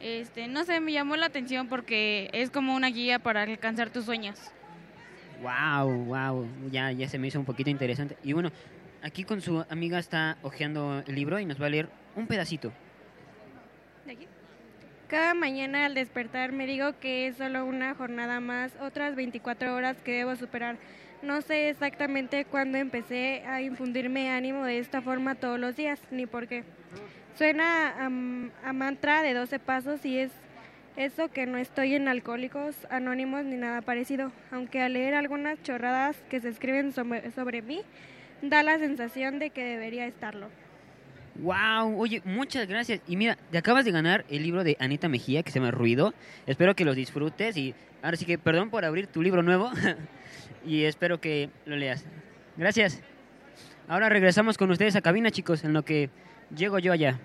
Este, 0.00 0.48
no 0.48 0.64
sé, 0.64 0.80
me 0.80 0.92
llamó 0.92 1.16
la 1.16 1.26
atención 1.26 1.68
porque 1.68 2.28
es 2.32 2.50
como 2.50 2.74
una 2.74 2.88
guía 2.88 3.18
para 3.20 3.42
alcanzar 3.42 3.90
tus 3.90 4.04
sueños. 4.04 4.38
Wow, 5.40 5.88
wow, 6.04 6.48
ya, 6.70 6.92
ya 6.92 7.08
se 7.08 7.18
me 7.18 7.28
hizo 7.28 7.38
un 7.38 7.44
poquito 7.44 7.70
interesante. 7.70 8.16
Y 8.22 8.32
bueno, 8.32 8.50
aquí 9.02 9.24
con 9.24 9.40
su 9.40 9.64
amiga 9.70 9.98
está 9.98 10.38
hojeando 10.42 11.02
el 11.06 11.14
libro 11.14 11.38
y 11.38 11.46
nos 11.46 11.60
va 11.60 11.66
a 11.66 11.70
leer 11.70 11.88
un 12.16 12.26
pedacito. 12.26 12.72
Cada 15.12 15.34
mañana 15.34 15.84
al 15.84 15.92
despertar 15.92 16.52
me 16.52 16.66
digo 16.66 16.98
que 16.98 17.26
es 17.26 17.36
solo 17.36 17.66
una 17.66 17.94
jornada 17.94 18.40
más, 18.40 18.72
otras 18.80 19.14
24 19.14 19.74
horas 19.74 19.98
que 20.02 20.12
debo 20.12 20.36
superar. 20.36 20.78
No 21.20 21.42
sé 21.42 21.68
exactamente 21.68 22.46
cuándo 22.46 22.78
empecé 22.78 23.42
a 23.46 23.60
infundirme 23.60 24.30
ánimo 24.30 24.64
de 24.64 24.78
esta 24.78 25.02
forma 25.02 25.34
todos 25.34 25.60
los 25.60 25.76
días, 25.76 26.00
ni 26.10 26.24
por 26.24 26.48
qué. 26.48 26.64
Suena 27.36 28.06
a, 28.64 28.72
mantra 28.72 29.20
de 29.20 29.34
12 29.34 29.58
pasos 29.58 30.02
y 30.06 30.16
es 30.16 30.32
eso 30.96 31.28
que 31.28 31.44
no 31.44 31.58
estoy 31.58 31.94
en 31.94 32.08
Alcohólicos 32.08 32.74
Anónimos 32.88 33.44
ni 33.44 33.56
nada 33.56 33.82
parecido, 33.82 34.32
aunque 34.50 34.80
al 34.80 34.94
leer 34.94 35.12
algunas 35.12 35.62
chorradas 35.62 36.16
que 36.30 36.40
se 36.40 36.48
escriben 36.48 36.90
sobre, 36.90 37.30
sobre 37.32 37.60
mí, 37.60 37.82
da 38.40 38.62
la 38.62 38.78
sensación 38.78 39.38
de 39.38 39.50
que 39.50 39.62
debería 39.62 40.06
estarlo. 40.06 40.48
Wow, 41.36 41.98
oye, 41.98 42.20
muchas 42.24 42.68
gracias. 42.68 43.00
Y 43.08 43.16
mira, 43.16 43.38
te 43.50 43.58
acabas 43.58 43.84
de 43.84 43.90
ganar 43.90 44.24
el 44.28 44.42
libro 44.42 44.64
de 44.64 44.76
Anita 44.78 45.08
Mejía 45.08 45.42
que 45.42 45.50
se 45.50 45.58
llama 45.58 45.70
Ruido. 45.70 46.14
Espero 46.46 46.76
que 46.76 46.84
los 46.84 46.94
disfrutes 46.94 47.56
y 47.56 47.74
ahora 48.02 48.16
sí 48.16 48.24
que 48.24 48.38
perdón 48.38 48.70
por 48.70 48.84
abrir 48.84 49.06
tu 49.06 49.22
libro 49.22 49.42
nuevo 49.42 49.70
y 50.66 50.84
espero 50.84 51.20
que 51.20 51.48
lo 51.64 51.76
leas. 51.76 52.04
Gracias. 52.56 53.02
Ahora 53.88 54.08
regresamos 54.08 54.58
con 54.58 54.70
ustedes 54.70 54.94
a 54.96 55.00
cabina, 55.00 55.30
chicos, 55.30 55.64
en 55.64 55.72
lo 55.72 55.84
que 55.84 56.10
llego 56.54 56.78
yo 56.78 56.92
allá. 56.92 57.18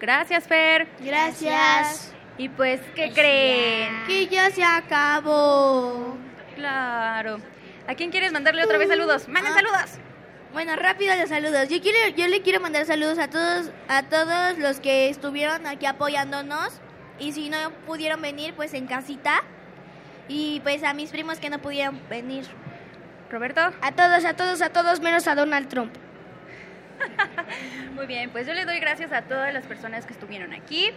Gracias, 0.00 0.48
Fer. 0.48 0.88
Gracias. 1.00 2.12
Y 2.36 2.48
pues, 2.48 2.80
¿qué 2.96 3.12
creen? 3.12 4.04
Que 4.08 4.26
ya 4.26 4.50
se 4.50 4.64
acabó. 4.64 6.16
Claro. 6.56 7.38
¿A 7.86 7.94
quién 7.94 8.10
quieres 8.10 8.32
mandarle 8.32 8.64
otra 8.64 8.78
vez 8.78 8.88
saludos? 8.88 9.28
¡Manden 9.28 9.52
saludos! 9.52 9.98
Bueno, 10.52 10.76
rápido 10.76 11.16
los 11.16 11.30
saludos. 11.30 11.68
Yo 11.68 11.80
quiero, 11.80 12.14
yo 12.16 12.28
le 12.28 12.42
quiero 12.42 12.60
mandar 12.60 12.84
saludos 12.84 13.18
a 13.18 13.28
todos, 13.28 13.70
a 13.88 14.02
todos 14.04 14.58
los 14.58 14.80
que 14.80 15.08
estuvieron 15.08 15.66
aquí 15.66 15.86
apoyándonos 15.86 16.80
y 17.18 17.32
si 17.32 17.48
no 17.48 17.70
pudieron 17.86 18.20
venir, 18.20 18.54
pues 18.54 18.74
en 18.74 18.86
casita. 18.86 19.42
Y 20.28 20.60
pues 20.60 20.84
a 20.84 20.94
mis 20.94 21.10
primos 21.10 21.38
que 21.38 21.50
no 21.50 21.58
pudieron 21.58 22.00
venir. 22.08 22.44
Roberto. 23.30 23.60
A 23.80 23.92
todos, 23.92 24.24
a 24.24 24.34
todos, 24.34 24.60
a 24.60 24.68
todos, 24.68 25.00
menos 25.00 25.26
a 25.26 25.34
Donald 25.34 25.68
Trump. 25.68 25.94
Muy 27.94 28.06
bien, 28.06 28.30
pues 28.30 28.46
yo 28.46 28.54
le 28.54 28.64
doy 28.64 28.78
gracias 28.78 29.10
a 29.12 29.22
todas 29.22 29.52
las 29.52 29.64
personas 29.64 30.06
que 30.06 30.12
estuvieron 30.12 30.52
aquí 30.52 30.92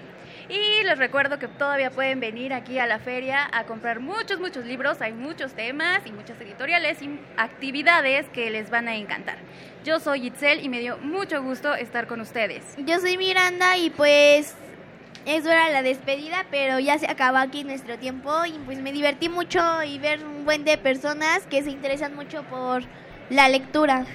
y 0.49 0.83
les 0.83 0.97
recuerdo 0.97 1.39
que 1.39 1.47
todavía 1.47 1.89
pueden 1.89 2.19
venir 2.19 2.53
aquí 2.53 2.79
a 2.79 2.85
la 2.85 2.99
feria 2.99 3.49
a 3.51 3.63
comprar 3.65 3.99
muchos, 3.99 4.39
muchos 4.39 4.65
libros, 4.65 5.01
hay 5.01 5.13
muchos 5.13 5.53
temas 5.53 6.05
y 6.05 6.11
muchas 6.11 6.39
editoriales 6.39 7.01
y 7.01 7.19
actividades 7.37 8.27
que 8.29 8.49
les 8.49 8.69
van 8.69 8.87
a 8.87 8.95
encantar. 8.95 9.37
Yo 9.83 9.99
soy 9.99 10.27
Itzel 10.27 10.63
y 10.63 10.69
me 10.69 10.79
dio 10.79 10.97
mucho 10.97 11.41
gusto 11.41 11.73
estar 11.75 12.07
con 12.07 12.21
ustedes. 12.21 12.63
Yo 12.77 12.99
soy 12.99 13.17
Miranda 13.17 13.77
y 13.77 13.89
pues 13.89 14.55
eso 15.25 15.51
era 15.51 15.69
la 15.69 15.81
despedida, 15.81 16.45
pero 16.51 16.79
ya 16.79 16.99
se 16.99 17.09
acabó 17.09 17.37
aquí 17.37 17.63
nuestro 17.63 17.97
tiempo 17.97 18.31
y 18.45 18.53
pues 18.65 18.79
me 18.79 18.91
divertí 18.91 19.29
mucho 19.29 19.83
y 19.83 19.97
ver 19.97 20.23
un 20.23 20.45
buen 20.45 20.63
de 20.63 20.77
personas 20.77 21.47
que 21.47 21.63
se 21.63 21.71
interesan 21.71 22.15
mucho 22.15 22.43
por 22.43 22.83
la 23.29 23.49
lectura. 23.49 24.05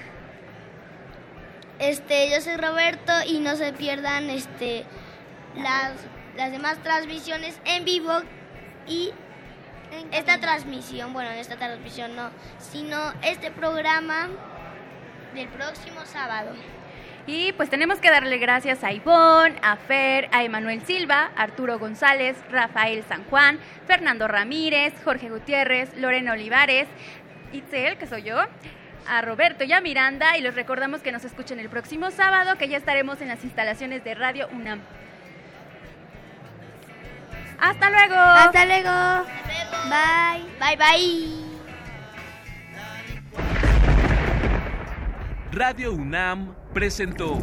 Este, 1.79 2.29
yo 2.29 2.39
soy 2.39 2.55
Roberto 2.55 3.11
y 3.27 3.39
no 3.39 3.55
se 3.55 3.73
pierdan 3.73 4.29
este 4.29 4.85
las, 5.55 5.93
las 6.37 6.51
demás 6.51 6.77
transmisiones 6.83 7.59
en 7.65 7.85
vivo 7.85 8.11
y 8.87 9.11
esta 10.11 10.39
transmisión, 10.39 11.13
bueno, 11.13 11.29
en 11.31 11.37
esta 11.37 11.57
transmisión 11.57 12.15
no, 12.15 12.29
sino 12.59 13.13
este 13.21 13.51
programa 13.51 14.29
del 15.33 15.47
próximo 15.49 16.05
sábado. 16.05 16.51
Y 17.27 17.53
pues 17.53 17.69
tenemos 17.69 17.99
que 17.99 18.09
darle 18.09 18.39
gracias 18.39 18.83
a 18.83 18.91
Ivonne, 18.91 19.55
a 19.61 19.75
Fer, 19.75 20.27
a 20.31 20.43
Emanuel 20.43 20.81
Silva, 20.85 21.31
Arturo 21.35 21.77
González, 21.77 22.35
Rafael 22.49 23.03
San 23.07 23.23
Juan, 23.25 23.59
Fernando 23.85 24.27
Ramírez, 24.27 24.93
Jorge 25.03 25.29
Gutiérrez, 25.29 25.95
Lorena 25.97 26.33
Olivares, 26.33 26.87
Itzel, 27.53 27.97
que 27.97 28.07
soy 28.07 28.23
yo, 28.23 28.37
a 29.07 29.21
Roberto 29.21 29.63
y 29.63 29.71
a 29.73 29.81
Miranda 29.81 30.37
y 30.37 30.41
les 30.41 30.55
recordamos 30.55 31.01
que 31.01 31.11
nos 31.11 31.23
escuchen 31.23 31.59
el 31.59 31.69
próximo 31.69 32.09
sábado, 32.11 32.57
que 32.57 32.67
ya 32.67 32.77
estaremos 32.77 33.21
en 33.21 33.27
las 33.27 33.43
instalaciones 33.43 34.03
de 34.03 34.15
Radio 34.15 34.47
UNAM. 34.51 34.79
Hasta 37.61 37.89
luego. 37.89 38.15
Hasta 38.15 38.65
luego. 38.65 39.25
Bye. 39.89 40.43
Bye 40.59 40.77
bye. 40.77 41.41
Radio 45.51 45.93
UNAM 45.93 46.55
presentó 46.73 47.39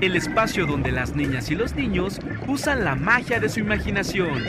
el 0.00 0.16
espacio 0.16 0.66
donde 0.66 0.92
las 0.92 1.14
niñas 1.14 1.50
y 1.50 1.54
los 1.54 1.74
niños 1.74 2.20
usan 2.46 2.84
la 2.84 2.94
magia 2.94 3.38
de 3.38 3.48
su 3.48 3.60
imaginación. 3.60 4.42